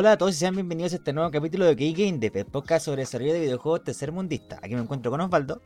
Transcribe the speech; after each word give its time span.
Hola 0.00 0.12
a 0.12 0.16
todos 0.16 0.34
y 0.34 0.38
sean 0.38 0.54
bienvenidos 0.54 0.94
a 0.94 0.96
este 0.96 1.12
nuevo 1.12 1.30
capítulo 1.30 1.66
de 1.66 1.76
Key 1.76 1.92
Game, 1.92 2.18
de 2.18 2.44
podcast 2.46 2.86
sobre 2.86 3.02
desarrollo 3.02 3.34
de 3.34 3.40
videojuegos 3.40 3.84
tercermundista. 3.84 4.58
Aquí 4.62 4.74
me 4.74 4.80
encuentro 4.80 5.10
con 5.10 5.20
Osvaldo 5.20 5.60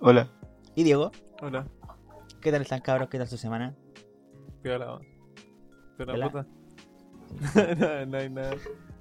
Hola. 0.00 0.28
y 0.74 0.82
Diego. 0.82 1.12
Hola, 1.40 1.64
¿Qué 2.40 2.50
tal 2.50 2.62
están 2.62 2.80
cabros? 2.80 3.08
¿Qué 3.10 3.16
tal 3.16 3.28
su 3.28 3.36
semana? 3.36 3.72
piola. 4.60 4.98
Piola. 5.96 6.30
puta. 6.30 6.46
no, 7.78 8.06
no 8.06 8.18
hay 8.18 8.28
nada. 8.28 8.56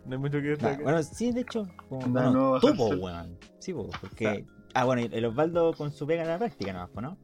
No 0.05 0.17
hay 0.17 0.17
mucho 0.19 0.37
que 0.37 0.43
Nah, 0.43 0.49
destacar. 0.49 0.83
bueno, 0.83 1.01
sí, 1.01 1.31
de 1.31 1.41
hecho, 1.41 1.67
como, 1.89 2.05
Nada 2.05 2.29
bueno, 2.29 2.59
tú, 2.59 2.73
weón. 3.01 3.39
Sí, 3.57 3.73
po, 3.73 3.89
porque... 4.01 4.45
Ah, 4.75 4.85
bueno, 4.85 5.01
el 5.11 5.25
Osvaldo 5.25 5.73
con 5.73 5.91
su 5.91 6.05
pega 6.05 6.21
en 6.21 6.27
la 6.27 6.37
práctica 6.37 6.73
nomás, 6.73 6.91
po, 6.91 7.01
¿no? 7.01 7.17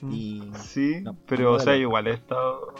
Mm. 0.00 0.12
Y... 0.12 0.50
Sí, 0.56 1.00
No, 1.00 1.16
pero 1.28 1.44
no 1.44 1.52
o 1.52 1.58
sea, 1.60 1.76
igual 1.76 2.08
he 2.08 2.14
estado 2.14 2.74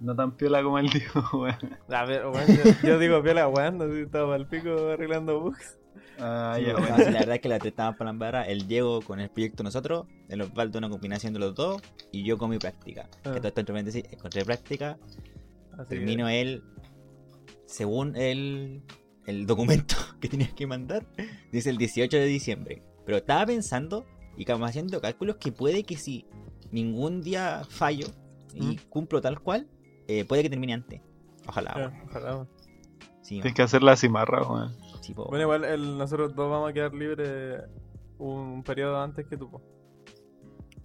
no 0.00 0.14
tan 0.14 0.32
piola 0.36 0.62
como 0.62 0.78
el 0.78 0.88
Diego, 0.90 1.22
weón. 1.34 1.56
A 1.88 2.04
ver, 2.04 2.26
weón, 2.26 2.46
yo, 2.46 2.88
yo 2.88 2.98
digo 2.98 3.22
piola, 3.22 3.48
weón, 3.48 3.80
así 3.82 4.00
estaba 4.02 4.34
al 4.34 4.46
pico 4.48 4.70
arreglando 4.90 5.40
bugs. 5.40 5.78
Ah, 6.20 6.54
Sí, 6.58 6.64
ya, 6.66 6.72
no, 6.72 6.78
bueno. 6.80 6.96
sí, 6.96 7.04
la 7.12 7.20
verdad 7.20 7.34
es 7.36 7.40
que 7.40 7.48
la 7.48 7.58
tratamos 7.60 7.96
por 7.96 8.04
la 8.06 8.10
embarra. 8.10 8.46
El 8.46 8.66
Diego 8.66 9.00
con 9.02 9.20
el 9.20 9.30
proyecto 9.30 9.62
nosotros, 9.62 10.06
el 10.28 10.40
Osvaldo 10.42 10.78
una 10.78 10.88
combinación 10.90 11.32
de 11.32 11.38
los 11.38 11.54
dos, 11.54 11.80
y 12.12 12.24
yo 12.24 12.36
con 12.38 12.50
mi 12.50 12.58
práctica. 12.58 13.08
Ah. 13.24 13.32
Que 13.34 13.38
todo 13.40 13.48
esto 13.48 13.60
entre 13.60 14.00
encontré 14.12 14.44
práctica, 14.44 14.98
Así 15.72 15.88
que- 15.88 15.94
termino 15.96 16.28
él, 16.28 16.62
según 17.66 18.16
el, 18.16 18.82
el 19.26 19.46
documento 19.46 19.94
que 20.20 20.28
tenías 20.28 20.52
que 20.54 20.66
mandar, 20.66 21.06
dice 21.52 21.70
el 21.70 21.78
18 21.78 22.16
de 22.16 22.26
diciembre. 22.26 22.82
Pero 23.04 23.18
estaba 23.18 23.46
pensando 23.46 24.04
y 24.36 24.44
como 24.44 24.64
haciendo 24.64 25.00
cálculos 25.00 25.36
que 25.36 25.52
puede 25.52 25.82
que 25.84 25.96
si 25.96 26.26
ningún 26.70 27.22
día 27.22 27.62
fallo 27.68 28.06
y 28.54 28.62
Mm. 28.62 28.76
cumplo 28.88 29.20
tal 29.20 29.40
cual, 29.40 29.68
eh, 30.08 30.24
puede 30.24 30.42
que 30.42 30.50
termine 30.50 30.74
antes. 30.74 31.00
Ojalá. 31.46 31.92
Ojalá. 32.06 32.46
Sí, 33.22 33.34
Tienes 33.36 33.54
que 33.54 33.62
hacer 33.62 33.82
la 33.82 33.94
cimarra, 33.96 34.42
weón. 34.42 34.72
sí. 35.02 35.12
Bueno, 35.14 35.42
igual 35.42 35.64
el- 35.64 35.96
nosotros 35.98 36.34
dos 36.34 36.50
vamos 36.50 36.70
a 36.70 36.72
quedar 36.72 36.92
libres 36.94 37.62
un 38.18 38.62
periodo 38.64 39.00
antes 39.00 39.26
que 39.26 39.36
tú, 39.36 39.50
po. 39.50 39.62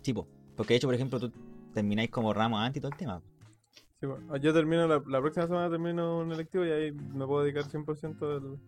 Sí, 0.01 0.13
po. 0.13 0.27
Porque 0.55 0.73
de 0.73 0.77
hecho, 0.77 0.87
por 0.87 0.95
ejemplo, 0.95 1.19
tú 1.19 1.31
termináis 1.73 2.09
como 2.11 2.33
ramos 2.33 2.59
antes 2.61 2.77
y 2.77 2.81
todo 2.81 2.91
el 2.91 2.97
tema. 2.97 3.21
Sí, 3.99 4.07
po. 4.07 4.19
Yo 4.37 4.53
termino, 4.53 4.87
la, 4.87 5.01
la 5.07 5.21
próxima 5.21 5.47
semana 5.47 5.69
termino 5.69 6.19
un 6.19 6.31
electivo 6.31 6.65
y 6.65 6.71
ahí 6.71 6.91
me 6.91 7.25
puedo 7.25 7.43
dedicar 7.43 7.63
100% 7.63 8.19
del... 8.19 8.59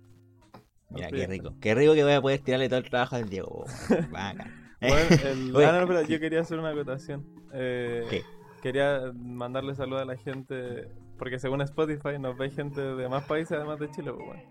Mira, 0.90 1.10
qué 1.10 1.28
rico. 1.28 1.54
Qué 1.60 1.76
rico 1.76 1.94
que 1.94 2.04
voy 2.04 2.14
a 2.14 2.22
poder 2.22 2.40
tirarle 2.40 2.70
todo 2.70 2.80
el 2.80 2.90
trabajo 2.90 3.16
al 3.18 3.28
Diego. 3.30 3.66
Bacán. 4.12 4.78
Bueno, 4.80 5.16
el... 5.24 5.56
Oye, 5.56 5.66
ah, 5.66 5.80
no, 5.82 5.88
pero 5.88 6.02
sí. 6.06 6.12
yo 6.14 6.20
quería 6.20 6.42
hacer 6.42 6.60
una 6.60 6.70
acotación. 6.70 7.26
Eh, 7.54 8.06
¿Qué? 8.10 8.24
Quería 8.66 9.12
mandarle 9.16 9.76
saludos 9.76 10.02
a 10.02 10.06
la 10.06 10.18
gente, 10.18 10.88
porque 11.20 11.38
según 11.38 11.62
Spotify 11.62 12.18
nos 12.20 12.36
ve 12.36 12.50
gente 12.50 12.82
de 12.82 13.08
más 13.08 13.24
países 13.26 13.52
además 13.52 13.78
de 13.80 13.92
Chile, 13.92 14.12
pues, 14.12 14.26
bueno. 14.26 14.42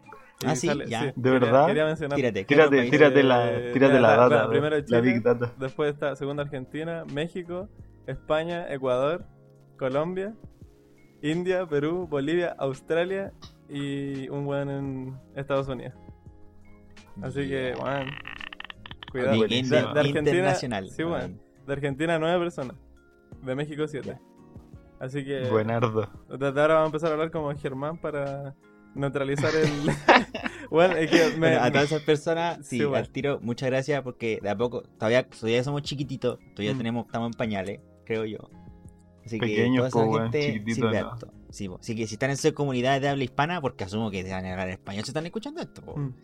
Ah, 0.46 0.54
sí, 0.54 0.68
ya. 0.86 1.06
¿De 1.06 1.12
quería- 1.14 1.32
verdad? 1.32 1.66
Quería 1.66 1.84
mencionar. 1.84 2.14
Tírate, 2.16 2.46
¿qué 2.46 2.54
Tírate, 2.54 2.90
tírate 2.90 3.22
la, 3.24 3.50
Eh, 3.52 3.70
tírate 3.72 3.94
la 3.94 4.00
la- 4.00 4.08
data, 4.10 4.26
bueno, 4.26 4.36
weón. 4.42 4.50
primero 4.52 4.76
la 4.76 4.84
Chile. 4.84 5.00
Big 5.00 5.20
Data. 5.20 5.52
Después 5.58 5.92
está 5.92 6.14
segunda 6.14 6.44
Argentina, 6.44 7.04
México, 7.12 7.68
España, 8.06 8.72
Ecuador, 8.72 9.24
Colombia, 9.76 10.32
India, 11.20 11.66
Perú, 11.66 12.06
Bolivia, 12.08 12.54
Australia 12.56 13.32
y 13.68 14.28
un 14.28 14.44
buen 14.44 14.70
en 14.70 15.18
Estados 15.34 15.66
Unidos. 15.66 15.94
Así 17.20 17.48
que, 17.48 17.74
bueno, 17.80 18.12
cuidado. 19.10 19.32
De, 19.42 19.48
de 19.48 19.78
Argentina, 20.00 20.18
internacional. 20.20 20.88
sí, 20.88 21.02
weón. 21.02 21.18
bueno. 21.18 21.38
De 21.66 21.72
Argentina, 21.72 22.18
nueve 22.20 22.38
personas. 22.38 22.76
De 23.42 23.54
México, 23.54 23.86
siete. 23.88 24.08
Ya. 24.08 24.20
Así 25.00 25.24
que, 25.24 25.48
Buenardo. 25.50 26.08
desde 26.28 26.60
ahora 26.60 26.74
vamos 26.74 26.84
a 26.84 26.86
empezar 26.86 27.10
a 27.10 27.12
hablar 27.14 27.30
como 27.30 27.54
Germán 27.56 27.98
para 28.00 28.54
neutralizar 28.94 29.50
el. 29.54 29.68
bueno, 30.70 30.94
es 30.96 31.10
que 31.10 31.30
me, 31.32 31.38
Bueno, 31.50 31.62
a 31.62 31.70
todas 31.70 31.86
esas 31.86 32.02
personas, 32.02 32.58
sí, 32.66 32.78
Sí, 32.78 32.84
bueno. 32.84 32.96
al 32.98 33.10
tiro, 33.10 33.38
muchas 33.42 33.68
gracias 33.68 34.02
porque 34.02 34.38
de 34.42 34.48
a 34.50 34.56
poco, 34.56 34.82
todavía, 34.82 35.28
todavía 35.28 35.62
somos 35.64 35.82
chiquititos, 35.82 36.38
todavía 36.54 36.74
Mm. 36.74 36.78
tenemos, 36.78 37.06
estamos 37.06 37.26
en 37.26 37.32
pañales, 37.34 37.80
creo 38.06 38.24
yo. 38.24 38.38
Así 39.26 39.38
Pequeños, 39.38 39.86
que 39.86 39.90
toda 39.90 40.04
esa 40.04 40.10
weón, 40.10 40.32
gente 40.32 40.74
sirve 40.74 41.00
no. 41.00 41.10
harto. 41.10 41.32
Sí, 41.50 41.68
po. 41.68 41.78
Así 41.80 41.96
que 41.96 42.06
si 42.06 42.14
están 42.14 42.30
en 42.30 42.36
su 42.36 42.52
comunidad 42.54 43.00
de 43.00 43.08
habla 43.08 43.24
hispana, 43.24 43.60
porque 43.60 43.84
asumo 43.84 44.10
que 44.10 44.22
van 44.22 44.44
a 44.46 44.52
hablar 44.52 44.68
español, 44.68 45.04
se 45.04 45.10
están 45.10 45.24
escuchando 45.26 45.60
esto. 45.60 45.82
po. 45.82 45.96
Mm. 45.96 46.14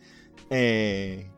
Eh, 0.51 1.31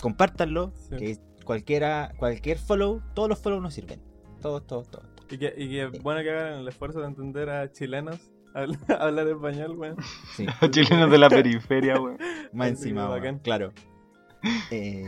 compártanlo, 0.00 0.72
Sí. 0.90 0.96
que 0.96 1.18
cualquiera, 1.44 2.12
cualquier 2.18 2.58
follow, 2.58 3.02
todos 3.14 3.28
los 3.28 3.38
follows 3.38 3.62
nos 3.62 3.74
sirven. 3.74 4.00
Todos, 4.46 4.66
todos, 4.66 4.90
todos. 4.90 5.06
Y 5.30 5.38
que, 5.38 5.54
y 5.56 5.68
que 5.70 5.90
Sí. 5.92 5.98
bueno 6.02 6.22
que 6.22 6.30
hagan 6.30 6.60
el 6.60 6.68
esfuerzo 6.68 7.00
de 7.00 7.06
entender 7.06 7.50
a 7.50 7.72
chilenos 7.72 8.20
habl- 8.54 8.78
hablar 9.00 9.26
español, 9.28 9.76
weón. 9.76 9.96
Sí, 10.36 10.46
Los 10.60 10.70
chilenos 10.70 11.10
de 11.10 11.18
la 11.18 11.28
periferia, 11.28 12.00
weón. 12.00 12.18
más 12.52 12.68
encima, 12.68 13.08
bacán. 13.08 13.40
claro. 13.40 13.72
Eh, 14.70 15.04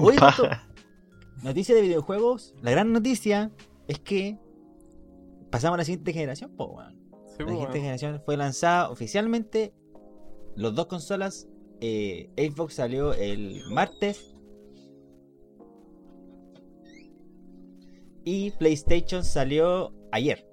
oye, 0.00 0.16
noticia 1.42 1.74
de 1.74 1.82
videojuegos, 1.82 2.54
la 2.62 2.70
gran 2.70 2.92
noticia 2.92 3.50
es 3.88 3.98
que 3.98 4.38
pasamos 5.50 5.74
a 5.74 5.78
la 5.78 5.84
siguiente 5.84 6.12
generación, 6.14 6.56
po, 6.56 6.66
weón. 6.66 6.94
Sí, 7.36 7.42
La 7.42 7.48
siguiente 7.50 7.78
generación 7.80 8.22
fue 8.24 8.36
lanzada 8.36 8.88
oficialmente. 8.90 9.74
Los 10.56 10.74
dos 10.74 10.86
consolas. 10.86 11.48
eh, 11.80 12.30
Xbox 12.38 12.74
salió 12.74 13.12
el 13.12 13.60
martes. 13.70 14.33
Y 18.24 18.50
PlayStation 18.52 19.24
salió 19.24 19.92
ayer. 20.12 20.46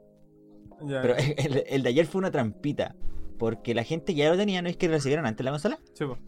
Ya. 0.81 1.01
Pero 1.01 1.15
el, 1.37 1.63
el 1.67 1.83
de 1.83 1.89
ayer 1.89 2.05
fue 2.05 2.19
una 2.19 2.31
trampita. 2.31 2.95
Porque 3.37 3.73
la 3.73 3.83
gente 3.83 4.13
ya 4.13 4.29
lo 4.29 4.37
tenía, 4.37 4.61
¿no 4.61 4.69
es 4.69 4.77
que 4.77 4.87
recibieron 4.87 5.25
antes 5.25 5.43
la 5.43 5.49
consola? 5.49 5.79
Sí, 5.93 6.05
pues. 6.05 6.19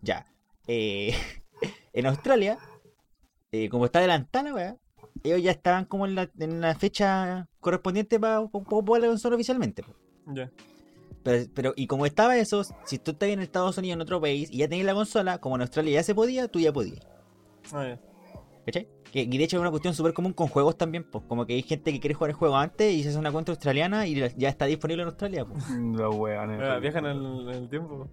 Ya. 0.00 0.32
Eh, 0.66 1.14
en 1.92 2.06
Australia, 2.06 2.58
eh, 3.50 3.68
como 3.68 3.84
está 3.84 3.98
adelantada 3.98 4.48
la 4.48 4.54
weá, 4.54 4.76
ellos 5.22 5.42
ya 5.42 5.50
estaban 5.50 5.84
como 5.84 6.06
en 6.06 6.14
la, 6.14 6.30
en 6.38 6.60
la 6.60 6.74
fecha 6.74 7.48
correspondiente 7.60 8.18
para 8.18 8.46
poder 8.46 9.02
la 9.02 9.08
consola 9.08 9.36
oficialmente. 9.36 9.82
po. 9.82 9.94
Ya. 10.26 10.50
Pero, 11.22 11.50
pero, 11.54 11.72
y 11.76 11.86
como 11.86 12.06
estaba 12.06 12.36
eso, 12.38 12.64
si 12.86 12.98
tú 12.98 13.12
estás 13.12 13.28
en 13.28 13.40
Estados 13.40 13.76
Unidos, 13.78 13.96
en 13.96 14.00
otro 14.00 14.20
país, 14.20 14.50
y 14.50 14.58
ya 14.58 14.68
tenías 14.68 14.86
la 14.86 14.94
consola, 14.94 15.38
como 15.38 15.56
en 15.56 15.62
Australia 15.62 15.92
ya 15.94 16.02
se 16.02 16.14
podía, 16.14 16.48
tú 16.48 16.58
ya 16.58 16.72
podías. 16.72 17.06
Ah, 17.72 17.86
ya. 17.86 18.00
¿Cachai? 18.64 18.88
Que, 19.12 19.20
y 19.22 19.38
de 19.38 19.44
hecho 19.44 19.56
es 19.58 19.60
una 19.60 19.70
cuestión 19.70 19.92
súper 19.94 20.14
común 20.14 20.32
con 20.32 20.48
juegos 20.48 20.76
también, 20.78 21.04
pues 21.04 21.22
como 21.28 21.44
que 21.46 21.52
hay 21.52 21.62
gente 21.62 21.92
que 21.92 22.00
quiere 22.00 22.14
jugar 22.14 22.30
el 22.30 22.36
juego 22.36 22.56
antes 22.56 22.92
y 22.92 23.02
se 23.02 23.10
hace 23.10 23.18
una 23.18 23.30
cuenta 23.30 23.52
australiana 23.52 24.06
y 24.06 24.14
ya 24.36 24.48
está 24.48 24.64
disponible 24.64 25.02
en 25.02 25.08
Australia, 25.10 25.44
pues. 25.44 25.68
Los 25.70 26.14
weones. 26.16 26.60
Ah, 26.62 26.78
Viajan 26.78 27.04
en 27.06 27.16
el, 27.18 27.48
en 27.50 27.54
el 27.64 27.68
tiempo. 27.68 28.08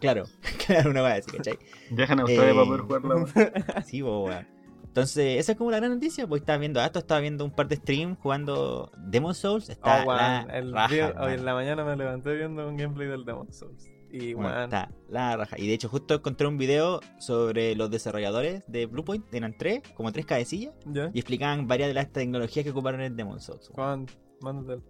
Claro, 0.00 0.24
claro, 0.66 0.90
una 0.90 1.02
vez, 1.02 1.26
¿cachai? 1.26 1.58
Viajan 1.90 2.18
a 2.18 2.22
Australia 2.22 2.50
Eh, 2.50 2.54
para 2.54 2.66
poder 2.66 2.80
jugarla, 2.82 3.14
weón. 3.14 3.28
Sí, 3.86 4.02
pues, 4.02 4.12
weón. 4.14 4.46
Entonces, 4.86 5.38
esa 5.40 5.52
es 5.52 5.58
como 5.58 5.70
la 5.70 5.76
gran 5.78 5.92
noticia, 5.92 6.26
pues 6.26 6.40
estaba 6.42 6.58
viendo 6.58 6.80
esto, 6.82 6.98
estaba 6.98 7.20
viendo 7.20 7.44
un 7.44 7.50
par 7.50 7.68
de 7.68 7.76
streams 7.76 8.18
jugando 8.18 8.90
Demon 8.96 9.34
Souls, 9.34 9.68
está 9.68 10.02
Oh, 10.02 10.08
weón, 10.08 10.18
la 10.18 10.58
el 10.58 10.72
raja, 10.72 10.94
día- 10.94 11.14
hoy 11.20 11.34
en 11.34 11.44
la 11.44 11.54
mañana 11.54 11.84
me 11.84 11.94
levanté 11.96 12.34
viendo 12.34 12.66
un 12.68 12.76
gameplay 12.76 13.06
del 13.06 13.24
Demon 13.24 13.52
Souls. 13.52 13.90
Y 14.10 14.34
Bueno, 14.34 14.64
está 14.64 14.90
la 15.08 15.36
raja. 15.36 15.58
Y 15.58 15.66
de 15.66 15.74
hecho, 15.74 15.88
justo 15.88 16.14
encontré 16.14 16.46
un 16.46 16.56
video 16.58 17.00
sobre 17.18 17.74
los 17.74 17.90
desarrolladores 17.90 18.64
de 18.68 18.86
Bluepoint. 18.86 19.32
Eran 19.34 19.56
tres, 19.58 19.82
como 19.94 20.12
tres 20.12 20.26
cabecillas. 20.26 20.74
Y 21.12 21.18
explicaban 21.18 21.66
varias 21.66 21.88
de 21.88 21.94
las 21.94 22.12
tecnologías 22.12 22.64
que 22.64 22.70
ocuparon 22.70 23.00
en 23.00 23.16
Demon 23.16 23.40
Souls. 23.40 23.68
Juan, 23.68 24.06
mándate. 24.40 24.82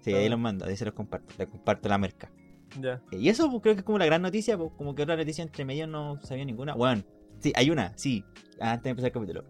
Sí, 0.00 0.12
ahí 0.14 0.28
los 0.28 0.38
mando, 0.38 0.64
ahí 0.64 0.76
se 0.76 0.84
los 0.84 0.94
comparto. 0.94 1.34
Les 1.38 1.48
comparto 1.48 1.88
la 1.88 1.98
merca. 1.98 2.30
Ya. 2.80 3.02
Eh, 3.12 3.18
Y 3.18 3.28
eso 3.28 3.48
pues, 3.50 3.62
creo 3.62 3.74
que 3.74 3.80
es 3.80 3.84
como 3.84 3.98
la 3.98 4.06
gran 4.06 4.22
noticia. 4.22 4.56
pues, 4.56 4.70
como 4.76 4.94
que 4.94 5.02
otra 5.02 5.16
noticia 5.16 5.42
entre 5.42 5.64
medio 5.64 5.86
no 5.86 6.20
sabía 6.22 6.44
ninguna. 6.44 6.74
Bueno, 6.74 7.02
sí, 7.40 7.52
hay 7.56 7.70
una, 7.70 7.96
sí. 7.96 8.24
Antes 8.60 8.84
de 8.84 8.90
empezar 8.90 9.08
el 9.08 9.12
capítulo. 9.12 9.44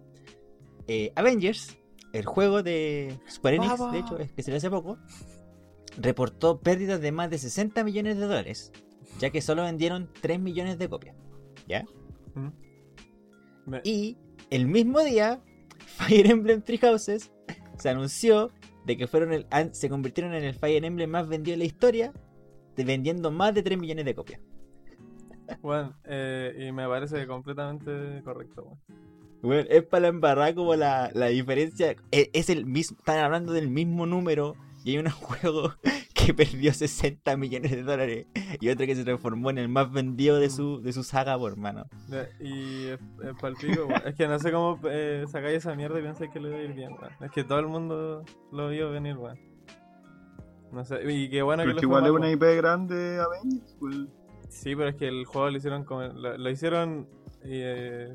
Eh, 0.89 1.13
Avengers, 1.17 1.77
el 2.13 2.25
juego 2.25 2.63
de 2.63 3.19
Square 3.31 3.57
Enix, 3.57 3.79
Baba. 3.79 3.93
de 3.93 3.99
hecho, 3.99 4.19
es 4.19 4.33
que 4.33 4.43
salió 4.43 4.59
hace 4.59 4.71
poco, 4.71 4.99
reportó 5.99 6.61
pérdidas 6.61 7.01
de 7.01 7.13
más 7.13 7.31
de 7.31 7.39
60 7.39 7.83
millones 7.85 8.17
de 8.19 8.25
dólares. 8.27 8.73
Ya 9.19 9.31
que 9.31 9.41
solo 9.41 9.63
vendieron 9.63 10.09
3 10.21 10.39
millones 10.41 10.79
de 10.79 10.89
copias. 10.89 11.17
¿Ya? 11.69 11.85
¿Mm? 12.35 12.49
Me- 13.71 13.81
Y 13.85 14.17
el 14.51 14.67
mismo 14.67 15.01
día, 15.01 15.41
Fire 15.79 16.31
Emblem 16.31 16.63
Three 16.63 16.79
Houses 16.79 17.33
se 17.79 17.89
anunció 17.89 18.51
de 18.85 18.97
que 18.97 19.07
fueron 19.07 19.33
el- 19.33 19.47
se 19.73 19.89
convirtieron 19.89 20.35
en 20.35 20.45
el 20.45 20.55
Fire 20.55 20.85
Emblem 20.85 21.11
más 21.11 21.29
vendido 21.29 21.55
de 21.55 21.59
la 21.59 21.65
historia, 21.65 22.13
de- 22.77 22.85
vendiendo 22.85 23.31
más 23.31 23.55
de 23.55 23.63
3 23.63 23.79
millones 23.79 24.05
de 24.05 24.15
copias. 24.15 24.41
Weón, 25.63 25.95
eh, 26.05 26.67
y 26.69 26.73
me 26.73 26.87
parece 26.89 27.27
completamente 27.27 28.23
correcto, 28.25 28.63
weón. 28.65 28.81
Bueno, 29.43 29.69
es 29.71 29.85
para 29.85 30.01
la 30.03 30.09
embarrada 30.09 30.55
como 30.55 30.75
la, 30.75 31.11
la 31.15 31.27
diferencia. 31.27 31.95
Es, 32.11 32.31
es 32.33 32.51
el 32.51 32.67
mismo, 32.67 32.97
están 32.99 33.19
hablando 33.19 33.53
del 33.53 33.69
mismo 33.69 34.05
número 34.07 34.57
y 34.85 34.91
hay 34.93 34.99
un 34.99 35.11
juego 35.11 35.73
que 36.27 36.35
perdió 36.35 36.73
60 36.73 37.37
millones 37.37 37.71
de 37.71 37.83
dólares 37.83 38.27
y 38.61 38.69
otro 38.69 38.85
que 38.87 38.97
se 38.97 39.05
transformó 39.05 39.51
en 39.51 39.59
el 39.59 39.69
más 39.69 39.93
vendido 39.93 40.39
de 40.39 40.51
su, 40.51 40.83
de 40.83 40.93
su 40.93 41.05
saga, 41.05 41.39
por 41.39 41.53
hermano. 41.53 41.87
Y 42.41 42.87
es, 42.87 43.01
es 43.23 43.35
palpico, 43.41 43.87
weón. 43.87 44.03
Es 44.05 44.15
que 44.17 44.27
no 44.27 44.39
sé 44.39 44.51
cómo 44.51 44.81
eh, 44.91 45.25
sacáis 45.29 45.59
esa 45.59 45.75
mierda 45.75 45.99
y 46.01 46.03
pensáis 46.03 46.31
que 46.31 46.41
le 46.41 46.49
iba 46.49 46.59
a 46.59 46.63
ir 46.63 46.73
bien, 46.73 46.93
weón. 46.93 47.13
Es 47.21 47.31
que 47.31 47.45
todo 47.45 47.61
el 47.61 47.69
mundo 47.69 48.25
lo 48.53 48.69
vio 48.69 48.91
venir, 48.91 49.17
weón. 49.17 49.39
No 50.73 50.85
sé, 50.85 51.01
y 51.11 51.31
qué 51.31 51.43
bueno 51.43 51.63
Pero 51.63 51.75
que 51.75 51.77
es 51.77 51.81
que 51.81 51.87
fue 51.87 51.99
igual 51.99 52.07
es 52.07 52.19
una. 52.19 52.31
IP 52.31 52.57
grande 52.57 53.21
Avengers, 53.21 53.77
pues. 53.79 53.97
Sí, 54.49 54.75
pero 54.75 54.89
es 54.89 54.97
que 54.97 55.09
el 55.09 55.25
juego 55.27 55.51
lo 55.51 55.57
hicieron 55.57 55.85
con, 55.85 56.23
lo, 56.23 56.37
lo 56.37 56.51
hicieron 56.51 57.09
eh, 57.45 58.13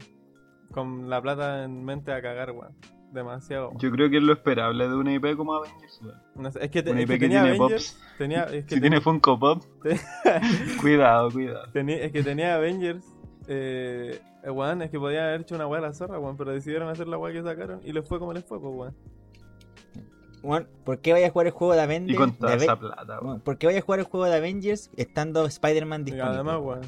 con 0.72 1.10
la 1.10 1.22
plata 1.22 1.63
en 1.63 1.84
mente 1.84 2.12
a 2.12 2.22
cagar, 2.22 2.52
weón. 2.52 2.75
Demasiado. 3.12 3.72
Yo 3.78 3.92
creo 3.92 4.10
que 4.10 4.18
es 4.18 4.24
lo 4.24 4.31
esperable 4.34 4.88
de 4.88 4.96
una 4.96 5.13
IP 5.13 5.36
como 5.36 5.54
Avengers, 5.56 6.00
weón. 6.02 6.16
No 6.36 6.52
sé, 6.52 6.63
es 6.63 6.72
que, 6.72 6.81
te- 6.81 6.92
Una 6.92 7.00
es 7.02 7.06
IP 7.06 7.10
que 7.10 7.19
que 7.19 7.25
tenía 7.25 7.42
tiene 7.44 7.58
Avengers. 7.58 7.94
pops. 7.94 8.18
Tenía, 8.18 8.44
es 8.44 8.52
que 8.52 8.62
Si 8.62 8.68
ten- 8.69 8.81
tiene 8.81 9.02
Funko 9.02 9.38
Pop, 9.40 9.63
cuidado, 10.81 11.30
cuidado. 11.31 11.66
tenía- 11.74 11.98
es 12.04 12.12
que 12.12 12.24
tenía 12.24 12.56
Avengers. 12.56 13.06
Eh, 13.48 14.22
eh, 14.44 14.50
weón, 14.50 14.81
es 14.81 14.90
que 14.92 15.00
podían 15.00 15.25
haber 15.25 15.42
hecho 15.42 15.56
una 15.56 15.68
weá 15.68 15.80
a 15.80 15.81
la 15.84 15.94
zorra, 15.94 16.19
weón, 16.19 16.38
pero 16.38 16.52
decidieron 16.52 16.88
hacer 16.90 17.08
la 17.08 17.18
weá 17.18 17.34
que 17.34 17.44
sacaron 17.44 17.81
y 17.84 17.92
les 17.92 18.08
fue 18.08 18.19
como 18.19 18.34
les 18.34 18.46
fue, 18.46 18.60
pues, 18.62 18.74
weón. 18.74 18.96
Weón, 20.44 20.68
¿por 20.86 21.00
qué 21.00 21.13
vaya 21.13 21.28
a 21.28 21.30
jugar 21.30 21.48
el 21.48 21.54
juego 21.54 21.74
de 21.74 21.81
Avengers? 21.81 22.13
Y 22.13 22.16
con 22.16 22.31
toda 22.34 22.56
esa 22.56 22.80
plata, 22.80 23.19
weón. 23.22 23.42
¿Por 23.42 23.58
qué 23.58 23.68
vaya 23.68 23.80
a 23.80 23.81
jugar 23.81 24.00
el 24.00 24.06
juego 24.06 24.25
de 24.25 24.36
Avengers 24.38 24.90
estando 24.98 25.46
Spider-Man 25.46 26.02
Y 26.02 26.06
disponible? 26.06 26.34
además, 26.36 26.58
weón. 26.62 26.81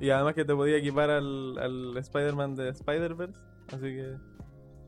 Y 0.00 0.10
además 0.10 0.34
que 0.34 0.44
te 0.44 0.54
podía 0.54 0.76
equipar 0.78 1.10
al, 1.10 1.58
al 1.58 1.96
Spider-Man 1.96 2.54
de 2.56 2.70
Spider-Verse. 2.70 3.38
Así 3.68 3.80
que 3.82 4.14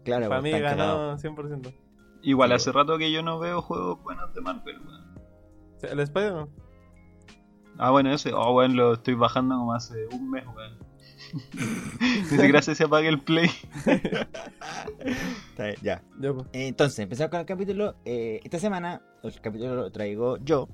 Claro, 0.06 0.28
ganó 0.28 0.50
cagados. 0.50 1.22
100%. 1.22 1.74
Igual 2.22 2.52
hace 2.52 2.70
rato 2.70 2.96
que 2.96 3.10
yo 3.10 3.22
no 3.22 3.40
veo 3.40 3.60
juegos 3.60 4.00
buenos 4.02 4.32
de 4.32 4.40
Marvel, 4.40 4.78
weón. 4.78 5.04
El 5.82 6.00
Spider-Man. 6.00 6.48
Ah, 7.76 7.90
bueno, 7.90 8.12
ese. 8.12 8.32
Oh, 8.32 8.54
weón, 8.54 8.76
lo 8.76 8.94
estoy 8.94 9.14
bajando 9.14 9.56
como 9.56 9.74
hace 9.74 10.06
un 10.12 10.30
mes, 10.30 10.44
weón. 10.46 10.78
Ni 12.00 12.24
siquiera 12.24 12.62
si 12.62 12.82
apague 12.82 13.08
el 13.08 13.20
play. 13.20 13.50
Está 15.50 15.64
bien, 15.64 15.76
ya. 15.82 16.02
Ya, 16.20 16.32
pues. 16.32 16.46
Entonces, 16.52 17.00
empezamos 17.00 17.30
con 17.32 17.40
el 17.40 17.46
capítulo. 17.46 17.96
Eh, 18.04 18.40
esta 18.44 18.60
semana, 18.60 19.02
el 19.24 19.40
capítulo 19.40 19.74
lo 19.74 19.90
traigo 19.90 20.38
yo. 20.38 20.68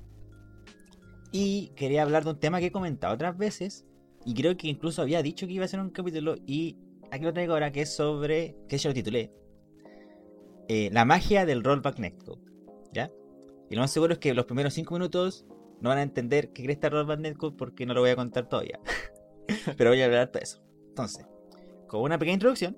Y 1.31 1.69
quería 1.75 2.03
hablar 2.03 2.23
de 2.23 2.29
un 2.29 2.39
tema 2.39 2.59
que 2.59 2.67
he 2.67 2.71
comentado 2.71 3.15
otras 3.15 3.35
veces. 3.35 3.85
Y 4.25 4.35
creo 4.35 4.55
que 4.55 4.67
incluso 4.67 5.01
había 5.01 5.23
dicho 5.23 5.47
que 5.47 5.53
iba 5.53 5.65
a 5.65 5.67
ser 5.67 5.79
un 5.79 5.89
capítulo. 5.89 6.35
Y 6.45 6.77
aquí 7.13 7.23
lo 7.25 7.33
traigo 7.33 7.53
ahora, 7.53 7.71
que 7.71 7.81
es 7.81 7.95
sobre. 7.95 8.55
que 8.67 8.77
yo 8.77 8.89
lo 8.89 8.93
titulé. 8.93 9.31
eh, 10.67 10.89
la 10.91 11.05
magia 11.05 11.45
del 11.45 11.63
rollback 11.63 11.99
netcode. 11.99 12.41
¿Ya? 12.93 13.11
Y 13.69 13.75
lo 13.75 13.81
más 13.81 13.91
seguro 13.91 14.13
es 14.13 14.19
que 14.19 14.33
los 14.33 14.45
primeros 14.45 14.73
5 14.73 14.93
minutos 14.93 15.45
no 15.81 15.89
van 15.89 15.97
a 15.99 16.03
entender 16.03 16.53
qué 16.53 16.63
cree 16.63 16.73
este 16.73 16.89
rollback 16.89 17.19
netcode 17.19 17.55
porque 17.57 17.85
no 17.85 17.93
lo 17.93 18.01
voy 18.01 18.11
a 18.11 18.15
contar 18.15 18.47
todavía. 18.47 18.79
Pero 19.77 19.89
voy 19.91 20.01
a 20.01 20.05
hablar 20.05 20.31
de 20.31 20.39
eso. 20.39 20.61
Entonces, 20.89 21.25
con 21.87 22.01
una 22.01 22.17
pequeña 22.17 22.35
introducción. 22.35 22.77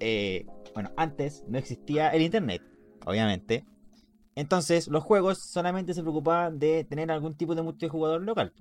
eh, 0.00 0.46
bueno, 0.74 0.90
antes 0.96 1.44
no 1.48 1.58
existía 1.58 2.10
el 2.10 2.22
internet, 2.22 2.62
obviamente. 3.06 3.64
Entonces, 4.34 4.88
los 4.88 5.04
juegos 5.04 5.38
solamente 5.38 5.94
se 5.94 6.02
preocupaban 6.02 6.58
de 6.58 6.84
tener 6.84 7.10
algún 7.12 7.34
tipo 7.36 7.54
de 7.54 7.62
multijugador 7.62 8.22
local. 8.22 8.52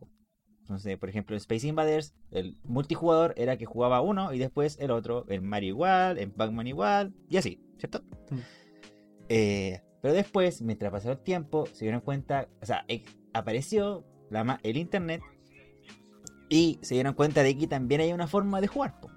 Entonces, 0.63 0.97
por 0.97 1.09
ejemplo, 1.09 1.35
en 1.35 1.39
Space 1.39 1.67
Invaders, 1.67 2.15
el 2.31 2.57
multijugador 2.63 3.33
era 3.35 3.57
que 3.57 3.65
jugaba 3.65 3.99
uno 3.99 4.33
y 4.33 4.39
después 4.39 4.77
el 4.79 4.91
otro, 4.91 5.25
en 5.27 5.45
Mario 5.45 5.69
igual, 5.69 6.17
en 6.17 6.31
Pac-Man 6.31 6.67
igual, 6.67 7.13
y 7.29 7.35
así, 7.35 7.59
¿cierto? 7.77 8.01
Mm. 8.31 8.37
Eh, 9.27 9.81
pero 10.01 10.13
después, 10.13 10.61
mientras 10.61 10.89
pasó 10.89 11.11
el 11.11 11.17
tiempo, 11.17 11.65
se 11.73 11.83
dieron 11.83 11.99
cuenta, 11.99 12.47
o 12.61 12.65
sea, 12.65 12.85
ex- 12.87 13.13
apareció 13.33 14.05
la 14.29 14.59
el 14.63 14.77
internet 14.77 15.21
y 16.47 16.79
se 16.81 16.95
dieron 16.95 17.13
cuenta 17.13 17.43
de 17.43 17.57
que 17.57 17.67
también 17.67 17.99
hay 17.99 18.13
una 18.13 18.27
forma 18.27 18.61
de 18.61 18.67
jugar. 18.67 18.99
po. 19.01 19.09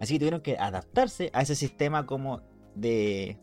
Así 0.00 0.14
que 0.14 0.18
tuvieron 0.18 0.40
que 0.40 0.58
adaptarse 0.58 1.30
a 1.32 1.42
ese 1.42 1.54
sistema 1.54 2.04
como 2.04 2.42
de... 2.74 3.38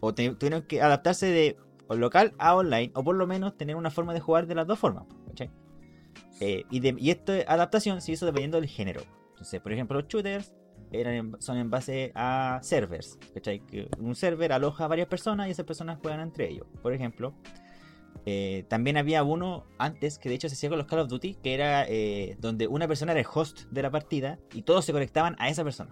O 0.00 0.14
tuvieron 0.14 0.62
que 0.62 0.80
adaptarse 0.80 1.26
de 1.26 1.56
local 1.90 2.34
a 2.38 2.54
online, 2.54 2.92
o 2.94 3.02
por 3.02 3.16
lo 3.16 3.26
menos 3.26 3.56
tener 3.56 3.74
una 3.74 3.90
forma 3.90 4.14
de 4.14 4.20
jugar 4.20 4.46
de 4.46 4.54
las 4.54 4.66
dos 4.66 4.78
formas. 4.78 5.04
Eh, 6.40 6.64
y, 6.70 6.80
de- 6.80 6.94
y 6.98 7.10
esta 7.10 7.32
adaptación 7.46 8.00
se 8.00 8.12
hizo 8.12 8.26
dependiendo 8.26 8.60
del 8.60 8.68
género. 8.68 9.02
Entonces, 9.30 9.60
por 9.60 9.72
ejemplo, 9.72 9.98
los 10.00 10.08
shooters 10.08 10.54
eran 10.92 11.14
en- 11.14 11.36
son 11.40 11.58
en 11.58 11.70
base 11.70 12.12
a 12.14 12.58
servers. 12.62 13.18
¿cachai? 13.34 13.60
Que 13.60 13.88
un 13.98 14.14
server 14.14 14.52
aloja 14.52 14.84
a 14.84 14.88
varias 14.88 15.08
personas 15.08 15.48
y 15.48 15.50
esas 15.50 15.66
personas 15.66 15.98
juegan 16.00 16.20
entre 16.20 16.48
ellos. 16.48 16.66
Por 16.82 16.92
ejemplo, 16.92 17.34
eh, 18.26 18.64
también 18.68 18.96
había 18.96 19.22
uno 19.22 19.64
antes 19.78 20.18
que 20.18 20.28
de 20.28 20.34
hecho 20.34 20.48
se 20.48 20.54
hacía 20.54 20.68
con 20.68 20.78
los 20.78 20.86
Call 20.86 21.00
of 21.00 21.08
Duty, 21.08 21.34
que 21.36 21.54
era 21.54 21.84
eh, 21.88 22.36
donde 22.40 22.66
una 22.66 22.86
persona 22.88 23.12
era 23.12 23.20
el 23.20 23.26
host 23.32 23.62
de 23.70 23.82
la 23.82 23.90
partida 23.90 24.38
y 24.52 24.62
todos 24.62 24.84
se 24.84 24.92
conectaban 24.92 25.36
a 25.38 25.48
esa 25.48 25.64
persona. 25.64 25.90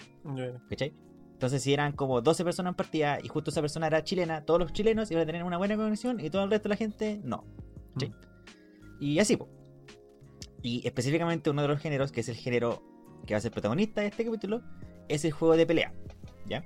¿Cachai? 0.69 0.95
Entonces, 1.33 1.63
si 1.63 1.73
eran 1.75 1.93
como 1.93 2.21
12 2.23 2.45
personas 2.45 2.71
en 2.73 2.77
partida 2.77 3.19
y 3.23 3.29
justo 3.29 3.51
esa 3.51 3.61
persona 3.61 3.87
era 3.87 4.03
chilena, 4.03 4.45
todos 4.45 4.59
los 4.61 4.73
chilenos 4.73 5.11
iban 5.11 5.23
a 5.25 5.27
tener 5.27 5.45
una 5.45 5.59
buena 5.59 5.77
conexión 5.77 6.19
y 6.21 6.31
todo 6.31 6.45
el 6.45 6.51
resto 6.51 6.69
de 6.69 6.75
la 6.75 6.77
gente 6.77 7.21
no. 7.25 7.45
¿Cachai? 7.95 8.13
Y 9.01 9.19
así, 9.19 9.37
po. 9.37 9.49
Y 10.67 10.85
específicamente 10.85 11.49
uno 11.49 11.63
de 11.63 11.69
los 11.69 11.81
géneros, 11.81 12.11
que 12.11 12.23
es 12.23 12.29
el 12.29 12.35
género 12.35 12.83
que 13.25 13.35
va 13.35 13.39
a 13.39 13.41
ser 13.41 13.53
protagonista 13.53 14.01
de 14.01 14.09
este 14.09 14.25
capítulo, 14.25 14.63
es 15.09 15.25
el 15.25 15.31
juego 15.31 15.57
de 15.57 15.65
pelea. 15.65 15.95
¿Ya? 16.45 16.65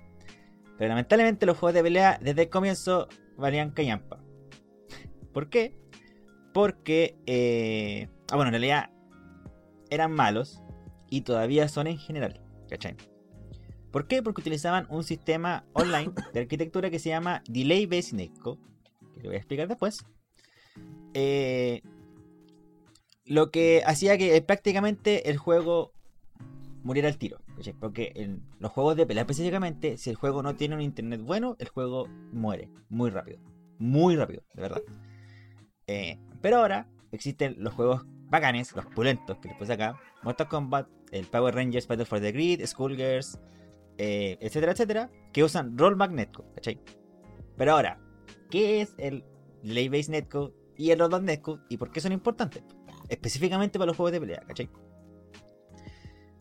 Pero 0.79 0.89
lamentablemente 0.89 1.45
los 1.45 1.59
juegos 1.59 1.75
de 1.75 1.83
pelea 1.83 2.19
desde 2.23 2.45
el 2.45 2.49
comienzo 2.49 3.09
valían 3.37 3.73
callampa. 3.73 4.25
¿Por 5.35 5.51
qué? 5.51 5.77
Porque, 6.55 7.19
eh... 7.27 8.09
ah, 8.31 8.37
bueno, 8.37 8.49
en 8.49 8.53
realidad 8.55 8.91
eran 9.91 10.13
malos 10.13 10.63
y 11.11 11.21
todavía 11.21 11.69
son 11.69 11.87
en 11.87 11.99
general. 11.99 12.41
¿Cachai? 12.71 12.97
¿Por 13.91 14.07
qué? 14.07 14.23
Porque 14.23 14.41
utilizaban 14.41 14.87
un 14.89 15.05
sistema 15.05 15.67
online 15.75 16.13
de 16.33 16.41
arquitectura 16.41 16.89
que 16.89 16.99
se 16.99 17.11
llama 17.11 17.43
Delay 17.49 17.85
Based 17.85 18.17
Netcode, 18.17 18.61
que 19.13 19.21
lo 19.21 19.29
voy 19.29 19.35
a 19.35 19.39
explicar 19.41 19.69
después. 19.69 20.07
Eh, 21.13 21.83
lo 23.31 23.53
que 23.53 23.85
hacía 23.87 24.19
que 24.19 24.35
eh, 24.35 24.43
prácticamente 24.43 25.31
el 25.31 25.39
juego 25.39 25.93
muriera 26.83 27.09
al 27.09 27.17
tiro. 27.17 27.39
¿cachai? 27.57 27.75
Porque 27.75 28.11
en 28.17 28.43
los 28.59 28.73
juegos 28.73 28.97
de 28.97 29.07
pelea 29.07 29.23
específicamente, 29.23 29.99
si 29.99 30.11
el 30.11 30.17
juego 30.17 30.43
no 30.43 30.57
tiene 30.57 30.75
un 30.75 30.81
internet 30.81 31.21
bueno, 31.23 31.55
el 31.61 31.69
juego 31.69 32.09
muere 32.33 32.69
muy 32.89 33.09
rápido. 33.09 33.39
Muy 33.79 34.17
rápido, 34.17 34.43
de 34.53 34.63
verdad. 34.63 34.83
Eh, 35.87 36.19
pero 36.41 36.57
ahora 36.57 36.89
existen 37.13 37.55
los 37.59 37.73
juegos 37.73 38.05
bacanes, 38.31 38.75
los 38.75 38.87
pulentos 38.87 39.39
que 39.39 39.47
después 39.47 39.71
acá, 39.71 39.97
Mortal 40.25 40.49
Kombat, 40.49 40.89
el 41.13 41.25
Power 41.27 41.55
Rangers 41.55 41.87
Battle 41.87 42.07
for 42.07 42.21
the 42.21 42.33
Grid, 42.33 42.67
Skullgirls, 42.67 43.39
eh, 43.97 44.39
etcétera, 44.41 44.73
etcétera, 44.73 45.11
que 45.33 45.45
usan 45.45 45.79
Rollback 45.79 46.11
Netcode, 46.11 46.53
¿cachai? 46.57 46.81
Pero 47.57 47.75
ahora, 47.75 48.01
¿qué 48.51 48.81
es 48.81 48.93
el 48.99 49.25
Delay 49.63 49.89
Based 49.89 50.11
Netcode 50.11 50.53
y 50.77 50.91
el 50.91 50.99
Rollback 50.99 51.23
Netcode 51.23 51.63
y 51.69 51.77
por 51.77 51.93
qué 51.93 52.01
son 52.01 52.11
importantes? 52.11 52.65
Específicamente 53.11 53.79
para 53.79 53.89
los 53.89 53.97
juegos 53.97 54.13
de 54.13 54.21
pelea, 54.21 54.43
¿cachai? 54.47 54.71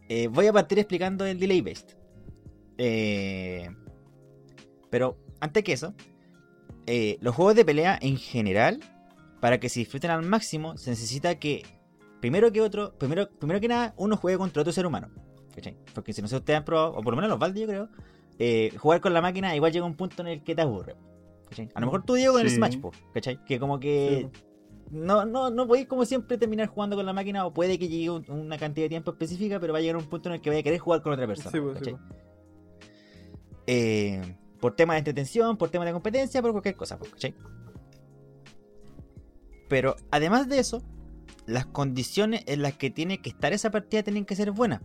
Eh, 0.07 0.27
voy 0.27 0.47
a 0.47 0.53
partir 0.53 0.79
explicando 0.79 1.25
el 1.25 1.39
Delay 1.39 1.61
Based. 1.61 1.97
Eh, 2.77 3.69
pero 4.89 5.17
antes 5.41 5.63
que 5.63 5.73
eso, 5.73 5.93
eh, 6.85 7.17
los 7.21 7.35
juegos 7.35 7.55
de 7.55 7.65
pelea 7.65 7.99
en 8.01 8.17
general, 8.17 8.79
para 9.41 9.59
que 9.59 9.69
se 9.69 9.81
disfruten 9.81 10.11
al 10.11 10.23
máximo, 10.23 10.77
se 10.77 10.91
necesita 10.91 11.35
que, 11.39 11.63
primero 12.21 12.51
que 12.51 12.61
otro, 12.61 12.97
primero, 12.97 13.29
primero 13.29 13.59
que 13.59 13.67
nada, 13.67 13.93
uno 13.97 14.15
juegue 14.15 14.37
contra 14.37 14.61
otro 14.61 14.71
ser 14.71 14.85
humano. 14.85 15.09
¿cachai? 15.53 15.77
Porque 15.93 16.13
si 16.13 16.21
no 16.21 16.27
si 16.27 16.35
ustedes 16.35 16.57
han 16.57 16.65
probado, 16.65 16.93
o 16.93 17.01
por 17.01 17.13
lo 17.13 17.17
menos 17.17 17.29
los 17.29 17.39
Valdi 17.39 17.61
yo 17.61 17.67
creo, 17.67 17.89
eh, 18.37 18.71
jugar 18.77 19.01
con 19.01 19.13
la 19.13 19.21
máquina 19.21 19.55
igual 19.55 19.71
llega 19.71 19.85
un 19.85 19.95
punto 19.95 20.21
en 20.21 20.29
el 20.29 20.43
que 20.43 20.55
te 20.55 20.61
aburre. 20.61 20.95
¿cachai? 21.49 21.69
A 21.73 21.79
lo 21.79 21.87
mejor 21.87 22.03
tú 22.03 22.13
Diego 22.13 22.33
con 22.33 22.41
el. 22.41 22.49
Smash, 22.49 22.79
po, 22.79 22.91
¿cachai? 23.13 23.43
Que 23.43 23.59
como 23.59 23.79
que 23.79 24.29
Sí, 24.31 24.39
no, 24.91 25.25
no, 25.25 25.49
no 25.49 25.67
podéis 25.67 25.87
como 25.87 26.05
siempre 26.05 26.37
terminar 26.37 26.67
jugando 26.67 26.95
con 26.95 27.05
la 27.05 27.13
máquina 27.13 27.45
o 27.45 27.53
puede 27.53 27.77
que 27.79 27.87
llegue 27.87 28.09
un- 28.09 28.25
una 28.29 28.57
cantidad 28.57 28.85
de 28.85 28.89
tiempo 28.89 29.11
específica, 29.11 29.59
pero 29.59 29.73
va 29.73 29.79
a 29.79 29.81
llegar 29.81 29.97
un 29.97 30.05
punto 30.09 30.29
en 30.29 30.35
el 30.35 30.41
que 30.41 30.49
vaya 30.49 30.59
a 30.61 30.63
querer 30.63 30.79
jugar 30.79 31.01
con 31.01 31.13
otra 31.13 31.27
persona. 31.27 31.51
Sí, 31.51 31.59
pues, 31.59 31.79
pues. 31.81 31.95
Eh, 33.67 34.35
por 34.59 34.75
temas 34.75 34.95
de 34.95 34.99
entretención, 34.99 35.57
por 35.57 35.69
temas 35.69 35.85
de 35.87 35.93
competencia, 35.93 36.41
por 36.41 36.51
cualquier 36.51 36.75
cosa, 36.75 36.97
pues, 36.97 37.11
¿cachai? 37.11 37.35
Pero 39.67 39.95
además 40.11 40.47
de 40.49 40.59
eso, 40.59 40.81
las 41.45 41.65
condiciones 41.67 42.43
en 42.47 42.61
las 42.61 42.73
que 42.75 42.89
tiene 42.89 43.21
que 43.21 43.29
estar 43.29 43.53
esa 43.53 43.69
partida 43.71 44.03
tienen 44.03 44.25
que 44.25 44.35
ser 44.35 44.51
buenas, 44.51 44.81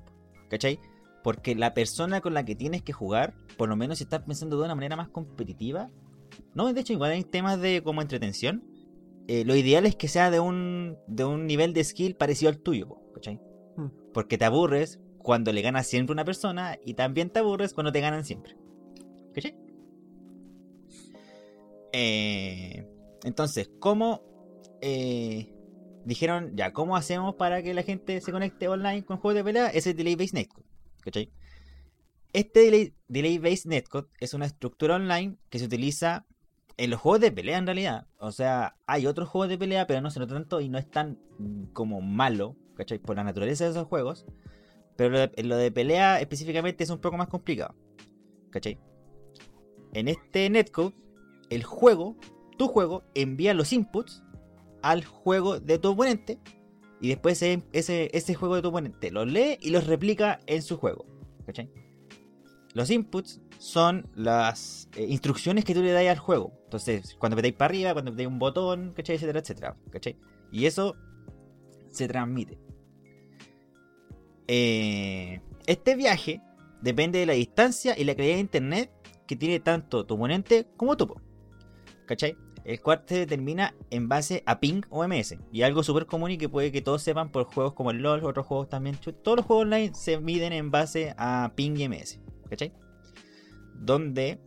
¿cachai? 0.51 0.79
Porque 1.23 1.55
la 1.55 1.73
persona 1.73 2.21
con 2.21 2.35
la 2.35 2.45
que 2.45 2.55
tienes 2.55 2.83
que 2.83 2.93
jugar, 2.93 3.35
por 3.57 3.69
lo 3.69 3.77
menos 3.77 3.99
si 3.99 4.05
estás 4.05 4.21
pensando 4.23 4.59
de 4.59 4.65
una 4.65 4.75
manera 4.75 4.97
más 4.97 5.09
competitiva, 5.09 5.91
no, 6.55 6.71
de 6.73 6.81
hecho 6.81 6.93
igual 6.93 7.13
hay 7.13 7.25
temas 7.25 7.61
de 7.61 7.83
como 7.83 8.03
entretención, 8.03 8.63
eh, 9.27 9.45
lo 9.45 9.57
ideal 9.57 9.87
es 9.87 9.97
que 9.97 10.09
sea 10.09 10.31
de 10.31 10.41
un, 10.41 10.99
de 11.07 11.25
un 11.25 11.47
nivel 11.47 11.73
de 11.73 11.83
skill 11.83 12.15
parecido 12.15 12.51
al 12.51 12.59
tuyo, 12.59 12.99
¿cachai? 13.15 13.41
Hmm. 13.77 13.89
Porque 14.13 14.37
te 14.37 14.45
aburres 14.45 15.01
cuando 15.19 15.53
le 15.53 15.63
ganas 15.63 15.87
siempre 15.87 16.13
una 16.13 16.25
persona 16.25 16.79
y 16.85 16.95
también 16.95 17.31
te 17.31 17.39
aburres 17.39 17.73
cuando 17.73 17.91
te 17.91 18.01
ganan 18.01 18.25
siempre. 18.25 18.57
¿Cachai? 19.33 19.57
Eh, 21.93 22.87
entonces, 23.25 23.71
¿cómo 23.79 24.23
eh, 24.83 25.55
dijeron 26.05 26.55
ya, 26.55 26.73
¿cómo 26.73 26.97
hacemos 26.97 27.37
para 27.37 27.63
que 27.63 27.73
la 27.73 27.83
gente 27.83 28.21
se 28.21 28.33
conecte 28.33 28.69
online 28.69 29.05
con 29.05 29.17
juegos 29.17 29.37
de 29.37 29.45
pelea? 29.45 29.69
Es 29.69 29.87
el 29.87 29.97
Delay 29.97 30.17
Based 30.17 30.35
Netcode. 30.35 30.67
¿Cachai? 31.01 31.33
Este 32.35 32.61
Delay, 32.61 32.95
delay 33.09 33.39
Based 33.39 33.71
Netcode 33.71 34.09
es 34.21 34.35
una 34.35 34.47
estructura 34.47 34.97
online 34.97 35.37
que 35.49 35.59
se 35.59 35.67
utiliza 35.67 36.27
en 36.77 36.91
los 36.91 37.01
juegos 37.01 37.21
de 37.21 37.33
pelea 37.33 37.59
en 37.59 37.67
realidad, 37.67 38.09
o 38.19 38.33
sea, 38.33 38.77
hay 38.87 39.07
otros 39.07 39.29
juegos 39.29 39.49
de 39.49 39.59
pelea, 39.59 39.87
pero 39.87 40.01
no 40.01 40.11
se 40.11 40.21
nota 40.21 40.35
tanto 40.35 40.61
y 40.61 40.69
no 40.69 40.79
es 40.79 40.91
tan 40.91 41.19
mm, 41.39 41.67
como 41.73 42.01
malo, 42.01 42.57
¿cachai? 42.77 42.99
Por 42.99 43.17
la 43.17 43.25
naturaleza 43.25 43.65
de 43.65 43.71
esos 43.71 43.87
juegos. 43.87 44.27
Pero 44.97 45.11
lo 45.11 45.19
de, 45.21 45.43
lo 45.43 45.57
de 45.57 45.71
pelea 45.73 46.21
específicamente 46.21 46.85
es 46.85 46.91
un 46.91 47.01
poco 47.01 47.17
más 47.17 47.29
complicado, 47.29 47.75
¿cachai? 48.51 48.79
En 49.93 50.09
este 50.09 50.51
netcode, 50.51 50.95
el 51.51 51.63
juego, 51.65 52.17
tu 52.59 52.69
juego, 52.69 53.05
envía 53.15 53.55
los 53.55 53.73
inputs 53.73 54.23
al 54.83 55.05
juego 55.05 55.61
de 55.61 55.79
tu 55.79 55.91
oponente 55.93 56.39
y 57.01 57.09
después 57.09 57.43
ese, 57.43 57.63
ese, 57.73 58.11
ese 58.13 58.35
juego 58.35 58.57
de 58.57 58.63
tu 58.63 58.69
oponente 58.69 59.11
los 59.11 59.27
lee 59.31 59.59
y 59.61 59.71
los 59.71 59.87
replica 59.87 60.41
en 60.47 60.63
su 60.63 60.77
juego, 60.77 61.07
¿cachai? 61.47 61.71
Los 62.75 62.91
inputs 62.91 63.41
son 63.59 64.11
las 64.17 64.89
eh, 64.97 65.07
instrucciones 65.09 65.65
que 65.65 65.75
tú 65.75 65.83
le 65.83 65.93
das 65.93 66.07
al 66.09 66.19
juego. 66.19 66.53
Entonces, 66.65 67.17
cuando 67.19 67.37
metéis 67.37 67.55
para 67.55 67.71
arriba, 67.71 67.93
cuando 67.93 68.11
metéis 68.11 68.29
un 68.29 68.41
botón, 68.41 68.93
¿cachai? 68.95 69.15
Etcétera, 69.15 69.39
etcétera. 69.39 69.77
¿cachai? 69.91 70.17
Y 70.51 70.67
eso 70.67 70.97
se 71.91 72.09
transmite. 72.09 72.59
Eh, 74.49 75.41
este 75.67 75.95
viaje 75.95 76.43
depende 76.83 77.21
de 77.21 77.27
la 77.27 77.33
distancia 77.35 77.95
y 77.97 78.05
la 78.05 78.15
calidad 78.17 78.35
de 78.35 78.41
internet 78.41 78.91
que 79.27 79.37
tiene 79.37 79.61
tanto 79.61 80.05
tu 80.05 80.15
oponente 80.15 80.67
como 80.77 80.97
po, 80.97 81.21
¿Cachai? 82.07 82.37
El 82.65 82.81
cual 82.81 83.05
se 83.07 83.19
determina 83.19 83.75
en 83.91 84.09
base 84.09 84.43
a 84.47 84.59
ping 84.59 84.83
o 84.91 85.07
MS. 85.07 85.37
Y 85.53 85.63
algo 85.63 85.85
súper 85.85 86.07
común 86.07 86.33
y 86.33 86.39
que 86.39 86.49
puede 86.49 86.73
que 86.73 86.83
todos 86.83 87.03
sepan 87.03 87.31
por 87.31 87.45
juegos 87.45 87.75
como 87.75 87.93
el 87.93 87.99
LOL, 87.99 88.25
otros 88.25 88.47
juegos 88.47 88.69
también. 88.69 88.97
Todos 89.23 89.37
los 89.37 89.47
juegos 89.47 89.67
online 89.67 89.95
se 89.95 90.19
miden 90.19 90.53
en 90.53 90.71
base 90.71 91.15
a 91.17 91.53
ping 91.55 91.77
y 91.77 91.89
MS. 91.89 92.24
¿Cachai? 92.55 92.73
Donde 93.75 94.39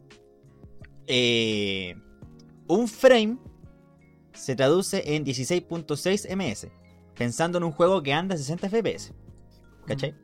eh, 1.07 1.95
un 2.67 2.87
frame 2.87 3.37
se 4.33 4.55
traduce 4.55 5.15
en 5.15 5.25
16.6 5.25 6.35
ms. 6.35 6.69
Pensando 7.17 7.57
en 7.57 7.65
un 7.65 7.71
juego 7.71 8.01
que 8.01 8.13
anda 8.13 8.35
a 8.35 8.37
60 8.37 8.69
fps. 8.69 9.13
¿Cachai? 9.85 10.15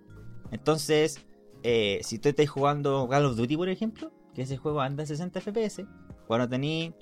Entonces, 0.51 1.19
eh, 1.63 1.99
si 2.03 2.19
tú 2.19 2.29
estás 2.29 2.49
jugando 2.49 3.07
Call 3.09 3.25
of 3.25 3.35
Duty, 3.35 3.57
por 3.57 3.67
ejemplo, 3.67 4.13
que 4.33 4.43
ese 4.43 4.55
juego 4.55 4.79
anda 4.79 5.03
a 5.03 5.05
60 5.05 5.41
fps, 5.41 5.83
cuando 6.27 6.47
tenéis 6.47 6.93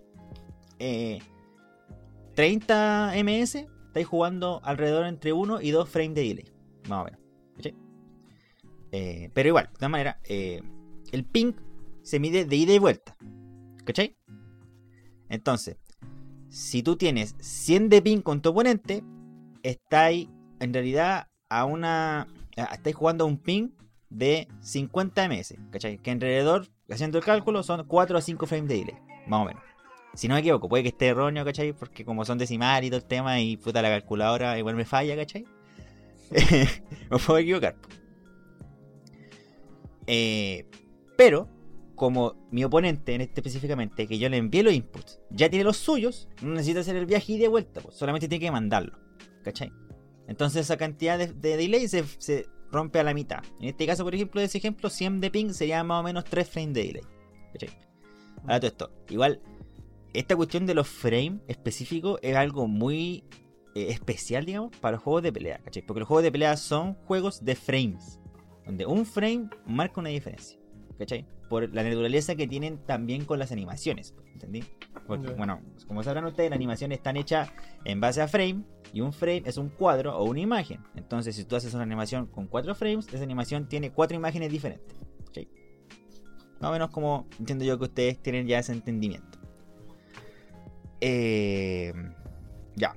eh, 0.80 1.20
30 2.34 3.14
ms, 3.24 3.68
estáis 3.88 4.08
jugando 4.08 4.62
alrededor 4.64 5.06
entre 5.06 5.32
1 5.32 5.62
y 5.62 5.70
2 5.70 5.88
frames 5.88 6.16
de 6.16 6.22
delay. 6.22 6.54
Más 6.90 7.02
o 7.02 7.06
menos. 7.06 7.20
¿Cachai? 7.56 7.76
Eh, 8.92 9.30
pero 9.34 9.50
igual, 9.50 9.68
de 9.68 9.74
todas 9.74 9.90
maneras, 9.90 10.18
eh, 10.26 10.62
el 11.12 11.26
ping 11.26 11.54
se 12.02 12.20
mide 12.20 12.46
de 12.46 12.56
ida 12.56 12.74
y 12.74 12.80
vuelta. 12.80 13.16
¿Cachai? 13.86 14.18
Entonces, 15.30 15.78
si 16.50 16.84
tú 16.84 16.98
tienes 16.98 17.36
100 17.40 17.90
de 17.90 18.02
ping 18.02 18.22
con 18.22 18.42
tu 18.42 18.50
oponente, 18.50 19.04
estáis 19.64 20.28
en 20.60 20.74
realidad 20.74 21.28
a 21.50 21.66
una. 21.66 22.28
Estáis 22.56 22.96
jugando 22.96 23.24
a 23.24 23.28
un 23.28 23.38
ping 23.38 23.70
de 24.10 24.48
50 24.60 25.30
ms. 25.30 25.56
¿Cachai? 25.72 25.98
Que 25.98 26.12
alrededor, 26.12 26.68
haciendo 26.90 27.18
el 27.18 27.24
cálculo, 27.24 27.64
son 27.64 27.86
4 27.88 28.18
a 28.18 28.22
5 28.22 28.46
frames 28.46 28.70
de 28.70 28.76
delay. 28.76 28.96
Más 29.28 29.42
o 29.42 29.46
menos. 29.46 29.64
Si 30.14 30.28
no 30.28 30.34
me 30.34 30.42
equivoco, 30.42 30.68
puede 30.68 30.84
que 30.84 30.90
esté 30.90 31.08
erróneo, 31.08 31.46
¿cachai? 31.46 31.72
Porque 31.72 32.04
como 32.04 32.26
son 32.26 32.38
decimales 32.38 32.88
y 32.88 32.90
todo 32.90 33.00
el 33.00 33.06
tema, 33.06 33.40
y 33.40 33.56
puta 33.56 33.82
la 33.82 33.90
calculadora 33.90 34.58
igual 34.60 34.76
me 34.76 34.84
falla, 34.84 35.16
¿cachai? 35.16 35.46
me 37.10 37.18
puedo 37.18 37.38
equivocar. 37.38 37.76
Eh, 40.14 40.66
pero, 41.16 41.48
como 41.96 42.36
mi 42.52 42.66
oponente, 42.66 43.16
en 43.16 43.22
este 43.22 43.40
específicamente, 43.40 44.08
que 44.08 44.20
yo 44.20 44.28
le 44.28 44.36
envié 44.36 44.62
los 44.62 44.74
inputs, 44.74 45.22
ya 45.30 45.50
tiene 45.50 45.64
los 45.64 45.78
suyos, 45.78 46.28
no 46.42 46.52
necesita 46.52 46.82
hacer 46.82 46.98
el 46.98 47.06
viaje 47.06 47.32
y 47.32 47.38
de 47.38 47.48
vuelta, 47.48 47.80
pues, 47.80 47.96
solamente 47.96 48.28
tiene 48.28 48.44
que 48.44 48.52
mandarlo. 48.52 49.00
¿Cachai? 49.42 49.72
Entonces 50.28 50.66
esa 50.66 50.76
cantidad 50.76 51.18
de, 51.18 51.28
de 51.28 51.56
delay 51.56 51.88
se, 51.88 52.04
se 52.18 52.46
rompe 52.74 53.00
a 53.00 53.04
la 53.04 53.14
mitad. 53.14 53.42
En 53.62 53.70
este 53.70 53.88
caso, 53.88 54.04
por 54.04 54.14
ejemplo, 54.14 54.42
de 54.42 54.48
ese 54.48 54.58
ejemplo, 54.58 54.90
100 54.90 55.22
de 55.22 55.32
ping 55.32 55.54
sería 55.54 55.82
más 55.86 56.02
o 56.02 56.04
menos 56.04 56.26
3 56.26 56.48
frames 56.48 56.74
de 56.74 56.84
delay. 56.84 57.04
¿Cachai? 57.54 57.70
Ahora 58.44 58.60
todo 58.60 58.68
esto. 58.68 58.92
Igual, 59.10 59.42
esta 60.14 60.36
cuestión 60.36 60.66
de 60.66 60.74
los 60.74 60.90
frames 60.90 61.40
específicos 61.48 62.20
es 62.22 62.36
algo 62.36 62.68
muy 62.68 63.24
eh, 63.76 63.88
especial, 63.90 64.44
digamos, 64.44 64.76
para 64.76 64.98
los 64.98 65.04
juegos 65.04 65.24
de 65.24 65.32
pelea, 65.32 65.60
¿cachai? 65.64 65.84
Porque 65.86 66.02
los 66.02 66.08
juegos 66.08 66.24
de 66.24 66.32
pelea 66.34 66.58
son 66.58 66.96
juegos 67.06 67.46
de 67.46 67.56
frames, 67.56 68.20
donde 68.66 68.86
un 68.86 69.06
frame 69.06 69.50
marca 69.66 70.00
una 70.00 70.10
diferencia, 70.10 70.60
¿cachai? 70.98 71.26
Por 71.50 71.74
la 71.74 71.84
naturaleza 71.84 72.36
que 72.36 72.48
tienen 72.48 72.78
también 72.86 73.26
con 73.26 73.40
las 73.40 73.52
animaciones, 73.52 74.16
¿entendí? 74.34 74.64
Porque, 75.08 75.34
bueno, 75.34 75.62
como 75.88 76.04
sabrán 76.04 76.26
ustedes, 76.26 76.50
las 76.50 76.58
animaciones 76.58 77.00
están 77.00 77.18
hechas 77.18 77.50
en 77.86 78.00
base 78.00 78.22
a 78.22 78.28
frame, 78.28 78.64
y 78.94 79.02
un 79.02 79.14
frame 79.14 79.44
es 79.46 79.58
un 79.58 79.70
cuadro 79.70 80.18
o 80.18 80.26
una 80.26 80.40
imagen. 80.40 80.82
Entonces, 80.96 81.36
si 81.36 81.46
tú 81.46 81.56
haces 81.56 81.74
una 81.74 81.84
animación 81.84 82.28
con 82.28 82.48
cuatro 82.48 82.76
frames, 82.76 83.08
esa 83.14 83.24
animación 83.24 83.68
tiene 83.68 83.92
cuatro 83.92 84.18
imágenes 84.18 84.52
diferentes, 84.52 84.98
¿cachai? 85.26 85.48
Más 86.60 86.70
o 86.70 86.74
menos 86.74 86.90
como 86.92 87.28
entiendo 87.40 87.66
yo 87.66 87.78
que 87.78 87.86
ustedes 87.86 88.22
tienen 88.22 88.48
ya 88.48 88.60
ese 88.60 88.74
entendimiento. 88.74 89.40
Eh, 91.00 91.94
ya. 92.76 92.94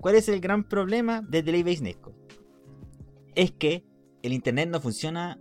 ¿Cuál 0.00 0.14
es 0.14 0.28
el 0.28 0.40
gran 0.40 0.64
problema 0.64 1.22
de 1.22 1.42
Delay 1.42 1.62
Based 1.62 1.82
Netcode? 1.82 2.16
Es 3.34 3.52
que 3.52 3.84
el 4.22 4.32
internet 4.32 4.68
no 4.68 4.80
funciona 4.80 5.38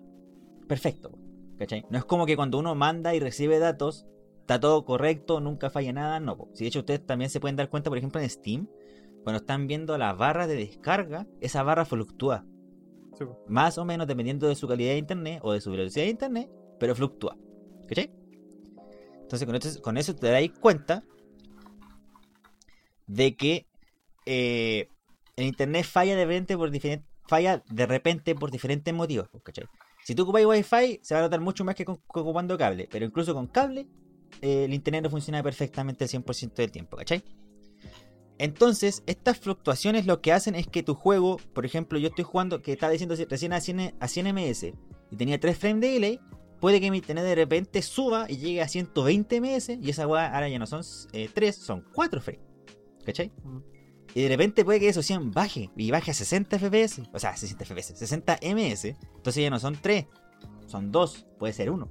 perfecto. 0.68 1.12
¿Cachai? 1.58 1.86
No 1.90 1.98
es 2.00 2.06
como 2.06 2.26
que 2.26 2.36
cuando 2.36 2.58
uno 2.58 2.74
manda 2.74 3.14
y 3.14 3.20
recibe 3.20 3.60
datos, 3.60 4.08
está 4.40 4.60
todo 4.60 4.84
correcto, 4.84 5.40
nunca 5.40 5.70
falla 5.70 5.94
nada. 5.94 6.20
No, 6.20 6.36
po. 6.38 6.50
si 6.54 6.64
de 6.64 6.70
hecho 6.70 6.80
ustedes 6.80 7.06
también 7.06 7.30
se 7.30 7.40
pueden 7.40 7.56
dar 7.56 7.70
cuenta, 7.70 7.90
por 7.92 7.98
ejemplo, 8.00 8.20
en 8.20 8.30
Steam, 8.30 8.68
cuando 9.24 9.42
están 9.42 9.68
viendo 9.68 9.98
la 9.98 10.14
barra 10.14 10.48
de 10.48 10.56
descarga, 10.56 11.28
esa 11.40 11.62
barra 11.62 11.86
fluctúa. 11.86 12.46
Sí. 13.18 13.26
Más 13.48 13.78
o 13.78 13.86
menos 13.86 14.08
dependiendo 14.08 14.48
de 14.48 14.56
su 14.56 14.68
calidad 14.68 14.94
de 14.94 14.98
internet 14.98 15.40
o 15.44 15.54
de 15.54 15.62
su 15.62 15.70
velocidad 15.70 16.06
de 16.06 16.12
internet, 16.12 16.50
pero 16.80 16.96
fluctúa. 16.96 17.38
¿Cachai? 17.88 18.12
Entonces 19.22 19.46
con, 19.46 19.56
esto- 19.56 19.82
con 19.82 19.98
eso 19.98 20.16
te 20.16 20.28
dais 20.32 20.52
cuenta 20.60 21.04
de 23.08 23.36
que 23.36 23.68
eh, 24.26 24.88
el 25.36 25.46
internet 25.46 25.86
falla 25.86 26.16
de 26.16 26.26
repente 26.26 26.58
por 26.58 26.72
diferentes 26.72 27.08
falla 27.32 27.64
de 27.70 27.86
repente 27.86 28.36
por 28.36 28.52
diferentes 28.52 28.94
motivos, 28.94 29.28
pues, 29.32 29.42
¿cachai? 29.44 29.66
Si 30.04 30.14
tú 30.16 30.24
ocupas 30.24 30.46
Wi-Fi, 30.46 31.00
se 31.02 31.14
va 31.14 31.22
a 31.22 31.24
notar 31.24 31.40
mucho 31.40 31.64
más 31.64 31.76
que, 31.76 31.86
con- 31.86 31.96
que 31.98 32.20
ocupando 32.20 32.58
cable, 32.58 32.88
pero 32.92 33.06
incluso 33.06 33.34
con 33.34 33.48
cable, 33.48 33.88
eh, 34.42 34.66
el 34.66 34.74
internet 34.74 35.04
no 35.04 35.10
funciona 35.10 35.42
perfectamente 35.42 36.04
el 36.06 36.10
100% 36.10 36.62
del 36.62 36.72
tiempo, 36.72 36.98
¿cachai? 36.98 37.24
Entonces, 38.38 39.04
estas 39.06 39.38
fluctuaciones 39.40 40.06
lo 40.08 40.20
que 40.22 40.34
hacen 40.34 40.56
es 40.56 40.68
que 40.68 40.84
tu 40.84 40.96
juego, 40.96 41.38
por 41.54 41.66
ejemplo, 41.66 42.00
yo 42.00 42.08
estoy 42.10 42.26
jugando, 42.26 42.62
que 42.62 42.72
estaba 42.74 42.92
diciendo 42.92 43.16
recién 43.30 43.54
a 43.54 43.62
100, 43.62 43.96
a 44.00 44.08
100 44.08 44.28
ms 44.36 44.64
y 45.12 45.16
tenía 45.16 45.40
3 45.40 45.58
frames 45.58 45.82
de 45.82 45.88
delay, 45.92 46.20
puede 46.60 46.82
que 46.82 46.90
mi 46.92 46.98
internet 46.98 47.24
de 47.26 47.36
repente 47.36 47.82
suba 47.82 48.26
y 48.30 48.38
llegue 48.38 48.62
a 48.62 48.68
120 48.68 49.40
ms 49.42 49.70
y 49.82 49.90
esa 49.90 50.08
weá 50.08 50.34
ahora 50.34 50.50
ya 50.50 50.58
no 50.60 50.66
son 50.66 50.82
3, 51.34 51.56
son 51.56 51.86
4 51.94 52.20
frames. 52.20 52.44
¿Cachai? 53.06 53.32
Y 54.14 54.24
de 54.24 54.28
repente 54.30 54.66
puede 54.66 54.80
que 54.80 54.90
eso 54.90 55.02
100 55.02 55.32
baje 55.32 55.70
y 55.76 55.90
baje 55.92 56.12
a 56.12 56.14
60 56.14 56.58
fps, 56.60 57.02
o 57.14 57.20
sea, 57.20 57.36
60 57.36 57.64
fps, 57.66 57.98
60 57.98 58.40
ms, 58.42 58.86
entonces 59.16 59.42
ya 59.44 59.50
no 59.50 59.60
son 59.60 59.78
3, 59.82 60.06
son 60.68 60.92
2, 60.92 61.26
puede 61.40 61.54
ser 61.54 61.70
1. 61.72 61.88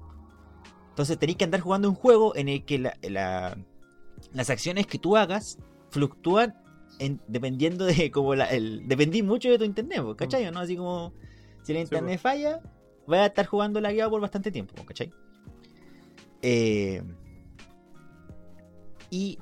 Entonces 0.91 1.19
tenéis 1.19 1.39
que 1.39 1.45
andar 1.45 1.61
jugando 1.61 1.89
un 1.89 1.95
juego 1.95 2.37
en 2.37 2.49
el 2.49 2.65
que 2.67 2.79
la- 2.79 2.97
la- 3.03 3.57
las 4.33 4.51
acciones 4.51 4.87
que 4.87 4.99
tú 4.99 5.17
hagas 5.17 5.59
fluctúan 5.91 6.55
en- 6.99 7.21
dependiendo 7.27 7.87
de 7.87 8.11
como 8.11 8.35
la, 8.35 8.45
el, 8.47 8.87
dependí 8.87 9.23
mucho 9.23 9.49
de 9.49 9.57
tu 9.59 9.65
internet, 9.65 10.03
¿cachai? 10.17 10.47
¿O 10.47 10.53
¿No? 10.53 10.61
Así 10.61 10.77
como 10.77 11.15
si 11.63 11.73
el 11.73 11.79
Sí, 11.79 11.83
internet 11.85 12.21
falla, 12.21 12.61
vas 13.07 13.21
a 13.21 13.27
estar 13.27 13.47
jugando 13.47 13.81
la 13.81 13.93
guía 13.93 14.11
por 14.11 14.21
bastante 14.21 14.51
tiempo, 14.53 14.75
po, 14.75 14.85
¿cachai? 14.85 15.11
Eh, 16.43 17.03
y 19.11 19.39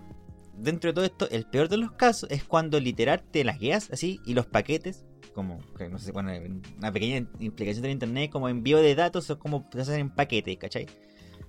dentro 0.59 0.91
de 0.91 0.95
todo 0.95 1.05
esto, 1.05 1.29
el 1.31 1.47
peor 1.47 1.69
de 1.69 1.77
los 1.77 1.93
casos 1.93 2.31
es 2.31 2.45
cuando 2.45 2.81
literal 2.81 3.23
te 3.31 3.45
las 3.45 3.59
guías 3.59 3.91
así 3.91 4.21
y 4.25 4.35
los 4.35 4.47
paquetes, 4.47 5.05
como, 5.35 5.61
no 5.91 5.99
sé, 5.99 6.11
bueno, 6.13 6.33
una 6.79 6.93
pequeña 6.93 7.29
implicación 7.39 7.83
del 7.83 7.93
internet, 7.93 8.31
como 8.31 8.49
envío 8.49 8.79
de 8.79 8.95
datos, 8.95 9.25
son 9.25 9.39
como 9.39 9.69
se 9.73 9.81
hacen 9.81 10.01
en 10.01 10.11
paquetes, 10.11 10.57
¿cachai? 10.59 10.87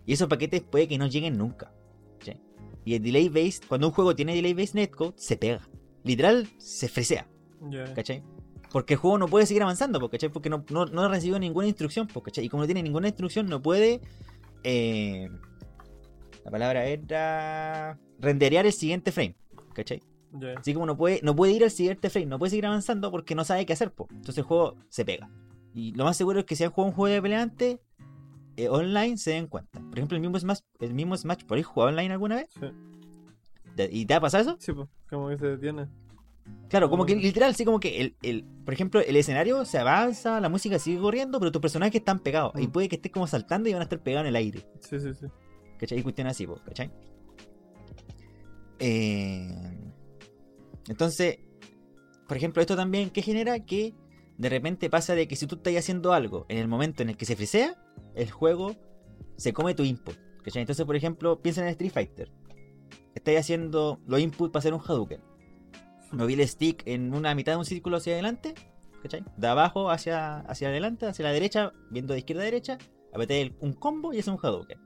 Y 0.05 0.13
esos 0.13 0.27
paquetes 0.27 0.61
puede 0.61 0.87
que 0.87 0.97
no 0.97 1.07
lleguen 1.07 1.37
nunca. 1.37 1.71
¿cachai? 2.19 2.39
Y 2.85 2.95
el 2.95 3.03
delay 3.03 3.29
based, 3.29 3.63
cuando 3.67 3.87
un 3.87 3.93
juego 3.93 4.15
tiene 4.15 4.35
delay 4.35 4.53
based 4.53 4.75
netcode, 4.75 5.13
se 5.17 5.37
pega. 5.37 5.67
Literal, 6.03 6.47
se 6.57 6.87
fresea. 6.87 7.27
¿cachai? 7.95 8.23
Porque 8.71 8.93
el 8.93 8.99
juego 8.99 9.17
no 9.17 9.27
puede 9.27 9.47
seguir 9.47 9.63
avanzando, 9.63 10.07
¿cachai? 10.09 10.29
Porque 10.29 10.49
no, 10.49 10.63
no, 10.69 10.85
no 10.85 11.09
recibió 11.09 11.39
ninguna 11.39 11.67
instrucción, 11.67 12.07
¿cachai? 12.07 12.45
Y 12.45 12.49
como 12.49 12.63
no 12.63 12.67
tiene 12.67 12.83
ninguna 12.83 13.07
instrucción, 13.07 13.47
no 13.47 13.61
puede. 13.61 14.01
eh, 14.63 15.29
la 16.49 16.51
palabra 16.51 16.85
era. 16.85 17.99
renderear 18.19 18.65
el 18.65 18.73
siguiente 18.73 19.11
frame, 19.11 19.35
¿cachai? 19.73 20.01
Ya. 20.33 20.53
Así 20.59 20.73
como 20.73 20.85
no 20.85 20.97
puede, 20.97 21.19
no 21.23 21.35
puede 21.35 21.53
ir 21.53 21.63
al 21.63 21.71
siguiente 21.71 22.09
frame, 22.09 22.25
no 22.27 22.37
puede 22.39 22.49
seguir 22.51 22.65
avanzando 22.65 23.11
porque 23.11 23.33
no 23.35 23.43
sabe 23.45 23.65
qué 23.65 23.73
hacer, 23.73 23.91
po. 23.93 24.07
Entonces 24.11 24.39
el 24.39 24.43
juego 24.43 24.75
se 24.89 25.05
pega. 25.05 25.29
Y 25.73 25.93
lo 25.93 26.03
más 26.05 26.17
seguro 26.17 26.39
es 26.39 26.45
que 26.45 26.55
si 26.55 26.63
han 26.63 26.71
jugado 26.71 26.89
un 26.89 26.95
juego 26.95 27.13
de 27.13 27.21
pelea 27.21 27.41
antes, 27.43 27.79
eh, 28.57 28.67
online 28.69 29.17
se 29.17 29.31
den 29.31 29.47
cuenta. 29.47 29.79
Por 29.79 29.97
ejemplo, 29.97 30.15
el 30.17 30.21
mismo 30.21 30.37
Smash, 30.39 30.59
el 30.79 30.93
mismo 30.93 31.15
Smash, 31.15 31.43
¿por 31.45 31.57
ahí 31.57 31.63
jugado 31.63 31.89
online 31.89 32.11
alguna 32.13 32.35
vez? 32.37 32.49
Sí. 32.59 32.67
¿Te- 33.75 33.89
¿Y 33.91 34.05
te 34.05 34.13
ha 34.15 34.19
pasado 34.19 34.41
eso? 34.43 34.57
Sí, 34.59 34.73
pues, 34.73 34.87
como 35.09 35.29
que 35.29 35.37
se 35.37 35.45
detiene. 35.47 35.87
Claro, 36.67 36.89
como 36.89 37.05
que 37.05 37.15
literal, 37.15 37.53
sí, 37.55 37.63
como 37.63 37.79
que 37.79 38.01
el, 38.01 38.15
el, 38.23 38.43
por 38.65 38.73
ejemplo, 38.73 38.99
el 39.01 39.15
escenario 39.15 39.63
se 39.65 39.77
avanza, 39.77 40.39
la 40.41 40.49
música 40.49 40.77
sigue 40.79 40.99
corriendo, 40.99 41.39
pero 41.39 41.51
tus 41.51 41.61
personajes 41.61 41.95
están 41.95 42.19
pegados. 42.19 42.53
Y 42.59 42.67
Mm. 42.67 42.71
puede 42.71 42.89
que 42.89 42.95
estés 42.97 43.11
como 43.11 43.27
saltando 43.27 43.69
y 43.69 43.73
van 43.73 43.81
a 43.81 43.83
estar 43.83 43.99
pegados 44.01 44.23
en 44.25 44.29
el 44.29 44.35
aire. 44.35 44.67
Sí, 44.81 44.99
sí, 44.99 45.13
sí. 45.13 45.27
¿Cachai? 45.79 45.99
Y 45.99 46.03
cuestiones 46.03 46.31
así, 46.31 46.47
¿cachai? 46.65 46.91
Eh, 48.79 49.49
Entonces, 50.87 51.39
por 52.27 52.37
ejemplo, 52.37 52.61
esto 52.61 52.75
también, 52.75 53.09
¿qué 53.09 53.21
genera? 53.21 53.59
Que 53.65 53.93
de 54.37 54.49
repente 54.49 54.89
pasa 54.89 55.15
de 55.15 55.27
que 55.27 55.35
si 55.35 55.47
tú 55.47 55.55
estás 55.55 55.75
haciendo 55.75 56.13
algo 56.13 56.45
en 56.49 56.57
el 56.57 56.67
momento 56.67 57.03
en 57.03 57.09
el 57.09 57.17
que 57.17 57.25
se 57.25 57.35
frisea, 57.35 57.75
el 58.15 58.31
juego 58.31 58.75
se 59.37 59.53
come 59.53 59.73
tu 59.73 59.83
input. 59.83 60.15
¿cachai? 60.43 60.61
Entonces, 60.61 60.85
por 60.85 60.95
ejemplo, 60.95 61.41
piensa 61.41 61.61
en 61.61 61.67
Street 61.69 61.91
Fighter. 61.91 62.31
Estás 63.15 63.35
haciendo 63.35 63.99
los 64.07 64.19
inputs 64.19 64.51
para 64.51 64.59
hacer 64.59 64.73
un 64.73 64.79
Hadouken. 64.81 65.21
Moví 66.11 66.33
el 66.33 66.47
stick 66.47 66.83
en 66.85 67.13
una 67.13 67.35
mitad 67.35 67.51
de 67.53 67.57
un 67.59 67.65
círculo 67.65 67.97
hacia 67.97 68.13
adelante, 68.13 68.55
¿cachai? 69.03 69.23
De 69.37 69.47
abajo 69.47 69.91
hacia, 69.91 70.39
hacia 70.39 70.69
adelante, 70.69 71.05
hacia 71.05 71.23
la 71.23 71.31
derecha, 71.31 71.71
viendo 71.91 72.13
de 72.13 72.19
izquierda 72.19 72.41
a 72.43 72.45
derecha, 72.45 72.77
apreté 73.13 73.41
el- 73.41 73.55
un 73.59 73.73
combo 73.73 74.13
y 74.13 74.19
hace 74.19 74.31
un 74.31 74.39
Hadouken. 74.41 74.79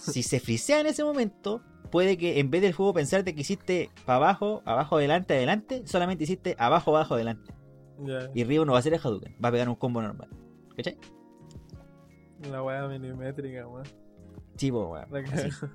Si 0.12 0.22
se 0.22 0.40
frisea 0.40 0.80
en 0.80 0.86
ese 0.86 1.04
momento, 1.04 1.62
puede 1.90 2.16
que 2.16 2.40
en 2.40 2.50
vez 2.50 2.62
del 2.62 2.72
juego 2.72 2.94
pensarte 2.94 3.34
que 3.34 3.40
hiciste 3.42 3.90
para 4.04 4.16
abajo, 4.16 4.62
abajo, 4.64 4.96
adelante, 4.96 5.34
adelante, 5.34 5.82
solamente 5.86 6.24
hiciste 6.24 6.56
abajo, 6.58 6.96
abajo, 6.96 7.14
adelante. 7.14 7.52
Y 8.34 8.44
Ryu 8.44 8.64
no 8.64 8.72
va 8.72 8.78
a 8.78 8.80
hacer 8.80 8.94
el 8.94 9.00
Hadouken, 9.02 9.36
va 9.44 9.50
a 9.50 9.52
pegar 9.52 9.68
un 9.68 9.74
combo 9.74 10.00
normal. 10.00 10.28
¿Cachai? 10.76 10.96
La 12.50 12.62
weá 12.62 12.88
milimétrica, 12.88 13.66
weón. 13.66 13.84
Sí, 14.56 14.70
weón. 14.70 15.06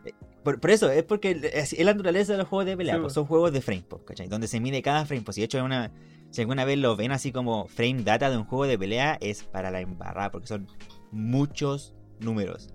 Eh, 0.05 0.13
Por, 0.43 0.59
por 0.59 0.71
eso, 0.71 0.89
es 0.89 1.03
porque 1.03 1.39
es 1.53 1.77
la 1.79 1.93
naturaleza 1.93 2.33
de 2.33 2.39
los 2.39 2.47
juegos 2.47 2.65
de 2.65 2.77
pelea, 2.77 2.95
Sí, 2.95 3.01
pues, 3.01 3.13
son 3.13 3.25
juegos 3.25 3.51
de 3.51 3.61
frame, 3.61 3.83
po, 3.83 4.03
¿cachai? 4.03 4.27
Donde 4.27 4.47
se 4.47 4.59
mide 4.59 4.81
cada 4.81 5.05
frame. 5.05 5.23
Pues 5.23 5.35
si 5.35 5.41
de 5.41 5.45
hecho 5.45 5.57
es 5.59 5.63
una, 5.63 5.91
si 6.31 6.41
alguna 6.41 6.65
vez 6.65 6.77
lo 6.79 6.95
ven 6.95 7.11
así 7.11 7.31
como 7.31 7.67
frame 7.67 8.03
data 8.03 8.29
de 8.29 8.37
un 8.37 8.45
juego 8.45 8.65
de 8.65 8.77
pelea, 8.77 9.17
es 9.21 9.43
para 9.43 9.71
la 9.71 9.81
embarrada, 9.81 10.31
porque 10.31 10.47
son 10.47 10.67
muchos 11.11 11.95
números. 12.19 12.69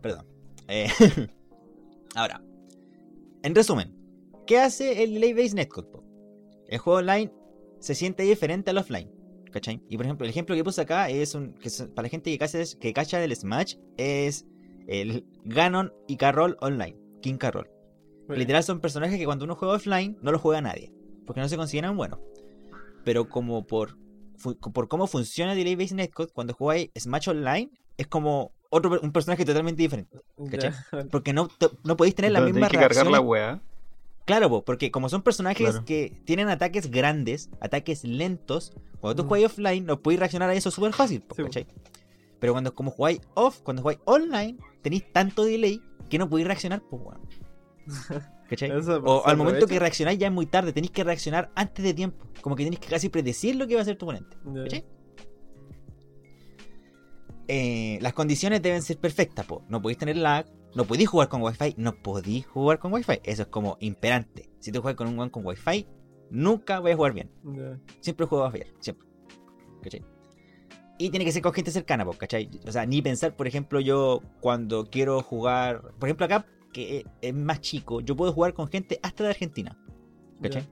Perdón. 0.00 0.26
Eh, 0.68 0.88
Ahora, 2.14 2.42
en 3.42 3.54
resumen, 3.54 3.94
¿qué 4.46 4.58
hace 4.58 5.02
el 5.02 5.14
Delay 5.14 5.32
Based 5.32 5.54
Netcode? 5.54 5.88
po? 5.88 6.04
El 6.68 6.78
juego 6.78 6.98
online 6.98 7.32
se 7.80 7.94
siente 7.94 8.22
diferente 8.22 8.70
al 8.70 8.78
offline. 8.78 9.10
¿Cachai? 9.50 9.82
Y 9.88 9.96
por 9.96 10.06
ejemplo, 10.06 10.24
el 10.24 10.30
ejemplo 10.30 10.54
que 10.54 10.62
puse 10.62 10.80
acá 10.80 11.08
es 11.10 11.34
un. 11.34 11.54
Que 11.54 11.70
para 11.94 12.06
la 12.06 12.08
gente 12.08 12.30
que 12.30 12.38
cacha, 12.38 12.58
que 12.78 12.92
cacha 12.92 13.18
del 13.18 13.34
Smash, 13.34 13.76
es 13.96 14.46
el 14.86 15.24
Ganon 15.44 15.92
y 16.06 16.16
Carroll 16.16 16.56
online. 16.60 16.96
King 17.20 17.36
Carroll. 17.36 17.68
Literal 18.28 18.62
son 18.62 18.80
personajes 18.80 19.18
que 19.18 19.24
cuando 19.24 19.44
uno 19.44 19.56
juega 19.56 19.74
offline 19.74 20.16
no 20.22 20.30
los 20.30 20.40
juega 20.40 20.60
nadie. 20.60 20.92
Porque 21.26 21.40
no 21.40 21.48
se 21.48 21.56
consideran 21.56 21.96
buenos. 21.96 22.20
Pero 23.04 23.28
como 23.28 23.66
por, 23.66 23.98
por 24.72 24.88
cómo 24.88 25.08
funciona 25.08 25.56
Delay 25.56 25.74
Based 25.74 25.96
Netcode, 25.96 26.30
cuando 26.32 26.54
jugáis 26.54 26.90
Smash 26.96 27.28
Online, 27.28 27.70
es 27.96 28.06
como 28.06 28.52
otro 28.70 28.98
un 29.02 29.12
personaje 29.12 29.44
totalmente 29.44 29.82
diferente. 29.82 30.18
¿cachai? 30.50 30.70
ya. 30.92 31.04
Porque 31.10 31.32
no, 31.32 31.48
no 31.84 31.96
podéis 31.96 32.14
tener 32.14 32.32
las 32.32 32.40
Entonces 32.40 32.54
mismas 32.54 32.70
tenés 32.70 32.82
que 32.88 32.94
cargar 32.94 33.10
la 33.12 33.20
weá. 33.20 33.60
Claro, 34.24 34.48
po, 34.48 34.64
porque 34.64 34.90
como 34.90 35.08
son 35.08 35.22
personajes 35.22 35.68
Claro. 35.70 35.84
que 35.84 36.20
tienen 36.24 36.48
ataques 36.48 36.90
grandes, 36.90 37.50
ataques 37.60 38.04
lentos, 38.04 38.72
cuando 39.00 39.22
tú 39.22 39.26
Mm. 39.26 39.28
juegas 39.28 39.52
offline 39.52 39.84
no 39.86 40.00
podéis 40.00 40.20
reaccionar 40.20 40.50
a 40.50 40.54
eso 40.54 40.70
súper 40.70 40.92
fácil, 40.92 41.20
po, 41.22 41.34
Sí, 41.34 41.42
po. 41.42 41.48
¿cachai? 41.48 41.66
Pero 42.38 42.52
cuando 42.52 42.74
como 42.74 42.90
jugáis 42.90 43.20
off, 43.34 43.60
cuando 43.62 43.82
jugáis 43.82 43.98
online, 44.04 44.56
tenéis 44.82 45.04
tanto 45.12 45.44
delay 45.44 45.82
que 46.08 46.18
no 46.18 46.28
podéis 46.28 46.46
reaccionar, 46.46 46.80
pues 46.88 47.02
weón. 47.02 47.20
¿Cachai? 48.48 48.70
Eso, 48.70 49.00
O 49.04 49.26
al 49.26 49.36
momento 49.36 49.66
que 49.66 49.78
reaccionáis 49.78 50.18
ya 50.18 50.26
es 50.28 50.32
muy 50.32 50.46
tarde, 50.46 50.72
tenéis 50.72 50.90
que 50.90 51.04
reaccionar 51.04 51.50
antes 51.54 51.84
de 51.84 51.94
tiempo. 51.94 52.24
Como 52.40 52.56
que 52.56 52.64
tenéis 52.64 52.80
que 52.80 52.88
casi 52.88 53.08
predecir 53.08 53.56
lo 53.56 53.66
que 53.66 53.74
va 53.74 53.80
a 53.80 53.82
hacer 53.82 53.96
tu 53.96 54.06
oponente. 54.06 54.36
¿Cachai? 54.62 54.84
Eh, 57.52 57.98
las 58.00 58.12
condiciones 58.12 58.62
deben 58.62 58.80
ser 58.80 58.98
perfectas, 58.98 59.44
po. 59.44 59.64
No 59.68 59.82
podéis 59.82 59.98
tener 59.98 60.16
lag, 60.16 60.46
no 60.76 60.84
podéis 60.84 61.08
jugar 61.08 61.28
con 61.28 61.42
wifi, 61.42 61.74
no 61.76 61.96
podéis 61.96 62.46
jugar 62.46 62.78
con 62.78 62.92
wifi. 62.92 63.18
Eso 63.24 63.42
es 63.42 63.48
como 63.48 63.76
imperante. 63.80 64.48
Si 64.60 64.70
tú 64.70 64.80
juegas 64.80 64.96
con 64.96 65.08
un 65.08 65.18
one 65.18 65.32
con 65.32 65.44
wifi, 65.44 65.84
nunca 66.30 66.78
vais 66.78 66.94
a 66.94 66.96
jugar 66.96 67.12
bien. 67.12 67.28
Ya. 67.42 67.76
Siempre 68.02 68.24
a 68.26 68.28
fallar, 68.28 68.68
siempre. 68.78 69.08
¿Cachai? 69.82 70.04
Y 70.96 71.10
tiene 71.10 71.24
que 71.24 71.32
ser 71.32 71.42
con 71.42 71.52
gente 71.52 71.72
cercana, 71.72 72.04
po, 72.04 72.12
¿cachai? 72.12 72.48
O 72.68 72.70
sea, 72.70 72.86
ni 72.86 73.02
pensar, 73.02 73.34
por 73.34 73.48
ejemplo, 73.48 73.80
yo 73.80 74.22
cuando 74.38 74.84
quiero 74.84 75.20
jugar. 75.20 75.82
Por 75.98 76.08
ejemplo, 76.08 76.26
acá, 76.26 76.46
que 76.72 77.04
es 77.20 77.34
más 77.34 77.60
chico, 77.60 78.00
yo 78.00 78.14
puedo 78.14 78.32
jugar 78.32 78.54
con 78.54 78.68
gente 78.68 79.00
hasta 79.02 79.24
de 79.24 79.30
Argentina. 79.30 79.76
¿Cachai? 80.40 80.68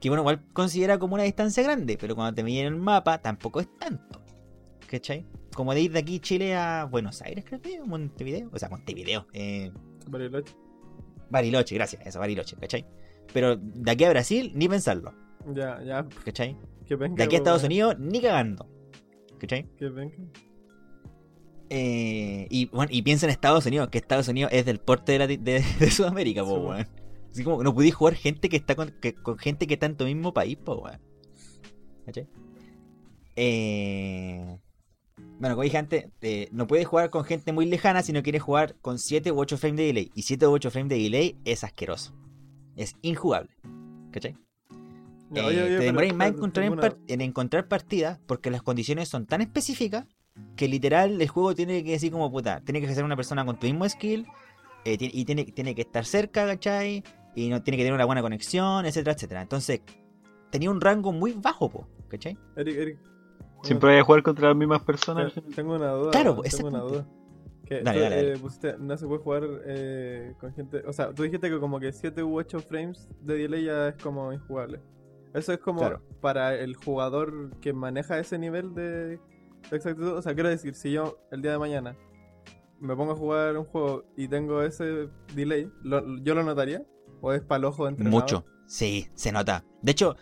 Que 0.00 0.08
bueno, 0.08 0.22
igual 0.22 0.42
considera 0.54 0.98
como 0.98 1.16
una 1.16 1.24
distancia 1.24 1.62
grande, 1.62 1.98
pero 2.00 2.14
cuando 2.14 2.34
te 2.34 2.42
miden 2.42 2.64
el 2.64 2.76
mapa 2.76 3.18
tampoco 3.18 3.60
es 3.60 3.68
tanto. 3.78 4.22
¿Cachai? 4.86 5.26
Como 5.54 5.74
de 5.74 5.80
ir 5.80 5.92
de 5.92 5.98
aquí 5.98 6.20
Chile 6.20 6.54
a 6.54 6.84
Buenos 6.84 7.20
Aires, 7.22 7.44
creo 7.46 7.60
que, 7.60 7.80
o 7.80 7.86
Montevideo. 7.86 8.50
O 8.52 8.58
sea, 8.58 8.68
Montevideo. 8.68 9.26
Eh, 9.32 9.72
Bariloche. 10.08 10.54
Bariloche, 11.30 11.74
gracias, 11.74 12.06
eso, 12.06 12.18
Bariloche, 12.18 12.56
¿cachai? 12.56 12.86
Pero 13.32 13.56
de 13.56 13.90
aquí 13.90 14.04
a 14.04 14.10
Brasil, 14.10 14.52
ni 14.54 14.68
pensarlo, 14.68 15.12
Ya, 15.54 15.82
ya. 15.82 16.06
¿cachai? 16.24 16.56
Que 16.86 16.96
venga. 16.96 17.16
De 17.16 17.22
aquí 17.24 17.34
a 17.34 17.38
Estados. 17.38 17.64
Unidos, 17.64 17.96
ni 17.98 18.20
cagando. 18.20 18.66
¿Cachai? 19.38 19.66
Que 19.76 19.88
venga. 19.90 20.14
Eh, 21.70 22.46
y 22.50 22.66
bueno, 22.66 22.90
y 22.92 23.02
piensa 23.02 23.26
en 23.26 23.30
Estados 23.30 23.66
Unidos, 23.66 23.88
que 23.90 23.98
Estados 23.98 24.26
Unidos 24.28 24.50
es 24.54 24.64
del 24.64 24.78
porte 24.78 25.12
de, 25.12 25.18
la- 25.18 25.26
de- 25.26 25.36
de 25.36 25.90
Sudamérica, 25.90 26.42
po, 26.44 26.54
Sí, 26.60 26.66
weón. 26.66 26.88
Así 27.30 27.44
como 27.44 27.62
no 27.62 27.74
pudiste 27.74 27.94
jugar 27.96 28.14
gente 28.14 28.48
que 28.48 28.56
está 28.56 28.74
con, 28.74 28.90
que- 29.02 29.14
con 29.14 29.36
gente 29.38 29.66
que 29.66 29.74
está 29.74 29.84
en 29.86 29.96
tu 29.96 30.04
mismo 30.04 30.32
país, 30.32 30.56
po, 30.56 30.76
weón. 30.76 30.98
¿Cachai? 32.06 32.26
Eh, 33.36 34.58
bueno, 35.38 35.54
como 35.54 35.62
dije 35.62 35.78
antes, 35.78 36.06
eh, 36.20 36.48
no 36.52 36.66
puedes 36.66 36.86
jugar 36.86 37.10
con 37.10 37.24
gente 37.24 37.52
muy 37.52 37.66
lejana 37.66 38.02
si 38.02 38.12
no 38.12 38.22
quieres 38.22 38.42
jugar 38.42 38.74
con 38.80 38.98
7 38.98 39.30
u 39.32 39.38
8 39.38 39.56
frames 39.58 39.76
de 39.78 39.84
delay. 39.86 40.10
Y 40.14 40.22
7 40.22 40.46
u 40.46 40.50
8 40.52 40.70
frames 40.70 40.90
de 40.90 40.98
delay 40.98 41.36
es 41.44 41.64
asqueroso. 41.64 42.14
Es 42.76 42.96
injugable. 43.02 43.50
¿Cachai? 44.10 44.36
Ya, 45.30 45.42
Eh, 45.42 45.44
oye, 45.46 45.62
oye, 45.62 45.78
te 45.78 45.84
demoráis 45.84 46.14
más 46.14 46.28
encontrar, 46.28 46.64
en, 46.66 46.76
par- 46.76 46.98
encontrar 47.08 47.68
partidas 47.68 48.18
porque 48.26 48.50
las 48.50 48.62
condiciones 48.62 49.08
son 49.08 49.26
tan 49.26 49.40
específicas 49.42 50.06
que 50.56 50.68
literal 50.68 51.20
el 51.20 51.28
juego 51.28 51.54
tiene 51.54 51.82
que 51.84 51.90
decir 51.92 52.10
como 52.12 52.30
puta, 52.30 52.60
tiene 52.60 52.80
que 52.80 52.92
ser 52.94 53.04
una 53.04 53.16
persona 53.16 53.44
con 53.44 53.58
tu 53.58 53.66
mismo 53.66 53.86
skill 53.88 54.26
eh, 54.84 54.96
y 55.00 55.24
tiene, 55.24 55.44
tiene 55.44 55.74
que 55.74 55.82
estar 55.82 56.04
cerca, 56.04 56.46
¿cachai? 56.46 57.02
Y 57.34 57.48
no 57.50 57.62
tiene 57.62 57.76
que 57.76 57.82
tener 57.82 57.92
una 57.94 58.04
buena 58.06 58.22
conexión, 58.22 58.86
etcétera, 58.86 59.12
etcétera. 59.14 59.42
Entonces, 59.42 59.80
tenía 60.50 60.70
un 60.70 60.80
rango 60.80 61.12
muy 61.12 61.32
bajo, 61.32 61.68
po, 61.68 61.86
¿cachai? 62.08 62.38
Eric, 62.56 62.76
Eric. 62.76 62.98
Siempre 63.62 63.90
voy 63.90 63.98
a 63.98 64.04
jugar 64.04 64.22
contra 64.22 64.48
las 64.48 64.56
mismas 64.56 64.82
personas. 64.82 65.32
Tengo- 65.34 65.48
Tengo 65.54 65.74
una 65.76 65.90
duda. 65.92 66.10
Claro, 66.12 66.40
tengo 66.42 66.68
una 66.68 66.80
duda. 66.80 67.06
Que 67.66 67.82
Dale, 67.82 67.98
tú, 67.98 68.02
dale, 68.04 68.16
dale. 68.16 68.32
eh, 68.32 68.38
pusiste, 68.38 68.76
no 68.78 68.96
se 68.96 69.06
puede 69.06 69.20
jugar 69.22 69.42
eh, 69.66 70.34
con 70.40 70.54
gente. 70.54 70.82
O 70.86 70.92
sea, 70.92 71.12
tú 71.12 71.22
dijiste 71.24 71.50
que 71.50 71.60
como 71.60 71.78
que 71.78 71.92
7 71.92 72.22
u 72.22 72.38
8 72.38 72.60
frames 72.60 73.08
de 73.20 73.34
delay 73.34 73.64
ya 73.64 73.88
es 73.88 73.96
como 74.02 74.32
injugable. 74.32 74.80
Eso 75.34 75.52
es 75.52 75.58
como 75.58 75.80
Claro. 75.80 76.02
para 76.22 76.54
el 76.54 76.74
jugador 76.76 77.50
que 77.60 77.74
maneja 77.74 78.18
ese 78.18 78.38
nivel 78.38 78.74
de, 78.74 78.82
de 79.08 79.20
exactitud. 79.70 80.12
O 80.12 80.22
sea, 80.22 80.32
quiero 80.34 80.48
decir, 80.48 80.74
si 80.74 80.92
yo 80.92 81.18
el 81.30 81.42
día 81.42 81.52
de 81.52 81.58
mañana 81.58 81.94
me 82.80 82.96
pongo 82.96 83.12
a 83.12 83.16
jugar 83.16 83.56
un 83.58 83.64
juego 83.66 84.04
y 84.16 84.28
tengo 84.28 84.62
ese 84.62 85.08
delay, 85.34 85.70
¿lo- 85.82 86.16
¿yo 86.22 86.34
lo 86.34 86.44
notaría? 86.44 86.82
¿O 87.20 87.32
es 87.34 87.42
para 87.42 87.58
el 87.58 87.64
ojo 87.66 87.86
entrenador? 87.86 88.20
Mucho. 88.22 88.44
Sí, 88.66 89.08
se 89.14 89.30
nota. 89.30 89.64
De 89.82 89.92
hecho, 89.92 90.16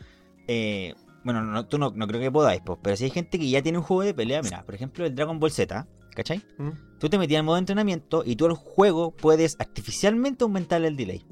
eh, 0.48 0.94
bueno, 1.26 1.42
no, 1.42 1.66
tú 1.66 1.76
no, 1.76 1.90
no 1.92 2.06
creo 2.06 2.20
que 2.20 2.30
podáis, 2.30 2.60
po, 2.60 2.78
pero 2.80 2.96
si 2.96 3.02
hay 3.02 3.10
gente 3.10 3.36
que 3.36 3.50
ya 3.50 3.60
tiene 3.60 3.78
un 3.78 3.84
juego 3.84 4.04
de 4.04 4.14
pelea, 4.14 4.42
mira, 4.42 4.62
por 4.64 4.76
ejemplo, 4.76 5.04
el 5.04 5.12
Dragon 5.12 5.40
Ball 5.40 5.50
Z, 5.50 5.84
¿cachai? 6.14 6.40
¿Mm? 6.56 6.70
Tú 7.00 7.08
te 7.08 7.18
metías 7.18 7.40
en 7.40 7.46
modo 7.46 7.58
entrenamiento 7.58 8.22
y 8.24 8.36
tú 8.36 8.46
al 8.46 8.52
juego 8.52 9.10
puedes 9.10 9.56
artificialmente 9.58 10.44
aumentar 10.44 10.84
el 10.84 10.96
delay. 10.96 11.26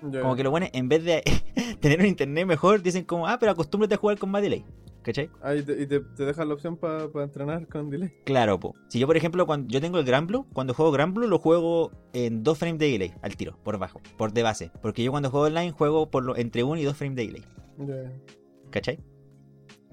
Como 0.00 0.36
que 0.36 0.44
lo 0.44 0.52
bueno, 0.52 0.68
en 0.72 0.88
vez 0.88 1.02
de 1.02 1.24
tener 1.80 1.98
un 1.98 2.06
internet 2.06 2.46
mejor, 2.46 2.80
dicen 2.80 3.04
como, 3.04 3.26
ah, 3.26 3.38
pero 3.40 3.50
acostúmbrate 3.50 3.96
a 3.96 3.98
jugar 3.98 4.18
con 4.18 4.30
más 4.30 4.40
delay. 4.40 4.64
¿Cachai? 5.02 5.30
Ah, 5.42 5.56
y 5.56 5.62
te, 5.64 5.82
y 5.82 5.86
te, 5.88 5.98
te 5.98 6.24
dejan 6.24 6.46
la 6.46 6.54
opción 6.54 6.76
para 6.76 7.08
entrenar 7.20 7.66
con 7.66 7.90
delay. 7.90 8.12
Claro, 8.24 8.60
po. 8.60 8.76
Si 8.86 9.00
yo, 9.00 9.08
por 9.08 9.16
ejemplo, 9.16 9.46
cuando 9.46 9.68
yo 9.68 9.80
tengo 9.80 9.98
el 9.98 10.04
Gran 10.04 10.28
Blue, 10.28 10.46
cuando 10.52 10.74
juego 10.74 10.92
Gran 10.92 11.12
Blue 11.12 11.26
lo 11.26 11.40
juego 11.40 11.90
en 12.12 12.44
2 12.44 12.56
frames 12.56 12.78
de 12.78 12.92
delay 12.92 13.14
al 13.22 13.36
tiro, 13.36 13.58
por 13.64 13.78
bajo, 13.78 14.00
por 14.16 14.32
de 14.32 14.44
base. 14.44 14.70
Porque 14.80 15.02
yo 15.02 15.10
cuando 15.10 15.30
juego 15.30 15.46
online 15.46 15.72
juego 15.72 16.08
por 16.08 16.22
lo, 16.22 16.36
entre 16.36 16.62
1 16.62 16.80
y 16.80 16.84
2 16.84 16.96
frames 16.96 17.16
de 17.16 17.26
delay. 17.26 17.44
Ya. 17.78 18.12
¿Cachai? 18.70 18.98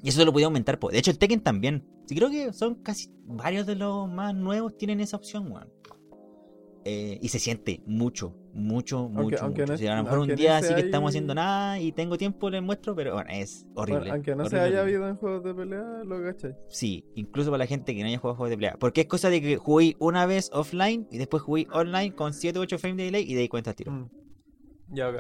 Y 0.04 0.10
eso 0.10 0.24
lo 0.26 0.32
podía 0.34 0.46
aumentar, 0.48 0.78
po. 0.80 0.90
De 0.90 1.00
hecho, 1.00 1.12
el 1.12 1.18
Tekken 1.18 1.42
también. 1.42 1.84
Sí, 2.06 2.16
creo 2.16 2.30
que 2.30 2.54
son 2.54 2.76
casi 2.76 3.10
varios 3.26 3.66
de 3.66 3.76
los 3.76 4.08
más 4.10 4.36
nuevos 4.36 4.78
tienen 4.78 5.00
esa 5.00 5.18
opción, 5.18 5.52
weón. 5.52 5.70
Eh, 6.88 7.18
y 7.20 7.30
se 7.30 7.40
siente 7.40 7.82
mucho, 7.88 8.36
mucho, 8.54 9.10
mucho. 9.10 9.38
aunque 9.44 9.62
mucho. 9.64 9.72
no- 9.74 9.78
Si 9.80 9.88
a 9.88 9.96
lo 9.96 10.04
mejor 10.04 10.20
un 10.20 10.28
no 10.28 10.36
día 10.36 10.60
sea 10.60 10.70
sí 10.70 10.76
que 10.76 10.82
estamos 10.86 11.10
haciendo 11.10 11.34
nada 11.34 11.80
y 11.80 11.92
tengo 11.92 12.16
tiempo 12.16 12.48
les 12.52 12.62
muestro, 12.62 12.96
pero 12.96 13.14
bueno, 13.16 13.28
es 13.34 13.66
horrible. 13.74 14.02
Bueno, 14.02 14.14
aunque 14.14 14.36
no 14.36 14.44
se 14.48 14.56
horrible, 14.58 14.60
haya 14.68 14.82
horrible. 14.84 14.98
habido 14.98 15.10
en 15.10 15.16
juegos 15.16 15.44
de 15.44 15.54
pelea, 15.56 16.04
lo 16.06 16.22
cachai. 16.22 16.56
Sí, 16.70 17.04
incluso 17.16 17.50
para 17.50 17.64
la 17.64 17.66
gente 17.66 17.96
que 17.96 18.02
no 18.02 18.08
haya 18.08 18.20
jugado 18.20 18.36
juegos 18.38 18.52
de 18.52 18.58
pelea. 18.58 18.78
Porque 18.80 19.02
es 19.02 19.08
cosa 19.08 19.32
de 19.32 19.42
que 19.42 19.58
jugué 19.58 19.96
una 19.98 20.28
vez 20.28 20.52
offline 20.54 21.08
y 21.10 21.18
después 21.18 21.42
jugué 21.42 21.66
online 21.72 22.14
con 22.14 22.34
7 22.36 22.60
o 22.60 22.62
8 22.62 22.78
frames 22.78 22.98
de 22.98 23.04
delay 23.06 23.24
y 23.28 23.34
de 23.34 23.42
ahí 23.42 23.48
cuenta 23.50 23.74
tiro. 23.74 23.92
Mm. 23.92 24.10
Ya, 24.90 25.12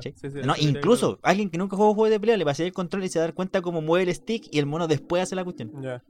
no, 0.43 0.53
incluso 0.59 1.19
alguien 1.23 1.49
que 1.49 1.57
nunca 1.57 1.75
jugó 1.75 1.93
juegos 1.93 2.11
de 2.11 2.19
pelea 2.19 2.37
le 2.37 2.45
pasé 2.45 2.65
el 2.65 2.73
control 2.73 3.03
y 3.03 3.09
se 3.09 3.19
da 3.19 3.31
cuenta 3.31 3.61
cómo 3.61 3.81
mueve 3.81 4.09
el 4.09 4.15
stick 4.15 4.47
y 4.51 4.59
el 4.59 4.65
mono 4.65 4.87
después 4.87 5.23
hace 5.23 5.35
la 5.35 5.43
cuestión. 5.43 5.71
Ya. 5.81 6.03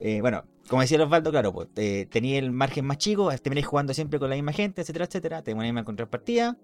Eh, 0.00 0.20
bueno, 0.20 0.44
como 0.68 0.82
decía 0.82 1.02
Osvaldo, 1.02 1.30
claro, 1.30 1.52
pues, 1.52 1.68
eh, 1.76 2.06
tenía 2.08 2.38
el 2.38 2.52
margen 2.52 2.84
más 2.84 2.98
chico, 2.98 3.30
termináis 3.42 3.66
jugando 3.66 3.92
siempre 3.94 4.20
con 4.20 4.30
la 4.30 4.36
misma 4.36 4.52
gente, 4.52 4.82
etcétera, 4.82 5.06
etcétera. 5.06 5.42
Te 5.42 5.54
ponéis 5.54 5.74
a 5.74 5.80
encontrar 5.80 6.08
partida. 6.08 6.56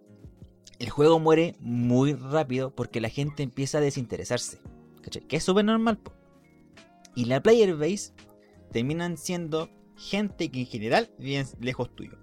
El 0.78 0.90
juego 0.90 1.18
muere 1.18 1.56
muy 1.60 2.14
rápido 2.14 2.74
porque 2.74 3.00
la 3.00 3.08
gente 3.08 3.42
empieza 3.42 3.78
a 3.78 3.80
desinteresarse. 3.80 4.58
¿cachai? 5.02 5.22
Que 5.22 5.36
es 5.36 5.44
súper 5.44 5.64
normal. 5.64 5.98
po. 5.98 6.12
Y 7.14 7.26
la 7.26 7.42
player 7.42 7.74
base 7.76 8.12
terminan 8.72 9.16
siendo 9.16 9.68
gente 9.96 10.50
que 10.50 10.60
en 10.60 10.66
general 10.66 11.10
vive 11.18 11.44
lejos 11.60 11.94
tuyo. 11.94 12.18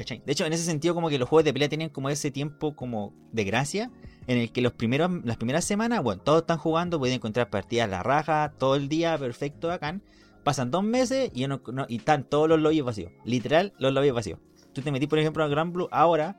¿Cachai? 0.00 0.22
De 0.24 0.32
hecho, 0.32 0.46
en 0.46 0.52
ese 0.54 0.64
sentido, 0.64 0.94
como 0.94 1.10
que 1.10 1.18
los 1.18 1.28
juegos 1.28 1.44
de 1.44 1.52
pelea 1.52 1.68
tienen 1.68 1.90
como 1.90 2.08
ese 2.08 2.30
tiempo 2.30 2.74
como 2.74 3.12
de 3.32 3.44
gracia. 3.44 3.90
En 4.26 4.38
el 4.38 4.50
que 4.50 4.62
los 4.62 4.72
primeros, 4.72 5.10
las 5.24 5.36
primeras 5.36 5.64
semanas, 5.66 6.02
bueno, 6.02 6.22
todos 6.22 6.40
están 6.42 6.56
jugando, 6.58 6.98
pueden 6.98 7.16
encontrar 7.16 7.50
partidas 7.50 7.84
a 7.84 7.90
la 7.90 8.02
raja, 8.02 8.54
todo 8.58 8.76
el 8.76 8.88
día, 8.88 9.18
perfecto, 9.18 9.68
bacán. 9.68 10.02
Pasan 10.44 10.70
dos 10.70 10.82
meses 10.84 11.30
y, 11.34 11.46
no- 11.46 11.60
no- 11.72 11.84
y 11.88 11.96
están 11.96 12.24
todos 12.24 12.48
los 12.48 12.58
lobbies 12.60 12.82
vacíos. 12.82 13.12
Literal, 13.26 13.74
los 13.78 13.92
lobbies 13.92 14.14
vacíos. 14.14 14.38
Tú 14.72 14.80
te 14.82 14.90
metís, 14.92 15.08
por 15.08 15.18
ejemplo, 15.18 15.44
a 15.44 15.48
Gran 15.48 15.72
Blue 15.72 15.88
ahora, 15.90 16.36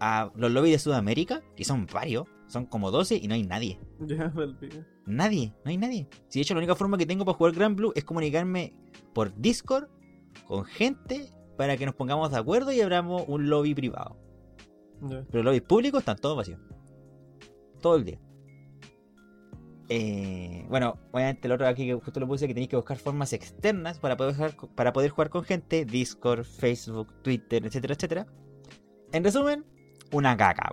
a 0.00 0.30
los 0.36 0.50
lobbies 0.50 0.74
de 0.74 0.78
Sudamérica, 0.80 1.42
que 1.56 1.64
son 1.64 1.86
varios, 1.92 2.26
son 2.48 2.66
como 2.66 2.90
12 2.90 3.16
y 3.16 3.28
no 3.28 3.34
hay 3.34 3.44
nadie. 3.44 3.78
Ya, 4.06 4.30
palpico. 4.32 4.76
Nadie, 5.06 5.54
no 5.64 5.70
hay 5.70 5.76
nadie. 5.78 6.08
Si 6.28 6.38
de 6.38 6.42
hecho 6.42 6.54
la 6.54 6.58
única 6.58 6.74
forma 6.74 6.98
que 6.98 7.06
tengo 7.06 7.24
para 7.24 7.36
jugar 7.38 7.52
Gran 7.54 7.76
Blue 7.76 7.92
es 7.94 8.04
comunicarme 8.04 8.74
por 9.14 9.34
Discord 9.40 9.88
con 10.46 10.64
gente 10.64 11.30
para 11.56 11.76
que 11.76 11.86
nos 11.86 11.94
pongamos 11.94 12.30
de 12.30 12.38
acuerdo 12.38 12.72
y 12.72 12.80
abramos 12.80 13.24
un 13.28 13.48
lobby 13.48 13.74
privado. 13.74 14.16
Pero 15.00 15.24
los 15.30 15.44
lobbies 15.44 15.62
públicos 15.62 16.00
están 16.00 16.16
todos 16.16 16.36
vacíos. 16.36 16.60
Todo 17.80 17.96
el 17.96 18.04
día. 18.04 18.18
Eh, 19.90 20.64
bueno, 20.70 20.98
obviamente 21.12 21.46
el 21.46 21.52
otro 21.52 21.66
aquí 21.66 21.86
que 21.86 21.94
justo 21.94 22.18
lo 22.18 22.26
puse 22.26 22.46
que 22.46 22.54
tenéis 22.54 22.70
que 22.70 22.76
buscar 22.76 22.96
formas 22.96 23.32
externas 23.34 23.98
para 23.98 24.16
poder, 24.16 24.34
jugar, 24.34 24.56
para 24.74 24.92
poder 24.92 25.10
jugar 25.10 25.30
con 25.30 25.44
gente. 25.44 25.84
Discord, 25.84 26.44
Facebook, 26.44 27.22
Twitter, 27.22 27.66
etcétera, 27.66 27.94
etcétera. 27.94 28.26
En 29.12 29.22
resumen, 29.22 29.64
una 30.12 30.36
caca. 30.36 30.72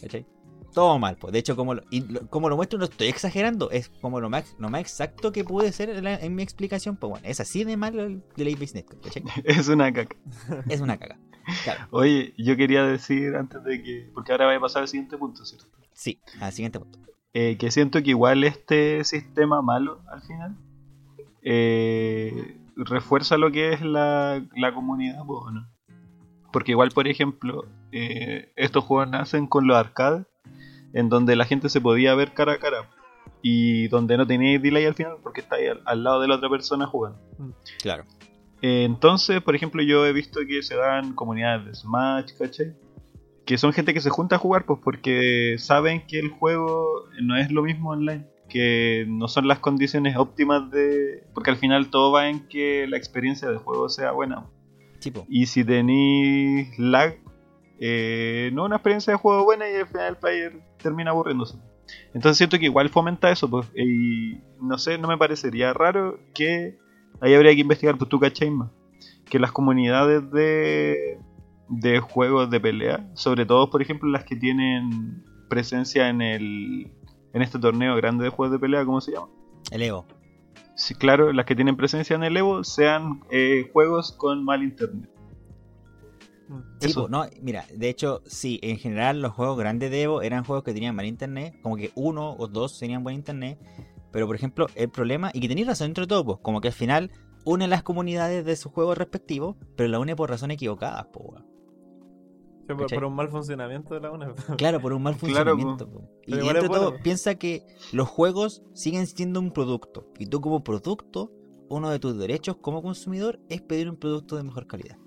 ¿Cachai? 0.00 0.26
Todo 0.74 0.98
mal, 0.98 1.16
pues. 1.16 1.32
De 1.32 1.38
hecho, 1.40 1.56
como 1.56 1.74
lo, 1.74 1.82
y 1.90 2.02
lo- 2.02 2.26
como 2.28 2.48
lo 2.48 2.56
muestro, 2.56 2.78
no 2.78 2.84
estoy 2.84 3.08
exagerando. 3.08 3.70
Es 3.70 3.88
como 4.00 4.20
lo 4.20 4.30
más, 4.30 4.54
lo 4.58 4.68
más 4.70 4.80
exacto 4.82 5.32
que 5.32 5.44
pude 5.44 5.72
ser 5.72 5.90
en, 5.90 6.04
la- 6.04 6.14
en 6.16 6.34
mi 6.34 6.42
explicación. 6.42 6.96
Pues 6.96 7.10
bueno, 7.10 7.26
es 7.28 7.40
así 7.40 7.64
de 7.64 7.76
mal 7.76 7.98
el 7.98 8.22
Delay 8.36 8.54
¿cachai? 8.54 9.24
Es 9.44 9.68
una 9.68 9.92
caca. 9.92 10.16
Es 10.68 10.80
una 10.80 10.96
caca. 10.98 11.18
Claro. 11.64 11.86
Oye, 11.90 12.34
yo 12.38 12.56
quería 12.56 12.84
decir 12.84 13.34
antes 13.34 13.62
de 13.64 13.82
que. 13.82 14.10
Porque 14.14 14.32
ahora 14.32 14.46
va 14.46 14.54
a 14.56 14.60
pasar 14.60 14.82
al 14.82 14.88
siguiente 14.88 15.16
punto, 15.18 15.44
¿cierto? 15.44 15.66
Sí, 15.92 16.20
al 16.40 16.52
siguiente 16.52 16.78
punto. 16.78 16.98
Eh, 17.32 17.56
que 17.58 17.70
siento 17.70 18.02
que 18.02 18.10
igual 18.10 18.44
este 18.44 19.04
sistema 19.04 19.62
malo 19.62 20.00
al 20.10 20.20
final 20.22 20.56
eh, 21.42 22.56
refuerza 22.76 23.36
lo 23.36 23.50
que 23.50 23.72
es 23.72 23.82
la, 23.82 24.44
la 24.56 24.74
comunidad, 24.74 25.24
pues, 25.26 25.38
¿o 25.44 25.50
¿no? 25.50 25.68
Porque 26.52 26.72
igual, 26.72 26.90
por 26.90 27.06
ejemplo, 27.06 27.66
eh, 27.92 28.52
estos 28.56 28.84
juegos 28.84 29.08
nacen 29.08 29.46
con 29.46 29.66
los 29.66 29.76
arcades, 29.76 30.26
en 30.92 31.08
donde 31.08 31.36
la 31.36 31.44
gente 31.44 31.68
se 31.68 31.80
podía 31.80 32.14
ver 32.14 32.32
cara 32.32 32.54
a 32.54 32.58
cara 32.58 32.88
y 33.42 33.88
donde 33.88 34.16
no 34.16 34.26
tenía 34.26 34.58
delay 34.58 34.84
al 34.84 34.94
final 34.94 35.16
porque 35.22 35.40
está 35.40 35.56
ahí 35.56 35.66
al, 35.66 35.80
al 35.84 36.04
lado 36.04 36.20
de 36.20 36.28
la 36.28 36.36
otra 36.36 36.48
persona 36.48 36.86
jugando. 36.86 37.18
Claro. 37.82 38.04
Eh, 38.62 38.84
entonces, 38.84 39.40
por 39.40 39.54
ejemplo, 39.54 39.82
yo 39.82 40.06
he 40.06 40.12
visto 40.12 40.40
que 40.46 40.62
se 40.62 40.76
dan 40.76 41.14
comunidades 41.14 41.66
de 41.66 41.74
Smash, 41.74 42.32
¿cachai? 42.38 42.74
Que 43.46 43.56
son 43.58 43.72
gente 43.72 43.94
que 43.94 44.00
se 44.00 44.10
junta 44.10 44.36
a 44.36 44.38
jugar, 44.38 44.66
pues 44.66 44.80
porque 44.82 45.56
saben 45.58 46.06
que 46.06 46.18
el 46.18 46.28
juego 46.28 47.08
no 47.22 47.36
es 47.36 47.50
lo 47.50 47.62
mismo 47.62 47.90
online, 47.90 48.26
que 48.48 49.06
no 49.08 49.28
son 49.28 49.48
las 49.48 49.60
condiciones 49.60 50.16
óptimas 50.16 50.70
de. 50.70 51.24
Porque 51.34 51.50
al 51.50 51.56
final 51.56 51.90
todo 51.90 52.12
va 52.12 52.28
en 52.28 52.46
que 52.48 52.86
la 52.86 52.96
experiencia 52.96 53.48
de 53.48 53.56
juego 53.56 53.88
sea 53.88 54.12
buena. 54.12 54.46
Tipo. 55.00 55.26
Y 55.28 55.46
si 55.46 55.64
tenéis 55.64 56.78
lag, 56.78 57.16
eh, 57.80 58.50
no 58.52 58.66
una 58.66 58.76
experiencia 58.76 59.14
de 59.14 59.18
juego 59.18 59.44
buena 59.44 59.68
y 59.68 59.74
al 59.74 59.86
final 59.86 60.08
el 60.10 60.16
player 60.16 60.60
termina 60.82 61.10
aburriéndose. 61.10 61.56
Entonces 62.14 62.36
siento 62.36 62.58
que 62.58 62.66
igual 62.66 62.90
fomenta 62.90 63.30
eso, 63.30 63.48
pues. 63.48 63.66
Y 63.74 64.38
no 64.60 64.78
sé, 64.78 64.98
no 64.98 65.08
me 65.08 65.16
parecería 65.16 65.72
raro 65.72 66.20
que 66.34 66.78
ahí 67.20 67.34
habría 67.34 67.54
que 67.54 67.60
investigar, 67.60 67.96
pues 67.96 68.10
tú 68.10 68.20
cachai 68.20 68.50
más. 68.50 68.70
Que 69.24 69.38
las 69.38 69.50
comunidades 69.50 70.30
de, 70.30 71.18
de 71.68 72.00
juegos 72.00 72.50
de 72.50 72.60
pelea, 72.60 73.08
sobre 73.14 73.46
todo 73.46 73.70
por 73.70 73.80
ejemplo 73.80 74.10
las 74.10 74.24
que 74.24 74.36
tienen 74.36 75.24
presencia 75.48 76.08
en 76.08 76.20
el 76.20 76.92
en 77.32 77.42
este 77.42 77.58
torneo 77.58 77.96
grande 77.96 78.24
de 78.24 78.30
juegos 78.30 78.52
de 78.52 78.58
pelea, 78.58 78.84
¿cómo 78.84 79.00
se 79.00 79.12
llama? 79.12 79.28
El 79.70 79.82
Evo. 79.82 80.04
Sí, 80.74 80.94
claro, 80.94 81.32
las 81.32 81.46
que 81.46 81.54
tienen 81.54 81.76
presencia 81.76 82.16
en 82.16 82.24
el 82.24 82.36
Evo 82.36 82.64
sean 82.64 83.20
eh, 83.30 83.70
juegos 83.72 84.12
con 84.12 84.44
mal 84.44 84.62
internet. 84.62 85.08
Sí, 86.80 86.94
no, 87.08 87.24
mira, 87.42 87.64
de 87.74 87.88
hecho, 87.88 88.22
sí, 88.26 88.58
en 88.62 88.76
general 88.76 89.22
los 89.22 89.32
juegos 89.32 89.58
grandes 89.58 89.90
de 89.90 90.02
Evo 90.02 90.22
eran 90.22 90.44
juegos 90.44 90.64
que 90.64 90.72
tenían 90.72 90.96
mal 90.96 91.06
internet, 91.06 91.54
como 91.62 91.76
que 91.76 91.92
uno 91.94 92.34
o 92.38 92.48
dos 92.48 92.78
tenían 92.78 93.04
buen 93.04 93.16
internet, 93.16 93.58
pero 94.10 94.26
por 94.26 94.36
ejemplo, 94.36 94.66
el 94.74 94.90
problema, 94.90 95.30
y 95.32 95.40
que 95.40 95.48
tenéis 95.48 95.66
razón 95.66 95.88
entre 95.88 96.06
todo, 96.06 96.24
pues, 96.24 96.38
como 96.42 96.60
que 96.60 96.68
al 96.68 96.74
final 96.74 97.10
une 97.44 97.68
las 97.68 97.82
comunidades 97.82 98.44
de 98.44 98.56
sus 98.56 98.72
juegos 98.72 98.98
respectivos, 98.98 99.56
pero 99.76 99.88
la 99.88 99.98
une 99.98 100.16
por 100.16 100.30
razones 100.30 100.56
equivocadas. 100.56 101.06
Sí, 102.66 102.94
por, 102.94 103.04
un 103.04 103.14
mal 103.14 103.28
funcionamiento 103.28 103.94
de 103.94 104.00
la 104.00 104.12
una. 104.12 104.32
Claro, 104.56 104.80
por 104.80 104.92
un 104.92 105.02
mal 105.02 105.14
Claro, 105.18 105.56
funcionamiento. 105.56 105.90
po. 105.90 106.08
Y 106.26 106.34
entre 106.34 106.68
bueno, 106.68 106.68
todo, 106.68 106.96
piensa 107.02 107.34
que 107.34 107.66
los 107.92 108.08
juegos 108.08 108.62
siguen 108.74 109.06
siendo 109.06 109.40
un 109.40 109.52
producto, 109.52 110.06
y 110.18 110.26
tú 110.26 110.40
como 110.40 110.62
producto, 110.62 111.32
uno 111.68 111.90
de 111.90 111.98
tus 111.98 112.18
derechos 112.18 112.56
como 112.56 112.82
consumidor 112.82 113.40
es 113.48 113.60
pedir 113.60 113.88
un 113.88 113.96
producto 113.96 114.36
de 114.36 114.42
mejor 114.42 114.66
calidad. 114.66 114.98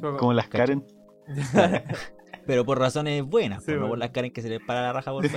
Como 0.00 0.32
las. 0.32 0.48
Karen. 0.48 0.84
Pero 2.46 2.64
por 2.64 2.78
razones 2.78 3.24
buenas, 3.24 3.64
Sí, 3.64 3.72
bueno. 3.72 3.88
por 3.88 3.98
las 3.98 4.10
caras 4.10 4.30
que 4.32 4.40
se 4.42 4.48
les 4.48 4.60
para 4.64 4.82
la 4.82 4.92
raja 4.92 5.10
por 5.10 5.22
que 5.28 5.30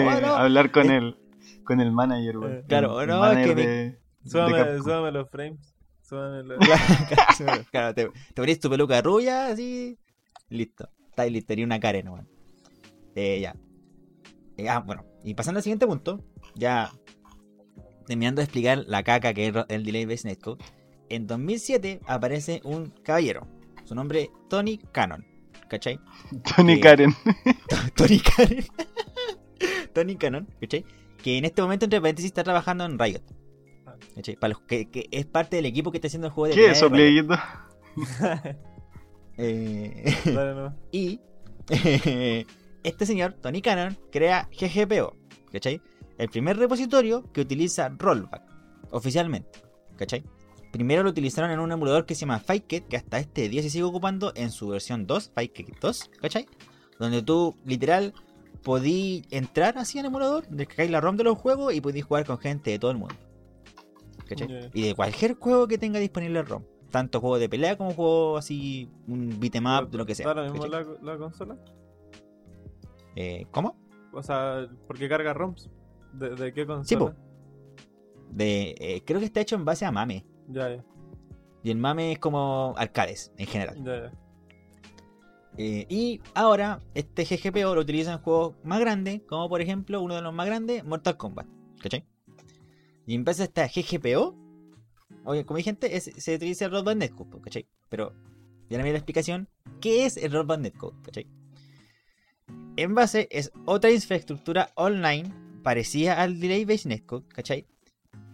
"Oh, 0.00 0.20
no, 0.20 0.34
hablar 0.34 0.70
con 0.70 0.90
eh, 0.90 0.96
el 0.96 1.16
con 1.64 1.80
el 1.80 1.92
manager, 1.92 2.38
güey. 2.38 2.52
Eh, 2.54 2.64
claro, 2.66 3.00
El 3.02 3.08
no, 3.08 3.20
manager 3.20 3.58
es 3.58 3.66
que 3.66 3.68
de- 3.70 4.00
Súbame, 4.82 5.12
los 5.12 5.28
frames. 5.30 5.74
Súbame 6.02 6.42
los... 6.42 6.58
Claro, 6.58 7.62
claro, 7.70 7.94
te, 7.94 8.04
te 8.34 8.34
pones 8.42 8.58
tu 8.60 8.68
peluca 8.70 9.00
rubia, 9.02 9.46
así. 9.48 9.98
Listo. 10.48 10.88
Está 11.10 11.22
ahí, 11.22 11.30
listo. 11.30 11.48
Tenía 11.48 11.64
una 11.64 11.78
Karen, 11.80 12.08
weón. 12.08 12.28
Eh, 13.14 13.40
ya. 13.40 13.54
Eh, 14.56 14.68
ah, 14.68 14.80
bueno. 14.80 15.04
Y 15.24 15.34
pasando 15.34 15.58
al 15.58 15.62
siguiente 15.62 15.86
punto, 15.86 16.24
ya 16.54 16.90
terminando 18.06 18.40
de 18.40 18.44
explicar 18.44 18.84
la 18.86 19.02
caca 19.02 19.32
que 19.34 19.48
es 19.48 19.54
el 19.68 19.84
Delay 19.84 20.06
Based 20.06 20.24
Netcode. 20.28 20.62
En 21.08 21.26
2007 21.26 22.00
aparece 22.06 22.60
un 22.64 22.90
caballero. 23.02 23.46
Su 23.90 23.96
nombre 23.96 24.30
Tony 24.48 24.78
Cannon. 24.92 25.26
¿Cachai? 25.68 25.98
Tony 26.54 26.76
que- 26.76 26.80
Karen. 26.80 27.12
Tony 27.96 28.20
Cannon. 28.20 28.64
Tony 29.92 30.14
Cannon, 30.16 30.48
¿cachai? 30.60 30.84
Que 31.20 31.38
en 31.38 31.44
este 31.44 31.60
momento, 31.60 31.86
entre 31.86 32.00
paréntesis, 32.00 32.28
está 32.28 32.44
trabajando 32.44 32.84
en 32.84 32.96
Riot. 32.96 33.22
¿Cachai? 34.14 34.36
Para 34.36 34.52
los 34.52 34.60
que, 34.62 34.88
que 34.88 35.08
es 35.10 35.26
parte 35.26 35.56
del 35.56 35.66
equipo 35.66 35.90
que 35.90 35.96
está 35.98 36.06
haciendo 36.06 36.28
el 36.28 36.32
juego 36.32 36.54
de 36.54 36.60
¿Qué 36.60 36.70
es 36.70 36.76
eso? 36.76 36.88
Eh, 39.42 40.14
no. 40.26 40.76
y 40.92 41.18
este 42.84 43.06
señor, 43.06 43.32
Tony 43.42 43.60
Cannon, 43.60 43.98
crea 44.12 44.48
GGPO, 44.52 45.16
¿cachai? 45.50 45.80
El 46.16 46.28
primer 46.28 46.58
repositorio 46.58 47.24
que 47.32 47.40
utiliza 47.40 47.88
rollback, 47.88 48.42
oficialmente, 48.92 49.62
¿cachai? 49.96 50.22
Primero 50.70 51.02
lo 51.02 51.10
utilizaron 51.10 51.50
en 51.50 51.58
un 51.58 51.72
emulador 51.72 52.06
que 52.06 52.14
se 52.14 52.20
llama 52.20 52.38
Fightkit, 52.38 52.86
que 52.86 52.96
hasta 52.96 53.18
este 53.18 53.48
día 53.48 53.62
se 53.62 53.70
sigue 53.70 53.84
ocupando 53.84 54.32
en 54.36 54.50
su 54.50 54.68
versión 54.68 55.06
2, 55.06 55.32
Fightkit 55.34 55.80
2, 55.80 56.10
¿cachai? 56.20 56.46
Donde 56.98 57.22
tú, 57.22 57.56
literal, 57.64 58.14
podí 58.62 59.24
entrar 59.30 59.78
así 59.78 59.98
al 59.98 60.06
emulador, 60.06 60.46
descargáis 60.48 60.90
la 60.90 61.00
ROM 61.00 61.16
de 61.16 61.24
los 61.24 61.38
juegos 61.38 61.74
y 61.74 61.80
podís 61.80 62.04
jugar 62.04 62.24
con 62.24 62.38
gente 62.38 62.70
de 62.70 62.78
todo 62.78 62.92
el 62.92 62.98
mundo. 62.98 63.14
¿Cachai? 64.28 64.70
Y 64.72 64.82
de 64.82 64.94
cualquier 64.94 65.34
juego 65.34 65.66
que 65.66 65.76
tenga 65.76 65.98
disponible 65.98 66.42
ROM. 66.42 66.62
Tanto 66.90 67.20
juego 67.20 67.38
de 67.38 67.48
pelea 67.48 67.76
como 67.76 67.92
juego 67.92 68.36
así, 68.36 68.90
un 69.08 69.40
beat'em 69.40 69.66
up, 69.66 69.90
de 69.90 69.98
lo 69.98 70.06
que 70.06 70.14
sea. 70.14 70.26
¿Da 70.32 70.34
lo 70.34 70.52
mismo 70.52 70.66
la, 70.66 70.86
la 71.02 71.18
consola? 71.18 71.56
Eh, 73.16 73.46
¿Cómo? 73.50 73.76
O 74.12 74.22
sea, 74.22 74.68
porque 74.86 75.08
carga 75.08 75.32
ROMs. 75.32 75.68
¿De, 76.12 76.30
de 76.30 76.52
qué 76.52 76.66
consola? 76.66 76.84
Sí, 76.86 76.96
po. 76.96 77.12
De, 78.30 78.74
eh, 78.78 79.02
creo 79.04 79.18
que 79.18 79.26
está 79.26 79.40
hecho 79.40 79.56
en 79.56 79.64
base 79.64 79.84
a 79.84 79.90
Mame. 79.90 80.24
Ya, 80.52 80.68
ya. 80.76 80.84
Y 81.62 81.70
el 81.70 81.76
mame 81.78 82.12
es 82.12 82.18
como 82.18 82.74
arcades 82.76 83.32
en 83.36 83.46
general. 83.46 83.76
Ya, 83.84 84.02
ya. 84.04 84.12
Eh, 85.58 85.86
y 85.88 86.20
ahora 86.34 86.80
este 86.94 87.24
GGPO 87.24 87.74
lo 87.74 87.80
utilizan 87.80 88.14
en 88.14 88.20
juegos 88.20 88.54
más 88.64 88.80
grandes, 88.80 89.20
como 89.28 89.48
por 89.48 89.60
ejemplo 89.60 90.00
uno 90.00 90.14
de 90.14 90.22
los 90.22 90.32
más 90.32 90.46
grandes, 90.46 90.84
Mortal 90.84 91.16
Kombat. 91.16 91.46
¿Cachai? 91.82 92.04
Y 93.06 93.14
en 93.14 93.24
base 93.24 93.42
a 93.42 93.44
esta 93.46 93.66
GGPO, 93.66 94.36
oye, 95.24 95.44
como 95.44 95.56
dije 95.56 95.70
antes, 95.70 96.06
es- 96.08 96.22
se 96.24 96.36
utiliza 96.36 96.66
el 96.66 96.70
Road 96.70 96.84
Band 96.84 97.00
Netcode, 97.00 97.40
¿cachai? 97.42 97.66
Pero 97.88 98.14
ya 98.68 98.78
le 98.78 98.84
la 98.84 98.98
explicación, 98.98 99.48
¿qué 99.80 100.04
es 100.06 100.16
el 100.16 100.30
Road 100.32 100.46
Band 100.46 100.62
Netcode? 100.62 100.96
¿cachai? 101.02 101.26
En 102.76 102.94
base 102.94 103.28
es 103.30 103.50
otra 103.66 103.90
infraestructura 103.90 104.70
online 104.76 105.34
parecida 105.62 106.22
al 106.22 106.38
Delay 106.40 106.64
Based 106.64 106.88
Netcode, 106.88 107.26
¿cachai? 107.28 107.66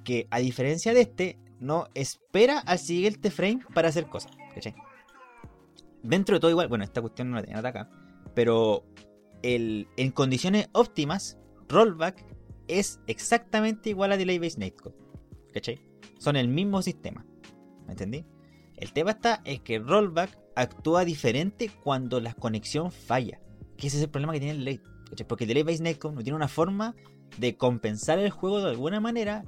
Que 0.04 0.28
a 0.30 0.38
diferencia 0.38 0.92
de 0.92 1.00
este, 1.00 1.38
no 1.60 1.88
espera 1.94 2.58
al 2.58 2.78
siguiente 2.78 3.30
frame 3.30 3.60
para 3.74 3.88
hacer 3.88 4.06
cosas, 4.06 4.32
¿cachai? 4.54 4.74
Dentro 6.02 6.36
de 6.36 6.40
todo 6.40 6.50
igual, 6.50 6.68
bueno, 6.68 6.84
esta 6.84 7.00
cuestión 7.00 7.30
no 7.30 7.36
la 7.36 7.42
tenía 7.42 7.58
acá, 7.58 7.90
pero 8.34 8.84
el, 9.42 9.88
en 9.96 10.10
condiciones 10.10 10.68
óptimas, 10.72 11.38
rollback 11.68 12.24
es 12.68 13.00
exactamente 13.06 13.90
igual 13.90 14.12
a 14.12 14.16
Delay 14.16 14.38
Based 14.38 14.58
Netcode, 14.58 14.96
¿cachai? 15.52 15.80
Son 16.18 16.36
el 16.36 16.48
mismo 16.48 16.82
sistema, 16.82 17.24
¿me 17.86 17.92
entendí? 17.92 18.24
El 18.76 18.92
tema 18.92 19.12
está 19.12 19.42
es 19.44 19.60
que 19.60 19.78
rollback 19.78 20.38
actúa 20.54 21.04
diferente 21.04 21.70
cuando 21.82 22.20
la 22.20 22.34
conexión 22.34 22.92
falla, 22.92 23.40
que 23.76 23.86
ese 23.88 23.96
es 23.96 24.02
el 24.04 24.10
problema 24.10 24.32
que 24.32 24.40
tiene 24.40 24.52
el 24.52 24.64
delay, 24.64 24.80
¿cachai? 25.10 25.26
Porque 25.26 25.44
el 25.44 25.48
Delay 25.48 25.62
Based 25.62 25.82
Netcode 25.82 26.14
no 26.14 26.22
tiene 26.22 26.36
una 26.36 26.48
forma 26.48 26.94
de 27.38 27.56
compensar 27.56 28.18
el 28.18 28.30
juego 28.30 28.60
de 28.60 28.70
alguna 28.70 29.00
manera 29.00 29.44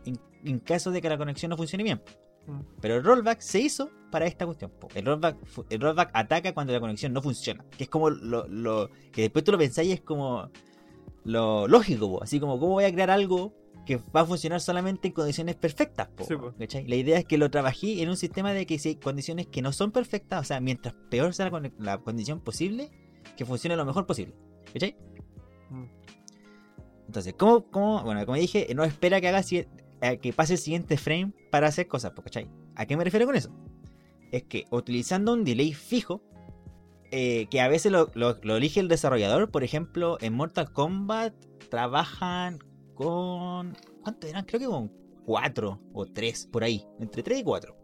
en, 0.50 0.58
caso 0.60 0.90
de 0.90 1.00
que 1.02 1.08
la 1.08 1.18
conexión 1.18 1.50
no 1.50 1.56
funcione 1.56 1.84
bien. 1.84 2.00
Mm. 2.46 2.60
Pero 2.80 2.96
el 2.96 3.04
rollback 3.04 3.40
se 3.40 3.60
hizo 3.60 3.90
para 4.10 4.26
esta 4.26 4.46
cuestión. 4.46 4.72
El 4.94 5.04
rollback, 5.04 5.36
el 5.70 5.80
rollback 5.80 6.10
ataca 6.14 6.54
cuando 6.54 6.72
la 6.72 6.80
conexión 6.80 7.12
no 7.12 7.20
funciona. 7.22 7.64
Que 7.76 7.84
es 7.84 7.90
como 7.90 8.10
lo, 8.10 8.46
lo- 8.48 8.88
que 9.12 9.22
después 9.22 9.44
tú 9.44 9.52
lo 9.52 9.58
pensáis 9.58 9.92
es 9.92 10.00
como 10.00 10.50
lo 11.24 11.68
lógico, 11.68 12.08
po. 12.08 12.22
así 12.22 12.40
como 12.40 12.58
cómo 12.58 12.72
voy 12.72 12.84
a 12.84 12.92
crear 12.92 13.10
algo 13.10 13.52
que 13.84 13.96
va 14.14 14.20
a 14.20 14.24
funcionar 14.26 14.60
solamente 14.60 15.08
en 15.08 15.14
condiciones 15.14 15.56
perfectas. 15.56 16.08
po, 16.08 16.24
Sí, 16.24 16.36
po. 16.36 16.54
La 16.86 16.96
idea 16.96 17.18
es 17.18 17.24
que 17.24 17.36
lo 17.38 17.50
trabajé 17.50 18.02
en 18.02 18.08
un 18.08 18.16
sistema 18.16 18.52
de 18.52 18.66
que 18.66 18.78
si 18.78 18.90
hay 18.90 18.96
condiciones 18.96 19.46
que 19.46 19.60
no 19.62 19.72
son 19.72 19.92
perfectas, 19.92 20.40
o 20.40 20.44
sea, 20.44 20.60
mientras 20.60 20.94
peor 21.10 21.34
sea 21.34 21.46
la, 21.46 21.50
con- 21.50 21.74
la 21.78 21.98
condición 21.98 22.40
posible, 22.40 22.90
que 23.36 23.44
funcione 23.44 23.76
lo 23.76 23.84
mejor 23.84 24.06
posible. 24.06 24.34
¿Cachai? 24.72 24.96
Mm. 25.70 25.84
Entonces, 27.06 27.34
¿cómo, 27.38 27.64
cómo, 27.70 28.02
bueno, 28.04 28.24
como 28.26 28.36
dije, 28.36 28.66
no 28.74 28.84
espera 28.84 29.20
que 29.20 29.28
haga 29.28 29.42
eh, 30.02 30.18
que 30.18 30.32
pase 30.32 30.54
el 30.54 30.58
siguiente 30.58 30.96
frame 30.96 31.32
para 31.50 31.68
hacer 31.68 31.86
cosas, 31.88 32.12
¿cachai? 32.22 32.50
¿A 32.76 32.86
qué 32.86 32.96
me 32.96 33.04
refiero 33.04 33.26
con 33.26 33.34
eso? 33.36 33.50
Es 34.32 34.44
que 34.44 34.64
utilizando 34.70 35.32
un 35.32 35.44
delay 35.44 35.72
fijo, 35.72 36.22
eh, 37.10 37.46
que 37.50 37.60
a 37.60 37.68
veces 37.68 37.90
lo, 37.90 38.10
lo- 38.14 38.38
lo 38.42 38.56
elige 38.56 38.80
el 38.80 38.88
desarrollador, 38.88 39.50
por 39.50 39.64
ejemplo, 39.64 40.18
en 40.20 40.34
Mortal 40.34 40.72
Kombat 40.72 41.34
trabajan 41.70 42.58
con... 42.94 43.76
¿Cuánto 44.02 44.26
eran? 44.26 44.44
Creo 44.44 44.60
que 44.60 44.66
con 44.66 44.92
4 45.24 45.80
o 45.92 46.06
3, 46.06 46.48
por 46.52 46.64
ahí, 46.64 46.84
entre 47.00 47.22
3 47.22 47.40
y 47.40 47.44
4. 47.44 47.76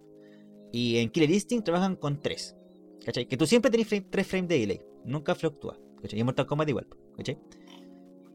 Y 0.72 0.98
en 0.98 1.08
Killer 1.10 1.30
Instinct 1.30 1.64
trabajan 1.64 1.96
con 1.96 2.20
3. 2.20 2.56
¿Cachai? 3.04 3.26
Que 3.26 3.36
tú 3.36 3.46
siempre 3.46 3.70
tenés 3.70 3.88
3 4.10 4.26
frames 4.26 4.48
de 4.48 4.58
delay, 4.58 4.80
nunca 5.04 5.34
fluctúa. 5.34 5.78
¿Cachai? 6.02 6.18
Y 6.18 6.20
en 6.20 6.26
Mortal 6.26 6.46
Kombat 6.46 6.68
igual, 6.68 6.86
¿cachai? 7.16 7.38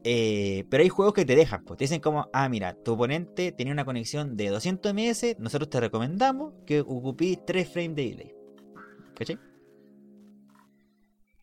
Eh, 0.02 0.64
pero 0.70 0.82
hay 0.82 0.88
juegos 0.88 1.12
que 1.12 1.26
te 1.26 1.36
dejan, 1.36 1.62
pues 1.64 1.76
te 1.76 1.84
dicen 1.84 2.00
como, 2.00 2.28
ah, 2.32 2.48
mira, 2.48 2.74
tu 2.74 2.92
oponente 2.92 3.52
tenía 3.52 3.72
una 3.72 3.84
conexión 3.84 4.36
de 4.36 4.48
200 4.48 4.94
ms, 4.94 5.36
nosotros 5.38 5.68
te 5.68 5.78
recomendamos 5.78 6.54
que 6.66 6.80
ocupes 6.80 7.44
3 7.44 7.68
frames 7.68 7.96
de 7.96 8.02
delay. 8.02 8.34
¿Cachai? 9.14 9.38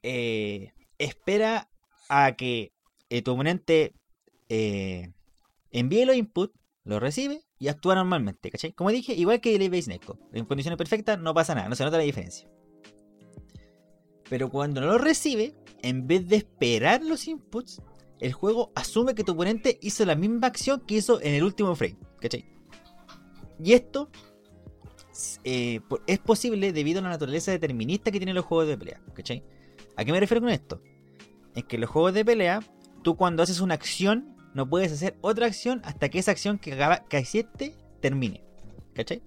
Eh, 0.02 0.72
espera 0.98 1.70
a 2.10 2.36
que 2.36 2.72
eh, 3.10 3.22
tu 3.22 3.34
oponente 3.34 3.94
eh, 4.50 5.12
envíe 5.72 6.06
los 6.06 6.16
inputs, 6.16 6.54
los 6.84 7.02
recibe 7.02 7.44
y 7.60 7.68
actúa 7.68 7.96
normalmente, 7.96 8.50
¿cachai? 8.50 8.74
Como 8.74 8.92
dije, 8.92 9.14
igual 9.14 9.42
que 9.42 9.52
Delay 9.52 9.70
Based 9.70 9.90
Netcode. 9.90 10.20
En 10.34 10.46
condiciones 10.46 10.78
perfectas 10.78 11.20
no 11.20 11.34
pasa 11.34 11.56
nada, 11.56 11.70
no 11.70 11.76
se 11.76 11.84
nota 11.84 11.98
la 11.98 12.04
diferencia. 12.04 12.50
Pero 14.30 14.50
cuando 14.50 14.82
no 14.82 14.88
lo 14.88 14.98
recibe, 14.98 15.56
en 15.82 16.08
vez 16.08 16.28
de 16.28 16.38
esperar 16.38 17.04
los 17.04 17.28
inputs, 17.28 17.82
el 18.20 18.34
juego 18.34 18.72
asume 18.76 19.16
que 19.16 19.24
tu 19.24 19.34
oponente 19.34 19.78
hizo 19.82 20.06
la 20.06 20.16
misma 20.16 20.48
acción 20.48 20.82
que 20.86 20.96
hizo 20.96 21.22
en 21.22 21.34
el 21.36 21.44
último 21.44 21.76
frame, 21.76 21.98
¿cachai? 22.20 22.46
Y 23.64 23.74
esto 23.74 24.10
eh, 25.44 25.80
es 26.06 26.20
posible 26.20 26.72
debido 26.74 27.00
a 27.00 27.04
la 27.04 27.10
naturaleza 27.10 27.52
determinista 27.52 28.12
que 28.12 28.20
tienen 28.20 28.36
los 28.36 28.46
juegos 28.46 28.68
de 28.68 28.78
pelea, 28.78 29.02
¿cachai? 29.14 29.44
¿A 29.96 30.06
qué 30.06 30.12
me 30.12 30.20
refiero 30.20 30.42
con 30.42 30.50
esto? 30.52 30.82
Es 31.56 31.64
que 31.66 31.78
los 31.78 31.90
juegos 31.90 32.14
de 32.14 32.24
pelea, 32.24 32.60
tú 33.04 33.16
cuando 33.16 33.42
haces 33.44 33.62
una 33.62 33.74
acción, 33.74 34.36
no 34.54 34.70
puedes 34.70 34.92
hacer 34.92 35.18
otra 35.22 35.48
acción 35.48 35.82
hasta 35.84 36.10
que 36.10 36.20
esa 36.20 36.32
acción 36.32 36.60
que, 36.60 36.74
acaba- 36.74 37.04
que 37.08 37.24
termine, 38.00 38.44
¿cachai? 38.94 39.22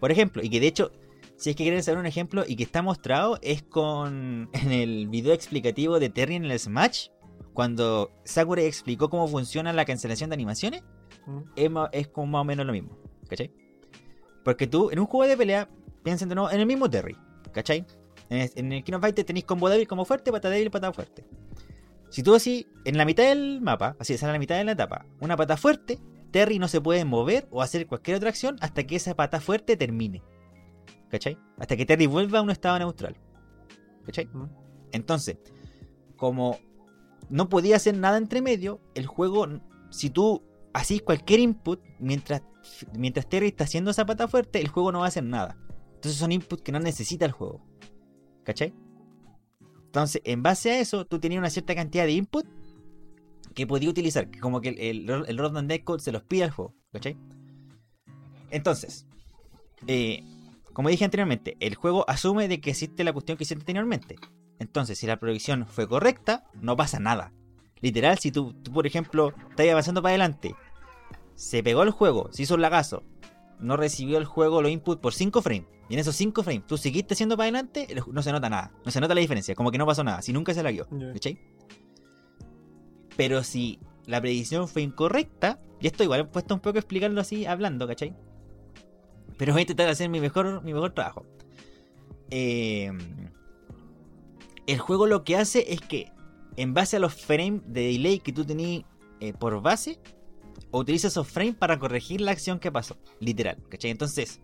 Por 0.00 0.10
ejemplo, 0.10 0.42
y 0.42 0.50
que 0.50 0.60
de 0.60 0.66
hecho, 0.66 0.92
si 1.36 1.50
es 1.50 1.56
que 1.56 1.64
quieren 1.64 1.82
saber 1.82 1.98
un 1.98 2.06
ejemplo 2.06 2.44
y 2.46 2.56
que 2.56 2.62
está 2.64 2.82
mostrado, 2.82 3.38
es 3.42 3.62
con 3.62 4.50
en 4.52 4.72
el 4.72 5.08
video 5.08 5.32
explicativo 5.32 5.98
de 5.98 6.10
Terry 6.10 6.34
en 6.34 6.44
el 6.44 6.58
Smash, 6.58 7.08
cuando 7.52 8.10
Sakurai 8.24 8.66
explicó 8.66 9.10
cómo 9.10 9.28
funciona 9.28 9.72
la 9.72 9.84
cancelación 9.84 10.30
de 10.30 10.34
animaciones, 10.34 10.82
Mm. 11.26 11.38
es, 11.56 11.70
es 11.92 12.08
como 12.08 12.26
más 12.26 12.40
o 12.40 12.44
menos 12.44 12.66
lo 12.66 12.72
mismo, 12.72 12.98
¿cachai? 13.28 13.52
Porque 14.44 14.66
tú, 14.66 14.90
en 14.90 14.98
un 14.98 15.06
juego 15.06 15.28
de 15.28 15.36
pelea, 15.36 15.68
piensen 16.02 16.28
de 16.28 16.34
nuevo 16.34 16.50
en 16.50 16.60
el 16.60 16.66
mismo 16.66 16.90
Terry, 16.90 17.16
¿cachai? 17.52 17.86
En 18.28 18.38
el, 18.40 18.50
en 18.56 18.72
el 18.72 18.84
King 18.84 18.94
of 18.94 19.02
Fighters 19.02 19.26
tenéis 19.26 19.44
combo 19.44 19.68
débil 19.68 19.86
como 19.86 20.04
fuerte, 20.04 20.32
pata 20.32 20.50
débil, 20.50 20.70
pata 20.70 20.92
fuerte. 20.92 21.24
Si 22.10 22.22
tú 22.22 22.34
así, 22.34 22.66
en 22.84 22.96
la 22.98 23.04
mitad 23.04 23.24
del 23.24 23.60
mapa, 23.60 23.96
así, 23.98 24.16
sale 24.18 24.30
en 24.30 24.34
la 24.34 24.38
mitad 24.38 24.56
de 24.56 24.64
la 24.64 24.72
etapa, 24.72 25.06
una 25.20 25.36
pata 25.36 25.56
fuerte, 25.56 25.98
Terry 26.30 26.58
no 26.58 26.68
se 26.68 26.80
puede 26.80 27.04
mover 27.04 27.46
o 27.50 27.62
hacer 27.62 27.86
cualquier 27.86 28.16
otra 28.16 28.30
acción 28.30 28.56
hasta 28.60 28.84
que 28.84 28.96
esa 28.96 29.14
pata 29.14 29.40
fuerte 29.40 29.76
termine. 29.76 30.22
¿Cachai? 31.10 31.38
Hasta 31.58 31.76
que 31.76 31.84
Terry 31.86 32.06
vuelva 32.06 32.38
a 32.38 32.42
un 32.42 32.50
estado 32.50 32.78
neutral. 32.78 33.16
¿Cachai? 34.06 34.26
Mm. 34.26 34.48
Entonces, 34.92 35.36
como 36.16 36.58
no 37.32 37.48
podía 37.48 37.76
hacer 37.76 37.96
nada 37.96 38.18
entre 38.18 38.42
medio, 38.42 38.82
el 38.94 39.06
juego, 39.06 39.48
si 39.90 40.10
tú 40.10 40.42
hacís 40.74 41.00
cualquier 41.00 41.40
input 41.40 41.80
mientras, 41.98 42.42
mientras 42.94 43.26
Terry 43.26 43.48
está 43.48 43.64
haciendo 43.64 43.90
esa 43.90 44.04
pata 44.04 44.28
fuerte, 44.28 44.60
el 44.60 44.68
juego 44.68 44.92
no 44.92 44.98
va 44.98 45.06
a 45.06 45.08
hacer 45.08 45.24
nada. 45.24 45.56
Entonces 45.94 46.20
son 46.20 46.30
inputs 46.30 46.62
que 46.62 46.72
no 46.72 46.78
necesita 46.78 47.24
el 47.24 47.32
juego. 47.32 47.64
¿Cachai? 48.44 48.74
Entonces, 49.86 50.20
en 50.26 50.42
base 50.42 50.72
a 50.72 50.80
eso, 50.80 51.06
tú 51.06 51.20
tenías 51.20 51.38
una 51.38 51.48
cierta 51.48 51.74
cantidad 51.74 52.04
de 52.04 52.12
input 52.12 52.46
que 53.54 53.66
podía 53.66 53.88
utilizar. 53.88 54.28
Como 54.38 54.60
que 54.60 54.68
el, 54.68 55.08
el, 55.08 55.24
el 55.26 55.66
Netcode 55.66 56.02
se 56.02 56.12
los 56.12 56.22
pide 56.24 56.44
al 56.44 56.50
juego. 56.50 56.74
¿Cachai? 56.92 57.16
Entonces, 58.50 59.06
eh, 59.86 60.22
como 60.74 60.90
dije 60.90 61.06
anteriormente, 61.06 61.56
el 61.60 61.76
juego 61.76 62.04
asume 62.10 62.46
de 62.46 62.60
que 62.60 62.70
existe 62.70 63.04
la 63.04 63.14
cuestión 63.14 63.38
que 63.38 63.44
hiciste 63.44 63.62
anteriormente. 63.62 64.16
Entonces, 64.62 64.96
si 64.96 65.08
la 65.08 65.18
predicción 65.18 65.66
fue 65.66 65.88
correcta, 65.88 66.44
no 66.54 66.76
pasa 66.76 67.00
nada. 67.00 67.32
Literal, 67.80 68.18
si 68.18 68.30
tú, 68.30 68.54
tú, 68.62 68.72
por 68.72 68.86
ejemplo, 68.86 69.34
estás 69.50 69.68
avanzando 69.68 70.00
para 70.02 70.10
adelante, 70.10 70.54
se 71.34 71.64
pegó 71.64 71.82
el 71.82 71.90
juego, 71.90 72.28
se 72.32 72.44
hizo 72.44 72.54
un 72.54 72.60
lagazo, 72.60 73.02
no 73.58 73.76
recibió 73.76 74.18
el 74.18 74.24
juego 74.24 74.62
los 74.62 74.70
inputs 74.70 75.00
por 75.00 75.14
5 75.14 75.42
frames, 75.42 75.66
y 75.88 75.94
en 75.94 75.98
esos 75.98 76.14
5 76.14 76.44
frames 76.44 76.64
tú 76.68 76.78
seguiste 76.78 77.14
haciendo 77.14 77.36
para 77.36 77.46
adelante, 77.46 77.88
no 78.12 78.22
se 78.22 78.30
nota 78.30 78.48
nada, 78.48 78.70
no 78.84 78.92
se 78.92 79.00
nota 79.00 79.16
la 79.16 79.20
diferencia, 79.20 79.56
como 79.56 79.72
que 79.72 79.78
no 79.78 79.86
pasó 79.86 80.04
nada, 80.04 80.22
si 80.22 80.32
nunca 80.32 80.54
se 80.54 80.62
lagueó, 80.62 80.86
Ya. 80.92 81.12
¿cachai? 81.12 81.40
Pero 83.16 83.42
si 83.42 83.80
la 84.06 84.20
predicción 84.20 84.68
fue 84.68 84.82
incorrecta, 84.82 85.58
y 85.80 85.88
esto 85.88 86.04
igual 86.04 86.20
he 86.20 86.24
puesto 86.24 86.54
un 86.54 86.60
poco 86.60 86.78
a 86.78 86.80
explicarlo 86.80 87.20
así 87.20 87.46
hablando, 87.46 87.88
¿cachai? 87.88 88.14
Pero 89.36 89.54
voy 89.54 89.60
a 89.60 89.62
intentar 89.62 89.88
hacer 89.88 90.08
mi 90.08 90.20
mejor, 90.20 90.62
mi 90.62 90.72
mejor 90.72 90.92
trabajo. 90.92 91.26
Eh, 92.30 92.92
el 94.66 94.78
juego 94.78 95.06
lo 95.06 95.24
que 95.24 95.36
hace 95.36 95.72
es 95.72 95.80
que, 95.80 96.12
en 96.56 96.74
base 96.74 96.96
a 96.96 97.00
los 97.00 97.14
frames 97.14 97.62
de 97.66 97.92
delay 97.92 98.18
que 98.18 98.32
tú 98.32 98.44
tenías 98.44 98.84
eh, 99.20 99.32
por 99.32 99.60
base, 99.62 99.98
utiliza 100.70 101.08
esos 101.08 101.28
frames 101.28 101.54
para 101.54 101.78
corregir 101.78 102.20
la 102.20 102.32
acción 102.32 102.58
que 102.58 102.70
pasó. 102.70 102.96
Literal, 103.20 103.58
¿cachai? 103.68 103.90
Entonces, 103.90 104.40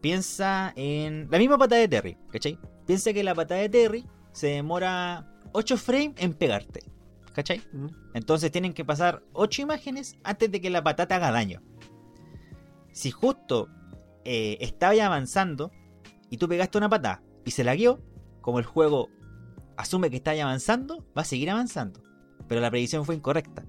piensa 0.00 0.72
en 0.76 1.28
la 1.30 1.38
misma 1.38 1.58
patada 1.58 1.80
de 1.80 1.88
Terry, 1.88 2.16
¿cachai? 2.30 2.58
Piensa 2.86 3.12
que 3.12 3.24
la 3.24 3.34
patada 3.34 3.60
de 3.60 3.68
Terry 3.68 4.06
se 4.32 4.48
demora 4.48 5.26
8 5.52 5.76
frames 5.76 6.14
en 6.18 6.34
pegarte, 6.34 6.82
¿cachai? 7.32 7.62
Mm. 7.72 7.86
Entonces 8.14 8.50
tienen 8.50 8.74
que 8.74 8.84
pasar 8.84 9.22
8 9.32 9.62
imágenes 9.62 10.18
antes 10.24 10.50
de 10.50 10.60
que 10.60 10.70
la 10.70 10.82
patata 10.82 11.16
haga 11.16 11.30
daño. 11.30 11.62
Si 12.92 13.10
justo 13.10 13.68
eh, 14.24 14.58
estaba 14.60 14.94
ya 14.94 15.06
avanzando 15.06 15.70
y 16.30 16.36
tú 16.36 16.48
pegaste 16.48 16.78
una 16.78 16.88
patada 16.88 17.22
y 17.44 17.52
se 17.52 17.64
la 17.64 17.74
guió, 17.74 18.00
como 18.40 18.58
el 18.58 18.64
juego 18.64 19.08
asume 19.76 20.10
que 20.10 20.16
está 20.16 20.34
ya 20.34 20.44
avanzando, 20.44 21.04
va 21.16 21.22
a 21.22 21.24
seguir 21.24 21.50
avanzando. 21.50 22.02
Pero 22.48 22.60
la 22.60 22.70
predicción 22.70 23.04
fue 23.04 23.14
incorrecta. 23.14 23.64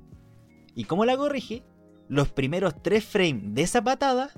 ¿Y 0.76 0.84
cómo 0.86 1.06
la 1.06 1.15
corrige? 1.18 1.63
Los 2.10 2.30
primeros 2.30 2.82
3 2.84 3.04
frames 3.04 3.54
de 3.54 3.62
esa 3.62 3.82
patada 3.84 4.30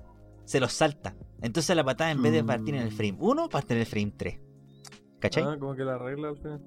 se 0.45 0.59
los 0.59 0.71
salta. 0.73 1.15
Entonces 1.41 1.75
la 1.75 1.83
patada 1.83 2.11
en 2.11 2.21
vez 2.21 2.31
de 2.31 2.43
partir 2.43 2.75
en 2.75 2.81
el 2.81 2.89
Mm. 2.91 2.95
frame 2.95 3.17
1, 3.19 3.49
parte 3.49 3.73
en 3.73 3.79
el 3.81 3.85
frame 3.85 4.13
3. 4.15 4.39
¿Cachai? 5.19 5.43
Ah, 5.43 5.57
como 5.59 5.75
que 5.75 5.83
la 5.83 5.97
regla 5.97 6.29
al 6.29 6.37
final. 6.37 6.61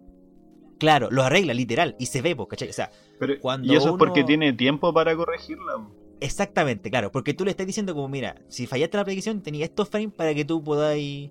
Claro, 0.79 1.09
lo 1.11 1.23
arregla 1.23 1.55
literal 1.55 1.95
y 1.99 2.07
se 2.07 2.23
ve, 2.23 2.35
po, 2.35 2.49
¿cachai? 2.49 2.69
O 2.69 2.73
sea, 2.73 2.91
Pero, 3.19 3.35
Cuando 3.41 3.73
y 3.73 3.77
eso 3.77 3.91
es 3.91 3.95
porque 3.99 4.25
tiene 4.25 4.53
tiempo 4.55 4.93
para 4.95 5.15
corregirla. 5.15 5.87
exactamente, 6.21 6.91
claro, 6.91 7.13
porque 7.13 7.35
tú 7.35 7.45
le 7.45 7.51
estás 7.51 7.67
diciendo 7.67 7.95
como, 7.95 8.09
mira, 8.09 8.37
si 8.49 8.67
fallaste 8.67 8.97
la 8.97 9.05
predicción, 9.05 9.43
tenías 9.43 9.69
estos 9.69 9.89
frames 9.89 10.13
para 10.15 10.35
que 10.35 10.45
tú 10.45 10.63
podáis 10.65 11.31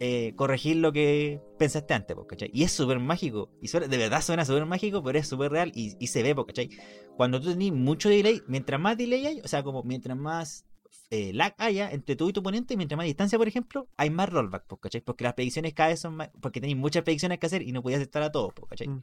eh, 0.00 0.32
corregir 0.36 0.76
lo 0.76 0.92
que 0.92 1.40
pensaste 1.58 1.94
antes. 1.94 2.16
Y 2.52 2.62
es 2.64 2.72
súper 2.72 2.98
mágico, 2.98 3.50
y 3.62 3.68
suena- 3.68 3.88
de 3.88 3.96
verdad 3.96 4.22
suena 4.22 4.44
súper 4.44 4.66
mágico, 4.66 5.02
pero 5.02 5.18
es 5.18 5.26
súper 5.28 5.50
real 5.52 5.72
y, 5.74 5.96
y 5.98 6.06
se 6.08 6.22
ve, 6.22 6.34
¿cachai? 6.46 6.70
Cuando 7.16 7.40
tú 7.40 7.50
tenés 7.50 7.72
mucho 7.72 8.08
delay, 8.08 8.42
mientras 8.46 8.80
más 8.80 8.96
delay 8.96 9.26
hay, 9.26 9.40
o 9.40 9.48
sea, 9.48 9.62
como 9.62 9.82
mientras 9.82 10.16
más 10.16 10.66
eh, 11.10 11.32
lag 11.32 11.54
haya 11.58 11.90
entre 11.90 12.16
tú 12.16 12.28
y 12.28 12.32
tu 12.32 12.40
oponente, 12.40 12.76
mientras 12.76 12.96
más 12.96 13.06
distancia, 13.06 13.38
por 13.38 13.48
ejemplo, 13.48 13.88
hay 13.96 14.10
más 14.10 14.28
rollback. 14.28 14.66
Porque 14.66 15.24
las 15.24 15.34
predicciones 15.34 15.72
cada 15.72 15.90
vez 15.90 16.00
son 16.00 16.16
más, 16.16 16.30
porque 16.40 16.60
tenéis 16.60 16.76
muchas 16.76 17.02
predicciones 17.04 17.38
que 17.38 17.46
hacer 17.46 17.62
y 17.62 17.72
no 17.72 17.82
podías 17.82 18.00
estar 18.00 18.22
a 18.22 18.32
todos. 18.32 18.52
Mm. 18.86 18.98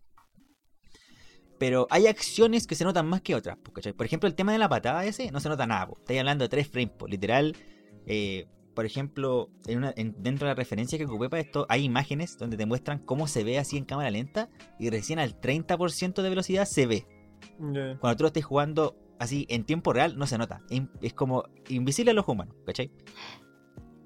Pero 1.59 1.87
hay 1.89 2.07
acciones 2.07 2.67
que 2.67 2.75
se 2.75 2.83
notan 2.83 3.07
más 3.07 3.21
que 3.21 3.35
otras. 3.35 3.57
Por 3.57 4.05
ejemplo, 4.05 4.27
el 4.27 4.35
tema 4.35 4.51
de 4.51 4.57
la 4.57 4.67
patada 4.67 5.05
ese 5.05 5.31
no 5.31 5.39
se 5.39 5.49
nota 5.49 5.65
nada, 5.65 5.87
po. 5.87 5.97
Estáis 5.99 6.19
hablando 6.19 6.43
de 6.43 6.49
tres 6.49 6.67
frames, 6.67 6.93
po. 6.97 7.07
literal. 7.07 7.55
eh, 8.05 8.47
por 8.73 8.85
ejemplo, 8.85 9.49
en 9.67 9.77
una, 9.79 9.93
en- 9.95 10.15
dentro 10.21 10.47
de 10.47 10.51
la 10.51 10.55
referencia 10.55 10.97
que 10.97 11.05
ocupé 11.05 11.29
para 11.29 11.41
esto, 11.41 11.65
hay 11.69 11.83
imágenes 11.83 12.37
donde 12.37 12.57
te 12.57 12.65
muestran 12.65 12.99
cómo 12.99 13.27
se 13.27 13.43
ve 13.43 13.59
así 13.59 13.77
en 13.77 13.85
cámara 13.85 14.09
lenta 14.11 14.49
y 14.79 14.89
recién 14.89 15.19
al 15.19 15.39
30% 15.39 16.21
de 16.21 16.29
velocidad 16.29 16.65
se 16.65 16.85
ve. 16.87 17.07
Cuando 17.99 18.17
tú 18.17 18.23
lo 18.23 18.27
estés 18.27 18.45
jugando 18.45 18.95
así 19.19 19.45
en 19.49 19.63
tiempo 19.63 19.93
real, 19.93 20.17
no 20.17 20.25
se 20.27 20.37
nota. 20.37 20.61
Es, 21.01 21.13
como 21.13 21.43
invisible 21.69 22.11
a 22.11 22.13
los 22.13 22.27
humanos, 22.27 22.55
¿cachai? 22.65 22.91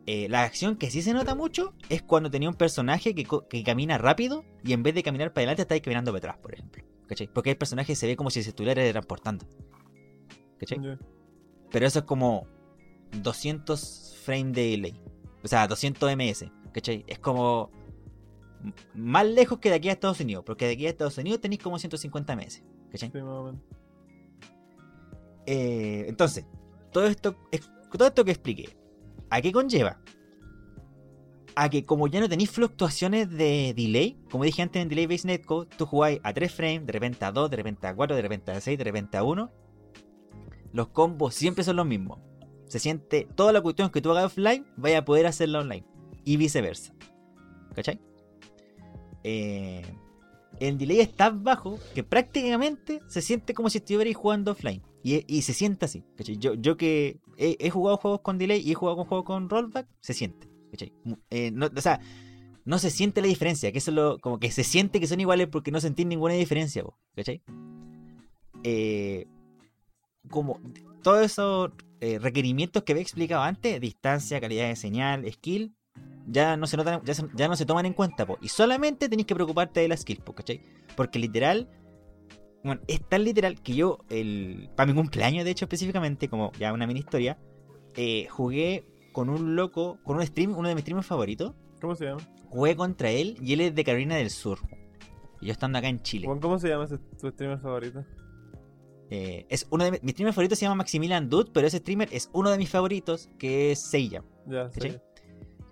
Eh, 0.06 0.30
la 0.30 0.43
acción 0.43 0.77
que 0.77 0.89
sí 0.89 1.01
se 1.01 1.13
nota 1.13 1.36
mucho 1.36 1.73
es 1.89 2.01
cuando 2.01 2.32
tenía 2.32 2.47
un 2.47 2.56
personaje 2.56 3.13
que, 3.13 3.25
que 3.49 3.63
camina 3.63 3.97
rápido 3.97 4.45
y 4.63 4.71
en 4.73 4.82
vez 4.84 4.95
de 4.95 5.03
caminar 5.03 5.34
para 5.34 5.41
adelante 5.41 5.63
está 5.63 5.80
caminando 5.82 6.12
para 6.12 6.19
atrás, 6.19 6.38
por 6.41 6.53
ejemplo. 6.53 6.84
¿Cachai? 7.08 7.27
Porque 7.34 7.51
el 7.51 7.58
personaje 7.58 7.95
se 7.95 8.08
ve 8.08 8.15
como 8.15 8.30
si 8.30 8.41
se 8.43 8.49
estuviera 8.49 8.89
transportando. 8.91 9.45
¿Cachai? 10.60 10.77
Pero 11.71 11.86
eso 11.88 11.99
es 11.99 12.06
como 12.06 12.47
200 13.21 14.16
frames 14.28 14.54
de 14.54 14.63
delay. 14.72 15.02
O 15.44 15.48
sea, 15.48 15.68
200 15.68 16.16
ms. 16.16 16.52
¿Cachai? 16.74 17.04
Es 17.08 17.18
como 17.20 17.72
más 18.94 19.26
lejos 19.26 19.60
que 19.60 19.70
de 19.70 19.76
aquí 19.76 19.90
a 19.90 19.94
Estados 19.94 20.20
Unidos. 20.20 20.44
Porque 20.46 20.66
de 20.66 20.74
aquí 20.74 20.86
a 20.86 20.90
Estados 20.90 21.18
Unidos 21.18 21.42
tenéis 21.42 21.62
como 21.63 21.80
150 21.80 22.36
ms. 22.36 22.63
¿Cachai? 22.92 23.12
Sí. 23.12 23.20
Eh, 25.46 26.06
entonces, 26.08 26.46
todo 26.92 27.06
esto, 27.08 27.36
es- 27.52 27.70
todo 27.92 28.08
esto 28.08 28.26
que 28.26 28.32
expliqué, 28.32 28.78
¿a 29.30 29.42
qué 29.42 29.52
conlleva? 29.52 30.00
A 31.56 31.70
que 31.70 31.86
como 31.86 32.08
ya 32.08 32.20
no 32.20 32.30
tenéis 32.30 32.52
fluctuaciones 32.52 33.30
de 33.32 33.74
delay, 33.76 34.20
como 34.30 34.44
dije 34.44 34.62
antes 34.62 34.82
en 34.82 34.90
Delay 34.90 35.08
Based 35.08 35.26
Netcode, 35.26 35.70
tú 35.78 35.86
jugáis 35.86 36.20
a 36.24 36.34
3 36.34 36.52
frames, 36.54 36.86
de 36.86 36.92
repente 36.94 37.26
a 37.26 37.32
2, 37.32 37.50
de 37.50 37.56
repente 37.58 37.88
a 37.88 37.96
4, 37.96 38.16
de 38.16 38.22
repente 38.22 38.52
a 38.52 38.62
6, 38.62 38.78
de 38.78 38.84
repente 38.84 39.18
a 39.18 39.24
1. 39.24 39.52
Los 40.74 40.90
combos 40.90 41.34
siempre 41.34 41.63
son 41.63 41.78
los 41.78 41.86
mismos. 41.86 42.20
Se 42.67 42.80
siente 42.80 43.27
toda 43.36 43.51
la 43.53 43.62
cuestión 43.62 43.89
que 43.89 44.01
tú 44.01 44.12
hagas 44.12 44.25
offline, 44.25 44.65
vaya 44.75 44.99
a 44.99 45.06
poder 45.06 45.25
hacerla 45.25 45.60
online. 45.60 45.86
Y 46.23 46.38
viceversa. 46.38 46.93
¿Cachai? 47.73 47.99
Eh, 49.23 49.86
el 50.60 50.77
delay 50.77 50.99
es 50.99 51.15
tan 51.15 51.43
bajo 51.43 51.80
que 51.93 52.03
prácticamente 52.03 53.01
se 53.08 53.21
siente 53.21 53.53
como 53.53 53.69
si 53.69 53.77
estuvierais 53.77 54.15
jugando 54.15 54.51
offline. 54.51 54.82
Y, 55.03 55.23
y 55.27 55.43
se 55.43 55.53
siente 55.53 55.86
así. 55.86 56.03
¿cachai? 56.15 56.38
Yo, 56.38 56.53
yo 56.56 56.75
que 56.75 57.19
he, 57.38 57.69
jugado 57.69 57.97
juegos 57.97 58.21
con 58.21 58.38
delay 58.38 58.62
y 58.62 58.71
he 58.71 58.75
jugado 58.75 58.97
con 58.97 59.06
juegos 59.06 59.25
con 59.25 59.49
rollback, 59.49 59.88
se 60.01 60.13
siente. 60.13 60.49
¿cachai? 60.71 60.91
Eh, 61.30 61.51
no, 61.51 61.69
o 61.73 61.82
sea, 61.82 62.01
no 62.65 62.80
se 62.80 62.89
siente 62.89 63.21
la 63.21 63.27
diferencia. 63.27 63.71
Que 63.71 63.77
eso 63.77 63.91
es 63.91 63.95
lo, 63.95 64.19
como 64.19 64.39
que 64.39 64.51
se 64.51 64.63
siente 64.63 64.99
que 64.99 65.08
son 65.08 65.21
iguales 65.21 65.47
porque 65.47 65.71
no 65.71 65.80
sentís 65.80 66.06
ninguna 66.06 66.34
diferencia. 66.34 66.84
¿Cachai? 67.15 67.41
Eh, 68.63 69.27
como 70.30 70.60
todos 71.03 71.23
esos 71.25 71.71
eh, 72.02 72.20
requerimientos 72.20 72.84
que 72.84 72.92
había 72.94 73.02
explicado 73.02 73.42
antes, 73.44 73.80
distancia, 73.82 74.40
calidad 74.42 74.68
de 74.68 74.76
señal, 74.76 75.26
skill, 75.32 75.74
ya 76.28 76.58
no 76.58 76.68
se 76.68 76.78
notan, 76.78 77.02
ya, 77.04 77.14
se- 77.14 77.28
ya 77.36 77.48
no 77.48 77.56
se 77.56 77.66
toman 77.66 77.86
en 77.86 77.94
cuenta, 77.94 78.26
po. 78.26 78.38
y 78.42 78.50
solamente 78.50 79.10
tenéis 79.10 79.26
que 79.28 79.36
preocuparte 79.36 79.80
de 79.80 79.88
la 79.88 79.98
skill, 79.98 80.22
po, 80.24 80.34
¿cachai? 80.36 80.62
Porque 80.96 81.20
literal, 81.20 81.70
bueno, 82.64 82.82
es 82.88 83.02
tan 83.08 83.24
literal 83.24 83.62
que 83.62 83.74
yo, 83.76 84.00
el, 84.10 84.70
para 84.76 84.88
mi 84.92 84.96
cumpleaños, 84.98 85.46
de 85.46 85.52
hecho, 85.52 85.66
específicamente, 85.66 86.28
como 86.30 86.52
ya 86.60 86.74
una 86.74 86.86
mini 86.86 87.00
historia, 87.00 87.38
eh, 87.96 88.28
jugué 88.30 88.86
con 89.14 89.30
un 89.30 89.56
loco, 89.56 90.00
con 90.04 90.18
un 90.18 90.26
stream, 90.26 90.56
uno 90.56 90.68
de 90.70 90.76
mis 90.76 90.82
streamers 90.84 91.08
favoritos, 91.08 91.56
¿Cómo 91.82 91.96
se 91.96 92.06
llama? 92.06 92.22
jugué 92.50 92.76
contra 92.76 93.10
él 93.10 93.38
y 93.42 93.54
él 93.54 93.62
es 93.62 93.76
de 93.76 93.84
Carolina 93.84 94.16
del 94.16 94.30
Sur. 94.30 94.60
Y 95.42 95.48
yo 95.48 95.52
estando 95.52 95.78
acá 95.78 95.88
en 95.88 96.02
Chile. 96.02 96.28
¿Cómo 96.42 96.58
se 96.60 96.68
llama 96.70 96.86
ese, 96.86 96.98
tu 96.98 97.30
streamer 97.30 97.60
favorito? 97.60 98.04
Eh, 99.10 99.46
es 99.50 99.67
uno 99.70 99.84
de 99.86 99.91
mis, 99.91 100.04
mi 100.04 100.12
streamer 100.12 100.34
favorito 100.34 100.56
se 100.56 100.63
llama 100.63 100.76
Maximilian 100.76 101.30
Dude, 101.30 101.50
pero 101.54 101.65
ese 101.67 101.78
streamer 101.78 102.10
es 102.12 102.30
uno 102.34 102.50
de 102.50 102.58
mis 102.58 102.70
favoritos, 102.70 103.30
que 103.39 103.72
es 103.72 103.80
Seiya. 103.80 104.24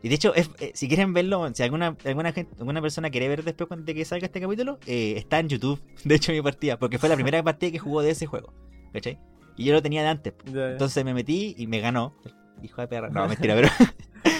Y 0.01 0.09
de 0.09 0.15
hecho, 0.15 0.33
es- 0.35 0.49
eh, 0.59 0.71
si 0.75 0.87
quieren 0.87 1.13
verlo, 1.13 1.49
si 1.53 1.63
alguna, 1.63 1.97
alguna, 2.05 2.31
gente, 2.31 2.55
alguna 2.59 2.81
persona 2.81 3.09
quiere 3.09 3.27
ver 3.27 3.43
después 3.43 3.67
cuando- 3.67 3.85
de 3.85 3.95
que 3.95 4.05
salga 4.05 4.27
este 4.27 4.39
capítulo, 4.39 4.77
eh, 4.85 5.15
está 5.17 5.39
en 5.39 5.49
YouTube, 5.49 5.81
de 6.03 6.15
hecho, 6.15 6.31
mi 6.31 6.41
partida, 6.41 6.77
porque 6.77 6.99
fue 6.99 7.09
la 7.09 7.15
primera 7.15 7.41
partida 7.43 7.71
que 7.71 7.79
jugó 7.79 8.01
de 8.01 8.11
ese 8.11 8.25
juego. 8.27 8.53
¿Cachai? 8.93 9.19
Y 9.57 9.65
yo 9.65 9.73
lo 9.73 9.81
tenía 9.81 10.01
de 10.03 10.09
antes. 10.09 10.33
Ya, 10.45 10.51
ya. 10.53 10.71
Entonces 10.73 11.03
me 11.03 11.13
metí 11.13 11.55
y 11.57 11.67
me 11.67 11.79
ganó. 11.79 12.15
Hijo 12.61 12.81
de 12.81 12.87
perra. 12.87 13.09
No, 13.09 13.27
mentira, 13.27 13.55
pero. 13.55 13.69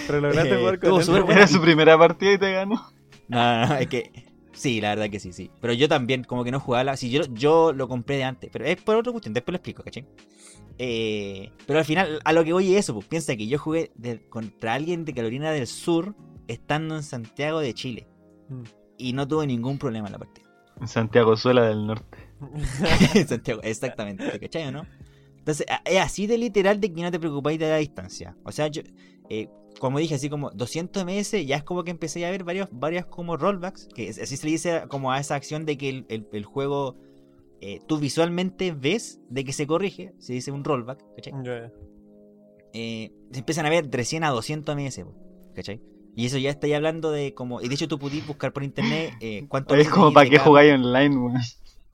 Pero 0.08 0.22
lograste 0.22 0.54
eh, 0.54 0.58
jugar 0.58 0.80
con 0.80 1.00
estuvo 1.00 1.18
él. 1.18 1.24
Era 1.30 1.48
su 1.48 1.62
primera 1.62 1.98
partida 1.98 2.34
y 2.34 2.38
te 2.38 2.52
ganó. 2.54 2.76
No, 3.28 3.62
no, 3.62 3.68
no, 3.68 3.76
es 3.76 3.88
que. 3.88 4.25
Sí, 4.56 4.82
la 4.82 4.90
verdad 4.90 5.10
que 5.10 5.20
sí, 5.20 5.34
sí. 5.34 5.52
Pero 5.62 5.74
yo 5.74 5.88
también, 5.88 6.24
como 6.24 6.44
que 6.44 6.52
no 6.52 6.60
jugaba 6.60 6.84
la. 6.84 6.98
Sí, 6.98 7.10
yo, 7.12 7.22
yo 7.34 7.74
lo 7.74 7.88
compré 7.88 8.16
de 8.18 8.24
antes, 8.24 8.50
pero 8.52 8.66
es 8.66 8.82
por 8.82 8.96
otra 8.96 9.12
cuestión, 9.12 9.34
después 9.34 9.54
lo 9.54 9.58
explico, 9.58 9.84
¿cachai? 9.84 10.06
Eh, 10.78 11.52
pero 11.66 11.80
al 11.80 11.86
final, 11.86 12.20
a 12.24 12.34
lo 12.34 12.44
que 12.44 12.54
voy 12.54 12.74
es 12.74 12.80
eso, 12.80 12.94
pues 12.94 13.06
piensa 13.06 13.36
que 13.36 13.48
yo 13.48 13.60
jugué 13.60 13.92
de- 13.96 14.28
contra 14.30 14.74
alguien 14.74 15.06
de 15.06 15.14
Carolina 15.14 15.52
del 15.52 15.68
Sur 15.68 16.16
estando 16.48 16.96
en 16.96 17.04
Santiago 17.04 17.60
de 17.60 17.74
Chile. 17.74 18.08
Mm. 18.50 18.64
Y 18.98 19.14
no 19.14 19.28
tuve 19.28 19.46
ningún 19.46 19.78
problema 19.78 20.08
en 20.08 20.14
la 20.14 20.20
partida. 20.20 20.46
En 20.80 20.88
Santiago 20.88 21.36
Suela 21.38 21.68
del 21.68 21.86
Norte. 21.86 22.18
en 23.14 23.28
Santiago, 23.28 23.62
exactamente, 23.64 24.30
¿te 24.30 24.40
¿cachai 24.40 24.68
o 24.68 24.72
no? 24.72 24.86
Entonces, 25.38 25.68
es 25.86 26.00
así 26.00 26.28
de 26.28 26.38
literal 26.38 26.80
de 26.80 26.92
que 26.92 27.02
no 27.02 27.12
te 27.12 27.20
preocupáis 27.20 27.60
de 27.60 27.70
la 27.70 27.78
distancia. 27.78 28.36
O 28.44 28.52
sea, 28.52 28.68
yo, 28.68 28.82
eh, 29.30 29.48
como 29.80 30.00
dije, 30.00 30.16
así 30.16 30.30
como 30.30 30.52
200 30.52 31.04
ms, 31.06 31.46
ya 31.46 31.58
es 31.58 31.64
como 31.64 31.84
que 31.84 31.92
empecé 31.92 32.26
a 32.26 32.32
ver 32.32 32.44
varios, 32.44 32.70
varias 32.72 33.06
como 33.06 33.38
rollbacks, 33.38 33.88
que 33.94 34.10
así 34.10 34.38
se 34.38 34.46
le 34.46 34.52
dice 34.52 34.84
como 34.90 35.12
a 35.12 35.20
esa 35.20 35.36
acción 35.36 35.66
de 35.66 35.78
que 35.78 35.90
el, 35.90 36.06
el- 36.10 36.28
el 36.32 36.46
juego, 36.46 36.96
eh, 37.62 37.80
tú 37.88 37.98
visualmente 38.00 38.72
ves 38.72 39.20
de 39.30 39.44
que 39.44 39.54
se 39.54 39.68
corrige, 39.68 40.14
se 40.20 40.34
dice 40.34 40.52
un 40.52 40.64
rollback, 40.64 41.04
¿cachai? 41.16 41.34
Eh, 42.74 43.12
se 43.32 43.40
empiezan 43.40 43.66
a 43.66 43.70
ver 43.70 43.88
de 43.90 44.04
100 44.04 44.24
a 44.24 44.30
200 44.30 44.76
ms, 44.76 45.06
¿cachai? 45.54 45.82
Y 46.18 46.26
eso 46.26 46.38
ya 46.38 46.50
estáis 46.50 46.74
hablando 46.76 47.12
de 47.12 47.34
como, 47.34 47.62
y 47.62 47.68
de 47.68 47.76
hecho 47.76 47.88
tú 47.88 48.00
pudiste 48.00 48.26
buscar 48.28 48.54
por 48.54 48.64
internet 48.64 49.14
eh, 49.22 49.46
cuánto... 49.50 49.76
Es 49.76 49.90
como 49.90 50.14
para 50.14 50.30
qué 50.30 50.40
jugáis 50.40 50.74
online, 50.74 51.18
weón. 51.18 51.38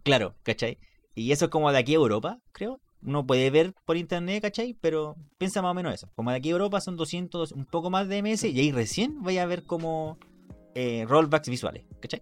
Claro, 0.03 0.35
¿cachai? 0.43 0.77
Y 1.15 1.31
eso 1.31 1.45
es 1.45 1.51
como 1.51 1.71
de 1.71 1.77
aquí 1.79 1.93
a 1.93 1.97
Europa, 1.97 2.39
creo. 2.51 2.79
Uno 3.03 3.25
puede 3.25 3.49
ver 3.49 3.73
por 3.85 3.97
internet, 3.97 4.43
¿cachai? 4.43 4.75
Pero 4.79 5.15
piensa 5.37 5.61
más 5.61 5.71
o 5.71 5.73
menos 5.73 5.93
eso. 5.93 6.09
Como 6.15 6.31
de 6.31 6.37
aquí 6.37 6.49
a 6.49 6.53
Europa 6.53 6.81
son 6.81 6.97
200, 6.97 7.51
un 7.51 7.65
poco 7.65 7.89
más 7.89 8.07
de 8.07 8.21
MS 8.21 8.43
y 8.45 8.59
ahí 8.59 8.71
recién 8.71 9.21
vaya 9.23 9.43
a 9.43 9.47
ver 9.47 9.63
como 9.63 10.17
eh, 10.75 11.05
rollbacks 11.07 11.49
visuales, 11.49 11.85
¿cachai? 11.99 12.21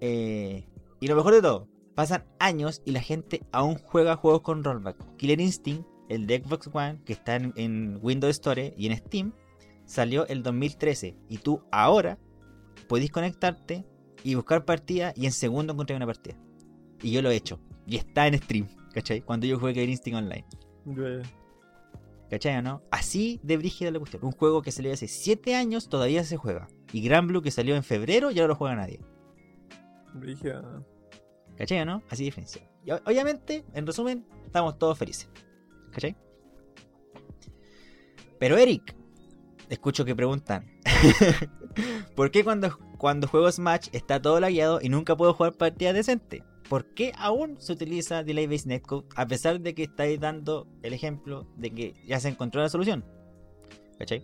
Eh, 0.00 0.66
y 1.00 1.06
lo 1.06 1.16
mejor 1.16 1.34
de 1.34 1.42
todo, 1.42 1.68
pasan 1.94 2.24
años 2.38 2.82
y 2.84 2.92
la 2.92 3.00
gente 3.00 3.42
aún 3.52 3.76
juega 3.76 4.16
juegos 4.16 4.42
con 4.42 4.64
rollback. 4.64 5.16
Killer 5.16 5.40
Instinct, 5.40 5.86
el 6.08 6.26
de 6.26 6.42
Xbox 6.42 6.68
One, 6.72 7.00
que 7.04 7.12
está 7.12 7.36
en, 7.36 7.98
Windows 8.02 8.32
Store 8.32 8.74
y 8.76 8.86
en 8.86 8.96
Steam, 8.96 9.32
salió 9.86 10.26
el 10.26 10.42
2013. 10.42 11.16
Y 11.28 11.38
tú 11.38 11.62
ahora 11.70 12.18
podéis 12.88 13.10
conectarte 13.10 13.84
y 14.22 14.34
buscar 14.34 14.64
partida 14.64 15.12
y 15.16 15.26
en 15.26 15.32
segundo 15.32 15.72
encontrar 15.72 15.96
una 15.96 16.06
partida. 16.06 16.36
Y 17.02 17.12
yo 17.12 17.22
lo 17.22 17.30
he 17.30 17.36
hecho. 17.36 17.60
Y 17.86 17.96
está 17.96 18.26
en 18.26 18.38
stream, 18.38 18.66
¿cachai? 18.94 19.20
Cuando 19.20 19.46
yo 19.46 19.58
jugué 19.58 19.74
Killer 19.74 19.88
Instinct 19.88 20.18
Online. 20.18 20.46
¿Cachai 22.30 22.56
o 22.56 22.62
no? 22.62 22.82
Así 22.90 23.40
de 23.42 23.56
brígida 23.56 23.90
la 23.90 23.98
cuestión. 23.98 24.24
Un 24.24 24.32
juego 24.32 24.62
que 24.62 24.72
salió 24.72 24.92
hace 24.92 25.08
7 25.08 25.54
años 25.54 25.88
todavía 25.88 26.24
se 26.24 26.36
juega. 26.36 26.68
Y 26.92 27.02
Gran 27.02 27.26
Blue 27.26 27.42
que 27.42 27.50
salió 27.50 27.76
en 27.76 27.82
febrero 27.82 28.30
ya 28.30 28.42
no 28.42 28.48
lo 28.48 28.54
juega 28.54 28.76
nadie. 28.76 29.00
Brígida. 30.14 30.82
¿Cachai 31.56 31.80
o 31.80 31.84
no? 31.84 32.02
Así 32.08 32.22
de 32.22 32.26
diferencia. 32.26 32.62
Y 32.84 32.92
obviamente, 32.92 33.64
en 33.74 33.86
resumen, 33.86 34.26
estamos 34.46 34.78
todos 34.78 34.96
felices. 34.96 35.28
¿Cachai? 35.92 36.16
Pero 38.38 38.56
Eric, 38.56 38.96
escucho 39.68 40.04
que 40.04 40.14
preguntan. 40.14 40.66
¿Por 42.16 42.30
qué 42.30 42.44
cuando, 42.44 42.78
cuando 42.98 43.28
juego 43.28 43.50
Smash 43.50 43.88
está 43.92 44.20
todo 44.20 44.40
lagueado 44.40 44.80
y 44.80 44.88
nunca 44.88 45.16
puedo 45.16 45.34
jugar 45.34 45.54
partidas 45.54 45.94
decentes? 45.94 46.42
¿Por 46.68 46.86
qué 46.94 47.12
aún 47.18 47.56
se 47.60 47.72
utiliza 47.72 48.22
Delay 48.22 48.46
Based 48.46 48.66
Netcode 48.66 49.06
a 49.16 49.26
pesar 49.26 49.60
de 49.60 49.74
que 49.74 49.84
estáis 49.84 50.18
dando 50.18 50.66
el 50.82 50.92
ejemplo 50.92 51.46
de 51.56 51.70
que 51.70 51.94
ya 52.06 52.18
se 52.20 52.28
encontró 52.28 52.62
la 52.62 52.68
solución? 52.68 53.04
¿Cachai? 53.98 54.22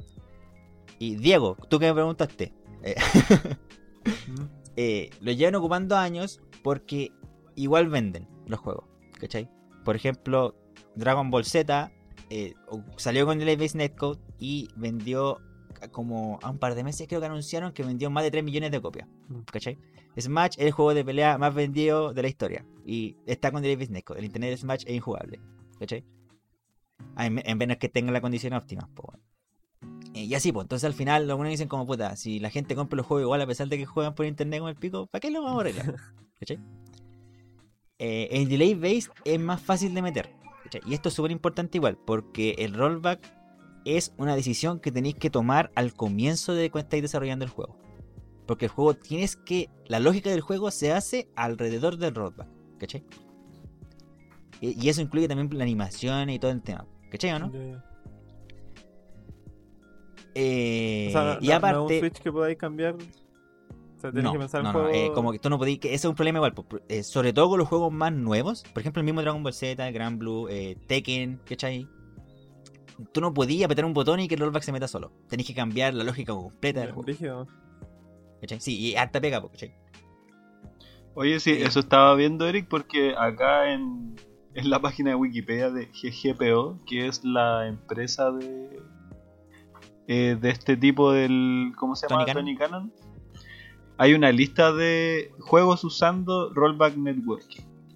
Y 0.98 1.16
Diego, 1.16 1.56
tú 1.68 1.78
que 1.78 1.86
me 1.86 1.94
preguntaste, 1.94 2.52
eh, 2.82 2.94
eh, 4.76 5.10
lo 5.20 5.32
llevan 5.32 5.54
ocupando 5.56 5.96
años 5.96 6.40
porque 6.62 7.12
igual 7.54 7.88
venden 7.88 8.28
los 8.46 8.60
juegos, 8.60 8.84
¿cachai? 9.18 9.48
Por 9.84 9.96
ejemplo, 9.96 10.56
Dragon 10.96 11.30
Ball 11.30 11.44
Z 11.44 11.92
eh, 12.30 12.54
salió 12.96 13.26
con 13.26 13.40
el 13.40 13.56
Base 13.56 13.76
Netcode 13.78 14.20
y 14.38 14.68
vendió 14.76 15.38
como 15.92 16.38
a 16.42 16.50
un 16.50 16.58
par 16.58 16.74
de 16.74 16.84
meses 16.84 17.06
creo 17.08 17.20
que 17.20 17.26
anunciaron 17.26 17.72
que 17.72 17.82
vendió 17.82 18.10
más 18.10 18.24
de 18.24 18.30
3 18.30 18.44
millones 18.44 18.70
de 18.70 18.80
copias, 18.80 19.08
Mm. 19.28 19.40
¿cachai? 19.50 19.78
Smash 20.18 20.56
es 20.58 20.66
el 20.66 20.72
juego 20.72 20.94
de 20.94 21.04
pelea 21.04 21.38
más 21.38 21.54
vendido 21.54 22.12
de 22.12 22.22
la 22.22 22.28
historia 22.28 22.64
y 22.84 23.16
está 23.26 23.52
con 23.52 23.62
Base 23.62 23.88
Netcode. 23.90 24.18
El 24.18 24.24
internet 24.26 24.50
de 24.50 24.56
Smash 24.56 24.84
es 24.86 24.94
injugable, 24.94 25.40
¿cachai? 25.78 26.04
En, 27.16 27.42
en 27.44 27.58
menos 27.58 27.76
que 27.78 27.88
tenga 27.88 28.12
la 28.12 28.20
condición 28.20 28.52
óptima, 28.52 28.88
pues 28.94 29.06
bueno. 29.06 29.30
Y 30.12 30.34
así, 30.34 30.52
pues, 30.52 30.64
entonces 30.64 30.84
al 30.84 30.94
final 30.94 31.28
los 31.28 31.36
buenos 31.36 31.52
dicen 31.52 31.68
como 31.68 31.86
puta, 31.86 32.16
si 32.16 32.40
la 32.40 32.50
gente 32.50 32.74
compra 32.74 32.96
los 32.96 33.06
juegos 33.06 33.24
igual 33.24 33.40
a 33.40 33.46
pesar 33.46 33.68
de 33.68 33.78
que 33.78 33.86
juegan 33.86 34.14
por 34.14 34.26
internet 34.26 34.60
con 34.60 34.68
el 34.68 34.76
pico, 34.76 35.06
¿para 35.06 35.20
qué 35.20 35.30
lo 35.30 35.42
vamos 35.42 35.58
a 35.58 35.60
arreglar? 35.60 35.94
¿Cachai? 36.40 36.58
Eh, 37.98 38.28
el 38.32 38.48
delay 38.48 38.74
based 38.74 39.12
es 39.24 39.38
más 39.38 39.60
fácil 39.60 39.94
de 39.94 40.02
meter. 40.02 40.30
¿cachai? 40.64 40.82
Y 40.86 40.94
esto 40.94 41.08
es 41.08 41.14
súper 41.14 41.30
importante 41.30 41.78
igual, 41.78 41.96
porque 42.04 42.56
el 42.58 42.74
rollback 42.74 43.20
es 43.84 44.12
una 44.18 44.34
decisión 44.34 44.80
que 44.80 44.92
tenéis 44.92 45.14
que 45.14 45.30
tomar 45.30 45.70
al 45.74 45.94
comienzo 45.94 46.54
de 46.54 46.70
cuando 46.70 46.86
estáis 46.86 47.02
desarrollando 47.02 47.44
el 47.44 47.50
juego. 47.50 47.78
Porque 48.50 48.64
el 48.64 48.70
juego 48.72 48.94
tienes 48.94 49.36
que. 49.36 49.70
La 49.86 50.00
lógica 50.00 50.28
del 50.28 50.40
juego 50.40 50.72
se 50.72 50.90
hace 50.92 51.28
alrededor 51.36 51.98
del 51.98 52.12
rollback. 52.16 52.48
¿Cachai? 52.80 53.04
Y, 54.60 54.84
y 54.84 54.88
eso 54.88 55.00
incluye 55.02 55.28
también 55.28 55.56
la 55.56 55.62
animación 55.62 56.30
y 56.30 56.40
todo 56.40 56.50
el 56.50 56.60
tema. 56.60 56.84
¿Cachai 57.12 57.30
o 57.30 57.38
no? 57.38 57.52
Eh, 60.34 61.06
O 61.10 61.12
sea, 61.12 61.34
no, 61.34 61.38
y 61.40 61.46
no 61.48 61.54
aparte. 61.54 61.96
es 61.96 62.02
un 62.02 62.08
Switch 62.08 62.22
que 62.24 62.32
podáis 62.32 62.58
cambiar. 62.58 62.94
O 62.94 64.00
sea, 64.00 64.10
no, 64.10 64.32
que 64.32 64.38
pensar 64.40 64.64
no, 64.64 64.72
no, 64.72 64.80
juego. 64.80 64.94
eh, 64.96 65.12
como 65.14 65.30
que 65.30 65.38
tú 65.38 65.48
no 65.48 65.58
podías, 65.58 65.78
que 65.78 65.88
ese 65.94 66.06
es 66.08 66.10
un 66.10 66.16
problema 66.16 66.38
igual, 66.38 66.54
eh, 66.88 67.04
sobre 67.04 67.32
todo 67.32 67.50
con 67.50 67.58
los 67.60 67.68
juegos 67.68 67.92
más 67.92 68.12
nuevos, 68.12 68.64
por 68.72 68.80
ejemplo 68.80 68.98
el 69.00 69.04
mismo 69.04 69.20
Dragon 69.20 69.44
Ball 69.44 69.52
Z, 69.52 69.88
Grand 69.92 70.18
Blue, 70.18 70.48
eh, 70.48 70.76
Tekken, 70.88 71.40
¿cachai? 71.44 71.86
Tú 73.12 73.20
no 73.20 73.32
podías 73.32 73.66
apretar 73.66 73.84
un 73.84 73.92
botón 73.94 74.18
y 74.18 74.26
que 74.26 74.34
el 74.34 74.40
rollback 74.40 74.62
se 74.64 74.72
meta 74.72 74.88
solo. 74.88 75.12
Tenés 75.28 75.46
que 75.46 75.54
cambiar 75.54 75.94
la 75.94 76.02
lógica 76.02 76.32
completa 76.32 76.80
del 76.80 76.92
juego. 76.92 77.46
¿Cachai? 78.40 78.60
Sí, 78.60 78.78
y 78.78 78.96
harta 78.96 79.20
pega, 79.20 79.40
¿cachai? 79.42 79.74
Oye, 81.14 81.40
sí, 81.40 81.54
Sí. 81.56 81.62
eso 81.62 81.80
estaba 81.80 82.14
viendo 82.14 82.46
Eric 82.46 82.68
porque 82.68 83.14
acá 83.18 83.72
en, 83.72 84.14
en 84.54 84.70
la 84.70 84.80
página 84.80 85.10
de 85.10 85.16
Wikipedia 85.16 85.70
de 85.70 85.86
GGPO, 85.86 86.78
que 86.86 87.06
es 87.06 87.24
la 87.24 87.66
empresa 87.66 88.30
de 88.30 88.80
eh, 90.06 90.36
de 90.40 90.50
este 90.50 90.76
tipo 90.76 91.12
del 91.12 91.72
¿cómo 91.76 91.94
se 91.94 92.08
llama? 92.08 92.24
Tony 92.26 92.32
Cannon. 92.32 92.44
Tony 92.44 92.56
Cannon. 92.56 92.92
Hay 93.98 94.14
una 94.14 94.32
lista 94.32 94.72
de 94.72 95.30
juegos 95.40 95.84
usando 95.84 96.52
Rollback 96.54 96.96
Network. 96.96 97.44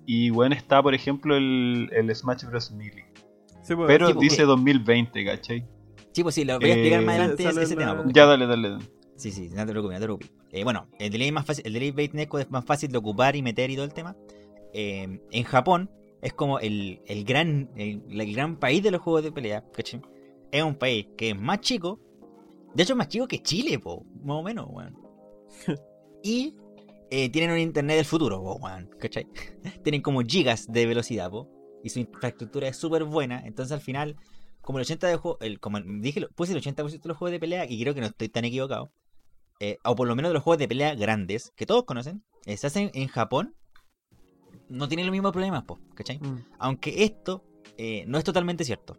Y 0.06 0.28
bueno, 0.30 0.54
está 0.54 0.82
por 0.82 0.94
ejemplo 0.94 1.34
el, 1.36 1.88
el 1.92 2.14
Smash 2.14 2.44
Bros. 2.44 2.70
Melee. 2.72 3.06
Sí, 3.62 3.74
pues, 3.74 3.86
Pero 3.86 4.08
sí, 4.08 4.12
porque- 4.14 4.24
dice 4.28 4.42
2020, 4.42 5.24
¿cachai? 5.24 5.66
Sí, 6.12 6.22
pues 6.22 6.34
sí, 6.34 6.44
lo 6.44 6.60
voy 6.60 6.70
a 6.70 6.74
explicar 6.74 7.00
Eh, 7.00 7.04
más 7.06 7.14
adelante 7.18 7.48
ese, 7.48 7.76
la- 7.76 7.96
tema. 7.96 8.04
Ya, 8.12 8.26
dale, 8.26 8.46
dale. 8.46 8.70
dale. 8.70 8.84
Sí, 9.16 9.30
sí, 9.30 9.48
no 9.50 9.64
te 9.64 9.72
preocupes, 9.72 9.94
no 9.94 10.00
te 10.00 10.06
preocupes. 10.06 10.32
Eh, 10.50 10.64
bueno, 10.64 10.88
el 10.98 11.10
delay, 11.10 11.30
más 11.32 11.46
fácil, 11.46 11.66
el 11.66 11.72
delay 11.72 11.90
bait 11.90 12.12
netcode 12.12 12.42
es 12.44 12.50
más 12.50 12.64
fácil 12.64 12.90
de 12.90 12.98
ocupar 12.98 13.36
y 13.36 13.42
meter 13.42 13.70
y 13.70 13.74
todo 13.74 13.84
el 13.84 13.94
tema. 13.94 14.16
Eh, 14.72 15.20
en 15.30 15.44
Japón 15.44 15.90
es 16.20 16.32
como 16.32 16.58
el, 16.58 17.00
el 17.06 17.24
gran 17.24 17.70
el, 17.76 18.02
el 18.08 18.34
gran 18.34 18.58
país 18.58 18.82
de 18.82 18.90
los 18.90 19.00
juegos 19.00 19.22
de 19.22 19.32
pelea, 19.32 19.64
¿cachai? 19.72 20.00
Es 20.50 20.62
un 20.62 20.74
país 20.74 21.06
que 21.16 21.30
es 21.30 21.38
más 21.38 21.60
chico. 21.60 22.00
De 22.74 22.82
hecho, 22.82 22.94
es 22.94 22.96
más 22.96 23.08
chico 23.08 23.28
que 23.28 23.42
Chile, 23.42 23.78
po, 23.78 24.04
más 24.24 24.36
o 24.38 24.42
menos, 24.42 24.66
weón. 24.68 24.96
y 26.22 26.54
eh, 27.10 27.28
tienen 27.30 27.52
un 27.52 27.58
internet 27.58 27.96
del 27.96 28.04
futuro, 28.04 28.42
po, 28.42 28.54
weón, 28.56 28.90
¿cachai? 28.98 29.26
tienen 29.84 30.02
como 30.02 30.22
gigas 30.22 30.70
de 30.70 30.86
velocidad, 30.86 31.30
po. 31.30 31.48
Y 31.84 31.90
su 31.90 32.00
infraestructura 32.00 32.66
es 32.68 32.76
súper 32.76 33.04
buena. 33.04 33.42
Entonces 33.46 33.72
al 33.72 33.80
final, 33.80 34.16
como 34.60 34.78
el 34.78 34.84
80% 34.84 34.98
de 35.06 35.16
juegos, 35.16 35.38
el, 35.40 35.60
como 35.60 35.80
dije, 35.80 36.26
puse 36.34 36.52
el 36.52 36.60
80% 36.60 37.02
de 37.02 37.08
los 37.08 37.16
juegos 37.16 37.32
de 37.32 37.38
pelea, 37.38 37.66
y 37.68 37.80
creo 37.80 37.94
que 37.94 38.00
no 38.00 38.06
estoy 38.06 38.28
tan 38.28 38.44
equivocado 38.44 38.90
eh, 39.64 39.78
o 39.84 39.94
por 39.96 40.06
lo 40.08 40.14
menos 40.16 40.30
de 40.30 40.34
los 40.34 40.42
juegos 40.42 40.58
de 40.58 40.68
pelea 40.68 40.94
grandes, 40.94 41.52
que 41.56 41.64
todos 41.66 41.84
conocen, 41.84 42.22
eh, 42.46 42.56
se 42.56 42.66
hacen 42.66 42.90
en 42.94 43.08
Japón, 43.08 43.54
no 44.68 44.88
tienen 44.88 45.06
los 45.06 45.12
mismos 45.12 45.32
problemas, 45.32 45.64
po, 45.64 45.78
¿cachai? 45.94 46.18
Mm. 46.18 46.44
Aunque 46.58 47.04
esto 47.04 47.44
eh, 47.76 48.04
no 48.06 48.18
es 48.18 48.24
totalmente 48.24 48.64
cierto. 48.64 48.96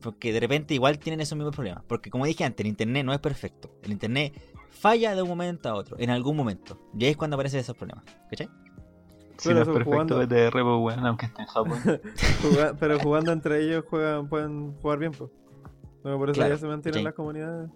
Porque 0.00 0.32
de 0.32 0.38
repente 0.40 0.74
igual 0.74 0.98
tienen 0.98 1.20
esos 1.20 1.36
mismos 1.36 1.54
problemas. 1.56 1.82
Porque 1.88 2.08
como 2.10 2.24
dije 2.24 2.44
antes, 2.44 2.62
el 2.64 2.68
internet 2.68 3.04
no 3.04 3.12
es 3.12 3.18
perfecto. 3.18 3.68
El 3.82 3.90
internet 3.92 4.32
falla 4.70 5.14
de 5.16 5.22
un 5.22 5.28
momento 5.28 5.68
a 5.68 5.74
otro, 5.74 5.96
en 5.98 6.10
algún 6.10 6.36
momento. 6.36 6.78
Y 6.96 7.04
ahí 7.04 7.10
es 7.10 7.16
cuando 7.16 7.34
aparecen 7.34 7.60
esos 7.60 7.76
problemas, 7.76 8.04
¿cachai? 8.30 8.48
Si 9.38 9.48
Pero 9.48 9.54
no 9.56 9.62
es 9.62 9.68
eso 9.68 9.72
perfecto 9.74 9.90
jugando- 9.90 10.18
BTR, 10.18 10.62
bueno, 10.78 11.06
aunque 11.08 11.26
esté 11.26 11.42
en 11.42 11.48
Japón. 11.48 11.78
Juga- 12.42 12.74
pero 12.78 12.98
jugando 13.00 13.32
entre 13.32 13.64
ellos 13.64 13.84
juegan, 13.88 14.28
pueden 14.28 14.72
jugar 14.80 14.98
bien, 14.98 15.12
pues. 15.12 15.30
No, 16.04 16.16
por 16.16 16.30
eso 16.30 16.38
Claro, 16.38 16.54
ya 16.54 16.60
se 16.60 16.66
mantienen 16.66 16.92
¿cachai? 16.94 17.04
las 17.04 17.14
comunidades. 17.14 17.70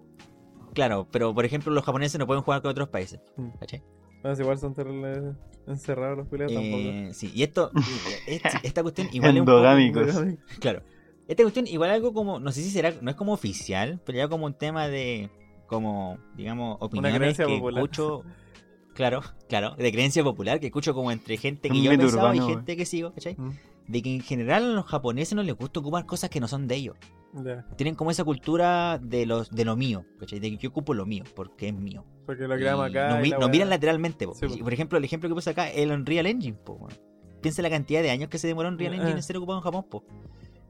Claro, 0.75 1.07
pero 1.11 1.35
por 1.35 1.45
ejemplo 1.45 1.73
los 1.73 1.85
japoneses 1.85 2.19
no 2.19 2.27
pueden 2.27 2.43
jugar 2.43 2.63
con 2.63 2.71
otros 2.71 2.89
países, 2.89 3.21
Mm. 3.37 3.49
¿cachai? 3.61 3.83
No, 4.25 4.33
igual 4.33 4.59
son 4.59 4.73
terribles 4.75 5.35
encerrados 5.67 6.17
los 6.19 6.29
culiados 6.29 6.55
Eh, 6.57 7.11
sí, 7.13 7.31
y 7.35 7.43
esto, 7.43 7.71
es- 8.27 8.43
esta 8.63 8.83
cuestión 8.83 9.09
igual 9.13 9.35
es 9.37 9.41
un 9.41 9.47
poco- 9.47 9.63
tampoco. 9.63 10.39
Claro. 10.61 10.83
Esta 11.29 11.43
cuestión 11.45 11.67
igual 11.67 11.91
algo 11.91 12.13
como, 12.13 12.39
no 12.41 12.51
sé 12.53 12.63
si 12.63 12.71
será, 12.71 12.93
no 13.01 13.11
es 13.11 13.17
como 13.17 13.33
oficial, 13.33 14.01
pero 14.05 14.19
ya 14.19 14.29
como 14.29 14.47
un 14.47 14.55
tema 14.55 14.89
de, 14.89 15.31
como, 15.67 16.19
digamos, 16.37 16.77
opiniones 16.81 17.19
creencia 17.19 17.47
que 17.47 17.55
popular. 17.57 17.83
escucho, 17.85 18.23
claro, 18.95 19.21
claro, 19.49 19.75
de 19.77 19.93
creencia 19.93 20.23
popular, 20.25 20.59
que 20.61 20.67
escucho 20.67 20.95
como 20.95 21.11
entre 21.13 21.37
gente 21.37 21.69
que 21.69 21.77
Un 21.77 21.83
yo 21.83 21.93
he 21.93 21.99
pensado 21.99 22.35
y 22.35 22.41
gente 22.41 22.77
que 22.77 22.85
sigo, 22.85 23.13
¿cachai? 23.13 23.37
Mm, 23.39 23.51
De 23.87 24.03
que 24.03 24.15
en 24.17 24.21
general 24.21 24.65
a 24.65 24.75
los 24.75 24.85
japoneses 24.87 25.35
no 25.35 25.43
les 25.43 25.57
gusta 25.57 25.81
ocupar 25.81 26.07
cosas 26.07 26.29
que 26.29 26.41
no 26.41 26.49
son 26.49 26.67
de 26.69 26.75
ellos. 26.77 26.97
Tienen 27.77 27.95
como 27.95 28.11
esa 28.11 28.25
cultura 28.25 28.99
de 29.03 29.25
los 29.27 29.51
de 29.51 29.65
lo 29.65 29.77
mío, 29.77 30.05
¿cachai? 30.19 30.39
De 30.41 30.51
que 30.51 30.57
yo 30.59 30.69
ocupo 30.71 30.93
lo 30.95 31.07
mío, 31.07 31.25
porque 31.35 31.69
es 31.69 31.75
mío. 31.75 32.05
porque 32.27 32.47
lo 32.47 32.55
creamos 32.57 32.89
acá. 32.91 33.09
No, 33.11 33.19
y 33.21 33.23
mi- 33.23 33.29
la 33.31 33.39
no 33.39 33.47
weá- 33.47 33.51
miran 33.51 33.71
lateralmente, 33.71 34.27
po. 34.27 34.35
Sí, 34.35 34.47
po. 34.47 34.55
Y, 34.55 34.63
Por 34.63 34.73
ejemplo, 34.73 34.99
el 34.99 35.05
ejemplo 35.05 35.29
que 35.29 35.35
puse 35.35 35.51
acá 35.51 35.69
es 35.69 35.79
el 35.79 35.91
Unreal 35.91 36.27
Engine, 36.27 36.57
po. 36.57 36.89
Piensa 37.41 37.63
la 37.63 37.71
cantidad 37.71 38.03
de 38.03 38.11
años 38.11 38.29
que 38.29 38.39
se 38.39 38.47
demoró 38.47 38.69
Unreal 38.69 38.93
Eh. 38.93 38.97
Engine 38.99 39.17
en 39.17 39.23
ser 39.23 39.37
ocupado 39.39 39.59
en 39.59 39.65
Japón, 39.65 39.85
po. 39.91 40.05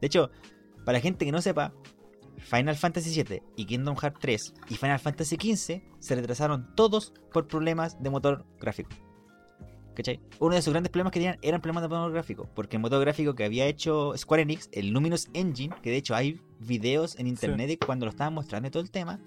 De 0.01 0.07
hecho, 0.07 0.31
para 0.85 0.99
la 0.99 1.01
gente 1.01 1.25
que 1.27 1.33
no 1.33 1.41
sepa, 1.43 1.73
Final 2.39 2.75
Fantasy 2.77 3.23
VII 3.23 3.43
y 3.57 3.67
Kingdom 3.67 3.97
Hearts 3.97 4.19
3 4.21 4.55
y 4.69 4.75
Final 4.77 4.99
Fantasy 4.99 5.37
XV 5.37 5.83
se 6.01 6.15
retrasaron 6.17 6.75
todos 6.75 7.13
por 7.33 7.47
problemas 7.47 8.03
de 8.03 8.11
motor 8.11 8.45
gráfico. 8.61 8.91
¿Cachai? 9.95 10.21
Uno 10.41 10.55
de 10.55 10.63
sus 10.63 10.73
grandes 10.73 10.91
problemas 10.91 11.13
que 11.13 11.19
tenían 11.21 11.39
eran 11.43 11.61
problemas 11.61 11.83
de 11.83 11.89
motor 11.89 12.13
gráfico, 12.13 12.49
porque 12.55 12.77
el 12.77 12.83
motor 12.83 13.01
gráfico 13.01 13.35
que 13.35 13.45
había 13.45 13.67
hecho 13.67 14.13
Square 14.17 14.43
Enix, 14.43 14.71
el 14.73 14.89
Luminous 14.91 15.29
Engine, 15.35 15.75
que 15.83 15.91
de 15.91 15.97
hecho 15.97 16.15
hay 16.15 16.41
videos 16.61 17.19
en 17.19 17.27
internet 17.27 17.69
de 17.69 17.79
cuando 17.79 18.07
lo 18.07 18.11
estaban 18.11 18.33
mostrando 18.33 18.71
todo 18.71 18.83
el 18.83 18.91
tema, 18.91 19.21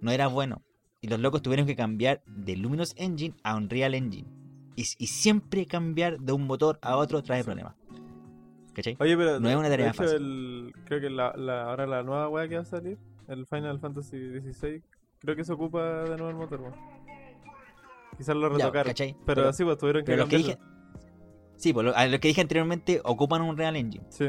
no 0.00 0.10
era 0.10 0.26
bueno. 0.26 0.62
Y 1.00 1.08
los 1.08 1.18
locos 1.20 1.40
tuvieron 1.40 1.66
que 1.66 1.74
cambiar 1.76 2.22
de 2.26 2.56
Luminous 2.56 2.92
Engine 2.98 3.34
a 3.42 3.56
Unreal 3.56 3.94
Engine. 3.94 4.28
Y, 4.76 4.82
y 4.98 5.06
siempre 5.06 5.64
cambiar 5.64 6.20
de 6.20 6.32
un 6.32 6.46
motor 6.46 6.78
a 6.82 6.96
otro 6.96 7.22
trae 7.22 7.42
problemas. 7.42 7.74
¿Cachai? 8.74 8.96
Oye, 9.00 9.16
pero 9.16 9.40
No 9.40 9.48
es 9.48 9.56
una 9.56 9.68
de 9.68 9.76
tarea 9.76 9.88
hecho, 9.88 10.02
fácil. 10.02 10.16
el- 10.16 10.72
creo 10.84 11.00
que 11.00 11.10
la, 11.10 11.32
la- 11.36 11.64
ahora 11.64 11.86
la 11.86 12.02
nueva 12.02 12.28
weá 12.28 12.46
que 12.48 12.56
va 12.56 12.62
a 12.62 12.64
salir, 12.66 12.98
el 13.28 13.46
Final 13.46 13.80
Fantasy 13.80 14.18
XVI, 14.40 14.82
creo 15.18 15.34
que 15.36 15.44
se 15.44 15.52
ocupa 15.52 16.02
de 16.04 16.16
nuevo 16.16 16.28
el 16.30 16.36
motor, 16.36 16.60
weón. 16.60 16.74
Quizás 18.20 18.36
lo 18.36 18.48
Ya, 18.50 18.56
retocaron. 18.66 18.90
¿cachai? 18.90 19.12
pero, 19.24 19.42
Pero- 19.42 19.52
sí, 19.54 19.64
pues 19.64 19.78
tuvieron 19.78 20.02
que 20.02 20.12
Pero 20.12 20.22
lo 20.24 20.28
que 20.28 20.36
dije. 20.36 20.58
Sí, 21.56 21.72
pues 21.72 21.86
lo, 21.86 21.96
a 21.96 22.06
lo 22.06 22.20
que 22.20 22.28
dije 22.28 22.42
anteriormente, 22.42 23.00
ocupan 23.02 23.40
un 23.40 23.56
Real 23.56 23.76
Engine, 23.76 24.04
Sí, 24.10 24.26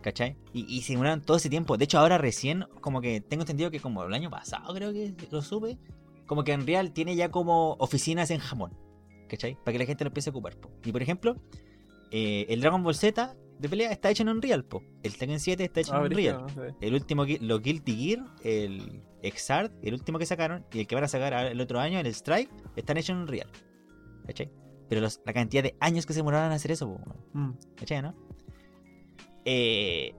¿cachai? 0.00 0.36
Y, 0.52 0.64
y 0.72 0.82
se 0.82 0.92
demoraron 0.92 1.22
todo 1.22 1.36
ese 1.38 1.50
tiempo. 1.50 1.76
De 1.76 1.84
hecho, 1.84 1.98
ahora 1.98 2.18
recién, 2.18 2.64
como 2.80 3.00
que 3.00 3.20
tengo 3.20 3.42
entendido 3.42 3.70
que 3.72 3.80
como 3.80 4.04
el 4.04 4.14
año 4.14 4.30
pasado, 4.30 4.72
creo 4.74 4.92
que 4.92 5.12
lo 5.32 5.42
supe, 5.42 5.76
como 6.26 6.44
que 6.44 6.54
Unreal 6.54 6.92
tiene 6.92 7.16
ya 7.16 7.30
como 7.32 7.72
oficinas 7.80 8.30
en 8.30 8.38
Japón, 8.38 8.76
¿cachai? 9.28 9.56
Para 9.64 9.72
que 9.72 9.78
la 9.80 9.86
gente 9.86 10.04
lo 10.04 10.08
empiece 10.10 10.30
a 10.30 10.32
ocupar. 10.32 10.56
Y 10.84 10.92
por 10.92 11.02
ejemplo, 11.02 11.34
eh, 12.12 12.46
el 12.48 12.60
Dragon 12.60 12.82
Ball 12.84 12.94
Z 12.94 13.34
de 13.58 13.68
pelea 13.68 13.90
está 13.90 14.10
hecho 14.10 14.22
en 14.22 14.28
Unreal, 14.28 14.64
po. 14.64 14.82
El 15.02 15.16
Tekken 15.16 15.40
7 15.40 15.64
está 15.64 15.80
hecho 15.80 15.94
Ah, 15.94 16.02
en 16.02 16.08
brígido, 16.08 16.40
Unreal. 16.46 16.72
¿no? 16.72 16.76
El 16.80 16.94
último, 16.94 17.24
los 17.40 17.62
Guilty 17.62 17.94
Gear, 17.96 18.24
el 18.42 19.02
Exart, 19.22 19.72
el 19.82 19.94
último 19.94 20.18
que 20.18 20.26
sacaron, 20.26 20.64
y 20.72 20.80
el 20.80 20.86
que 20.86 20.94
van 20.94 21.04
a 21.04 21.08
sacar 21.08 21.32
el 21.46 21.60
otro 21.60 21.80
año, 21.80 21.98
el 21.98 22.06
Strike, 22.06 22.50
están 22.76 22.96
hechos 22.96 23.10
en 23.10 23.22
Unreal. 23.22 23.48
¿Cachai? 24.26 24.50
Pero 24.88 25.00
los- 25.00 25.20
la 25.24 25.32
cantidad 25.32 25.62
de 25.62 25.76
años 25.80 26.06
que 26.06 26.12
se 26.12 26.18
demoraron 26.20 26.46
en 26.48 26.52
hacer 26.52 26.70
eso, 26.70 26.86
po. 26.88 27.00
Mm. 27.32 27.52
¿Cachai, 27.76 28.02
no? 28.02 28.14
Eh, 29.44 30.14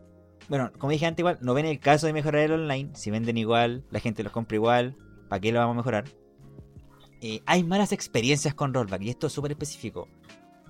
bueno, 0.49 0.71
como 0.77 0.91
dije 0.91 1.05
antes, 1.05 1.19
igual, 1.19 1.37
no 1.41 1.53
ven 1.53 1.65
el 1.65 1.79
caso 1.79 2.07
de 2.07 2.13
mejorar 2.13 2.41
el 2.43 2.53
online. 2.53 2.91
Si 2.95 3.11
venden 3.11 3.37
igual, 3.37 3.85
la 3.91 3.99
gente 3.99 4.23
los 4.23 4.31
compra 4.31 4.55
igual, 4.55 4.95
¿para 5.29 5.39
qué 5.41 5.51
lo 5.51 5.59
vamos 5.59 5.73
a 5.73 5.77
mejorar? 5.77 6.05
Eh, 7.21 7.41
hay 7.45 7.63
malas 7.63 7.91
experiencias 7.91 8.53
con 8.53 8.73
rollback, 8.73 9.01
y 9.01 9.09
esto 9.09 9.27
es 9.27 9.33
súper 9.33 9.51
específico. 9.51 10.07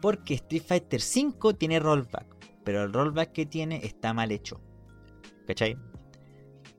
Porque 0.02 0.36
Street 0.36 0.64
Fighter 0.66 1.00
V 1.02 1.54
tiene 1.56 1.80
rollback, 1.80 2.26
pero 2.68 2.84
el 2.84 2.92
rollback 2.92 3.32
que 3.32 3.46
tiene 3.46 3.80
está 3.86 4.14
mal 4.14 4.30
hecho. 4.30 4.60
¿Cachai? 5.48 5.78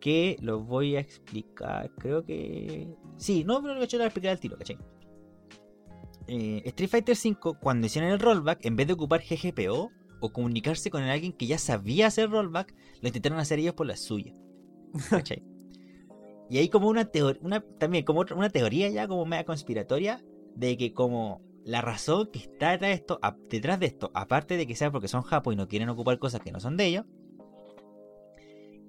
que 0.01 0.37
lo 0.43 0.61
voy 0.61 0.97
a 0.97 1.01
explicar. 1.01 1.91
Creo 1.97 2.27
que. 2.27 2.95
Sí, 3.17 3.43
no, 3.43 3.63
pero 3.63 3.75
lo 3.75 3.81
voy 3.81 3.89
a 3.91 4.05
explicar 4.05 4.33
al 4.33 4.39
tiro, 4.39 4.59
¿cachai? 4.59 4.77
Eh, 6.27 6.61
Street 6.67 6.91
Fighter 6.91 7.17
V, 7.17 7.59
cuando 7.59 7.87
hicieron 7.87 8.11
el 8.11 8.21
rollback, 8.21 8.67
en 8.67 8.77
vez 8.77 8.87
de 8.87 8.93
ocupar 8.93 9.23
GGPO 9.23 9.91
o 10.21 10.31
comunicarse 10.31 10.91
con 10.91 11.03
alguien 11.05 11.33
que 11.33 11.47
ya 11.47 11.57
sabía 11.57 12.09
hacer 12.09 12.29
rollback, 12.29 12.75
lo 13.01 13.09
intentaron 13.09 13.39
hacer 13.39 13.59
ellos 13.61 13.73
por 13.73 13.87
la 13.87 13.97
suya. 13.97 14.35
¿Cachai? 15.09 15.43
y 16.51 16.59
hay 16.59 16.69
como 16.69 16.89
una 16.89 17.07
teoría, 17.07 17.41
una, 17.43 17.61
también 17.79 18.05
como 18.05 18.27
una 18.37 18.51
teoría 18.51 18.91
ya 18.91 19.09
como 19.09 19.25
media 19.25 19.47
conspiratoria 19.47 20.23
de 20.55 20.77
que 20.77 20.93
como 20.93 21.41
la 21.69 21.83
razón 21.83 22.31
que 22.33 22.39
está 22.39 22.71
detrás 22.71 22.81
de 22.81 22.93
esto, 22.95 23.21
detrás 23.51 23.79
de 23.79 23.85
esto, 23.85 24.11
aparte 24.15 24.57
de 24.57 24.67
que 24.67 24.75
sea 24.75 24.91
porque 24.91 25.07
son 25.07 25.21
japos 25.21 25.53
y 25.53 25.57
no 25.57 25.69
quieren 25.69 25.91
ocupar 25.91 26.19
cosas 26.19 26.41
que 26.41 26.51
no 26.51 26.61
son 26.61 26.79
de 26.79 26.87
ellos, 26.87 27.05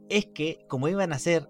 es 0.07 0.27
que 0.27 0.63
como 0.69 0.88
iban 0.88 1.11
a 1.11 1.19
ser 1.19 1.49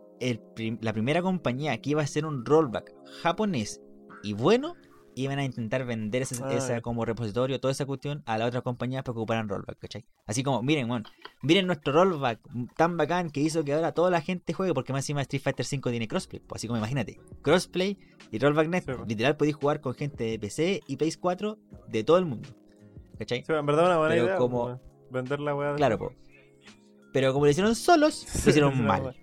la 0.82 0.92
primera 0.92 1.22
compañía 1.22 1.80
que 1.80 1.92
iba 1.92 2.02
a 2.02 2.06
hacer 2.06 2.26
un 2.26 2.44
rollback 2.44 2.96
japonés 3.22 3.80
y 4.24 4.34
bueno, 4.34 4.74
iban 5.16 5.40
a 5.40 5.44
intentar 5.46 5.86
vender 5.86 6.22
ese, 6.22 6.42
Ah, 6.44 6.54
esa 6.54 6.82
como 6.82 7.06
repositorio, 7.06 7.60
toda 7.60 7.72
esa 7.72 7.86
cuestión 7.86 8.24
a 8.26 8.38
las 8.38 8.48
otras 8.50 8.64
compañías 8.64 9.04
para 9.04 9.14
que 9.14 9.20
ocuparan 9.20 9.50
rollback, 9.50 9.78
¿cachai? 9.80 10.06
Así 10.28 10.44
como, 10.44 10.62
miren, 10.64 10.88
bueno, 10.88 11.10
miren 11.42 11.68
nuestro 11.68 11.94
rollback 11.94 12.40
tan 12.78 12.98
bacán 12.98 13.30
que 13.30 13.42
hizo 13.42 13.64
que 13.64 13.74
ahora 13.74 13.92
toda 13.94 14.10
la 14.12 14.22
gente 14.22 14.54
juegue, 14.54 14.74
porque 14.74 14.94
más 14.94 15.04
encima 15.04 15.22
Street 15.22 15.42
Fighter 15.42 15.66
5 15.66 15.90
tiene 15.90 16.08
crossplay, 16.08 16.40
pues 16.42 16.60
así 16.60 16.68
como 16.68 16.78
imagínate, 16.78 17.20
crossplay 17.42 17.98
y 18.32 18.40
rollback 18.40 18.68
net, 18.70 18.84
Sí, 18.86 18.92
literal 19.08 19.36
podéis 19.38 19.56
jugar 19.56 19.82
con 19.82 19.94
gente 19.96 20.24
de 20.24 20.40
PC 20.40 20.82
y 20.88 20.96
PS 20.98 21.18
4 21.18 21.58
de 21.88 22.04
todo 22.04 22.18
el 22.18 22.26
mundo, 22.26 22.50
¿cachai? 23.18 23.44
Sí, 23.46 23.52
en 23.54 23.66
verdad 23.66 23.86
una 23.88 23.98
buena 23.98 24.14
Pero 24.14 24.26
idea. 24.26 24.38
como-. 24.38 24.80
Vender 25.12 25.40
la 25.40 25.56
weá. 25.56 25.72
de- 25.72 25.78
Claro. 25.78 26.14
Pero 27.12 27.34
como 27.34 27.46
lo 27.46 27.52
hicieron 27.52 27.74
solos, 27.76 28.28
lo 28.46 28.50
hicieron 28.52 28.86
mal. 28.86 29.16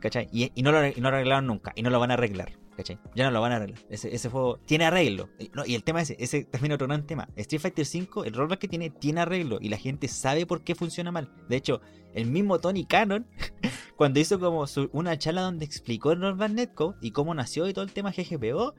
¿Cachai? 0.00 0.28
Y, 0.32 0.50
y 0.54 0.62
no 0.62 0.72
lo, 0.72 0.86
y 0.86 0.94
no 1.00 1.10
lo 1.10 1.16
arreglaron 1.16 1.46
nunca. 1.46 1.72
Y 1.76 1.82
no 1.82 1.90
lo 1.90 2.00
van 2.00 2.10
a 2.10 2.14
arreglar. 2.14 2.52
¿Cachai? 2.76 2.98
Ya 3.14 3.24
no 3.26 3.30
lo 3.32 3.40
van 3.40 3.52
a 3.52 3.56
arreglar. 3.56 3.78
Ese, 3.90 4.14
ese 4.14 4.30
juego 4.30 4.58
tiene 4.64 4.86
arreglo. 4.86 5.28
Y, 5.38 5.50
no, 5.54 5.64
y 5.66 5.74
el 5.74 5.84
tema 5.84 6.00
ese, 6.00 6.16
ese 6.18 6.44
también 6.44 6.72
otro 6.72 6.86
gran 6.86 7.06
tema. 7.06 7.28
Street 7.36 7.60
Fighter 7.60 7.86
V, 7.86 8.26
el 8.26 8.34
rollback 8.34 8.60
que 8.60 8.68
tiene, 8.68 8.90
tiene 8.90 9.20
arreglo. 9.20 9.58
Y 9.60 9.68
la 9.68 9.76
gente 9.76 10.08
sabe 10.08 10.46
por 10.46 10.62
qué 10.62 10.74
funciona 10.74 11.12
mal. 11.12 11.30
De 11.48 11.56
hecho, 11.56 11.80
el 12.14 12.26
mismo 12.26 12.58
Tony 12.60 12.84
Cannon, 12.86 13.26
cuando 13.96 14.20
hizo 14.20 14.40
como 14.40 14.66
su- 14.66 14.88
una 14.92 15.18
charla 15.18 15.42
donde 15.42 15.64
explicó 15.66 16.12
el 16.12 16.20
rollback 16.22 16.50
netcode 16.52 16.96
y 17.02 17.10
cómo 17.10 17.34
nació 17.34 17.68
y 17.68 17.74
todo 17.74 17.84
el 17.84 17.92
tema 17.92 18.10
GGPO, 18.10 18.74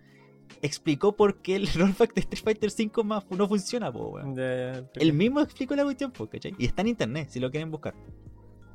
explicó 0.63 1.15
por 1.15 1.41
qué 1.41 1.55
el 1.57 1.67
rollback 1.73 2.15
de 2.15 2.21
Street 2.21 2.43
Fighter 2.43 2.71
V 2.71 3.03
más 3.03 3.25
no 3.29 3.47
funciona, 3.47 3.91
po, 3.91 4.09
weón. 4.09 4.35
Ya, 4.35 4.73
ya, 4.73 4.89
el 4.95 5.13
mismo 5.13 5.39
explicó 5.39 5.75
la 5.75 5.83
cuestión, 5.83 6.11
po, 6.11 6.27
¿cachai? 6.27 6.55
Y 6.57 6.65
está 6.65 6.81
en 6.81 6.87
internet, 6.87 7.29
si 7.29 7.39
lo 7.39 7.51
quieren 7.51 7.69
buscar. 7.69 7.93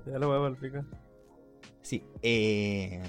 Ya 0.06 0.18
lo 0.18 0.28
voy 0.28 0.52
a 0.52 0.54
pico. 0.60 0.84
Sí. 1.82 2.04
Eh... 2.22 3.02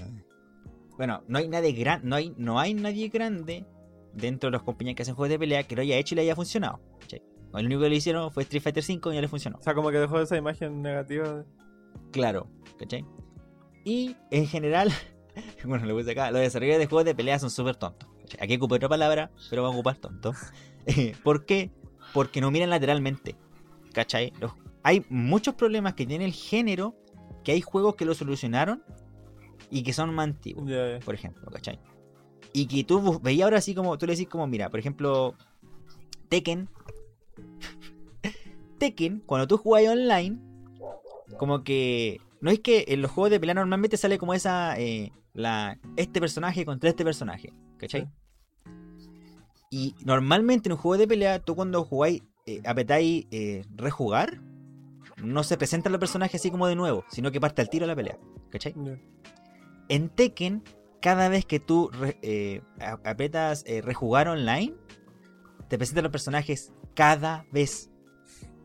Bueno, 0.99 1.23
no 1.29 1.37
hay 1.39 1.47
nadie 1.47 1.71
gran, 1.71 2.01
no 2.03 2.17
hay, 2.17 2.33
no 2.37 2.59
hay 2.59 2.73
nadie 2.73 3.07
grande 3.07 3.65
dentro 4.13 4.49
de 4.49 4.57
las 4.57 4.63
compañías 4.63 4.95
que 4.97 5.03
hacen 5.03 5.15
juegos 5.15 5.29
de 5.29 5.39
pelea 5.39 5.63
que 5.63 5.73
lo 5.73 5.81
haya 5.81 5.95
hecho 5.95 6.13
y 6.13 6.17
le 6.17 6.21
haya 6.23 6.35
funcionado. 6.35 6.81
¿cachai? 6.99 7.23
El 7.55 7.65
único 7.67 7.81
que 7.83 7.87
lo 7.89 7.95
hicieron 7.95 8.29
fue 8.33 8.43
Street 8.43 8.61
Fighter 8.61 8.83
5 8.83 9.11
y 9.13 9.15
ya 9.15 9.21
le 9.21 9.29
funcionó. 9.29 9.57
O 9.59 9.63
sea, 9.63 9.73
como 9.73 9.91
que 9.91 9.97
dejó 9.97 10.19
esa 10.19 10.35
imagen 10.35 10.81
negativa. 10.81 11.35
de- 11.37 11.45
Claro, 12.11 12.47
¿cachai? 12.77 13.05
Y 13.85 14.17
en 14.29 14.45
general, 14.45 14.91
bueno, 15.63 15.85
lo 15.85 15.95
puse 15.95 16.11
acá, 16.11 16.31
los 16.31 16.41
desarrolladores 16.41 16.85
de 16.85 16.89
juegos 16.89 17.05
de 17.05 17.15
pelea 17.15 17.39
son 17.39 17.49
súper 17.49 17.77
tontos. 17.77 18.09
¿cachai? 18.23 18.39
Aquí 18.43 18.57
ocupo 18.57 18.75
otra 18.75 18.89
palabra, 18.89 19.31
pero 19.49 19.61
voy 19.61 19.71
a 19.71 19.73
ocupar 19.73 19.95
tonto. 19.95 20.33
¿Por 21.23 21.45
qué? 21.45 21.71
Porque 22.13 22.41
no 22.41 22.51
miran 22.51 22.69
lateralmente. 22.71 23.37
¿Cachai? 23.93 24.33
Los- 24.41 24.51
hay 24.83 25.05
muchos 25.09 25.55
problemas 25.55 25.93
que 25.93 26.05
tiene 26.05 26.25
el 26.25 26.33
género 26.33 26.93
que 27.45 27.53
hay 27.53 27.61
juegos 27.61 27.95
que 27.95 28.03
lo 28.03 28.13
solucionaron 28.13 28.83
y 29.69 29.83
que 29.83 29.93
son 29.93 30.13
más 30.13 30.25
antiguos. 30.25 30.69
Por 31.03 31.15
ejemplo, 31.15 31.49
¿cachai? 31.51 31.79
Y 32.53 32.65
que 32.65 32.83
tú 32.83 33.19
veías 33.21 33.45
ahora 33.45 33.57
así 33.57 33.75
como, 33.75 33.97
tú 33.97 34.05
le 34.05 34.13
decís 34.13 34.27
como, 34.27 34.47
mira, 34.47 34.69
por 34.69 34.79
ejemplo, 34.79 35.35
Tekken. 36.29 36.69
Tekken, 38.79 39.21
cuando 39.25 39.47
tú 39.47 39.57
jugás 39.57 39.87
online, 39.87 40.39
como 41.37 41.63
que, 41.63 42.19
no 42.41 42.49
es 42.49 42.59
que 42.59 42.85
en 42.87 43.01
los 43.01 43.11
juegos 43.11 43.31
de 43.31 43.39
pelea 43.39 43.55
normalmente 43.55 43.97
sale 43.97 44.17
como 44.17 44.33
esa, 44.33 44.79
eh, 44.79 45.11
la, 45.33 45.77
este 45.97 46.19
personaje 46.19 46.65
contra 46.65 46.89
este 46.89 47.03
personaje, 47.03 47.53
¿cachai? 47.77 48.09
Y 49.69 49.93
normalmente 50.03 50.69
en 50.69 50.73
un 50.73 50.79
juego 50.79 50.97
de 50.97 51.07
pelea, 51.07 51.39
tú 51.39 51.55
cuando 51.55 51.83
jugáis, 51.83 52.23
eh, 52.47 52.61
apretáis 52.65 53.27
eh, 53.29 53.63
rejugar, 53.75 54.41
no 55.23 55.43
se 55.43 55.57
presentan 55.57 55.91
los 55.91 55.99
personajes 55.99 56.41
así 56.41 56.49
como 56.49 56.67
de 56.67 56.75
nuevo, 56.75 57.03
sino 57.09 57.31
que 57.31 57.39
parte 57.39 57.61
al 57.61 57.69
tiro 57.69 57.85
la 57.85 57.95
pelea, 57.95 58.17
¿cachai? 58.49 58.73
En 59.89 60.09
Tekken, 60.09 60.63
cada 61.01 61.29
vez 61.29 61.45
que 61.45 61.59
tú 61.59 61.91
eh, 62.21 62.61
apretas 63.03 63.63
eh, 63.67 63.81
rejugar 63.81 64.27
online, 64.27 64.73
te 65.67 65.77
presentan 65.77 66.03
los 66.03 66.11
personajes 66.11 66.71
cada 66.95 67.45
vez. 67.51 67.89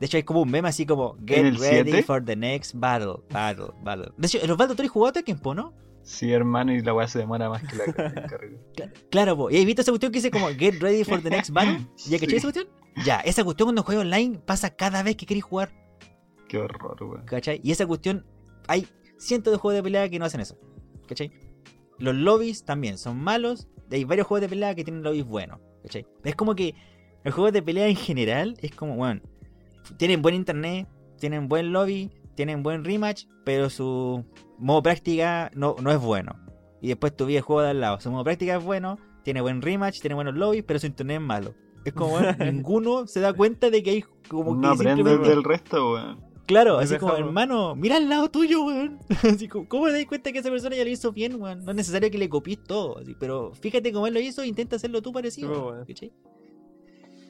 De 0.01 0.07
hecho, 0.07 0.17
hay 0.17 0.23
como 0.25 0.43
un 0.43 0.51
meme 0.51 0.69
así 0.69 0.85
como 0.87 1.17
Get 1.27 1.57
ready 1.59 1.91
7? 1.93 2.03
for 2.03 2.25
the 2.25 2.37
next 2.37 2.75
battle, 2.77 3.23
battle, 3.31 3.69
battle. 3.83 4.13
De 4.17 4.27
hecho, 4.27 4.39
en 4.41 4.49
los 4.49 4.57
Battle 4.57 4.75
tú 4.77 4.83
has 4.83 4.89
jugado 4.91 5.13
Tekken, 5.13 5.41
¿no? 5.55 5.73
Sí, 6.03 6.31
hermano, 6.33 6.73
y 6.75 6.83
la 6.83 6.93
weá 6.93 7.09
se 7.09 7.21
demora 7.21 7.49
más 7.49 7.63
que 7.63 7.77
la 7.77 7.85
Claro, 9.11 9.37
po. 9.37 9.51
¿Y 9.51 9.59
has 9.59 9.65
visto 9.65 9.81
esa 9.81 9.91
cuestión 9.93 10.13
que 10.13 10.19
dice 10.19 10.31
como 10.31 10.49
Get 10.49 10.75
ready 10.81 11.03
for 11.05 11.23
the 11.23 11.31
next 11.31 11.51
battle? 11.51 11.79
¿Ya 12.09 12.19
cachai 12.19 12.29
Sí. 12.31 12.37
esa 12.37 12.43
cuestión? 12.47 12.69
Ya, 13.07 13.21
esa 13.21 13.43
cuestión 13.43 13.69
cuando 13.69 13.83
juegas 13.83 14.05
online 14.05 14.39
pasa 14.39 14.77
cada 14.77 15.03
vez 15.03 15.17
que 15.17 15.25
querés 15.27 15.45
jugar, 15.45 15.73
Qué 16.49 16.59
horror, 16.59 17.03
weón. 17.03 17.25
¿cachai? 17.25 17.61
Y 17.65 17.73
esa 17.73 17.87
cuestión, 17.87 18.27
hay 18.69 18.87
cientos 19.19 19.53
de 19.53 19.59
juegos 19.59 19.77
de 19.79 19.83
pelea 19.83 20.09
que 20.11 20.19
no 20.19 20.27
hacen 20.27 20.41
eso, 20.43 20.59
¿cachai? 21.07 21.33
Los 21.99 22.15
lobbies 22.15 22.65
también 22.65 22.99
son 22.99 23.19
malos. 23.23 23.69
Hay 23.91 24.05
varios 24.05 24.27
juegos 24.27 24.43
de 24.43 24.49
pelea 24.49 24.75
que 24.75 24.85
tienen 24.85 25.03
lobbies 25.03 25.25
buenos. 25.27 25.61
¿cachai? 25.83 26.07
Es 26.25 26.35
como 26.35 26.55
que 26.55 26.75
los 27.25 27.35
juegos 27.35 27.53
de 27.53 27.63
pelea 27.63 27.89
en 27.89 27.97
general 27.97 28.57
es 28.61 28.75
como, 28.75 28.97
bueno, 28.97 29.21
tienen 29.97 30.23
buen 30.23 30.35
internet, 30.35 30.89
tienen 31.19 31.49
buen 31.49 31.73
lobby, 31.73 32.11
tienen 32.35 32.63
buen 32.63 32.85
rematch, 32.85 33.25
pero 33.45 33.71
su 33.71 34.25
modo 34.59 34.83
práctica 34.83 35.51
no, 35.55 35.77
no 35.81 35.91
es 35.91 36.01
bueno. 36.01 36.35
Y 36.81 36.89
después 36.89 37.17
tu 37.17 37.27
videojuego 37.27 37.63
de 37.63 37.71
al 37.71 37.81
lado, 37.81 38.01
su 38.01 38.11
modo 38.11 38.25
práctica 38.25 38.57
es 38.57 38.65
bueno, 38.65 38.99
tiene 39.23 39.41
buen 39.41 39.63
rematch, 39.63 40.01
tiene 40.01 40.15
buenos 40.15 40.35
lobbies, 40.35 40.65
pero 40.65 40.79
su 40.79 40.87
internet 40.87 41.17
es 41.21 41.27
malo. 41.27 41.55
Es 41.85 41.93
como, 41.93 42.11
bueno, 42.11 42.33
ninguno 42.45 43.07
se 43.07 43.21
da 43.21 43.33
cuenta 43.33 43.71
de 43.71 43.83
que 43.83 43.91
hay 43.91 44.05
como 44.29 44.55
no 44.55 44.61
que 44.61 44.67
aprendes 44.69 44.97
simplemente- 44.97 45.29
del 45.31 45.45
resto, 45.45 45.93
weón. 45.93 46.24
Claro, 46.47 46.79
así 46.79 46.97
como, 46.99 47.17
hermano, 47.17 47.75
mira 47.75 47.97
al 47.97 48.09
lado 48.09 48.31
tuyo, 48.31 48.65
weón. 48.67 48.99
Así 49.23 49.49
como, 49.49 49.67
¿cómo 49.67 49.87
te 49.87 49.93
das 49.93 50.05
cuenta 50.07 50.31
que 50.31 50.39
esa 50.41 50.51
persona 50.51 50.77
ya 50.77 50.85
lo 50.85 50.91
hizo 50.91 51.11
bien, 51.13 51.41
weón? 51.41 51.65
No 51.65 51.71
es 51.71 51.77
necesario 51.77 52.11
que 52.11 52.19
le 52.19 52.29
copies 52.29 52.63
todo, 52.63 52.99
así, 52.99 53.17
pero 53.19 53.53
fíjate 53.55 53.93
cómo 53.93 54.07
él 54.07 54.13
lo 54.15 54.21
hizo 54.21 54.43
e 54.43 54.47
intenta 54.47 54.77
hacerlo 54.77 55.01
tú 55.01 55.11
parecido. 55.13 55.49
Sí, 55.49 55.61
weón, 55.61 55.75
weón. 55.75 55.87
¿cachai? 55.87 56.13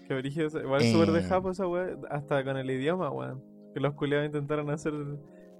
Qué 0.08 0.44
eso. 0.44 0.60
Igual 0.60 0.82
súper 0.82 1.12
de 1.12 1.20
Eh. 1.20 1.22
japo 1.22 1.50
esa 1.50 1.66
weá, 1.68 1.96
hasta 2.10 2.42
con 2.44 2.56
el 2.56 2.70
idioma, 2.70 3.10
weón. 3.10 3.40
Que 3.72 3.80
los 3.80 3.94
culiados 3.94 4.26
intentaron 4.26 4.68
hacer 4.70 4.92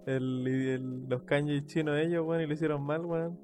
el, 0.07 0.47
el- 0.47 1.09
los 1.09 1.23
kanji 1.23 1.65
chinos 1.67 1.97
ellos, 1.99 2.25
weón, 2.27 2.43
y 2.43 2.47
lo 2.47 2.55
hicieron 2.55 2.83
mal, 2.83 3.05
weón. 3.07 3.39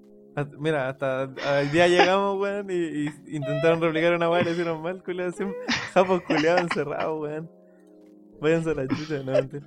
Mira, 0.59 0.89
hasta 0.89 1.23
al 1.23 1.71
día 1.73 1.87
llegamos, 1.89 2.39
weón, 2.41 2.69
y, 2.71 2.75
y 2.75 3.37
intentaron 3.37 3.81
replicar 3.81 4.15
una 4.15 4.29
weá 4.31 4.43
y 4.43 4.45
lo 4.45 4.51
hicieron 4.51 4.83
mal, 4.83 5.03
culiados. 5.05 5.37
Japos 5.95 6.23
culiados 6.23 6.63
encerrados, 6.63 7.21
weón. 7.21 7.51
Váyanse 8.41 8.71
a 8.71 8.75
la 8.75 8.89
chucha, 8.89 9.23
no 9.23 9.33
mentira. 9.33 9.67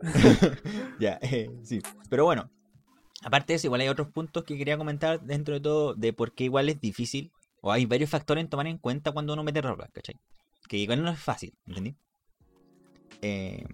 Ya, 1.00 1.18
eh, 1.22 1.50
sí. 1.62 1.80
Pero 2.08 2.24
bueno, 2.24 2.50
aparte 3.22 3.52
de 3.52 3.56
eso, 3.56 3.66
igual 3.66 3.80
hay 3.80 3.88
otros 3.88 4.08
puntos 4.08 4.44
que 4.44 4.56
quería 4.56 4.76
comentar 4.76 5.20
dentro 5.22 5.54
de 5.54 5.60
todo 5.60 5.94
de 5.94 6.12
por 6.12 6.34
qué 6.34 6.44
igual 6.44 6.68
es 6.68 6.80
difícil, 6.80 7.32
o 7.60 7.72
hay 7.72 7.86
varios 7.86 8.10
factores 8.10 8.42
en 8.42 8.48
tomar 8.48 8.66
en 8.66 8.78
cuenta 8.78 9.12
cuando 9.12 9.32
uno 9.32 9.42
mete 9.42 9.60
rollback, 9.60 9.92
¿cachai? 9.92 10.16
Que 10.68 10.78
igual 10.78 11.02
no 11.02 11.10
es 11.10 11.18
fácil, 11.18 11.54
¿entendí? 11.66 11.96
Eh, 13.22 13.64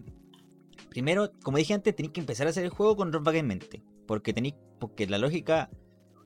primero, 0.88 1.30
como 1.42 1.58
dije 1.58 1.74
antes, 1.74 1.94
tenéis 1.94 2.12
que 2.12 2.20
empezar 2.20 2.46
a 2.46 2.50
hacer 2.50 2.64
el 2.64 2.70
juego 2.70 2.96
con 2.96 3.12
rollback 3.12 3.36
en 3.36 3.46
mente. 3.46 3.82
Porque 4.06 4.32
tenéis, 4.32 4.54
porque 4.78 5.06
la 5.06 5.18
lógica 5.18 5.70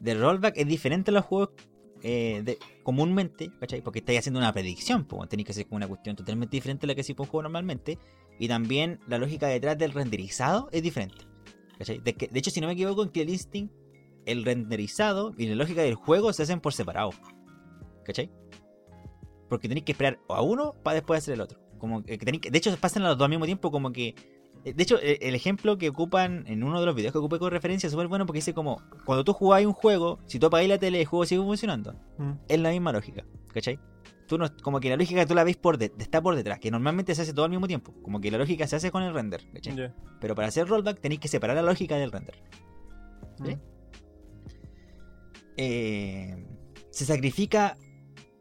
de 0.01 0.15
rollback 0.15 0.57
es 0.57 0.67
diferente 0.67 1.11
a 1.11 1.15
los 1.15 1.25
juegos 1.25 1.51
eh, 2.03 2.43
de, 2.45 2.59
comúnmente, 2.83 3.53
¿cachai? 3.61 3.83
Porque 3.83 3.99
estáis 3.99 4.21
haciendo 4.21 4.41
una 4.41 4.53
predicción, 4.53 5.05
pues 5.05 5.29
tenéis 5.29 5.47
que 5.47 5.53
hacer 5.53 5.67
como 5.67 5.77
una 5.77 5.89
cuestión 5.89 6.17
totalmente 6.17 6.57
diferente 6.57 6.87
a 6.87 6.89
la 6.89 6.95
que 6.95 7.03
se 7.03 7.15
puede 7.15 7.31
juego 7.31 7.43
normalmente. 7.43 7.99
Y 8.41 8.49
también 8.49 8.99
la 9.07 9.19
lógica 9.19 9.47
detrás 9.47 9.79
del 9.79 9.93
renderizado 9.93 10.69
es 10.73 10.83
diferente. 10.83 11.27
De, 11.79 12.15
que- 12.15 12.27
de 12.27 12.39
hecho, 12.39 12.51
si 12.51 12.61
no 12.61 12.67
me 12.67 12.73
equivoco, 12.73 13.03
en 13.05 13.11
Clear 13.11 13.29
Instinct, 13.29 13.73
el 14.27 14.45
renderizado 14.45 15.33
y 15.39 15.47
la 15.47 15.55
lógica 15.55 15.83
del 15.83 15.95
juego 15.95 16.33
se 16.33 16.43
hacen 16.43 16.59
por 16.61 16.73
separado. 16.73 17.11
¿Cachai? 18.05 18.31
Porque 19.49 19.69
tenéis 19.69 19.85
que 19.85 19.93
esperar 19.93 20.19
a 20.29 20.43
uno 20.43 20.75
para 20.83 20.95
después 20.95 21.19
hacer 21.23 21.35
el 21.35 21.41
otro. 21.43 21.61
Como 21.79 22.03
que 22.03 22.19
tenéis 22.19 22.41
que- 22.43 22.51
de 22.51 22.59
hecho, 22.59 22.75
pasan 22.79 23.03
los 23.03 23.17
dos 23.17 23.25
al 23.25 23.31
mismo 23.31 23.45
tiempo, 23.47 23.71
como 23.71 23.93
que. 23.93 24.15
eh, 24.65 24.73
De 24.75 24.83
hecho, 24.83 24.99
e- 25.01 25.19
el 25.23 25.35
ejemplo 25.35 25.79
que 25.79 25.89
ocupan 25.89 26.45
en 26.47 26.63
uno 26.63 26.81
de 26.81 26.87
los 26.87 26.95
videos 26.95 27.13
que 27.13 27.19
ocupé 27.19 27.39
con 27.39 27.51
referencia 27.51 27.87
es 27.87 27.93
súper 27.93 28.09
bueno 28.09 28.27
porque 28.27 28.39
dice 28.39 28.53
como, 28.55 28.81
cuando 29.07 29.25
tú 29.25 29.33
jugáis 29.33 29.67
un 29.67 29.73
juego, 29.73 30.19
si 30.27 30.39
tú 30.39 30.47
apagáis 30.47 30.69
la 30.69 30.79
tele, 30.79 31.01
el 31.01 31.07
juego 31.07 31.25
sigue 31.27 31.43
funcionando. 31.43 31.95
Mm. 32.19 32.33
Es 32.49 32.61
la 32.61 32.71
misma 32.71 32.93
lógica, 32.93 33.25
¿cachai? 33.55 33.79
Tú 34.31 34.39
no, 34.39 34.47
como 34.63 34.79
que 34.79 34.89
la 34.89 34.97
lógica 34.97 35.27
tú 35.27 35.35
la 35.35 35.43
ves 35.43 35.57
por 35.57 35.77
de- 35.77 35.93
está 35.99 36.23
por 36.23 36.37
detrás, 36.37 36.61
que 36.61 36.71
normalmente 36.71 37.17
se 37.17 37.23
hace 37.23 37.35
todo 37.35 37.45
al 37.47 37.51
mismo 37.51 37.67
tiempo. 37.67 37.93
Como 38.01 38.21
que 38.21 38.31
la 38.31 38.39
lógica 38.39 38.65
se 38.69 38.77
hace 38.77 38.93
con 38.93 39.03
el 39.03 39.13
render. 39.13 39.43
Pero 40.21 40.37
para 40.37 40.47
hacer 40.47 40.69
rollback 40.69 41.01
tenéis 41.01 41.21
que 41.21 41.27
separar 41.27 41.57
la 41.57 41.63
lógica 41.63 41.97
del 41.97 42.13
render. 42.13 42.37
¿sí? 43.45 43.59
Eh, 45.57 46.47
se 46.91 47.05
sacrifica 47.05 47.77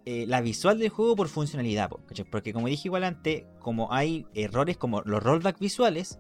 eh, 0.06 0.26
la 0.28 0.42
visual 0.42 0.78
del 0.78 0.90
juego 0.90 1.16
por 1.16 1.28
funcionalidad, 1.28 1.90
porque 2.32 2.54
como 2.54 2.68
dije 2.68 2.88
igual 2.88 3.04
antes, 3.04 3.46
como 3.60 3.92
hay 3.92 4.26
errores 4.36 4.78
como 4.78 5.02
los 5.02 5.22
rollback 5.24 5.60
visuales, 5.60 6.20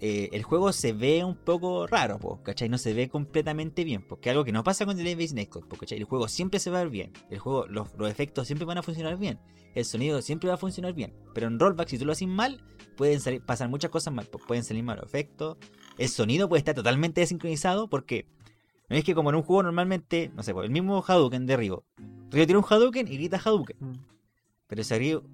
eh, 0.00 0.28
el 0.32 0.42
juego 0.42 0.72
se 0.72 0.92
ve 0.92 1.24
un 1.24 1.36
poco 1.36 1.86
raro, 1.86 2.18
po, 2.18 2.42
¿cachai? 2.42 2.68
No 2.68 2.76
se 2.78 2.92
ve 2.92 3.08
completamente 3.08 3.82
bien, 3.84 4.06
porque 4.06 4.28
algo 4.30 4.44
que 4.44 4.52
no 4.52 4.62
pasa 4.62 4.84
con 4.84 4.96
Delay 4.96 5.14
Based 5.14 5.34
Netcode, 5.34 5.66
po, 5.66 5.76
¿cachai? 5.76 5.98
El 5.98 6.04
juego 6.04 6.28
siempre 6.28 6.60
se 6.60 6.70
va 6.70 6.78
a 6.80 6.82
ver 6.82 6.90
bien, 6.90 7.12
el 7.30 7.38
juego, 7.38 7.66
los, 7.66 7.94
los 7.96 8.10
efectos 8.10 8.46
siempre 8.46 8.66
van 8.66 8.78
a 8.78 8.82
funcionar 8.82 9.16
bien, 9.18 9.38
el 9.74 9.84
sonido 9.84 10.20
siempre 10.22 10.48
va 10.48 10.54
a 10.54 10.58
funcionar 10.58 10.92
bien, 10.92 11.14
pero 11.34 11.46
en 11.46 11.58
rollback 11.58 11.88
si 11.88 11.98
tú 11.98 12.04
lo 12.04 12.12
haces 12.12 12.28
mal, 12.28 12.62
pueden 12.96 13.20
salir, 13.20 13.40
pasar 13.42 13.68
muchas 13.68 13.90
cosas 13.90 14.12
mal, 14.12 14.26
po, 14.26 14.38
pueden 14.38 14.64
salir 14.64 14.82
malos 14.82 15.04
efectos, 15.06 15.56
el 15.96 16.08
sonido 16.08 16.48
puede 16.48 16.58
estar 16.58 16.74
totalmente 16.74 17.22
desincronizado 17.22 17.88
porque 17.88 18.26
no 18.88 18.96
es 18.96 19.04
que 19.04 19.14
como 19.14 19.30
en 19.30 19.36
un 19.36 19.42
juego 19.42 19.62
normalmente, 19.62 20.30
no 20.34 20.42
sé, 20.42 20.52
el 20.52 20.70
mismo 20.70 21.02
Hadouken 21.06 21.46
de 21.46 21.56
Ryo, 21.56 21.84
Ryo 22.30 22.46
tira 22.46 22.58
un 22.58 22.64
Hadouken 22.68 23.08
y 23.08 23.16
grita 23.16 23.40
Hadouken, 23.42 23.76
Mm. 23.80 23.92
pero 24.66 24.84
si 24.84 24.94
Ryo 24.98 25.24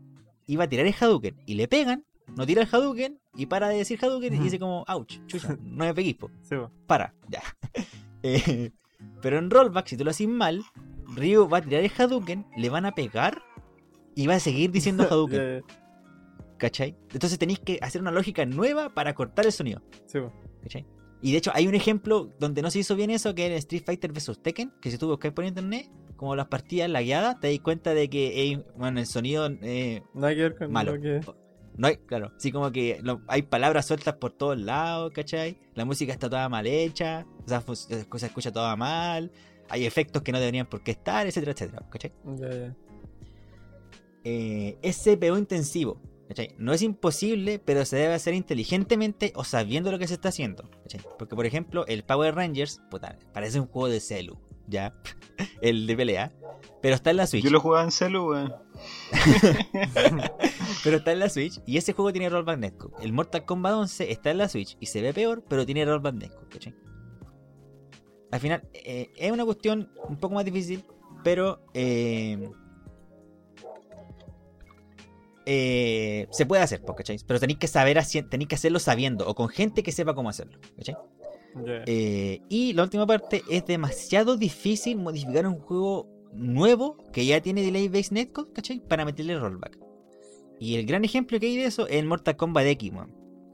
iba 0.47 0.65
a 0.65 0.69
tirar 0.69 0.87
el 0.87 0.95
Hadouken 0.99 1.37
y 1.47 1.55
le 1.55 1.67
pegan, 1.69 2.05
no 2.37 2.47
tira 2.47 2.63
el 2.63 2.69
Hadouken 2.71 3.21
y 3.37 3.47
para 3.47 3.69
de 3.69 3.79
decir 3.79 3.99
Hadouken 4.03 4.35
y 4.35 4.39
dice 4.39 4.59
como, 4.59 4.85
ouch, 4.89 5.19
chucha, 5.27 5.57
no 5.63 5.85
me 5.85 5.95
peguís, 5.95 6.17
po 6.17 6.31
Sí, 6.43 6.57
po. 6.57 6.71
para, 6.87 7.15
ya. 7.29 7.43
Eh, 8.25 8.71
pero 9.21 9.39
en 9.39 9.51
rollback, 9.51 9.89
si 9.89 9.97
tú 9.97 10.05
lo 10.05 10.11
haces 10.13 10.29
mal, 10.29 10.63
Ryu 11.17 11.49
va 11.49 11.59
a 11.59 11.61
tirar 11.63 11.83
el 11.83 11.91
Hadouken, 11.97 12.47
le 12.57 12.69
van 12.71 12.87
a 12.87 12.95
pegar 12.95 13.43
y 14.15 14.29
va 14.29 14.37
a 14.37 14.39
seguir 14.41 14.71
diciendo 14.71 15.03
Hadouken. 15.11 15.65
¿cachai? 16.57 16.97
Entonces 17.13 17.37
tenéis 17.39 17.59
que 17.59 17.79
hacer 17.83 18.01
una 18.01 18.13
lógica 18.13 18.47
nueva 18.47 18.91
para 18.95 19.13
cortar 19.15 19.45
el 19.47 19.51
sonido, 19.53 19.83
Sí, 20.07 20.21
po. 20.21 20.33
¿cachai? 20.63 20.87
Y 21.21 21.33
de 21.33 21.39
hecho 21.39 21.51
hay 21.55 21.67
un 21.67 21.75
ejemplo 21.75 22.31
donde 22.39 22.63
no 22.63 22.71
se 22.71 22.79
hizo 22.81 22.95
bien 22.95 23.11
eso, 23.11 23.35
que 23.35 23.47
era 23.47 23.57
Street 23.57 23.83
Fighter 23.85 24.13
vs 24.13 24.41
Tekken, 24.41 24.73
que 24.81 24.91
si 24.93 24.99
tú 24.99 25.09
buscas 25.09 25.33
por 25.33 25.45
internet, 25.45 25.91
como 26.17 26.37
las 26.37 26.47
partidas 26.47 26.89
lagueadas, 26.89 27.41
te 27.41 27.49
das 27.51 27.59
cuenta 27.61 27.95
de 27.95 28.09
que 28.09 28.65
bueno, 28.77 29.01
el 29.01 29.07
sonido 29.07 29.49
eh, 29.63 30.03
que 30.15 30.21
ver 30.21 30.57
con 30.57 30.71
Malo. 30.71 30.95
lo 30.97 31.03
que. 31.03 31.21
No 31.77 31.87
hay, 31.89 31.97
claro, 31.97 32.33
sí 32.39 32.53
como 32.53 32.71
que 32.73 32.99
lo- 33.03 33.23
hay 33.29 33.43
palabras 33.43 33.87
sueltas 33.87 34.15
por 34.17 34.33
todos 34.33 34.59
lados, 34.61 35.13
¿cachai? 35.15 35.59
La 35.75 35.85
música 35.85 36.13
está 36.13 36.29
toda 36.29 36.49
mal 36.49 36.67
hecha, 36.67 37.27
o 37.45 37.49
sea, 37.49 37.61
fu- 37.61 37.75
se 37.75 38.07
escucha 38.27 38.53
toda 38.53 38.77
mal, 38.77 39.31
hay 39.69 39.87
efectos 39.87 40.23
que 40.23 40.33
no 40.33 40.39
deberían 40.39 40.67
por 40.67 40.83
qué 40.83 40.91
estar, 40.93 41.27
etcétera, 41.27 41.53
etcétera, 41.53 41.87
¿cachai? 41.91 42.13
Eh, 44.25 44.79
es 44.83 44.97
CPU 45.03 45.37
intensivo, 45.37 46.01
¿cachai? 46.29 46.55
No 46.59 46.73
es 46.73 46.83
imposible, 46.83 47.59
pero 47.59 47.85
se 47.85 47.97
debe 47.97 48.15
hacer 48.15 48.35
inteligentemente 48.35 49.33
o 49.35 49.43
sabiendo 49.45 49.91
lo 49.91 49.99
que 49.99 50.07
se 50.07 50.15
está 50.15 50.29
haciendo, 50.29 50.71
¿cachai? 50.83 51.01
Porque, 51.19 51.35
por 51.35 51.47
ejemplo, 51.47 51.85
el 51.87 52.05
Power 52.05 52.35
Rangers, 52.35 52.81
puta, 52.91 53.19
parece 53.33 53.59
un 53.59 53.67
juego 53.67 53.89
de 53.89 54.01
celu, 54.01 54.39
¿ya? 54.73 54.95
el 55.61 55.87
de 55.87 55.97
pelea, 55.97 56.33
pero 56.81 56.95
está 56.95 57.11
en 57.11 57.19
la 57.19 57.27
Switch. 57.27 57.45
Yo 57.45 57.51
lo 57.51 57.61
jugaba 57.61 57.85
en 57.85 57.93
celu, 57.93 58.31
weón. 58.31 58.55
Pero 60.85 60.97
está 60.97 61.13
en 61.13 61.21
la 61.21 61.29
Switch 61.29 61.61
y 61.65 61.77
ese 61.77 61.93
juego 61.93 62.13
tiene 62.13 62.29
rollback 62.29 62.59
netcode. 62.59 63.05
El 63.05 63.13
Mortal 63.13 63.45
Kombat 63.45 63.75
11 63.75 64.11
está 64.11 64.33
en 64.33 64.39
la 64.39 64.49
Switch 64.49 64.77
y 64.81 64.87
se 64.87 65.01
ve 65.01 65.15
peor, 65.15 65.45
pero 65.49 65.65
tiene 65.65 65.85
rollback 65.85 66.15
netcode, 66.15 66.49
¿cachai? 66.49 66.75
Al 68.33 68.41
final, 68.41 68.69
eh, 68.73 69.13
es 69.17 69.31
una 69.31 69.45
cuestión 69.45 69.93
un 70.09 70.17
poco 70.17 70.35
más 70.35 70.45
difícil, 70.45 70.85
pero 71.23 71.65
eh, 71.75 72.51
eh, 75.47 76.27
se 76.31 76.47
puede 76.47 76.63
hacer, 76.63 76.83
¿cachai? 76.97 77.19
Pero 77.25 77.39
tenéis 77.39 77.59
que 77.59 77.69
saber, 77.69 78.03
tenéis 78.29 78.49
que 78.49 78.55
hacerlo 78.55 78.81
sabiendo 78.81 79.29
o 79.29 79.35
con 79.35 79.49
gente 79.49 79.83
que 79.83 79.93
sepa 79.93 80.15
cómo 80.15 80.31
hacerlo, 80.31 80.59
¿cachai? 80.77 80.97
Eh, 81.87 82.41
y 82.49 82.73
la 82.73 82.85
última 82.85 83.07
parte 83.07 83.43
es 83.51 83.65
demasiado 83.67 84.37
difícil 84.37 84.97
modificar 84.99 85.47
un 85.47 85.59
juego 85.59 86.09
nuevo 86.33 86.97
que 87.13 87.27
ya 87.27 87.41
tiene 87.41 87.63
delay 87.63 87.89
based 87.89 88.13
netcode, 88.13 88.53
¿cachai? 88.53 88.81
Para 88.81 89.05
meterle 89.05 89.39
rollback. 89.39 89.79
Y 90.59 90.77
el 90.77 90.87
gran 90.87 91.05
ejemplo 91.05 91.39
que 91.39 91.47
hay 91.47 91.57
de 91.57 91.67
eso 91.67 91.87
es 91.87 91.97
el 91.97 92.07
Mortal 92.07 92.37
Kombat 92.37 92.67
X, 92.67 92.93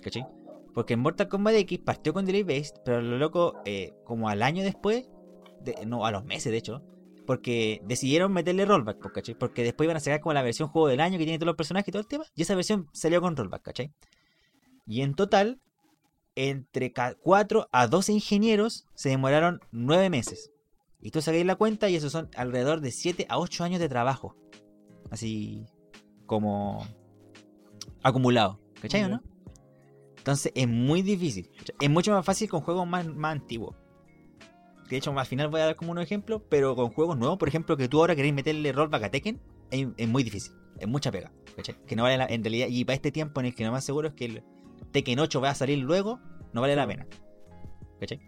¿cachai? 0.03 0.27
Porque 0.75 0.95
en 0.95 1.01
Mortal 1.01 1.29
Kombat 1.29 1.55
X 1.55 1.81
partió 1.81 2.13
con 2.13 2.25
delay 2.25 2.43
based, 2.45 2.77
pero 2.85 3.01
lo 3.03 3.19
loco, 3.19 3.55
eh, 3.65 3.95
como 4.05 4.29
al 4.29 4.43
año 4.43 4.63
después, 4.63 5.09
de- 5.65 5.85
no, 5.87 6.05
a 6.07 6.13
los 6.13 6.25
meses 6.25 6.53
de 6.53 6.59
hecho, 6.59 6.83
porque 7.27 7.83
decidieron 7.85 8.33
meterle 8.33 8.65
rollback, 8.65 8.99
pues, 9.01 9.13
¿cachai? 9.13 9.35
Porque 9.35 9.63
después 9.65 9.87
iban 9.87 9.97
a 9.97 10.01
sacar 10.01 10.21
como 10.21 10.35
la 10.35 10.43
versión 10.43 10.69
juego 10.69 10.89
del 10.89 11.01
año 11.01 11.19
que 11.19 11.25
tiene 11.25 11.39
todos 11.39 11.49
los 11.49 11.57
personajes 11.57 11.89
y 11.89 11.93
todo 11.93 12.03
el 12.03 12.09
tema, 12.09 12.25
y 12.37 12.43
esa 12.43 12.55
versión 12.55 12.87
salió 12.93 13.21
con 13.21 13.37
rollback, 13.37 13.63
¿cachai? 13.63 13.91
Y 14.87 15.01
en 15.03 15.15
total, 15.15 15.61
entre 16.39 16.93
4 16.93 17.69
a 17.73 17.87
12 17.89 18.13
ingenieros 18.13 18.87
se 18.95 19.09
demoraron 19.09 19.61
9 19.73 20.09
meses. 20.11 20.53
Y 21.01 21.11
tú 21.11 21.21
sacáis 21.21 21.45
la 21.45 21.57
cuenta 21.57 21.89
y 21.89 21.97
eso 21.97 22.11
son 22.11 22.31
alrededor 22.37 22.81
de 22.81 22.91
7 22.91 23.27
a 23.29 23.39
8 23.39 23.65
años 23.65 23.81
de 23.81 23.89
trabajo. 23.89 24.37
Así 25.11 25.67
como 26.27 26.87
acumulado. 28.03 28.61
¿Cachai 28.81 29.05
o 29.05 29.09
no? 29.09 29.23
Entonces 30.17 30.53
es 30.55 30.69
muy 30.69 31.03
difícil. 31.03 31.51
Es 31.81 31.91
mucho 31.91 32.13
más 32.13 32.25
fácil 32.25 32.49
con 32.49 32.61
juegos 32.61 32.87
más, 32.87 33.07
más 33.07 33.33
antiguos. 33.33 33.75
De 34.89 34.97
hecho, 34.97 35.17
al 35.19 35.27
final 35.27 35.49
voy 35.49 35.61
a 35.61 35.67
dar 35.67 35.77
como 35.77 35.91
un 35.91 35.99
ejemplo, 35.99 36.43
pero 36.49 36.75
con 36.75 36.91
juegos 36.91 37.19
nuevos, 37.19 37.39
por 37.39 37.49
ejemplo, 37.49 37.77
que 37.77 37.89
tú 37.89 38.01
ahora 38.01 38.17
queréis 38.17 38.35
meterle 38.35 38.73
rollback 38.73 39.03
a 39.05 39.11
Tekken, 39.11 39.41
es, 39.71 39.89
es 39.97 40.09
muy 40.09 40.23
difícil. 40.23 40.53
Es 40.79 40.89
mucha 40.89 41.11
pega. 41.11 41.33
¿cachai? 41.57 41.77
Que 41.87 41.97
no 41.97 42.05
vale 42.05 42.17
la, 42.17 42.27
en 42.27 42.43
realidad, 42.43 42.69
y 42.71 42.85
para 42.85 42.95
este 42.95 43.13
tiempo 43.13 43.41
en 43.41 43.47
el 43.47 43.55
que 43.55 43.65
lo 43.65 43.73
más 43.73 43.85
seguro 43.85 44.09
es 44.09 44.15
que 44.15 44.25
el 44.27 44.45
Tekken 44.93 45.19
8 45.19 45.41
va 45.41 45.51
a 45.51 45.55
salir 45.55 45.79
luego, 45.79 46.21
no 46.53 46.61
vale 46.61 46.77
la 46.77 46.87
pena. 46.87 47.07
¿Cachai? 48.01 48.21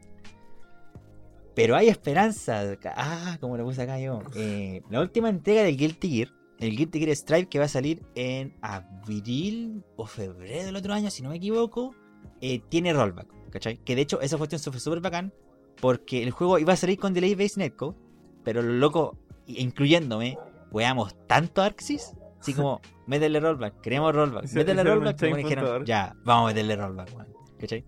Pero 1.54 1.76
hay 1.76 1.88
esperanza. 1.88 2.62
Ah, 2.96 3.36
como 3.40 3.56
lo 3.56 3.64
puse 3.64 3.82
acá 3.82 3.98
yo. 3.98 4.22
Eh, 4.34 4.82
la 4.88 5.00
última 5.00 5.28
entrega 5.28 5.62
del 5.62 5.76
Guilty 5.76 6.08
Gear, 6.08 6.28
el 6.58 6.76
Guilty 6.76 7.00
Gear 7.00 7.16
Strive, 7.16 7.48
que 7.48 7.58
va 7.58 7.64
a 7.66 7.68
salir 7.68 8.02
en 8.14 8.56
abril 8.62 9.84
o 9.96 10.06
febrero 10.06 10.66
del 10.66 10.76
otro 10.76 10.94
año, 10.94 11.10
si 11.10 11.22
no 11.22 11.30
me 11.30 11.36
equivoco, 11.36 11.94
eh, 12.40 12.60
tiene 12.68 12.92
rollback. 12.92 13.28
¿Cachai? 13.50 13.78
Que 13.78 13.96
de 13.96 14.02
hecho 14.02 14.20
esa 14.20 14.38
cuestión 14.38 14.60
fue 14.62 14.80
súper 14.80 15.00
bacán, 15.00 15.32
porque 15.80 16.22
el 16.22 16.30
juego 16.30 16.58
iba 16.58 16.72
a 16.72 16.76
salir 16.76 16.98
con 16.98 17.12
Delay 17.12 17.34
Based 17.34 17.58
Netcode, 17.58 17.96
pero 18.44 18.62
lo 18.62 18.72
loco, 18.74 19.18
incluyéndome, 19.46 20.38
weamos 20.70 21.16
tanto 21.26 21.62
Arxis, 21.62 22.14
así 22.38 22.54
como, 22.54 22.80
métele 23.06 23.40
rollback, 23.40 23.80
queremos 23.80 24.14
rollback, 24.14 24.52
métele 24.52 24.84
rollback, 24.84 25.20
bueno, 25.20 25.36
dijeron, 25.36 25.84
ya, 25.84 26.14
vamos 26.24 26.44
a 26.44 26.54
meterle 26.54 26.76
rollback. 26.76 27.10
¿Cachai? 27.58 27.84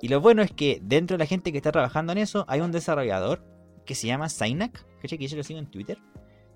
Y 0.00 0.08
lo 0.08 0.20
bueno 0.20 0.42
es 0.42 0.50
que 0.50 0.80
dentro 0.82 1.16
de 1.16 1.18
la 1.18 1.26
gente 1.26 1.52
que 1.52 1.58
está 1.58 1.72
trabajando 1.72 2.12
en 2.12 2.18
eso, 2.18 2.44
hay 2.48 2.60
un 2.60 2.72
desarrollador 2.72 3.44
que 3.84 3.94
se 3.94 4.06
llama 4.06 4.28
Synac, 4.28 4.86
¿cachai? 5.00 5.18
Que 5.18 5.26
yo 5.26 5.36
lo 5.36 5.42
sigo 5.42 5.58
en 5.58 5.70
Twitter. 5.70 5.98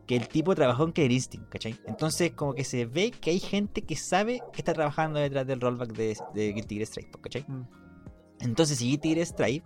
Que 0.07 0.17
el 0.17 0.29
tipo 0.29 0.55
trabajó 0.55 0.85
en 0.85 0.93
Killer 0.93 1.11
Instinct, 1.13 1.49
¿cachai? 1.49 1.77
Entonces, 1.87 2.33
como 2.33 2.55
que 2.55 2.65
se 2.65 2.87
ve 2.87 3.11
que 3.11 3.31
hay 3.31 3.41
gente 3.41 3.83
que 3.83 3.97
sabe 3.97 4.41
que 4.53 4.61
está 4.61 4.73
trabajando 4.73 5.19
detrás 5.19 5.47
del 5.47 5.61
rollback 5.61 5.93
de, 5.93 6.17
de 6.33 6.53
Guilty 6.53 6.77
Gear 6.77 6.87
Strive, 6.87 7.11
¿cachai? 7.21 7.45
Mm. 7.49 7.67
Entonces, 8.41 8.79
si 8.79 8.89
Guilty 8.91 9.15
Gear 9.15 9.27
Strive 9.27 9.65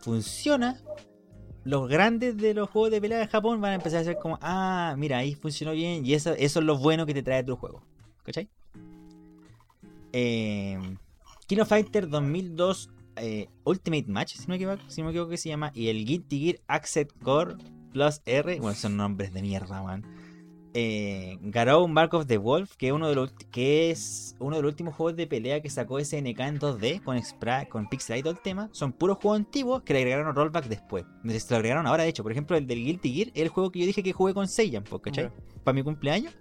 funciona, 0.00 0.80
los 1.64 1.88
grandes 1.88 2.36
de 2.36 2.54
los 2.54 2.70
juegos 2.70 2.90
de 2.90 3.00
pelea 3.00 3.18
de 3.18 3.26
Japón 3.26 3.60
van 3.60 3.72
a 3.72 3.74
empezar 3.74 4.00
a 4.00 4.04
ser 4.04 4.18
como, 4.18 4.38
ah, 4.40 4.94
mira, 4.96 5.18
ahí 5.18 5.34
funcionó 5.34 5.72
bien, 5.72 6.06
y 6.06 6.14
eso, 6.14 6.32
eso 6.32 6.60
es 6.60 6.64
lo 6.64 6.78
bueno 6.78 7.04
que 7.04 7.14
te 7.14 7.22
trae 7.22 7.42
tu 7.42 7.56
juego, 7.56 7.82
¿cachai? 8.22 8.48
Eh, 10.12 10.78
Kino 11.46 11.64
Fighter 11.64 12.08
2002 12.08 12.90
eh, 13.16 13.48
Ultimate 13.64 14.06
Match, 14.08 14.34
si 14.34 14.42
no, 14.42 14.48
me 14.48 14.56
equivoco, 14.56 14.82
si 14.88 15.00
no 15.00 15.06
me 15.06 15.10
equivoco 15.12 15.30
que 15.30 15.36
se 15.36 15.48
llama, 15.48 15.70
y 15.74 15.88
el 15.88 16.04
Guilty 16.04 16.40
Gear 16.40 16.60
Accent 16.66 17.12
Core 17.22 17.56
Plus 17.92 18.20
R, 18.24 18.58
bueno, 18.60 18.74
son 18.76 18.96
nombres 18.96 19.32
de 19.32 19.40
mierda, 19.42 19.82
man. 19.82 20.02
Eh, 20.76 21.38
Garou 21.40 21.86
Mark 21.86 22.12
of 22.14 22.26
the 22.26 22.36
Wolf, 22.36 22.74
que 22.74 22.88
es 22.88 22.92
uno 22.92 23.08
de 23.08 23.14
los 23.14 23.30
que 23.52 23.92
es 23.92 24.34
uno 24.40 24.56
de 24.56 24.62
los 24.62 24.70
últimos 24.72 24.96
juegos 24.96 25.14
de 25.14 25.28
pelea 25.28 25.62
que 25.62 25.70
sacó 25.70 26.00
SNK 26.00 26.40
en 26.40 26.58
2D 26.58 27.00
con 27.04 27.16
Spra- 27.18 27.68
con 27.68 27.88
Pixel 27.88 28.18
y 28.18 28.22
todo 28.22 28.32
el 28.32 28.40
tema, 28.40 28.68
son 28.72 28.92
puros 28.92 29.18
juegos 29.18 29.38
antiguos 29.38 29.82
que 29.84 29.92
le 29.92 30.00
agregaron 30.00 30.34
rollback 30.34 30.66
después. 30.66 31.04
Se 31.28 31.50
lo 31.50 31.56
agregaron 31.58 31.86
ahora, 31.86 32.02
de 32.02 32.08
hecho, 32.08 32.24
por 32.24 32.32
ejemplo, 32.32 32.56
el 32.56 32.66
del 32.66 32.82
Guilty 32.84 33.12
Gear, 33.14 33.28
es 33.34 33.42
el 33.42 33.48
juego 33.50 33.70
que 33.70 33.78
yo 33.78 33.86
dije 33.86 34.02
que 34.02 34.12
jugué 34.12 34.34
con 34.34 34.48
Seiyan, 34.48 34.82
po, 34.82 34.98
¿cachai? 35.00 35.26
Para 35.62 35.74
mi 35.76 35.84
cumpleaños. 35.84 36.34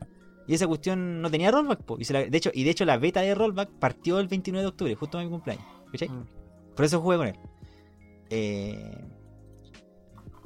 Y 0.47 0.53
esa 0.55 0.67
cuestión 0.67 1.21
no 1.21 1.31
tenía 1.31 1.51
rollback, 1.51 1.83
po, 1.83 1.97
y, 1.99 2.05
se 2.05 2.13
la- 2.13 2.25
de 2.25 2.37
hecho, 2.37 2.51
y 2.53 2.63
de 2.63 2.69
hecho 2.71 2.83
la 2.85 2.97
beta 2.97 3.21
de 3.21 3.33
rollback 3.33 3.69
partió 3.79 4.19
el 4.19 4.27
29 4.27 4.61
de 4.63 4.67
octubre, 4.69 4.95
justo 4.95 5.13
para 5.17 5.23
mi 5.25 5.31
cumpleaños. 5.31 5.65
¿Cachai? 5.91 6.09
Mm. 6.09 6.25
Por 6.75 6.85
eso 6.85 7.01
jugué 7.01 7.17
con 7.17 7.27
él. 7.27 7.35
Eh, 8.29 9.05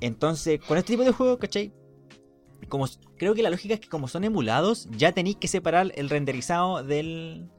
entonces, 0.02 0.60
con 0.60 0.78
este 0.78 0.94
tipo 0.94 1.04
de 1.04 1.12
juegos, 1.12 1.38
¿cachai? 1.38 1.74
Como, 2.70 2.86
creo 3.18 3.34
que 3.34 3.42
la 3.42 3.50
lógica 3.50 3.74
es 3.76 3.80
que 3.80 3.88
como 3.90 4.08
son 4.08 4.24
emulados, 4.24 4.88
ya 4.92 5.12
tenéis 5.14 5.38
que 5.38 5.48
separar 5.48 5.92
el 5.96 6.10
renderizado 6.10 6.84
del 6.84 7.50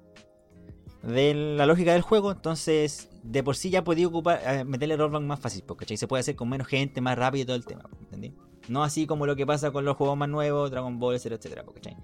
de 1.03 1.33
la 1.35 1.65
lógica 1.67 1.93
del 1.93 2.03
juego. 2.03 2.33
Entonces, 2.33 3.09
de 3.23 3.43
por 3.43 3.57
sí 3.57 3.71
ya 3.71 3.85
podía 3.85 4.07
ocupar, 4.07 4.41
eh, 4.45 4.65
meterle 4.65 4.97
rollback 4.97 5.23
más 5.23 5.41
fácil, 5.41 5.65
¿cachai? 5.65 5.97
Se 5.97 6.07
puede 6.07 6.21
hacer 6.21 6.37
con 6.37 6.49
menos 6.49 6.67
gente, 6.67 7.01
más 7.01 7.17
rápido 7.17 7.43
y 7.43 7.47
todo 7.47 7.57
el 7.57 7.65
tema, 7.65 7.89
¿entendí? 8.01 8.35
No 8.69 8.83
así 8.85 9.07
como 9.07 9.25
lo 9.25 9.35
que 9.37 9.47
pasa 9.47 9.71
con 9.71 9.85
los 9.85 9.97
juegos 9.97 10.17
más 10.19 10.29
nuevos, 10.29 10.71
Dragon 10.71 10.99
Ball, 10.99 11.15
etcétera, 11.15 11.37
etcétera, 11.37 11.65
¿cachai? 11.75 11.97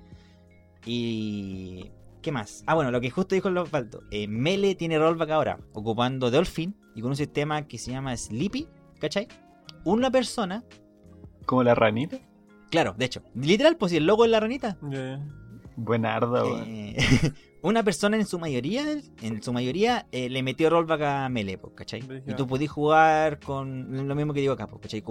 Y 0.86 1.90
¿Qué 2.24 2.32
más? 2.32 2.64
Ah, 2.66 2.72
bueno, 2.74 2.90
lo 2.90 3.02
que 3.02 3.10
justo 3.10 3.34
dijo 3.34 3.48
el 3.48 3.58
Osvaldo. 3.58 4.02
Eh, 4.10 4.26
Mele 4.26 4.74
tiene 4.74 4.98
rollback 4.98 5.28
ahora, 5.28 5.58
ocupando 5.74 6.30
Dolphin 6.30 6.74
y 6.94 7.02
con 7.02 7.10
un 7.10 7.16
sistema 7.16 7.68
que 7.68 7.76
se 7.76 7.90
llama 7.90 8.16
Sleepy, 8.16 8.66
¿cachai? 8.98 9.28
Una 9.84 10.10
persona, 10.10 10.64
Como 11.44 11.62
la 11.64 11.74
ranita. 11.74 12.16
claro, 12.70 12.94
de 12.96 13.04
hecho, 13.04 13.22
literal, 13.34 13.76
pues 13.76 13.90
si 13.90 13.98
el 13.98 14.06
logo 14.06 14.24
es 14.24 14.30
la 14.30 14.40
ranita. 14.40 14.78
Ya. 14.90 15.22
Buenarda, 15.76 16.44
weón. 16.44 16.62
Eh, 16.66 16.96
una 17.62 17.82
persona 17.82 18.16
en 18.16 18.24
su 18.24 18.38
mayoría, 18.38 18.86
en 19.20 19.42
su 19.42 19.52
mayoría, 19.52 20.06
eh, 20.10 20.30
le 20.30 20.42
metió 20.42 20.70
rollback 20.70 21.02
a 21.02 21.28
Melee, 21.28 21.58
pues, 21.58 21.74
¿cachai? 21.74 22.02
Y 22.26 22.32
tú 22.32 22.46
podís 22.46 22.70
jugar 22.70 23.38
con 23.38 24.08
lo 24.08 24.14
mismo 24.14 24.32
que 24.32 24.40
digo 24.40 24.54
acá, 24.54 24.66
pues, 24.66 24.80
¿cachai? 24.80 25.04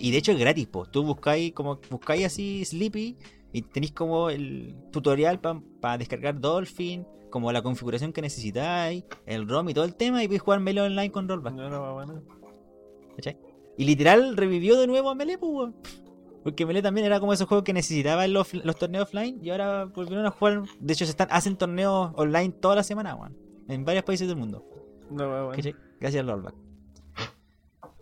Y 0.00 0.10
de 0.10 0.18
hecho 0.18 0.32
es 0.32 0.38
gratis, 0.40 0.66
pues. 0.66 0.90
Tú 0.90 1.04
buscáis 1.04 1.52
como 1.52 1.78
buscáis 1.88 2.26
así 2.26 2.64
Sleepy 2.64 3.16
y 3.52 3.62
tenéis 3.62 3.92
como 3.92 4.30
el 4.30 4.74
tutorial 4.90 5.40
para 5.40 5.98
descargar 5.98 6.40
Dolphin, 6.40 7.06
como 7.30 7.52
la 7.52 7.62
configuración 7.62 8.12
que 8.12 8.22
necesitáis, 8.22 9.04
el 9.26 9.48
ROM 9.48 9.68
y 9.68 9.74
todo 9.74 9.84
el 9.84 9.94
tema, 9.94 10.22
y 10.22 10.26
podéis 10.26 10.42
jugar 10.42 10.60
Melee 10.60 10.82
online 10.82 11.10
con 11.10 11.28
rollback. 11.28 11.54
No, 11.54 11.68
no, 11.68 11.94
bueno. 11.94 12.22
¿cachai? 13.16 13.38
Y 13.76 13.84
literal 13.84 14.36
revivió 14.36 14.78
de 14.78 14.86
nuevo 14.86 15.10
a 15.10 15.14
Melee, 15.14 15.38
pues, 15.38 15.52
weón. 15.52 15.76
Porque 16.42 16.66
Melee 16.66 16.82
también 16.82 17.06
era 17.06 17.20
como 17.20 17.32
esos 17.32 17.46
juegos 17.46 17.64
que 17.64 17.72
necesitaban 17.72 18.32
los, 18.32 18.52
los 18.52 18.76
torneos 18.76 19.04
offline 19.04 19.38
y 19.42 19.50
ahora 19.50 19.84
volvieron 19.84 20.26
a 20.26 20.30
jugar. 20.30 20.62
De 20.80 20.92
hecho, 20.92 21.04
se 21.04 21.12
están, 21.12 21.28
hacen 21.30 21.56
torneos 21.56 22.12
online 22.16 22.50
toda 22.60 22.76
la 22.76 22.82
semana, 22.82 23.14
weón. 23.14 23.36
En 23.68 23.84
varios 23.84 24.04
países 24.04 24.26
del 24.26 24.36
mundo. 24.36 24.64
No, 25.10 25.28
bueno. 25.28 25.50
¿cachai? 25.50 25.74
Gracias 26.00 26.20
al 26.20 26.28
rollback. 26.28 26.71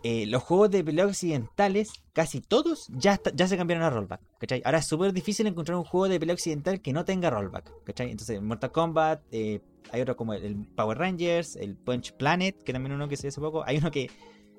Eh, 0.03 0.25
los 0.25 0.41
juegos 0.41 0.71
de 0.71 0.83
pelea 0.83 1.05
occidentales, 1.05 1.91
casi 2.13 2.41
todos, 2.41 2.87
ya, 2.89 3.13
está- 3.13 3.31
ya 3.35 3.47
se 3.47 3.55
cambiaron 3.57 3.83
a 3.85 3.89
rollback. 3.91 4.21
¿cachai? 4.39 4.61
Ahora 4.65 4.79
es 4.79 4.87
súper 4.87 5.13
difícil 5.13 5.45
encontrar 5.47 5.77
un 5.77 5.83
juego 5.83 6.07
de 6.09 6.19
pelea 6.19 6.33
occidental 6.33 6.81
que 6.81 6.91
no 6.91 7.05
tenga 7.05 7.29
rollback. 7.29 7.71
¿cachai? 7.83 8.09
Entonces, 8.09 8.41
Mortal 8.41 8.71
Kombat, 8.71 9.21
eh, 9.31 9.61
hay 9.91 10.01
otro 10.01 10.15
como 10.15 10.33
el, 10.33 10.43
el 10.43 10.55
Power 10.75 10.97
Rangers, 10.97 11.55
el 11.55 11.75
Punch 11.75 12.13
Planet, 12.13 12.63
que 12.63 12.73
también 12.73 12.93
uno 12.93 13.07
que 13.07 13.15
se 13.15 13.27
hizo 13.27 13.35
hace 13.35 13.41
poco. 13.41 13.63
Hay 13.65 13.77
uno 13.77 13.91
que, 13.91 14.09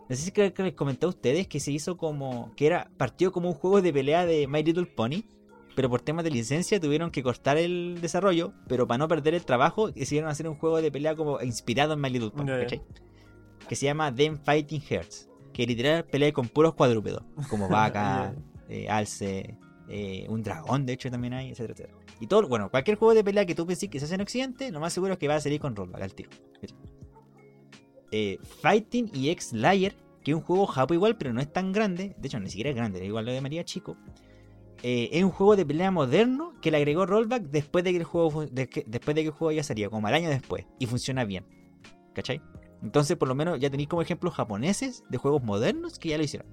no 0.08 0.14
sé 0.14 0.22
si 0.22 0.30
creo 0.30 0.54
que 0.54 0.62
les 0.62 0.74
comenté 0.74 1.06
a 1.06 1.08
ustedes, 1.08 1.48
que 1.48 1.58
se 1.58 1.72
hizo 1.72 1.96
como, 1.96 2.52
que 2.54 2.66
era, 2.66 2.90
partió 2.96 3.32
como 3.32 3.48
un 3.48 3.54
juego 3.54 3.82
de 3.82 3.92
pelea 3.92 4.24
de 4.26 4.46
My 4.46 4.62
Little 4.62 4.86
Pony. 4.86 5.24
Pero 5.74 5.88
por 5.88 6.02
temas 6.02 6.22
de 6.22 6.30
licencia 6.30 6.78
tuvieron 6.78 7.10
que 7.10 7.22
cortar 7.22 7.56
el 7.56 7.98
desarrollo. 8.02 8.52
Pero 8.68 8.86
para 8.86 8.98
no 8.98 9.08
perder 9.08 9.34
el 9.34 9.44
trabajo, 9.44 9.90
decidieron 9.90 10.30
hacer 10.30 10.46
un 10.46 10.54
juego 10.56 10.82
de 10.82 10.92
pelea 10.92 11.16
como 11.16 11.40
inspirado 11.40 11.94
en 11.94 12.00
My 12.00 12.10
Little 12.10 12.30
Pony. 12.30 12.46
¿cachai? 12.64 12.82
que 13.68 13.76
se 13.76 13.86
llama 13.86 14.12
Them 14.14 14.36
Fighting 14.38 14.82
Hearts, 14.82 15.30
que 15.52 15.66
literal 15.66 16.04
pelea 16.04 16.32
con 16.32 16.48
puros 16.48 16.74
cuadrúpedos, 16.74 17.22
como 17.48 17.68
vaca, 17.68 18.34
eh, 18.68 18.88
alce, 18.88 19.56
eh, 19.88 20.26
un 20.28 20.42
dragón, 20.42 20.86
de 20.86 20.94
hecho 20.94 21.10
también 21.10 21.32
hay, 21.34 21.50
etcétera, 21.50 21.74
etcétera. 21.74 21.98
Y 22.20 22.26
todo, 22.26 22.46
bueno, 22.48 22.70
cualquier 22.70 22.96
juego 22.96 23.14
de 23.14 23.24
pelea 23.24 23.44
que 23.46 23.54
tú 23.54 23.66
penses 23.66 23.88
que 23.88 23.98
se 23.98 24.04
hace 24.06 24.14
en 24.14 24.20
Occidente, 24.20 24.70
lo 24.70 24.80
más 24.80 24.92
seguro 24.92 25.14
es 25.14 25.18
que 25.18 25.28
va 25.28 25.34
a 25.36 25.40
salir 25.40 25.60
con 25.60 25.74
rollback 25.74 26.02
al 26.02 26.14
tiro. 26.14 26.30
Eh, 28.10 28.38
Fighting 28.60 29.10
y 29.14 29.30
X 29.30 29.52
Layer, 29.52 29.94
que 30.22 30.32
es 30.32 30.36
un 30.36 30.42
juego 30.42 30.66
japo 30.66 30.94
igual, 30.94 31.16
pero 31.16 31.32
no 31.32 31.40
es 31.40 31.50
tan 31.52 31.72
grande, 31.72 32.14
de 32.18 32.26
hecho 32.28 32.38
ni 32.38 32.48
siquiera 32.50 32.70
es 32.70 32.76
grande, 32.76 33.00
es 33.00 33.06
igual 33.06 33.24
lo 33.24 33.32
de 33.32 33.40
María 33.40 33.64
Chico. 33.64 33.96
Eh, 34.82 35.08
es 35.12 35.22
un 35.24 35.30
juego 35.30 35.56
de 35.56 35.64
pelea 35.64 35.90
moderno 35.90 36.54
que 36.60 36.70
le 36.70 36.76
agregó 36.76 37.06
rollback 37.06 37.44
después 37.44 37.84
de 37.84 37.92
que 37.92 37.98
el 37.98 38.04
juego 38.04 38.46
de 38.46 38.68
que- 38.68 38.84
después 38.86 39.14
de 39.14 39.22
que 39.22 39.28
el 39.28 39.32
juego 39.34 39.52
ya 39.52 39.62
salió, 39.62 39.90
como 39.90 40.06
al 40.08 40.14
año 40.14 40.28
después, 40.28 40.66
y 40.78 40.86
funciona 40.86 41.24
bien. 41.24 41.44
¿Cachai? 42.14 42.42
Entonces, 42.82 43.16
por 43.16 43.28
lo 43.28 43.34
menos, 43.34 43.60
ya 43.60 43.70
tenéis 43.70 43.88
como 43.88 44.02
ejemplos 44.02 44.34
japoneses 44.34 45.04
de 45.08 45.18
juegos 45.18 45.42
modernos 45.42 45.98
que 45.98 46.10
ya 46.10 46.18
lo 46.18 46.24
hicieron. 46.24 46.48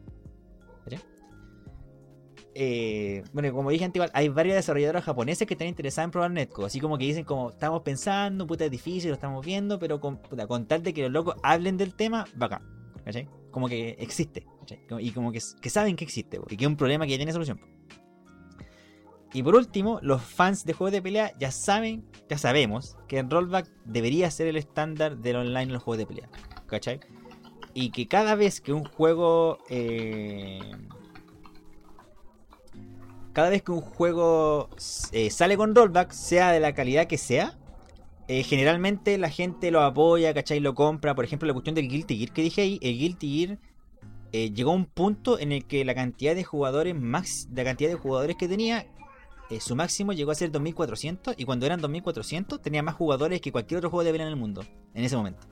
Eh, 2.62 3.24
bueno, 3.32 3.54
como 3.54 3.70
dije 3.70 3.86
antes, 3.86 4.10
hay 4.14 4.28
varias 4.28 4.58
desarrolladoras 4.58 5.06
japonesas 5.06 5.48
que 5.48 5.54
están 5.54 5.68
interesadas 5.68 6.08
en 6.08 6.12
probar 6.12 6.32
Netcode. 6.32 6.68
Así 6.68 6.80
como 6.80 6.98
que 6.98 7.06
dicen, 7.06 7.24
como, 7.24 7.52
estamos 7.52 7.84
pensando, 7.84 8.46
puta, 8.46 8.66
es 8.66 8.72
difícil, 8.72 9.12
lo 9.12 9.16
estamos 9.16 9.46
viendo, 9.46 9.80
pero 9.80 10.02
con, 10.02 10.18
puta, 10.18 10.46
con 10.46 10.68
tal 10.68 10.84
de 10.84 10.94
que 10.94 11.04
los 11.04 11.12
locos 11.12 11.36
hablen 11.42 11.78
del 11.78 11.94
tema, 11.96 12.26
bacán. 12.36 12.64
¿Cachai? 13.06 13.30
Como 13.52 13.70
que 13.70 13.92
existe. 14.00 14.46
Y 15.00 15.12
como 15.12 15.32
que, 15.32 15.40
que 15.62 15.70
saben 15.70 15.96
que 15.96 16.04
existe, 16.04 16.40
y 16.50 16.58
que 16.58 16.66
es 16.66 16.70
un 16.70 16.76
problema 16.76 17.06
que 17.06 17.12
ya 17.12 17.18
tiene 17.18 17.32
solución. 17.32 17.60
Y 19.32 19.44
por 19.44 19.56
último, 19.56 20.00
los 20.02 20.22
fans 20.22 20.66
de 20.66 20.74
juegos 20.74 20.92
de 20.92 21.02
pelea 21.02 21.34
ya 21.40 21.52
saben, 21.52 22.04
ya 22.30 22.38
sabemos, 22.38 22.98
que 23.08 23.20
el 23.20 23.30
rollback 23.30 23.70
debería 23.86 24.32
ser 24.32 24.48
el 24.48 24.58
estándar 24.58 25.18
del 25.18 25.36
online 25.36 25.64
en 25.64 25.74
los 25.74 25.84
juegos 25.84 26.00
de 26.00 26.06
pelea. 26.08 26.30
¿Cachai? 26.66 27.00
Y 27.74 27.92
que 27.92 28.08
cada 28.08 28.36
vez 28.36 28.60
que 28.60 28.74
un 28.74 28.86
juego. 28.86 29.60
eh, 29.70 30.60
cada 33.34 33.50
vez 33.50 33.62
que 33.62 33.72
un 33.72 33.82
juego 33.82 34.70
eh, 35.12 35.30
sale 35.30 35.56
con 35.56 35.76
rollback, 35.76 36.12
sea 36.12 36.52
de 36.52 36.60
la 36.60 36.74
calidad 36.74 37.06
que 37.06 37.18
sea, 37.18 37.58
eh, 38.28 38.44
generalmente 38.44 39.18
la 39.20 39.30
gente 39.30 39.70
lo 39.70 39.82
apoya, 39.82 40.34
¿cachai? 40.34 40.60
Lo 40.60 40.74
compra. 40.74 41.14
Por 41.14 41.24
ejemplo, 41.24 41.48
la 41.48 41.54
cuestión 41.54 41.76
del 41.76 41.88
Guilty 41.88 42.18
Gear 42.18 42.34
que 42.34 42.42
dije 42.42 42.62
ahí, 42.62 42.80
el 42.82 42.98
Guilty 42.98 43.38
Gear 43.38 43.60
llegó 44.32 44.72
a 44.72 44.76
un 44.76 44.86
punto 44.86 45.40
en 45.40 45.52
el 45.52 45.66
que 45.66 45.86
la 45.86 45.96
cantidad 45.96 46.36
de 46.36 46.44
jugadores 46.44 46.96
la 46.96 47.64
cantidad 47.64 47.90
de 47.90 47.96
jugadores 47.96 48.36
que 48.36 48.48
tenía, 48.48 48.86
eh, 49.50 49.60
su 49.60 49.76
máximo 49.76 50.14
llegó 50.14 50.32
a 50.32 50.36
ser 50.36 50.52
2400 50.52 51.36
y 51.38 51.46
cuando 51.46 51.66
eran 51.66 51.82
2400 51.82 52.62
tenía 52.62 52.84
más 52.84 52.96
jugadores 52.96 53.42
que 53.42 53.52
cualquier 53.52 53.80
otro 53.80 53.90
juego 53.90 54.04
de 54.04 54.12
pelea 54.12 54.28
en 54.28 54.34
el 54.34 54.40
mundo 54.40 54.64
en 54.94 55.04
ese 55.04 55.18
momento. 55.18 55.48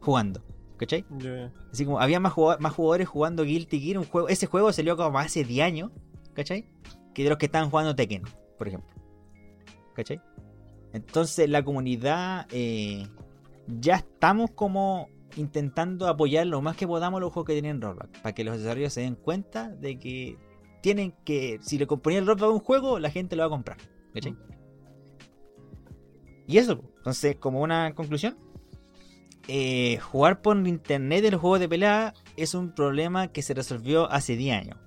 Jugando, 0.00 0.42
¿cachai? 0.76 1.04
Ya. 1.18 1.52
Así 1.72 1.84
como 1.84 2.00
había 2.00 2.20
más, 2.20 2.34
más 2.60 2.72
jugadores 2.72 3.08
jugando 3.08 3.42
Guilty 3.42 3.80
Gear, 3.80 3.98
un 3.98 4.04
juego, 4.04 4.28
ese 4.28 4.46
juego 4.46 4.72
salió 4.72 4.96
como 4.96 5.18
hace 5.18 5.44
10 5.44 5.66
años, 5.66 5.90
¿cachai? 6.34 6.68
Que 7.14 7.24
de 7.24 7.30
los 7.30 7.38
que 7.38 7.46
estaban 7.46 7.70
jugando 7.70 7.96
Tekken, 7.96 8.22
por 8.56 8.68
ejemplo. 8.68 8.94
¿Cachai? 9.94 10.20
Entonces 10.92 11.48
la 11.50 11.64
comunidad 11.64 12.46
eh, 12.50 13.06
ya 13.66 13.96
estamos 13.96 14.50
como 14.52 15.08
intentando 15.36 16.06
apoyar 16.08 16.46
lo 16.46 16.62
más 16.62 16.76
que 16.76 16.86
podamos 16.86 17.20
los 17.20 17.32
juegos 17.32 17.48
que 17.48 17.52
tienen 17.54 17.80
rollback, 17.80 18.22
para 18.22 18.34
que 18.34 18.44
los 18.44 18.56
desarrolladores 18.56 18.92
se 18.92 19.00
den 19.02 19.16
cuenta 19.16 19.68
de 19.70 19.98
que 19.98 20.38
tienen 20.86 21.14
que, 21.24 21.58
si 21.62 21.78
le 21.78 21.88
componían 21.88 22.22
el 22.22 22.28
rollback 22.28 22.48
a 22.48 22.52
un 22.52 22.60
juego, 22.60 23.00
la 23.00 23.10
gente 23.10 23.34
lo 23.34 23.42
va 23.42 23.46
a 23.48 23.50
comprar. 23.50 23.76
¿Cachai? 24.14 24.36
Y 26.46 26.58
eso, 26.58 26.80
entonces 26.98 27.34
como 27.40 27.60
una 27.60 27.92
conclusión, 27.96 28.38
eh, 29.48 29.98
jugar 29.98 30.42
por 30.42 30.56
internet 30.64 31.24
en 31.24 31.32
los 31.32 31.40
juegos 31.40 31.58
de 31.58 31.68
pelea 31.68 32.14
es 32.36 32.54
un 32.54 32.72
problema 32.72 33.32
que 33.32 33.42
se 33.42 33.52
resolvió 33.52 34.08
hace 34.12 34.36
10 34.36 34.56
años. 34.56 34.78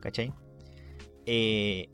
¿Cachai? 0.00 0.32
Eh, 1.26 1.90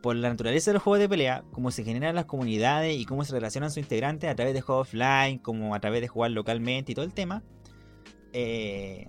por 0.00 0.14
la 0.14 0.28
naturaleza 0.28 0.70
de 0.70 0.74
los 0.74 0.82
juegos 0.84 1.00
de 1.00 1.08
pelea, 1.08 1.42
cómo 1.50 1.72
se 1.72 1.82
generan 1.82 2.14
las 2.14 2.26
comunidades 2.26 2.96
y 2.96 3.04
cómo 3.04 3.24
se 3.24 3.32
relacionan 3.32 3.70
sus 3.70 3.78
integrantes 3.78 4.30
a 4.30 4.36
través 4.36 4.54
de 4.54 4.60
juegos 4.60 4.86
offline, 4.86 5.38
como 5.38 5.74
a 5.74 5.80
través 5.80 6.02
de 6.02 6.06
jugar 6.06 6.30
localmente 6.30 6.92
y 6.92 6.94
todo 6.94 7.04
el 7.04 7.14
tema. 7.14 7.42
eh, 8.32 9.08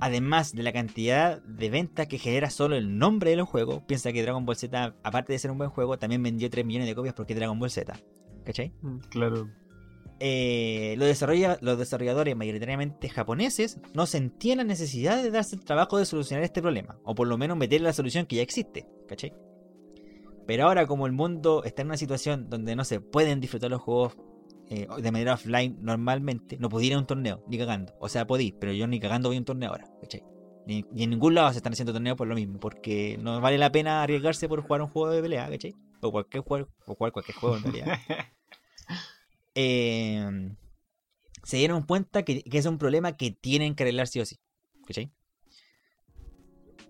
además 0.00 0.54
de 0.54 0.62
la 0.62 0.72
cantidad 0.72 1.40
de 1.42 1.70
ventas 1.70 2.06
que 2.06 2.18
genera 2.18 2.50
solo 2.50 2.76
el 2.76 2.98
nombre 2.98 3.30
de 3.30 3.36
los 3.36 3.48
juegos, 3.48 3.82
piensa 3.86 4.12
que 4.12 4.22
Dragon 4.22 4.44
Ball 4.44 4.56
Z, 4.56 4.94
aparte 5.02 5.32
de 5.32 5.38
ser 5.38 5.50
un 5.50 5.58
buen 5.58 5.70
juego, 5.70 5.98
también 5.98 6.22
vendió 6.22 6.50
3 6.50 6.64
millones 6.64 6.88
de 6.88 6.94
copias 6.94 7.14
porque 7.14 7.32
es 7.32 7.38
Dragon 7.38 7.58
Ball 7.58 7.70
Z. 7.70 7.94
¿Cachai? 8.44 8.72
Claro. 9.10 9.48
eh, 10.20 10.94
los, 10.98 11.08
desarrolla- 11.08 11.58
los 11.60 11.78
desarrolladores 11.78 12.36
mayoritariamente 12.36 13.08
japoneses 13.08 13.78
no 13.94 14.06
sentían 14.06 14.58
la 14.58 14.64
necesidad 14.64 15.22
de 15.22 15.30
darse 15.30 15.56
el 15.56 15.64
trabajo 15.64 15.98
de 15.98 16.04
solucionar 16.06 16.44
este 16.44 16.60
problema, 16.62 16.98
o 17.04 17.14
por 17.14 17.26
lo 17.26 17.36
menos 17.38 17.56
meter 17.56 17.80
la 17.80 17.92
solución 17.92 18.26
que 18.26 18.36
ya 18.36 18.42
existe, 18.42 18.86
¿cachai? 19.08 19.32
Pero 20.46 20.64
ahora 20.66 20.86
como 20.86 21.06
el 21.06 21.12
mundo 21.12 21.64
está 21.64 21.82
en 21.82 21.88
una 21.88 21.96
situación 21.96 22.50
donde 22.50 22.76
no 22.76 22.84
se 22.84 23.00
pueden 23.00 23.40
disfrutar 23.40 23.70
los 23.70 23.80
juegos 23.80 24.16
eh, 24.70 24.86
de 24.98 25.12
manera 25.12 25.34
offline 25.34 25.76
normalmente, 25.80 26.56
no 26.58 26.68
podía 26.68 26.88
ir 26.88 26.94
a 26.94 26.98
un 26.98 27.06
torneo, 27.06 27.44
ni 27.48 27.58
cagando. 27.58 27.94
O 28.00 28.08
sea, 28.08 28.26
podí, 28.26 28.52
pero 28.52 28.72
yo 28.72 28.86
ni 28.86 29.00
cagando 29.00 29.28
voy 29.28 29.36
a 29.36 29.40
un 29.40 29.44
torneo 29.44 29.70
ahora, 29.70 29.86
¿cachai? 30.00 30.22
Ni, 30.66 30.84
ni 30.92 31.04
en 31.04 31.10
ningún 31.10 31.34
lado 31.34 31.50
se 31.50 31.58
están 31.58 31.74
haciendo 31.74 31.92
torneos 31.92 32.16
por 32.16 32.26
lo 32.26 32.34
mismo, 32.34 32.58
porque 32.58 33.18
no 33.20 33.40
vale 33.40 33.58
la 33.58 33.70
pena 33.70 34.02
arriesgarse 34.02 34.48
por 34.48 34.62
jugar 34.62 34.82
un 34.82 34.88
juego 34.88 35.10
de 35.10 35.20
pelea, 35.20 35.48
¿cachai? 35.50 35.74
O 36.00 36.10
cualquier 36.10 36.42
juego, 36.42 36.68
o 36.86 36.94
jugar 36.94 37.12
cualquier 37.12 37.36
juego 37.36 37.56
en 37.56 37.62
realidad 37.62 37.98
eh, 39.54 40.54
se 41.42 41.56
dieron 41.56 41.82
cuenta 41.82 42.22
que, 42.22 42.42
que 42.42 42.58
es 42.58 42.66
un 42.66 42.78
problema 42.78 43.16
que 43.16 43.30
tienen 43.30 43.74
que 43.74 43.84
arreglar 43.84 44.08
sí 44.08 44.20
o 44.20 44.26
sí. 44.26 44.38
¿Cachai? 44.86 45.12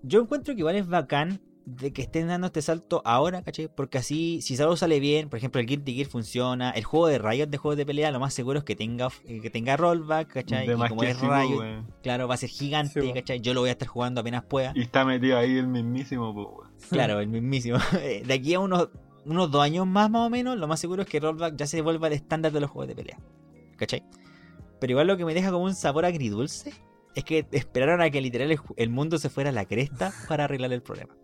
Yo 0.03 0.21
encuentro 0.21 0.55
que 0.55 0.61
igual 0.61 0.77
es 0.77 0.87
bacán 0.87 1.41
de 1.67 1.93
que 1.93 2.03
estén 2.03 2.29
dando 2.29 2.49
este 2.49 2.61
salto 2.63 3.01
ahora, 3.05 3.43
¿cachai? 3.43 3.69
Porque 3.75 3.99
así, 3.99 4.41
si 4.43 4.61
algo 4.61 4.77
sale 4.77 5.01
bien, 5.01 5.29
por 5.31 5.39
ejemplo, 5.39 5.61
el 5.61 5.67
Guilty 5.67 5.95
Gear 5.95 6.07
funciona, 6.09 6.71
el 6.71 6.85
juego 6.85 7.07
de 7.07 7.19
Riot 7.19 7.47
de 7.47 7.57
juegos 7.57 7.77
de 7.79 7.87
pelea, 7.87 8.11
lo 8.11 8.21
más 8.21 8.35
seguro 8.35 8.59
es 8.59 8.65
que 8.65 8.77
tenga, 8.77 9.09
eh, 9.25 9.41
que 9.41 9.51
tenga 9.51 9.77
rollback, 9.77 10.29
¿cachai? 10.29 10.67
De 10.67 10.75
Y 10.75 10.77
más 10.77 10.91
como 10.91 11.01
que 11.01 11.11
es 11.11 11.21
Riot, 11.21 11.85
claro, 12.03 12.29
va 12.29 12.35
a 12.35 12.39
ser 12.39 12.51
gigante, 12.51 13.01
Sí. 13.01 13.13
¿cachai? 13.13 13.41
Yo 13.41 13.55
lo 13.55 13.61
voy 13.61 13.71
a 13.71 13.73
estar 13.73 13.89
jugando 13.89 14.21
apenas 14.21 14.45
pueda. 14.45 14.73
Y 14.75 14.83
está 14.83 15.05
metido 15.05 15.39
ahí 15.39 15.57
el 15.57 15.67
mismísimo, 15.67 16.35
pues. 16.35 16.89
Claro, 16.91 17.21
el 17.21 17.29
mismísimo. 17.29 17.79
De 18.27 18.35
aquí 18.35 18.55
a 18.55 18.61
unos, 18.61 18.91
unos 19.25 19.51
dos 19.51 19.63
años 19.63 19.87
más, 19.87 20.11
más 20.11 20.27
o 20.27 20.31
menos, 20.31 20.59
lo 20.59 20.69
más 20.69 20.81
seguro 20.81 21.03
es 21.03 21.09
que 21.09 21.19
Rollback 21.21 21.57
ya 21.57 21.67
se 21.67 21.81
vuelva 21.81 22.09
el 22.09 22.13
estándar 22.13 22.53
de 22.53 22.61
los 22.61 22.71
juegos 22.71 22.89
de 22.89 22.95
pelea. 22.95 23.19
¿Cachai? 23.77 24.03
Pero 24.81 24.91
igual 24.91 25.07
lo 25.07 25.17
que 25.17 25.25
me 25.25 25.33
deja 25.33 25.51
como 25.51 25.65
un 25.65 25.75
sabor 25.75 26.05
agridulce 26.05 26.73
es 27.15 27.25
que 27.25 27.47
esperaron 27.53 28.03
a 28.03 28.11
que 28.11 28.21
literal 28.21 28.55
el 28.77 28.91
mundo 28.91 29.19
se 29.19 29.31
fuera 29.31 29.51
a 29.51 29.53
la 29.53 29.65
cresta 29.65 30.13
para 30.29 30.45
arreglar 30.45 30.73
el 30.73 30.83
problema. 30.83 31.15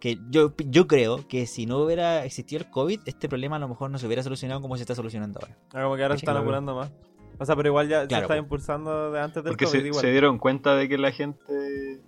Que 0.00 0.18
yo, 0.28 0.52
yo 0.66 0.86
creo 0.86 1.26
que 1.28 1.46
si 1.46 1.64
no 1.66 1.78
hubiera 1.78 2.24
existido 2.24 2.62
el 2.62 2.70
COVID, 2.70 3.00
este 3.06 3.28
problema 3.28 3.56
a 3.56 3.58
lo 3.58 3.68
mejor 3.68 3.90
no 3.90 3.98
se 3.98 4.06
hubiera 4.06 4.22
solucionado 4.22 4.60
como 4.60 4.76
se 4.76 4.82
está 4.82 4.94
solucionando 4.94 5.40
ahora. 5.40 5.56
Ah, 5.72 5.82
como 5.84 5.96
que 5.96 6.02
ahora 6.02 6.14
se 6.16 6.20
están 6.26 6.36
apurando 6.36 6.74
más. 6.74 6.92
O 7.38 7.44
sea, 7.46 7.56
pero 7.56 7.70
igual 7.70 7.88
ya 7.88 8.02
se 8.02 8.08
Claro, 8.08 8.24
está 8.24 8.34
po. 8.34 8.40
impulsando 8.40 9.10
de 9.10 9.20
antes 9.20 9.42
del 9.42 9.52
Porque 9.52 9.64
COVID 9.64 9.80
se, 9.80 9.86
igual. 9.86 10.00
se 10.02 10.10
dieron 10.10 10.38
cuenta 10.38 10.76
de 10.76 10.88
que 10.88 10.98
la 10.98 11.10
gente 11.10 12.02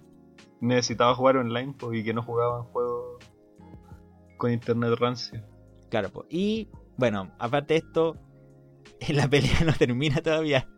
necesitaba 0.60 1.14
jugar 1.14 1.38
online 1.38 1.74
po, 1.78 1.92
y 1.94 2.04
que 2.04 2.12
no 2.14 2.22
jugaban 2.22 2.64
juegos 2.64 3.24
con 4.36 4.52
internet 4.52 4.92
rancio. 4.98 5.42
Claro, 5.90 6.10
pues. 6.10 6.26
Y 6.30 6.68
bueno, 6.98 7.32
aparte 7.38 7.74
de 7.74 7.78
esto, 7.78 8.16
la 9.08 9.26
pelea 9.28 9.60
no 9.64 9.72
termina 9.72 10.20
todavía. 10.22 10.68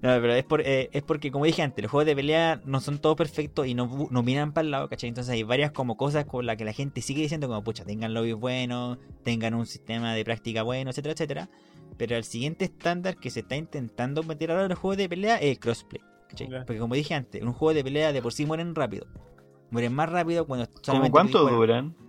No, 0.00 0.10
pero 0.20 0.32
es, 0.32 0.44
por, 0.44 0.60
eh, 0.60 0.90
es 0.92 1.02
porque, 1.02 1.32
como 1.32 1.44
dije 1.44 1.62
antes, 1.62 1.82
los 1.82 1.90
juegos 1.90 2.06
de 2.06 2.14
pelea 2.14 2.60
no 2.64 2.80
son 2.80 2.98
todos 2.98 3.16
perfectos 3.16 3.66
y 3.66 3.74
no, 3.74 4.08
no 4.10 4.22
miran 4.22 4.52
para 4.52 4.64
el 4.64 4.70
lado, 4.70 4.88
¿cachai? 4.88 5.08
Entonces 5.08 5.32
hay 5.32 5.42
varias 5.42 5.72
como 5.72 5.96
cosas 5.96 6.24
con 6.24 6.46
las 6.46 6.56
que 6.56 6.64
la 6.64 6.72
gente 6.72 7.02
sigue 7.02 7.22
diciendo 7.22 7.48
como, 7.48 7.64
pucha, 7.64 7.84
tengan 7.84 8.14
lobbies 8.14 8.36
buenos, 8.36 8.98
tengan 9.24 9.54
un 9.54 9.66
sistema 9.66 10.14
de 10.14 10.24
práctica 10.24 10.62
bueno, 10.62 10.90
etcétera, 10.90 11.14
etcétera. 11.14 11.50
Pero 11.96 12.14
el 12.14 12.22
siguiente 12.22 12.64
estándar 12.64 13.16
que 13.16 13.30
se 13.30 13.40
está 13.40 13.56
intentando 13.56 14.22
meter 14.22 14.52
ahora 14.52 14.64
en 14.64 14.68
los 14.68 14.78
juegos 14.78 14.98
de 14.98 15.08
pelea 15.08 15.36
es 15.38 15.50
el 15.50 15.58
crossplay, 15.58 16.00
¿cachai? 16.28 16.48
Porque 16.64 16.78
como 16.78 16.94
dije 16.94 17.14
antes, 17.14 17.42
un 17.42 17.52
juego 17.52 17.74
de 17.74 17.82
pelea 17.82 18.12
de 18.12 18.22
por 18.22 18.32
sí 18.32 18.46
mueren 18.46 18.76
rápido. 18.76 19.08
Mueren 19.70 19.92
más 19.92 20.08
rápido 20.08 20.46
cuando 20.46 20.68
¿Cómo 20.86 21.10
cuánto 21.10 21.46
duran? 21.48 21.96
De 21.98 22.07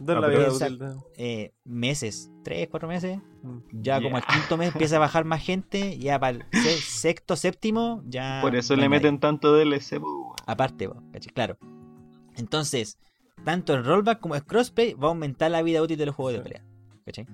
Ah, 0.00 0.20
la 0.20 0.28
vida 0.28 0.46
esa- 0.48 0.66
útil 0.66 0.78
de- 0.78 0.94
eh, 1.16 1.54
meses, 1.64 2.30
tres, 2.44 2.68
cuatro 2.70 2.88
meses. 2.88 3.18
Mm. 3.42 3.58
Ya 3.72 4.00
como 4.02 4.16
al 4.16 4.24
quinto 4.26 4.56
mes 4.56 4.72
empieza 4.72 4.96
a 4.96 4.98
bajar 4.98 5.24
más 5.24 5.42
gente, 5.42 5.98
ya 5.98 6.18
para 6.18 6.38
el 6.38 6.44
se- 6.52 6.78
sexto, 6.80 7.36
séptimo, 7.36 8.02
ya. 8.06 8.40
Por 8.42 8.54
eso 8.56 8.76
le 8.76 8.88
meten 8.88 9.18
tanto 9.20 9.54
DLC, 9.56 9.98
weón. 9.98 10.32
Aparte, 10.46 10.88
¿cachai? 11.12 11.32
claro. 11.32 11.56
Entonces, 12.36 12.98
tanto 13.44 13.74
el 13.74 13.84
rollback 13.84 14.20
como 14.20 14.34
el 14.34 14.44
crossplay 14.44 14.94
va 14.94 15.08
a 15.08 15.10
aumentar 15.10 15.50
la 15.50 15.62
vida 15.62 15.82
útil 15.82 15.96
de 15.96 16.06
los 16.06 16.14
juegos 16.14 16.34
de 16.34 16.40
pelea. 16.40 16.64
¿Cachai? 17.04 17.26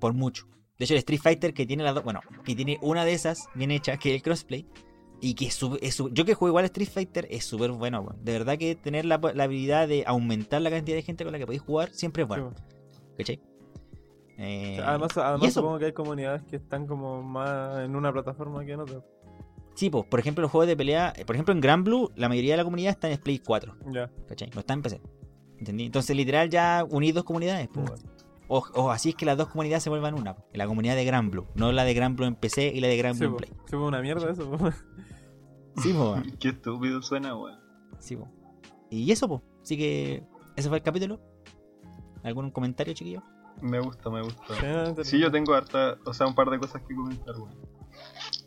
Por 0.00 0.12
mucho. 0.14 0.46
De 0.78 0.84
hecho, 0.84 0.94
el 0.94 0.98
Street 0.98 1.20
Fighter 1.20 1.54
que 1.54 1.66
tiene 1.66 1.82
las 1.84 1.94
dos, 1.94 2.04
bueno, 2.04 2.20
que 2.44 2.54
tiene 2.54 2.78
una 2.82 3.04
de 3.04 3.12
esas 3.14 3.48
bien 3.54 3.70
hecha, 3.70 3.96
que 3.96 4.10
es 4.10 4.16
el 4.16 4.22
crossplay. 4.22 4.66
Y 5.20 5.34
que 5.34 5.46
es 5.46 5.54
su- 5.54 5.78
es 5.80 5.94
su- 5.94 6.10
yo 6.10 6.24
que 6.24 6.34
juego 6.34 6.50
igual 6.50 6.64
a 6.64 6.66
Street 6.66 6.88
Fighter 6.90 7.26
es 7.30 7.44
súper 7.44 7.70
bueno. 7.72 8.06
De 8.22 8.32
verdad 8.32 8.58
que 8.58 8.74
tener 8.74 9.04
la, 9.06 9.18
la 9.34 9.44
habilidad 9.44 9.88
de 9.88 10.04
aumentar 10.06 10.60
la 10.62 10.70
cantidad 10.70 10.96
de 10.96 11.02
gente 11.02 11.24
con 11.24 11.32
la 11.32 11.38
que 11.38 11.46
podéis 11.46 11.62
jugar 11.62 11.90
siempre 11.92 12.22
es 12.22 12.28
bueno. 12.28 12.52
¿Cachai? 13.16 13.40
Eh, 14.38 14.78
Además, 14.84 15.16
además 15.16 15.52
supongo 15.54 15.78
que 15.78 15.86
hay 15.86 15.92
comunidades 15.92 16.42
que 16.44 16.56
están 16.56 16.86
como 16.86 17.22
más 17.22 17.78
en 17.78 17.96
una 17.96 18.12
plataforma 18.12 18.64
que 18.64 18.72
en 18.72 18.80
otra. 18.80 19.00
Sí, 19.74 19.88
pues, 19.90 20.04
por 20.06 20.20
ejemplo, 20.20 20.42
los 20.42 20.50
juegos 20.50 20.66
de 20.68 20.76
pelea, 20.76 21.12
eh, 21.16 21.24
por 21.24 21.36
ejemplo, 21.36 21.52
en 21.54 21.60
Gran 21.60 21.84
Blue, 21.84 22.10
la 22.16 22.28
mayoría 22.28 22.52
de 22.52 22.56
la 22.58 22.64
comunidad 22.64 22.90
está 22.92 23.10
en 23.10 23.18
Play 23.18 23.38
4, 23.38 23.74
Ya. 23.92 24.10
¿cachai? 24.28 24.50
No 24.54 24.60
está 24.60 24.74
en 24.74 24.82
PC. 24.82 25.00
¿Entendí? 25.58 25.84
Entonces, 25.86 26.14
literal, 26.16 26.50
ya 26.50 26.84
unís 26.88 27.14
dos 27.14 27.24
comunidades, 27.24 27.68
pues, 27.72 27.90
Mm. 27.90 28.06
O, 28.48 28.58
o 28.74 28.90
así 28.90 29.10
es 29.10 29.14
que 29.14 29.26
las 29.26 29.36
dos 29.36 29.48
comunidades 29.48 29.82
se 29.82 29.90
vuelvan 29.90 30.14
una, 30.14 30.34
po. 30.36 30.44
la 30.52 30.66
comunidad 30.66 30.94
de 30.96 31.04
Gran 31.04 31.30
Blue, 31.30 31.46
no 31.54 31.72
la 31.72 31.84
de 31.84 31.94
Gran 31.94 32.16
Blue 32.16 32.26
en 32.26 32.34
PC 32.36 32.68
y 32.74 32.80
la 32.80 32.88
de 32.88 32.96
Gran 32.96 33.14
Sí, 33.14 33.20
Blue 33.20 33.28
en 33.28 33.32
po. 33.32 33.38
Play. 33.38 33.50
Sí, 33.66 33.72
po, 33.76 33.86
una 33.86 34.00
mierda 34.00 34.30
eso. 34.30 34.50
po. 34.50 34.70
Sí, 35.82 35.92
po, 35.92 36.12
weón. 36.12 36.36
Qué 36.40 36.48
estúpido 36.48 37.02
suena, 37.02 37.36
weón. 37.36 37.58
sí, 37.98 38.16
po. 38.16 38.28
Y 38.90 39.10
eso, 39.12 39.28
pues. 39.28 39.42
Así 39.62 39.76
que, 39.76 40.22
ese 40.56 40.68
fue 40.68 40.78
el 40.78 40.84
capítulo. 40.84 41.20
¿Algún 42.22 42.50
comentario, 42.50 42.94
chiquillo? 42.94 43.22
Me 43.60 43.80
gusta, 43.80 44.08
me 44.10 44.22
gusta. 44.22 45.04
Sí, 45.04 45.18
yo 45.18 45.30
tengo 45.30 45.54
harta, 45.54 45.96
o 46.04 46.14
sea, 46.14 46.26
un 46.26 46.34
par 46.34 46.48
de 46.50 46.58
cosas 46.58 46.82
que 46.82 46.94
comentar, 46.94 47.34
weón. 47.36 47.54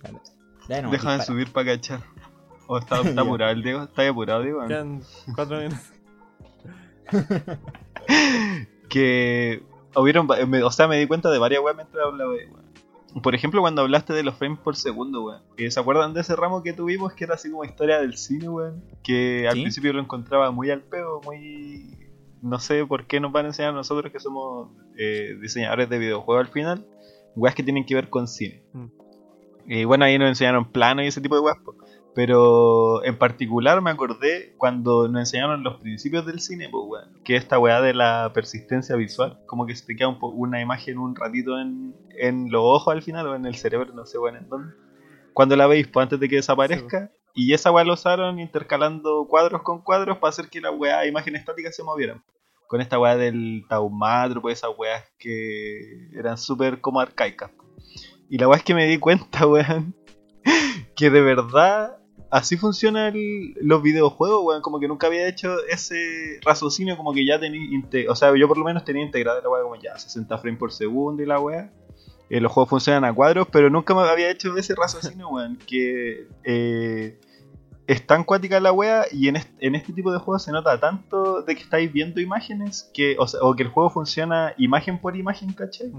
Nomás, 0.03 0.35
Déjame 0.67 0.91
dispara. 0.91 1.21
subir 1.23 1.51
para 1.51 1.65
cachar. 1.75 2.01
O 2.67 2.77
está, 2.77 3.01
está 3.05 3.21
apurado 3.21 3.51
el 3.51 3.63
Diego, 3.63 3.83
está 3.83 4.07
apurado, 4.07 4.41
Diego. 4.43 4.65
Quedan 4.67 5.01
cuatro 5.35 5.57
minutos. 5.57 5.79
que 8.89 9.63
hubieron, 9.95 10.27
va- 10.29 10.45
me- 10.45 10.63
o 10.63 10.71
sea, 10.71 10.87
me 10.87 10.97
di 10.99 11.07
cuenta 11.07 11.29
de 11.31 11.37
varias 11.39 11.61
weas 11.63 11.75
mientras 11.75 12.05
hablaba, 12.05 12.31
weón. 12.31 12.69
Por 13.23 13.33
ejemplo, 13.33 13.61
cuando 13.61 13.81
hablaste 13.81 14.13
de 14.13 14.21
los 14.23 14.35
frames 14.35 14.59
por 14.59 14.75
segundo, 14.75 15.23
weón. 15.25 15.41
Eh, 15.57 15.71
¿Se 15.71 15.79
acuerdan 15.79 16.13
de 16.13 16.21
ese 16.21 16.35
ramo 16.35 16.61
que 16.61 16.73
tuvimos 16.73 17.13
que 17.13 17.23
era 17.23 17.33
así 17.35 17.49
como 17.49 17.63
historia 17.65 17.99
del 17.99 18.15
cine, 18.17 18.47
weón? 18.49 18.83
Que 19.03 19.47
al 19.47 19.55
Sí. 19.55 19.61
principio 19.63 19.93
lo 19.93 19.99
encontraba 20.01 20.51
muy 20.51 20.69
al 20.69 20.81
peo, 20.81 21.19
muy... 21.25 21.97
No 22.41 22.59
sé 22.59 22.85
por 22.85 23.05
qué 23.07 23.19
nos 23.19 23.31
van 23.31 23.45
a 23.45 23.47
enseñar 23.49 23.71
a 23.71 23.75
nosotros 23.75 24.11
que 24.13 24.19
somos 24.19 24.69
eh, 24.97 25.35
diseñadores 25.41 25.89
de 25.89 25.97
videojuegos 25.97 26.45
al 26.47 26.51
final. 26.53 26.85
Weas 27.35 27.55
que 27.55 27.63
tienen 27.63 27.85
que 27.85 27.95
ver 27.95 28.09
con 28.09 28.27
cine. 28.27 28.63
Mm. 28.73 28.85
Y 29.67 29.83
bueno, 29.85 30.05
ahí 30.05 30.17
nos 30.17 30.29
enseñaron 30.29 30.71
planos 30.71 31.03
y 31.03 31.07
ese 31.09 31.19
tipo 31.21 31.35
de 31.35 31.41
weas. 31.41 31.57
po. 31.65 31.75
Pero 32.15 33.03
en 33.05 33.17
particular 33.17 33.81
me 33.81 33.91
acordé 33.91 34.55
cuando 34.57 35.07
nos 35.07 35.21
enseñaron 35.21 35.63
los 35.63 35.79
principios 35.79 36.25
del 36.25 36.39
cine, 36.39 36.67
pues, 36.69 36.83
weón. 36.87 37.21
Que 37.23 37.35
esta 37.35 37.59
weá 37.59 37.81
de 37.81 37.93
la 37.93 38.31
persistencia 38.33 38.95
visual, 38.95 39.39
como 39.45 39.65
que 39.65 39.75
se 39.75 39.85
te 39.85 39.95
queda 39.95 40.07
un 40.07 40.17
una 40.21 40.61
imagen 40.61 40.97
un 40.97 41.15
ratito 41.15 41.59
en, 41.59 41.95
en 42.17 42.51
los 42.51 42.61
ojos 42.63 42.93
al 42.93 43.03
final 43.03 43.27
o 43.27 43.35
en 43.35 43.45
el 43.45 43.55
cerebro, 43.55 43.93
no 43.93 44.05
sé, 44.05 44.17
weón, 44.17 44.37
en 44.37 44.49
dónde. 44.49 44.73
Cuando 45.33 45.55
la 45.55 45.67
veis, 45.67 45.87
pues 45.87 46.03
antes 46.03 46.19
de 46.19 46.27
que 46.27 46.37
desaparezca. 46.37 47.11
y 47.33 47.53
esa 47.53 47.71
weá 47.71 47.85
lo 47.85 47.93
usaron 47.93 48.39
intercalando 48.39 49.25
cuadros 49.29 49.61
con 49.61 49.81
cuadros 49.81 50.17
para 50.17 50.29
hacer 50.29 50.49
que 50.49 50.59
la 50.59 50.71
weá, 50.71 51.05
imagen 51.05 51.35
estática 51.35 51.71
se 51.71 51.83
movieran. 51.83 52.23
Con 52.67 52.81
esta 52.81 52.99
weá 52.99 53.15
del 53.15 53.65
taumatro, 53.69 54.41
pues 54.41 54.59
esas 54.59 54.71
weas 54.77 55.05
que 55.17 56.09
eran 56.13 56.37
súper 56.37 56.81
como 56.81 56.99
arcaicas. 56.99 57.51
Y 58.29 58.37
la 58.37 58.47
weá 58.47 58.57
es 58.57 58.63
que 58.63 58.73
me 58.73 58.85
di 58.87 58.97
cuenta, 58.97 59.47
weón, 59.47 59.95
que 60.95 61.09
de 61.09 61.21
verdad 61.21 61.98
así 62.29 62.57
funcionan 62.57 63.13
los 63.61 63.81
videojuegos, 63.81 64.43
weón. 64.43 64.61
Como 64.61 64.79
que 64.79 64.87
nunca 64.87 65.07
había 65.07 65.27
hecho 65.27 65.65
ese 65.67 66.39
raciocinio, 66.43 66.97
como 66.97 67.13
que 67.13 67.25
ya 67.25 67.39
tenía. 67.39 67.61
O 68.09 68.15
sea, 68.15 68.35
yo 68.35 68.47
por 68.47 68.57
lo 68.57 68.65
menos 68.65 68.83
tenía 68.83 69.03
integrada 69.03 69.41
la 69.41 69.49
weá 69.49 69.63
como 69.63 69.75
ya 69.75 69.97
60 69.97 70.37
frames 70.37 70.59
por 70.59 70.71
segundo 70.71 71.23
y 71.23 71.25
la 71.25 71.39
weá. 71.39 71.71
Eh, 72.29 72.39
los 72.39 72.51
juegos 72.51 72.69
funcionan 72.69 73.05
a 73.05 73.13
cuadros, 73.13 73.47
pero 73.51 73.69
nunca 73.69 73.95
me 73.95 74.01
había 74.01 74.29
hecho 74.29 74.55
ese 74.55 74.75
raciocinio, 74.75 75.29
weón. 75.31 75.57
Que 75.57 76.27
eh, 76.43 77.19
es 77.87 78.05
tan 78.05 78.23
cuática 78.23 78.59
la 78.59 78.71
weá 78.71 79.05
y 79.11 79.29
en 79.29 79.37
este, 79.37 79.65
en 79.65 79.73
este 79.73 79.93
tipo 79.93 80.11
de 80.11 80.19
juegos 80.19 80.43
se 80.43 80.51
nota 80.51 80.79
tanto 80.79 81.41
de 81.41 81.55
que 81.55 81.63
estáis 81.63 81.91
viendo 81.91 82.21
imágenes 82.21 82.89
que, 82.93 83.15
o, 83.17 83.27
sea, 83.27 83.39
o 83.41 83.55
que 83.55 83.63
el 83.63 83.69
juego 83.69 83.89
funciona 83.89 84.53
imagen 84.57 84.99
por 84.99 85.17
imagen, 85.17 85.53
¿cachai? 85.53 85.91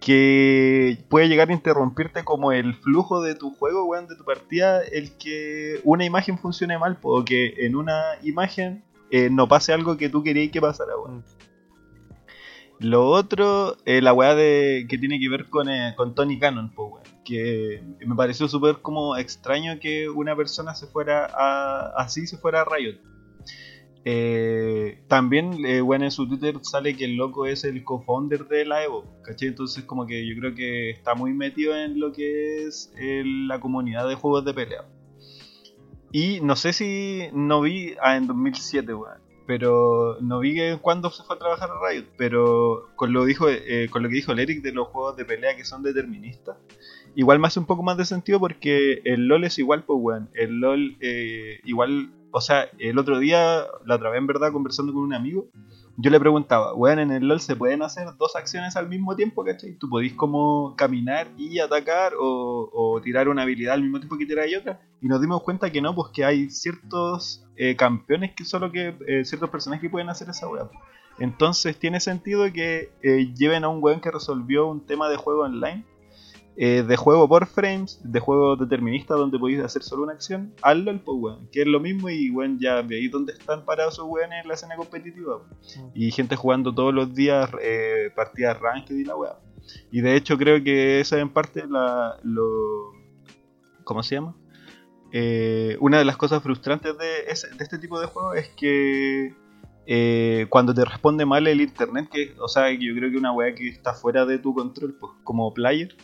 Que 0.00 1.04
puede 1.08 1.28
llegar 1.28 1.50
a 1.50 1.52
interrumpirte 1.52 2.24
como 2.24 2.52
el 2.52 2.74
flujo 2.74 3.20
de 3.20 3.34
tu 3.34 3.50
juego, 3.50 3.84
weón, 3.84 4.08
de 4.08 4.16
tu 4.16 4.24
partida, 4.24 4.82
el 4.82 5.16
que 5.18 5.80
una 5.84 6.04
imagen 6.04 6.38
funcione 6.38 6.78
mal, 6.78 6.98
o 7.02 7.24
que 7.24 7.66
en 7.66 7.76
una 7.76 8.02
imagen 8.22 8.82
eh, 9.10 9.28
no 9.30 9.46
pase 9.46 9.72
algo 9.72 9.96
que 9.96 10.08
tú 10.08 10.22
querías 10.22 10.50
que 10.50 10.60
pasara, 10.60 10.96
weón. 10.96 11.24
Lo 12.78 13.08
otro, 13.08 13.76
eh, 13.84 14.00
la 14.00 14.14
weá 14.14 14.34
de, 14.34 14.86
que 14.88 14.96
tiene 14.96 15.20
que 15.20 15.28
ver 15.28 15.50
con, 15.50 15.68
eh, 15.68 15.92
con 15.98 16.14
Tony 16.14 16.38
Cannon, 16.38 16.72
weón, 16.74 17.02
que 17.24 17.82
me 18.06 18.14
pareció 18.14 18.48
súper 18.48 18.78
como 18.80 19.18
extraño 19.18 19.78
que 19.78 20.08
una 20.08 20.34
persona 20.34 20.74
se 20.74 20.86
fuera 20.86 21.26
a, 21.26 21.92
así 21.96 22.26
se 22.26 22.38
fuera 22.38 22.62
a 22.62 22.64
Riot. 22.64 22.98
Eh, 24.04 25.02
también, 25.08 25.64
eh, 25.66 25.82
bueno, 25.82 26.04
en 26.04 26.10
su 26.10 26.26
Twitter 26.26 26.56
sale 26.62 26.96
que 26.96 27.04
el 27.04 27.16
loco 27.16 27.44
es 27.46 27.64
el 27.64 27.84
co-founder 27.84 28.46
de 28.48 28.64
la 28.64 28.82
Evo, 28.82 29.04
¿cachai? 29.22 29.48
Entonces 29.48 29.84
como 29.84 30.06
que 30.06 30.26
yo 30.26 30.38
creo 30.38 30.54
que 30.54 30.90
está 30.90 31.14
muy 31.14 31.34
metido 31.34 31.76
en 31.76 32.00
lo 32.00 32.12
que 32.12 32.66
es 32.66 32.92
eh, 32.98 33.22
la 33.24 33.60
comunidad 33.60 34.08
de 34.08 34.14
juegos 34.14 34.44
de 34.44 34.54
pelea. 34.54 34.84
Y 36.12 36.40
no 36.40 36.56
sé 36.56 36.72
si 36.72 37.28
no 37.32 37.60
vi, 37.60 37.94
ah, 38.02 38.16
en 38.16 38.26
2007, 38.26 38.94
weón. 38.94 39.20
Pero 39.46 40.16
no 40.20 40.38
vi 40.38 40.54
que 40.54 40.78
cuándo 40.80 41.10
se 41.10 41.24
fue 41.24 41.36
a 41.36 41.38
trabajar 41.38 41.70
a 41.70 41.88
Riot. 41.88 42.06
Pero 42.16 42.88
con 42.96 43.12
lo, 43.12 43.24
dijo, 43.24 43.46
con 43.90 44.02
lo 44.02 44.08
que 44.08 44.14
dijo 44.14 44.32
el 44.32 44.38
Eric 44.38 44.62
de 44.62 44.72
los 44.72 44.88
juegos 44.88 45.16
de 45.16 45.24
pelea 45.24 45.56
que 45.56 45.64
son 45.64 45.82
deterministas, 45.82 46.56
igual 47.16 47.38
me 47.40 47.48
hace 47.48 47.58
un 47.58 47.66
poco 47.66 47.82
más 47.82 47.96
de 47.96 48.04
sentido 48.04 48.38
porque 48.38 49.02
el 49.04 49.26
LOL 49.26 49.44
es 49.44 49.58
igual, 49.58 49.84
pues, 49.84 49.98
weón. 50.00 50.30
El 50.34 50.60
LOL, 50.60 50.96
igual, 51.64 52.10
o 52.32 52.40
sea, 52.40 52.68
el 52.78 52.98
otro 52.98 53.18
día, 53.18 53.66
la 53.84 53.96
otra 53.96 54.10
vez 54.10 54.18
en 54.18 54.26
verdad, 54.26 54.52
conversando 54.52 54.92
con 54.92 55.02
un 55.02 55.14
amigo, 55.14 55.48
yo 55.96 56.10
le 56.10 56.20
preguntaba, 56.20 56.74
weón, 56.74 56.98
en 56.98 57.10
el 57.10 57.28
LOL 57.28 57.40
se 57.40 57.56
pueden 57.56 57.82
hacer 57.82 58.08
dos 58.18 58.34
acciones 58.34 58.76
al 58.76 58.88
mismo 58.88 59.16
tiempo, 59.16 59.44
¿cachai? 59.44 59.74
Tú 59.74 59.88
podís 59.88 60.14
como 60.14 60.74
caminar 60.76 61.28
y 61.36 61.58
atacar 61.58 62.14
o, 62.18 62.70
o 62.72 63.00
tirar 63.02 63.28
una 63.28 63.42
habilidad 63.42 63.74
al 63.74 63.82
mismo 63.82 63.98
tiempo 63.98 64.16
que 64.16 64.24
tirar 64.24 64.46
otra. 64.58 64.80
Y 65.02 65.08
nos 65.08 65.20
dimos 65.20 65.42
cuenta 65.42 65.70
que 65.70 65.82
no, 65.82 65.94
pues 65.94 66.10
que 66.12 66.24
hay 66.24 66.48
ciertos 66.48 67.44
eh, 67.56 67.76
campeones 67.76 68.32
que 68.34 68.44
solo 68.44 68.72
que, 68.72 68.96
eh, 69.06 69.24
ciertos 69.24 69.50
personajes 69.50 69.82
que 69.82 69.90
pueden 69.90 70.08
hacer 70.08 70.30
esa 70.30 70.48
weá. 70.48 70.70
Entonces 71.18 71.78
tiene 71.78 72.00
sentido 72.00 72.50
que 72.52 72.92
eh, 73.02 73.34
lleven 73.36 73.64
a 73.64 73.68
un 73.68 73.82
weón 73.82 74.00
que 74.00 74.10
resolvió 74.10 74.66
un 74.68 74.86
tema 74.86 75.08
de 75.10 75.16
juego 75.16 75.42
online 75.42 75.84
eh, 76.62 76.82
de 76.86 76.96
juego 76.96 77.26
por 77.26 77.46
frames, 77.46 78.00
de 78.04 78.20
juego 78.20 78.54
determinista 78.54 79.14
donde 79.14 79.38
podéis 79.38 79.60
hacer 79.60 79.82
solo 79.82 80.02
una 80.02 80.12
acción, 80.12 80.52
al 80.60 80.84
LOL, 80.84 81.00
pues 81.00 81.16
weón, 81.18 81.48
que 81.50 81.62
es 81.62 81.66
lo 81.66 81.80
mismo 81.80 82.10
y 82.10 82.30
weón, 82.30 82.58
ya 82.58 82.82
veis 82.82 83.10
dónde 83.10 83.32
están 83.32 83.64
parados 83.64 83.94
esos 83.94 84.06
weones 84.06 84.42
en 84.42 84.48
la 84.48 84.54
escena 84.54 84.76
competitiva. 84.76 85.36
weón. 85.38 85.90
Y 85.94 86.10
gente 86.10 86.36
jugando 86.36 86.74
todos 86.74 86.92
los 86.92 87.14
días 87.14 87.48
eh, 87.62 88.10
partidas 88.14 88.60
ranked 88.60 88.94
y 88.94 89.04
la 89.04 89.16
weá. 89.16 89.38
Y 89.90 90.00
de 90.02 90.16
hecho 90.16 90.36
creo 90.36 90.62
que 90.62 91.00
esa 91.00 91.16
es 91.16 91.22
en 91.22 91.30
parte 91.30 91.64
la, 91.66 92.16
lo... 92.24 92.92
¿Cómo 93.84 94.02
se 94.02 94.16
llama? 94.16 94.36
Eh, 95.12 95.76
una 95.80 95.98
de 95.98 96.04
las 96.04 96.16
cosas 96.16 96.42
frustrantes 96.42 96.96
de, 96.98 97.22
ese- 97.28 97.48
de 97.56 97.64
este 97.64 97.78
tipo 97.78 97.98
de 98.00 98.06
juegos 98.06 98.36
es 98.36 98.48
que 98.50 99.34
eh, 99.86 100.46
cuando 100.50 100.72
te 100.74 100.84
responde 100.84 101.24
mal 101.24 101.46
el 101.46 101.60
internet, 101.60 102.08
que, 102.12 102.34
o 102.38 102.48
sea, 102.48 102.70
yo 102.70 102.94
creo 102.94 103.10
que 103.10 103.16
una 103.16 103.32
weá 103.32 103.54
que 103.54 103.66
está 103.68 103.92
fuera 103.94 104.24
de 104.26 104.38
tu 104.38 104.54
control, 104.54 104.94
pues, 105.00 105.12
como 105.24 105.52
player, 105.52 105.96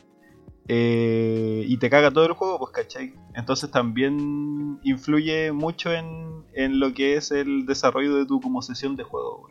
eh, 0.69 1.65
y 1.67 1.77
te 1.77 1.91
caga 1.91 2.11
todo 2.11 2.27
el 2.27 2.33
juego, 2.33 2.59
pues, 2.59 2.73
¿cachai? 2.73 3.15
Entonces 3.35 3.71
también 3.71 4.81
influye 4.83 5.53
mucho 5.53 5.93
en, 5.93 6.45
en 6.55 6.81
lo 6.81 6.93
que 6.93 7.17
es 7.17 7.31
el 7.31 7.67
desarrollo 7.67 8.17
de 8.17 8.27
tu 8.27 8.41
como 8.41 8.63
sesión 8.63 8.97
de 8.97 9.05
juego. 9.05 9.49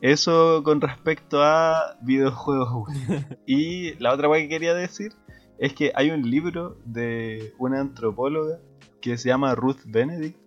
Eso 0.00 0.62
con 0.62 0.80
respecto 0.80 1.42
a 1.42 1.96
videojuegos. 2.02 2.88
Y 3.46 3.94
la 3.94 4.12
otra 4.12 4.28
weá 4.28 4.40
que 4.42 4.48
quería 4.48 4.74
decir 4.74 5.12
es 5.58 5.72
que 5.72 5.92
hay 5.94 6.10
un 6.10 6.28
libro 6.30 6.78
de 6.84 7.54
una 7.58 7.80
antropóloga 7.80 8.58
que 9.00 9.16
se 9.18 9.28
llama 9.28 9.54
Ruth 9.54 9.80
Benedict, 9.86 10.38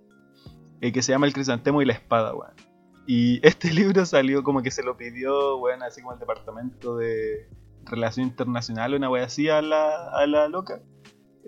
eh, 0.82 0.92
que 0.92 1.02
se 1.02 1.12
llama 1.12 1.28
El 1.28 1.34
crisantemo 1.34 1.82
y 1.82 1.86
la 1.86 1.94
espada, 1.94 2.34
weón. 2.34 2.54
Y 3.08 3.46
este 3.46 3.74
libro 3.74 4.06
salió 4.06 4.44
como 4.44 4.62
que 4.62 4.72
se 4.72 4.84
lo 4.84 4.98
pidió, 4.98 5.58
weón, 5.58 5.84
así 5.84 6.02
como 6.02 6.14
el 6.14 6.20
departamento 6.20 6.98
de 6.98 7.48
relación 7.90 8.28
internacional, 8.28 8.94
una 8.94 9.10
wea 9.10 9.26
así 9.26 9.50
a 9.50 9.62
la, 9.62 10.10
a 10.10 10.26
la 10.28 10.48
loca 10.48 10.82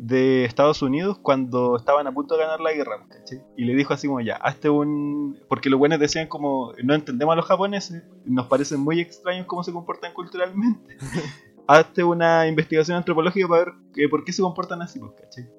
de 0.01 0.45
Estados 0.45 0.81
Unidos 0.81 1.19
cuando 1.21 1.75
estaban 1.75 2.07
a 2.07 2.11
punto 2.11 2.35
de 2.35 2.41
ganar 2.41 2.59
la 2.59 2.73
guerra, 2.73 3.05
¿cachai? 3.07 3.43
Y 3.55 3.65
le 3.65 3.75
dijo 3.75 3.93
así 3.93 4.07
como 4.07 4.19
ya, 4.19 4.35
hazte 4.35 4.69
un... 4.69 5.37
Porque 5.47 5.69
los 5.69 5.77
buenos 5.77 5.99
decían 5.99 6.27
como, 6.27 6.73
no 6.83 6.95
entendemos 6.95 7.33
a 7.33 7.35
los 7.35 7.45
japoneses, 7.45 8.03
nos 8.25 8.47
parecen 8.47 8.79
muy 8.79 8.99
extraños 8.99 9.45
cómo 9.45 9.63
se 9.63 9.71
comportan 9.71 10.13
culturalmente. 10.13 10.97
hazte 11.67 12.03
una 12.03 12.47
investigación 12.47 12.97
antropológica 12.97 13.47
para 13.47 13.65
ver 13.65 13.73
que, 13.93 14.09
por 14.09 14.23
qué 14.23 14.33
se 14.33 14.41
comportan 14.41 14.81
así, 14.81 14.99
pues, 14.99 15.11
¿cachai? 15.21 15.49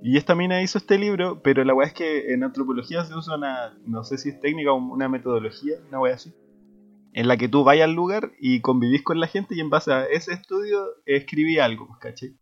Y 0.00 0.16
esta 0.16 0.34
mina 0.34 0.62
hizo 0.62 0.78
este 0.78 0.98
libro, 0.98 1.40
pero 1.42 1.62
la 1.62 1.74
weá 1.74 1.86
es 1.86 1.94
que 1.94 2.32
en 2.32 2.42
antropología 2.42 3.04
se 3.04 3.14
usa 3.14 3.36
una, 3.36 3.78
no 3.86 4.02
sé 4.02 4.18
si 4.18 4.30
es 4.30 4.40
técnica 4.40 4.72
o 4.72 4.76
una 4.76 5.08
metodología, 5.08 5.76
una 5.88 6.00
weá 6.00 6.14
así, 6.14 6.34
en 7.12 7.28
la 7.28 7.36
que 7.36 7.48
tú 7.48 7.64
vayas 7.64 7.84
al 7.84 7.94
lugar 7.94 8.32
y 8.40 8.60
convivís 8.60 9.02
con 9.02 9.20
la 9.20 9.26
gente 9.26 9.54
y 9.54 9.60
en 9.60 9.70
base 9.70 9.92
a 9.92 10.04
ese 10.04 10.32
estudio 10.32 10.82
escribí 11.06 11.58
algo, 11.58 11.86
pues, 11.86 11.98
¿cachai? 12.00 12.36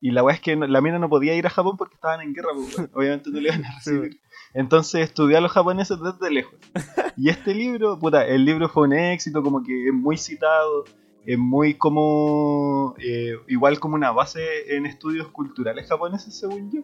Y 0.00 0.10
la 0.10 0.22
weá 0.22 0.34
es 0.34 0.40
que 0.40 0.54
la 0.56 0.80
mina 0.80 0.98
no 0.98 1.08
podía 1.08 1.34
ir 1.34 1.46
a 1.46 1.50
Japón 1.50 1.76
porque 1.78 1.94
estaban 1.94 2.20
en 2.20 2.34
guerra, 2.34 2.50
pues, 2.54 2.90
obviamente 2.92 3.30
no 3.30 3.40
le 3.40 3.48
iban 3.48 3.64
a 3.64 3.74
recibir. 3.74 4.20
Entonces 4.52 5.02
estudió 5.02 5.38
a 5.38 5.40
los 5.40 5.52
japoneses 5.52 5.98
desde 6.00 6.32
lejos. 6.32 6.54
Y 7.16 7.28
este 7.28 7.54
libro, 7.54 7.98
puta, 7.98 8.26
el 8.26 8.44
libro 8.44 8.68
fue 8.68 8.84
un 8.84 8.92
éxito, 8.92 9.42
como 9.42 9.62
que 9.62 9.88
es 9.88 9.94
muy 9.94 10.16
citado, 10.18 10.84
es 11.24 11.38
muy 11.38 11.74
como, 11.74 12.94
eh, 12.98 13.34
igual 13.48 13.80
como 13.80 13.94
una 13.94 14.10
base 14.10 14.76
en 14.76 14.84
estudios 14.86 15.28
culturales 15.28 15.88
japoneses, 15.88 16.38
según 16.38 16.70
yo. 16.70 16.80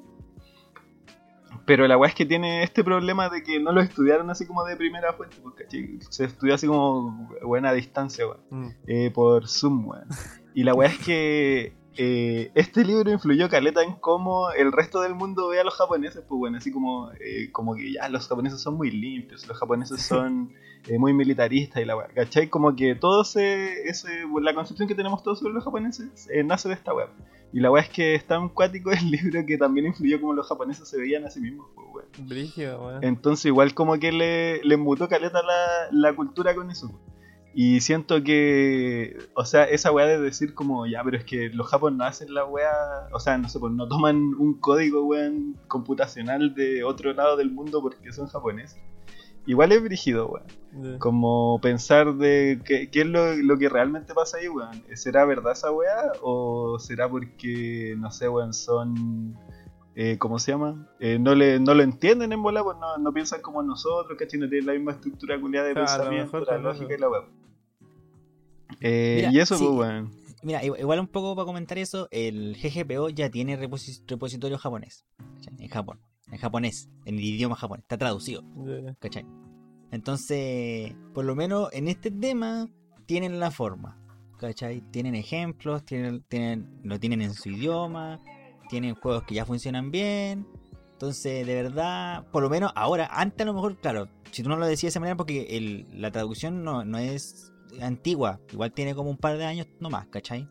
Pero 1.70 1.86
la 1.86 1.96
weá 1.96 2.08
es 2.08 2.16
que 2.16 2.26
tiene 2.26 2.64
este 2.64 2.82
problema 2.82 3.28
de 3.28 3.44
que 3.44 3.60
no 3.60 3.70
lo 3.70 3.80
estudiaron 3.80 4.28
así 4.28 4.44
como 4.44 4.64
de 4.64 4.74
primera 4.76 5.12
fuente, 5.12 5.36
¿cachai? 5.56 6.00
Se 6.08 6.24
estudió 6.24 6.54
así 6.56 6.66
como 6.66 7.30
buena 7.44 7.72
distancia, 7.72 8.26
weón 8.26 8.40
Mm. 8.50 8.68
eh, 8.88 9.10
por 9.14 9.46
Zoom, 9.46 9.86
weón. 9.88 10.08
Y 10.52 10.64
la 10.64 10.74
weá 10.74 10.88
es 10.88 10.98
que 10.98 11.72
eh, 11.96 12.50
este 12.56 12.84
libro 12.84 13.12
influyó 13.12 13.48
caleta 13.48 13.84
en 13.84 13.92
cómo 13.92 14.50
el 14.50 14.72
resto 14.72 15.00
del 15.00 15.14
mundo 15.14 15.46
ve 15.48 15.60
a 15.60 15.64
los 15.64 15.74
japoneses, 15.74 16.24
pues 16.28 16.38
bueno, 16.40 16.58
así 16.58 16.72
como, 16.72 17.12
eh, 17.20 17.50
como 17.52 17.76
que 17.76 17.92
ya 17.92 18.08
los 18.08 18.26
japoneses 18.26 18.60
son 18.60 18.74
muy 18.76 18.90
limpios, 18.90 19.46
los 19.46 19.56
japoneses 19.56 20.02
son 20.02 20.52
eh, 20.88 20.98
muy 20.98 21.12
militaristas 21.12 21.80
y 21.82 21.84
la 21.84 21.96
weá, 21.96 22.08
¿cachai? 22.08 22.48
Como 22.48 22.74
que 22.74 22.96
todo 22.96 23.22
ese, 23.22 23.88
ese, 23.88 24.24
la 24.42 24.54
concepción 24.54 24.88
que 24.88 24.96
tenemos 24.96 25.22
todos 25.22 25.38
sobre 25.38 25.54
los 25.54 25.62
japoneses 25.62 26.28
nace 26.44 26.68
de 26.68 26.74
esta 26.74 26.92
weá. 26.92 27.08
Y 27.52 27.60
la 27.60 27.70
weá 27.70 27.82
es 27.82 27.88
que 27.88 28.14
es 28.14 28.26
tan 28.26 28.48
cuático 28.48 28.90
el 28.90 29.10
libro 29.10 29.44
que 29.46 29.58
también 29.58 29.86
influyó 29.86 30.20
como 30.20 30.32
los 30.32 30.46
japoneses 30.46 30.88
se 30.88 30.98
veían 30.98 31.24
a 31.24 31.30
sí 31.30 31.40
mismos, 31.40 31.66
pues 31.74 31.86
weón. 31.88 33.02
Entonces 33.02 33.46
igual 33.46 33.74
como 33.74 33.98
que 33.98 34.12
le, 34.12 34.62
le 34.62 34.76
mutó 34.76 35.08
caleta 35.08 35.42
la, 35.42 35.88
la 35.90 36.14
cultura 36.14 36.54
con 36.54 36.70
eso. 36.70 36.90
Y 37.52 37.80
siento 37.80 38.22
que, 38.22 39.18
o 39.34 39.44
sea, 39.44 39.64
esa 39.64 39.90
weá 39.90 40.06
de 40.06 40.20
decir 40.20 40.54
como, 40.54 40.86
ya, 40.86 41.02
pero 41.02 41.16
es 41.16 41.24
que 41.24 41.50
los 41.50 41.66
japoneses 41.66 41.98
no 41.98 42.04
hacen 42.04 42.34
la 42.34 42.44
weá, 42.44 43.08
o 43.12 43.18
sea, 43.18 43.38
no 43.38 43.48
sé, 43.48 43.58
pues 43.58 43.72
no 43.72 43.88
toman 43.88 44.34
un 44.38 44.54
código, 44.60 45.04
weón, 45.04 45.58
computacional 45.66 46.54
de 46.54 46.84
otro 46.84 47.12
lado 47.12 47.36
del 47.36 47.50
mundo 47.50 47.82
porque 47.82 48.12
son 48.12 48.28
japoneses. 48.28 48.80
Igual 49.46 49.72
es 49.72 49.82
brígido, 49.82 50.28
weón. 50.28 50.98
Como 50.98 51.58
pensar 51.60 52.14
de 52.14 52.60
qué, 52.64 52.90
qué 52.90 53.00
es 53.00 53.06
lo, 53.06 53.34
lo 53.34 53.58
que 53.58 53.68
realmente 53.68 54.14
pasa 54.14 54.38
ahí, 54.38 54.48
weón. 54.48 54.82
¿Será 54.94 55.24
verdad 55.24 55.52
esa 55.52 55.72
weá? 55.72 56.12
¿O 56.22 56.78
será 56.78 57.08
porque, 57.08 57.94
no 57.98 58.10
sé, 58.10 58.28
weón, 58.28 58.52
son... 58.54 59.36
Eh, 59.96 60.16
¿Cómo 60.18 60.38
se 60.38 60.52
llama? 60.52 60.88
Eh, 61.00 61.18
no, 61.18 61.34
le, 61.34 61.58
no 61.58 61.74
lo 61.74 61.82
entienden 61.82 62.32
en 62.32 62.42
bola, 62.42 62.62
pues 62.62 62.76
no, 62.78 62.96
no 62.98 63.12
piensan 63.12 63.42
como 63.42 63.62
nosotros, 63.62 64.16
¿cachai? 64.18 64.38
No 64.38 64.48
tienen 64.48 64.66
la 64.66 64.72
misma 64.74 64.92
estructura 64.92 65.38
culiada 65.40 65.66
de 65.66 65.74
Claro, 65.74 65.88
pensamiento, 66.04 66.38
mejor 66.38 66.48
la 66.48 66.58
lógica 66.58 66.94
y 66.94 66.98
la 66.98 67.08
weá. 67.10 67.20
Eh, 68.80 69.14
Mira, 69.16 69.32
y 69.32 69.40
eso, 69.40 69.56
sí. 69.56 69.64
pues, 69.66 69.76
weón. 69.88 70.10
Mira, 70.42 70.64
igual 70.64 71.00
un 71.00 71.08
poco 71.08 71.34
para 71.36 71.44
comentar 71.44 71.76
eso, 71.76 72.08
el 72.10 72.56
GGPO 72.56 73.10
ya 73.10 73.30
tiene 73.30 73.58
reposi- 73.58 74.02
repositorio 74.06 74.56
japonés. 74.56 75.04
En 75.58 75.68
Japón. 75.68 76.00
En 76.30 76.38
japonés, 76.38 76.88
en 77.04 77.16
el 77.16 77.24
idioma 77.24 77.56
japonés. 77.56 77.82
Está 77.84 77.98
traducido. 77.98 78.42
¿cachai? 79.00 79.26
Entonces, 79.90 80.94
por 81.14 81.24
lo 81.24 81.34
menos 81.34 81.68
en 81.72 81.88
este 81.88 82.10
tema, 82.10 82.68
tienen 83.06 83.40
la 83.40 83.50
forma. 83.50 83.96
¿Cachai? 84.38 84.80
Tienen 84.90 85.14
ejemplos, 85.14 85.84
tienen, 85.84 86.22
tienen, 86.28 86.80
lo 86.84 86.98
tienen 86.98 87.20
en 87.20 87.34
su 87.34 87.50
idioma, 87.50 88.20
tienen 88.68 88.94
juegos 88.94 89.24
que 89.24 89.34
ya 89.34 89.44
funcionan 89.44 89.90
bien. 89.90 90.46
Entonces, 90.92 91.46
de 91.46 91.54
verdad, 91.62 92.26
por 92.30 92.42
lo 92.42 92.48
menos 92.50 92.72
ahora, 92.74 93.08
antes 93.12 93.42
a 93.42 93.44
lo 93.46 93.54
mejor, 93.54 93.76
claro, 93.78 94.08
si 94.30 94.42
tú 94.42 94.48
no 94.48 94.56
lo 94.56 94.66
decías 94.66 94.82
de 94.82 94.88
esa 94.90 95.00
manera, 95.00 95.16
porque 95.16 95.56
el- 95.56 95.86
la 95.92 96.10
traducción 96.10 96.62
no, 96.62 96.84
no 96.84 96.98
es 96.98 97.52
antigua, 97.80 98.40
igual 98.52 98.72
tiene 98.72 98.94
como 98.94 99.10
un 99.10 99.16
par 99.16 99.36
de 99.36 99.44
años 99.44 99.66
nomás, 99.80 100.06
¿cachai? 100.08 100.48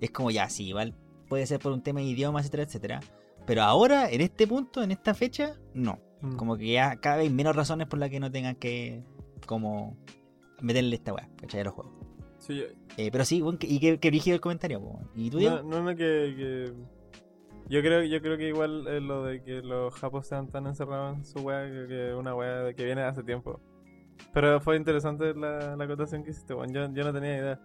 Es 0.00 0.10
como 0.10 0.30
ya, 0.30 0.48
sí, 0.48 0.68
igual 0.68 0.94
puede 1.28 1.46
ser 1.46 1.58
por 1.60 1.72
un 1.72 1.82
tema 1.82 2.00
de 2.00 2.06
idioma, 2.06 2.40
etcétera, 2.40 2.62
etcétera. 2.62 3.00
Pero 3.48 3.62
ahora, 3.62 4.08
en 4.10 4.20
este 4.20 4.46
punto, 4.46 4.82
en 4.82 4.90
esta 4.92 5.14
fecha, 5.14 5.56
no. 5.74 5.98
Mm. 6.20 6.36
Como 6.36 6.56
que 6.56 6.70
ya 6.70 6.96
cada 7.00 7.16
vez 7.16 7.24
hay 7.28 7.34
menos 7.34 7.56
razones 7.56 7.86
por 7.88 7.98
las 7.98 8.10
que 8.10 8.20
no 8.20 8.30
tengan 8.30 8.54
que, 8.56 9.02
como, 9.46 9.96
meterle 10.60 10.94
esta 10.96 11.14
weá, 11.14 11.28
¿cachai? 11.40 11.62
A 11.62 11.64
los 11.64 11.72
juegos. 11.74 11.94
Sí, 12.38 12.62
Eh, 12.98 13.10
pero 13.10 13.24
sí, 13.24 13.40
bueno, 13.40 13.58
que- 13.58 13.66
y 13.66 13.80
que, 13.80 13.98
que 13.98 14.10
brígido 14.10 14.34
el 14.34 14.40
comentario, 14.40 14.80
po. 14.80 15.00
¿Y 15.14 15.30
tú, 15.30 15.40
no, 15.40 15.62
no, 15.62 15.82
no, 15.82 15.90
que, 15.96 16.34
que- 16.36 16.72
Yo 17.68 17.80
creo, 17.80 18.02
yo 18.04 18.20
creo 18.20 18.36
que 18.36 18.48
igual 18.48 18.86
eh, 18.86 19.00
lo 19.00 19.24
de 19.24 19.42
que 19.42 19.62
los 19.62 19.94
japos 19.94 20.26
sean 20.26 20.48
tan 20.48 20.66
encerrados 20.66 21.16
en 21.16 21.24
su 21.24 21.42
creo 21.44 21.88
que 21.88 22.10
es 22.10 22.14
una 22.14 22.34
de 22.64 22.74
que 22.74 22.84
viene 22.84 23.02
hace 23.02 23.22
tiempo. 23.22 23.60
Pero 24.34 24.60
fue 24.60 24.76
interesante 24.76 25.34
la, 25.34 25.74
la 25.76 25.84
acotación 25.84 26.22
que 26.22 26.30
hiciste, 26.30 26.52
weón. 26.54 26.72
Yo, 26.72 26.92
yo 26.92 27.04
no 27.04 27.12
tenía 27.12 27.36
idea. 27.38 27.60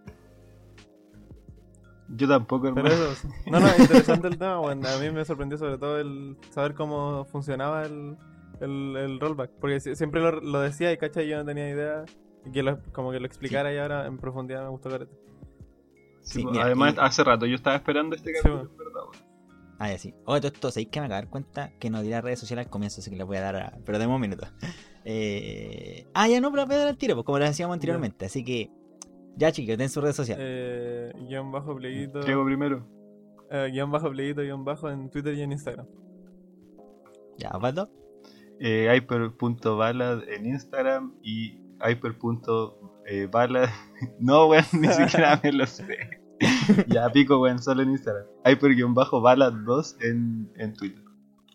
Yo 2.16 2.28
tampoco, 2.28 2.74
Pero 2.74 2.88
hermano. 2.88 3.12
eso, 3.12 3.28
no, 3.48 3.60
no, 3.60 3.68
interesante 3.80 4.28
el 4.28 4.38
tema, 4.38 4.60
weón. 4.60 4.86
A 4.86 4.98
mí 4.98 5.10
me 5.12 5.26
sorprendió 5.26 5.58
sobre 5.58 5.78
todo 5.78 6.00
el 6.00 6.38
saber 6.52 6.74
cómo 6.76 7.26
funcionaba 7.26 7.86
el, 7.86 8.18
el, 8.62 8.96
el 8.98 9.20
rollback. 9.20 9.52
Porque 9.60 9.80
si- 9.80 9.96
siempre 9.96 10.22
lo, 10.22 10.40
lo 10.40 10.60
decía 10.62 10.92
y 10.92 10.98
cacha, 10.98 11.22
yo 11.24 11.38
no 11.38 11.46
tenía 11.46 11.70
idea. 11.70 12.06
Y 12.46 12.52
que 12.52 12.62
lo, 12.64 12.80
como 12.92 13.12
que 13.12 13.20
lo 13.20 13.26
explicara 13.26 13.74
y 13.74 13.78
ahora 13.78 14.06
en 14.06 14.18
profundidad 14.18 14.64
me 14.64 14.70
gustó 14.70 14.90
careta. 14.90 15.12
Sí, 16.22 16.40
Sí, 16.40 16.46
mira, 16.46 16.66
además, 16.66 16.96
y- 16.96 17.00
hace 17.02 17.24
rato 17.24 17.46
yo 17.46 17.56
estaba 17.56 17.76
esperando 17.76 18.16
este 18.16 18.32
capítulo, 18.34 18.62
en 18.70 18.78
verdad, 18.78 19.02
weón. 19.12 19.34
Ah, 19.80 19.90
ya 19.90 19.98
sí. 19.98 20.14
Oye, 20.26 20.40
todo 20.42 20.52
esto, 20.54 20.72
¿sabéis 20.72 20.90
que 20.90 21.00
me 21.00 21.08
acabo 21.08 21.18
de 21.18 21.22
dar 21.26 21.30
cuenta 21.32 21.72
que 21.80 21.90
no 21.90 22.02
di 22.02 22.10
las 22.10 22.24
redes 22.24 22.40
sociales 22.40 22.66
al 22.68 22.72
comienzo, 22.72 23.02
así 23.02 23.10
que 23.10 23.18
les 23.18 23.26
voy 23.26 23.38
a 23.38 23.42
dar 23.42 23.56
a... 23.58 23.78
Pero 23.86 23.98
demos 24.00 24.16
un 24.16 24.22
minuto. 24.22 24.48
Eh... 25.04 26.06
Ah, 26.14 26.28
ya 26.28 26.40
no, 26.40 26.52
pero 26.52 26.66
voy 26.66 26.76
a 26.76 26.80
dar 26.80 26.88
al 26.90 26.98
tiro, 26.98 27.16
pues 27.16 27.26
como 27.26 27.40
lo 27.40 27.46
decíamos 27.46 27.74
anteriormente. 27.74 28.26
Así 28.26 28.44
que, 28.46 28.70
ya 29.36 29.52
chicos, 29.52 29.78
den 29.78 29.90
su 29.90 30.02
red 30.02 30.14
social. 30.14 30.38
Eh, 30.42 31.12
guion 31.28 31.52
bajo 31.52 31.76
pleguito. 31.76 32.22
Diego 32.24 32.46
primero. 32.46 32.88
eh, 33.52 33.70
guion 33.72 33.92
bajo 33.92 34.10
pleguito, 34.12 34.42
guion 34.42 34.64
bajo 34.66 34.90
en 34.90 35.10
Twitter 35.10 35.34
y 35.36 35.42
en 35.42 35.52
Instagram. 35.52 35.86
Ya, 37.38 37.50
Osvaldo. 37.52 37.90
eh, 38.60 38.90
hyper.balad 38.96 40.24
en 40.30 40.46
Instagram 40.46 41.14
y 41.24 41.60
hyper.balad. 41.86 43.70
no, 44.20 44.48
weón, 44.48 44.66
ni 44.74 44.88
siquiera 44.94 45.40
me 45.44 45.52
lo 45.52 45.66
sé. 45.66 45.86
ya, 46.88 47.10
pico, 47.12 47.40
weón, 47.40 47.60
solo 47.62 47.82
en 47.84 47.92
Instagram. 47.92 48.26
Hyper-balad2 48.46 49.96
en, 50.04 50.52
en 50.58 50.74
Twitter. 50.74 51.04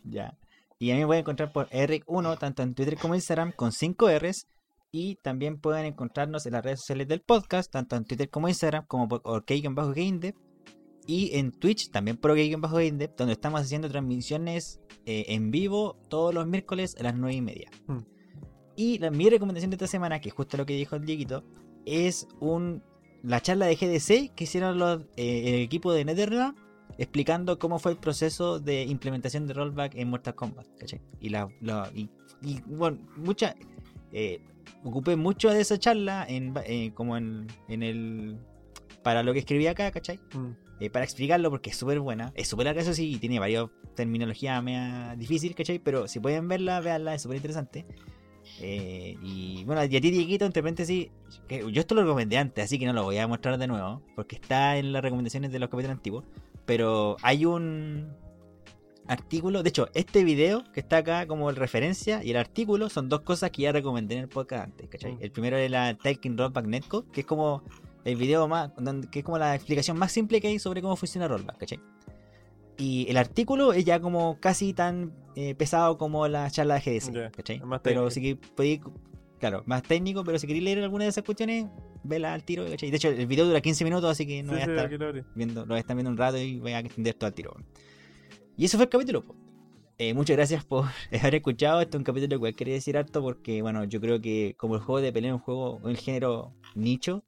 Ya. 0.05 0.37
Y 0.81 0.91
a 0.91 0.95
mí 0.95 1.01
me 1.01 1.07
pueden 1.07 1.21
encontrar 1.23 1.53
por 1.53 1.69
Eric1, 1.71 2.39
tanto 2.39 2.63
en 2.63 2.75
Twitter 2.75 2.97
como 3.01 3.15
en 3.15 3.19
Instagram, 3.19 3.53
con 3.53 3.73
5 3.73 4.09
Rs. 4.19 4.47
Y 4.91 5.17
también 5.17 5.61
pueden 5.61 5.85
encontrarnos 5.85 6.47
en 6.47 6.53
las 6.55 6.65
redes 6.65 6.81
sociales 6.81 7.09
del 7.09 7.21
podcast, 7.21 7.71
tanto 7.71 7.97
en 7.97 8.05
Twitter 8.05 8.31
como 8.31 8.49
Instagram, 8.49 8.87
como 8.87 9.09
por 9.09 9.21
OK-GameDev. 9.25 10.35
Y 11.07 11.37
en 11.39 11.53
Twitch, 11.53 11.91
también 11.91 12.17
por 12.17 12.31
OK-GameDev, 12.33 13.15
donde 13.17 13.33
estamos 13.33 13.61
haciendo 13.61 13.89
transmisiones 13.89 14.81
eh, 15.07 15.27
en 15.29 15.51
vivo 15.51 15.97
todos 16.09 16.35
los 16.35 16.47
miércoles 16.47 16.97
a 16.99 17.03
las 17.03 17.15
9 17.15 17.35
y 17.35 17.41
media. 17.41 17.71
Hmm. 17.87 17.99
Y 18.77 18.99
la, 18.99 19.11
mi 19.11 19.29
recomendación 19.29 19.71
de 19.71 19.77
esta 19.77 19.87
semana, 19.87 20.21
que 20.21 20.29
es 20.29 20.35
justo 20.35 20.57
lo 20.57 20.65
que 20.65 20.75
dijo 20.75 20.97
el 20.97 21.05
Dieguito, 21.05 21.45
es 21.85 22.27
un, 22.41 22.83
la 23.23 23.41
charla 23.41 23.67
de 23.67 23.75
GDC 23.77 24.35
que 24.35 24.45
hicieron 24.45 24.79
los, 24.79 25.03
eh, 25.17 25.55
el 25.57 25.63
equipo 25.63 25.93
de 25.93 26.05
NetherRealm 26.05 26.55
explicando 26.99 27.59
cómo 27.59 27.79
fue 27.79 27.93
el 27.93 27.99
proceso 27.99 28.59
de 28.59 28.83
implementación 28.85 29.47
de 29.47 29.55
rollback 29.55 29.95
en 29.95 30.09
Mortal 30.11 30.35
Kombat, 30.35 30.67
¿cachai? 30.79 31.01
Y 31.21 31.29
la, 31.29 31.49
la- 31.61 31.91
y, 31.95 32.09
y, 32.43 32.61
bueno, 32.67 32.99
mucha 33.17 33.55
eh, 34.13 34.41
ocupé 34.85 35.17
mucho 35.17 35.51
de 35.51 35.61
esa 35.61 35.79
charla 35.79 36.25
en, 36.29 36.55
eh, 36.65 36.93
como 36.95 37.17
en, 37.17 37.47
en 37.69 37.83
el 37.83 38.39
para 39.03 39.23
lo 39.23 39.33
que 39.33 39.39
escribí 39.41 39.67
acá, 39.67 39.91
¿cachai? 39.91 40.21
Mm. 40.35 40.69
Eh, 40.81 40.91
para 40.91 41.05
explicarlo 41.05 41.51
porque 41.51 41.71
es 41.71 41.77
súper 41.77 42.01
buena. 42.01 42.33
Es 42.37 42.49
súper 42.49 42.67
larga, 42.67 42.83
eso 42.83 42.95
sí, 42.95 43.15
y 43.15 43.19
tiene 43.19 43.39
varias 43.39 43.67
terminología 43.95 44.61
media 44.63 45.15
difícil, 45.17 45.55
¿cachai? 45.55 45.79
Pero 45.79 46.07
si 46.07 46.21
pueden 46.21 46.47
verla, 46.47 46.81
veanla, 46.81 47.15
es 47.15 47.23
súper 47.23 47.37
interesante. 47.37 47.85
Eh, 48.61 49.17
y 49.23 49.65
bueno, 49.65 49.83
y 49.85 49.97
a 49.97 50.01
ti, 50.01 50.11
Dieguito, 50.11 50.45
entre 50.45 50.63
paréntesis, 50.63 51.09
que 51.49 51.71
yo 51.71 51.81
esto 51.81 51.95
lo 51.95 52.03
recomendé 52.03 52.39
antes, 52.39 52.65
así 52.65 52.79
que 52.79 52.87
no 52.87 52.93
lo 52.93 53.05
voy 53.05 53.19
a 53.19 53.27
mostrar 53.27 53.59
de 53.59 53.67
nuevo, 53.67 54.03
porque 54.15 54.37
está 54.37 54.79
en 54.79 54.93
las 54.93 55.03
recomendaciones 55.03 55.53
de 55.53 55.59
los 55.59 55.69
capítulos 55.69 55.97
antiguos. 55.97 56.25
Pero 56.65 57.17
hay 57.23 57.45
un 57.45 58.13
artículo, 59.09 59.63
de 59.63 59.69
hecho, 59.71 59.89
este 59.95 60.25
video 60.25 60.65
que 60.73 60.81
está 60.81 60.99
acá 60.99 61.27
como 61.27 61.51
referencia 61.51 62.23
y 62.23 62.31
el 62.31 62.37
artículo 62.37 62.89
son 62.89 63.09
dos 63.09 63.21
cosas 63.23 63.51
que 63.51 63.63
ya 63.63 63.73
recomendé 63.73 64.15
en 64.17 64.21
el 64.23 64.29
podcast 64.29 64.65
antes, 64.67 64.89
¿cachai? 64.89 65.15
Mm. 65.15 65.19
El 65.23 65.31
primero 65.33 65.57
es 65.57 65.71
la 65.71 65.97
Taking 65.97 66.37
Rollback 66.39 66.67
Netcode, 66.67 67.11
que 67.13 67.21
es 67.23 67.27
como 67.27 67.63
el 68.05 68.17
video 68.17 68.47
más, 68.49 68.71
que 69.11 69.19
es 69.21 69.25
como 69.25 69.39
la 69.39 69.55
explicación 69.55 69.99
más 69.99 70.13
simple 70.13 70.41
que 70.41 70.49
hay 70.49 70.59
sobre 70.59 70.81
cómo 70.83 70.97
funciona 70.97 71.29
Rollback, 71.29 71.59
¿cachai? 71.59 71.81
Y 72.77 73.07
el 73.11 73.17
artículo 73.17 73.73
es 73.73 73.85
ya 73.85 74.01
como 74.01 74.39
casi 74.41 74.73
tan 74.73 75.13
eh, 75.35 75.55
pesado 75.57 75.99
como 75.99 76.29
la 76.29 76.49
charla 76.51 76.79
de 76.79 76.81
GDC, 77.01 77.33
¿cachai? 77.33 77.61
más 77.61 77.81
Pero 77.83 78.09
técnico. 78.09 78.11
si 78.11 78.23
que 78.23 78.37
podéis, 78.55 78.81
claro, 79.41 79.65
más 79.67 79.83
técnico, 79.83 80.23
pero 80.23 80.39
si 80.39 80.47
queréis 80.47 80.65
leer 80.65 80.79
alguna 80.85 81.05
de 81.05 81.11
esas 81.11 81.25
cuestiones, 81.25 81.67
vela 82.05 82.33
al 82.35 82.45
tiro, 82.45 82.65
¿cachai? 82.69 82.91
De 82.91 82.97
hecho, 82.97 83.09
el 83.09 83.27
video 83.27 83.47
dura 83.47 83.61
15 83.61 83.83
minutos, 83.85 84.09
así 84.11 84.27
que 84.27 84.43
no 84.45 84.51
Sí, 84.51 84.55
voy 84.55 84.63
a 84.63 84.65
sí, 84.67 84.71
estar 84.71 84.87
aquí 84.87 84.97
lo 84.97 85.13
viendo, 85.35 85.67
lo 85.67 85.77
están 85.77 85.97
viendo 85.97 86.11
un 86.11 86.17
rato 86.17 86.39
y 86.39 86.61
voy 86.61 86.73
a 86.73 86.79
extender 86.79 87.15
todo 87.15 87.27
al 87.27 87.35
tiro. 87.35 87.57
Y 88.59 88.65
eso 88.65 88.77
fue 88.77 88.85
el 88.85 88.91
capítulo. 88.91 89.25
Eh, 89.99 90.15
muchas 90.15 90.37
gracias 90.37 90.65
por 90.65 90.85
haber 91.23 91.37
escuchado. 91.37 91.81
Este 91.81 91.97
es 91.97 91.99
un 92.01 92.05
capítulo 92.05 92.41
que 92.41 92.53
quería 92.55 92.75
decir 92.75 92.99
harto 92.99 93.23
porque, 93.23 93.63
bueno, 93.63 93.85
yo 93.85 94.01
creo 94.01 94.21
que 94.21 94.55
como 94.59 94.75
el 94.75 94.81
juego 94.81 95.01
de 95.01 95.13
pelea 95.13 95.31
es 95.31 95.35
un 95.35 95.41
juego, 95.41 95.77
un 95.83 95.95
género 95.97 96.53
nicho, 96.75 97.25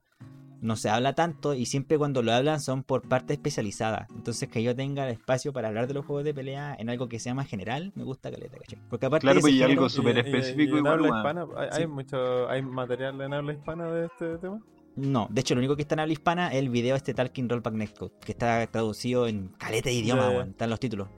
no 0.61 0.77
se 0.77 0.91
habla 0.91 1.15
tanto 1.15 1.55
y 1.55 1.65
siempre 1.67 1.97
cuando 1.99 2.21
lo 2.23 2.33
hablan 2.33 2.61
son 2.61 2.83
por 2.83 3.09
parte 3.09 3.33
especializada. 3.33 4.07
Entonces 4.15 4.49
que 4.49 4.63
yo 4.63 4.75
tenga 4.77 5.05
el 5.07 5.13
espacio 5.13 5.53
para 5.53 5.69
hablar 5.69 5.87
de 5.87 5.95
los 5.95 6.05
juegos 6.05 6.25
de 6.25 6.35
pelea 6.35 6.77
en 6.79 6.91
algo 6.91 7.09
que 7.09 7.19
sea 7.19 7.33
más 7.33 7.49
general, 7.49 7.93
me 7.95 8.05
gusta 8.05 8.31
caleta, 8.31 8.59
¿cachai? 8.59 8.79
Porque 8.91 9.07
aparte 9.07 9.23
Claro, 9.23 9.37
de 9.37 9.41
pues, 9.41 9.55
y 9.55 9.63
algo 9.63 9.89
súper 9.89 10.17
Y- 10.17 10.19
y- 10.19 10.23
específico 10.23 10.63
y 10.77 10.79
en 10.81 10.87
igual, 10.87 10.93
habla 10.95 11.07
hispana, 11.09 11.47
hay, 11.57 11.69
Sí. 11.73 11.81
hay 11.83 11.87
mucho, 11.87 12.49
hay 12.51 12.61
material 12.63 13.21
en 13.23 13.33
habla 13.33 13.53
hispana 13.55 13.91
de 13.91 14.07
este 14.07 14.37
tema. 14.39 14.61
No, 14.97 15.29
de 15.31 15.41
hecho 15.41 15.55
lo 15.55 15.61
único 15.61 15.77
que 15.77 15.83
está 15.83 15.95
en 15.95 16.01
habla 16.01 16.13
hispana 16.13 16.49
es 16.49 16.57
el 16.57 16.69
video 16.69 16.97
este 16.97 17.15
Talking 17.15 17.49
Rollback 17.49 17.75
Netcode, 17.75 18.13
que 18.25 18.33
está 18.33 18.67
traducido 18.67 19.27
en 19.27 19.49
caleta 19.59 19.89
de 19.89 19.95
idioma, 19.95 20.29
weón, 20.31 20.51
están 20.51 20.69
los 20.71 20.81
títulos. 20.81 21.09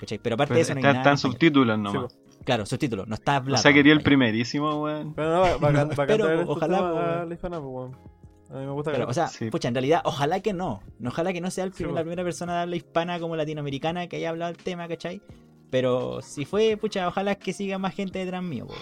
¿Cachai? 0.00 0.18
Pero 0.18 0.34
aparte 0.34 0.50
Pero 0.54 0.56
de 0.58 0.62
eso 0.62 0.74
no 0.74 0.78
hay 0.78 0.82
está, 0.82 0.88
nada. 0.92 1.00
están 1.00 1.18
subtítulos 1.18 1.76
Sí, 1.76 1.82
nomás. 1.82 2.14
po. 2.14 2.20
Claro, 2.44 2.66
subtítulos, 2.66 3.06
no 3.08 3.14
está 3.14 3.32
o 3.32 3.36
hablado. 3.36 3.62
sea, 3.62 3.72
quería 3.72 3.92
el 3.92 4.02
primerísimo, 4.02 4.82
weón. 4.82 5.12
Pero 5.14 5.34
no, 5.34 5.58
bacán, 5.58 5.88
bacán 5.90 5.96
Pero, 6.06 6.24
traer 6.24 6.40
estos 6.40 6.56
ojalá, 6.56 6.76
temas 6.78 6.92
po, 6.92 6.98
a 6.98 7.02
weón. 7.02 7.18
habla 7.20 7.34
hispana, 7.34 7.60
pues, 7.60 7.70
weón. 7.74 7.96
A 8.50 8.54
mí 8.60 8.66
me 8.66 8.72
gusta 8.72 8.92
que 8.92 9.02
o 9.02 9.12
sea, 9.12 9.26
Sí. 9.28 9.50
pucha, 9.50 9.68
en 9.68 9.74
realidad, 9.74 10.00
ojalá 10.04 10.40
que 10.40 10.52
no. 10.54 10.80
Ojalá 11.04 11.32
que 11.34 11.40
no 11.42 11.50
sea 11.50 11.64
el 11.64 11.72
Sí, 11.72 11.78
primer- 11.78 11.90
po. 11.90 11.94
la 11.96 12.02
primera 12.02 12.24
persona 12.24 12.54
de 12.54 12.60
habla 12.62 12.76
hispana 12.76 13.20
como 13.20 13.36
latinoamericana 13.36 14.06
que 14.08 14.16
haya 14.16 14.30
hablado 14.30 14.50
el 14.52 14.56
tema, 14.56 14.88
¿cachai? 14.88 15.20
Pero 15.70 16.22
si 16.22 16.46
fue, 16.46 16.78
pucha, 16.78 17.06
ojalá 17.08 17.34
que 17.34 17.52
siga 17.52 17.76
más 17.78 17.94
gente 17.94 18.18
detrás 18.20 18.42
mío, 18.42 18.66
po. 18.66 18.74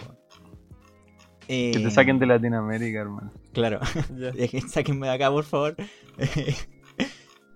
Eh, 1.48 1.72
Que 1.72 1.80
te 1.80 1.90
saquen 1.90 2.18
de 2.18 2.26
Latinoamérica, 2.26 3.00
hermano. 3.00 3.32
Claro, 3.52 3.80
sáquenme 4.68 5.06
de 5.06 5.12
acá, 5.12 5.30
por 5.30 5.44
favor. 5.44 5.76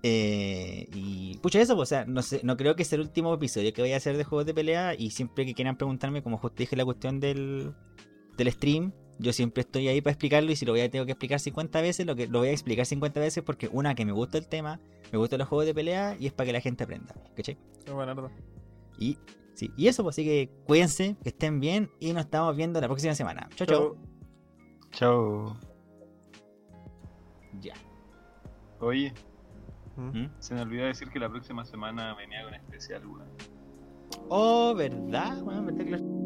Eh, 0.03 0.87
y 0.95 1.37
pucha 1.43 1.61
eso, 1.61 1.75
pues, 1.75 1.89
o 1.89 1.91
sea, 1.91 2.05
no 2.05 2.23
sé, 2.23 2.41
no 2.43 2.57
creo 2.57 2.75
que 2.75 2.83
sea 2.83 2.95
el 2.95 3.01
último 3.03 3.31
episodio 3.35 3.71
que 3.71 3.83
voy 3.83 3.91
a 3.91 3.97
hacer 3.97 4.17
de 4.17 4.23
juegos 4.23 4.47
de 4.47 4.53
pelea 4.55 4.95
y 4.95 5.11
siempre 5.11 5.45
que 5.45 5.53
quieran 5.53 5.77
preguntarme, 5.77 6.23
como 6.23 6.39
justo 6.39 6.55
dije 6.57 6.75
la 6.75 6.85
cuestión 6.85 7.19
del, 7.19 7.75
del 8.35 8.51
stream, 8.51 8.93
yo 9.19 9.31
siempre 9.31 9.61
estoy 9.61 9.87
ahí 9.87 10.01
para 10.01 10.13
explicarlo 10.13 10.51
y 10.51 10.55
si 10.55 10.65
lo 10.65 10.71
voy 10.71 10.81
a 10.81 10.89
tengo 10.89 11.05
que 11.05 11.11
explicar 11.11 11.39
50 11.39 11.81
veces, 11.81 12.07
lo 12.07 12.15
que 12.15 12.27
lo 12.27 12.39
voy 12.39 12.47
a 12.47 12.51
explicar 12.51 12.87
50 12.87 13.19
veces 13.19 13.43
porque 13.43 13.69
una 13.71 13.93
que 13.93 14.03
me 14.05 14.11
gusta 14.11 14.39
el 14.39 14.47
tema, 14.47 14.79
me 15.11 15.19
gustan 15.19 15.37
los 15.37 15.47
juegos 15.47 15.67
de 15.67 15.75
pelea 15.75 16.17
y 16.19 16.25
es 16.25 16.33
para 16.33 16.47
que 16.47 16.53
la 16.53 16.61
gente 16.61 16.83
aprenda, 16.83 17.13
¿cachai? 17.35 17.57
Qué 17.85 17.91
buena. 17.91 18.15
Y 18.97 19.19
sí, 19.67 19.71
y 19.77 19.87
eso, 19.87 20.03
pues 20.03 20.15
así 20.15 20.23
que 20.25 20.49
cuídense, 20.65 21.15
que 21.23 21.29
estén 21.29 21.59
bien 21.59 21.89
y 21.99 22.13
nos 22.13 22.25
estamos 22.25 22.55
viendo 22.55 22.79
la 22.81 22.87
próxima 22.87 23.13
semana. 23.15 23.47
Chau, 23.55 23.67
chau. 23.67 23.95
Chao. 24.91 25.57
Ya. 27.59 27.73
Oye, 28.79 29.13
Mm. 29.97 30.17
¿Mm? 30.23 30.29
se 30.39 30.53
me 30.55 30.61
olvidó 30.61 30.85
decir 30.85 31.09
que 31.09 31.19
la 31.19 31.29
próxima 31.29 31.65
semana 31.65 32.15
venía 32.15 32.43
con 32.43 32.53
especial, 32.53 33.05
weón. 33.05 33.27
Oh, 34.29 34.73
¿verdad? 34.73 35.41
Bueno, 35.43 35.63
¿verdad 35.65 35.83
que 35.85 35.91
lo- 35.91 36.21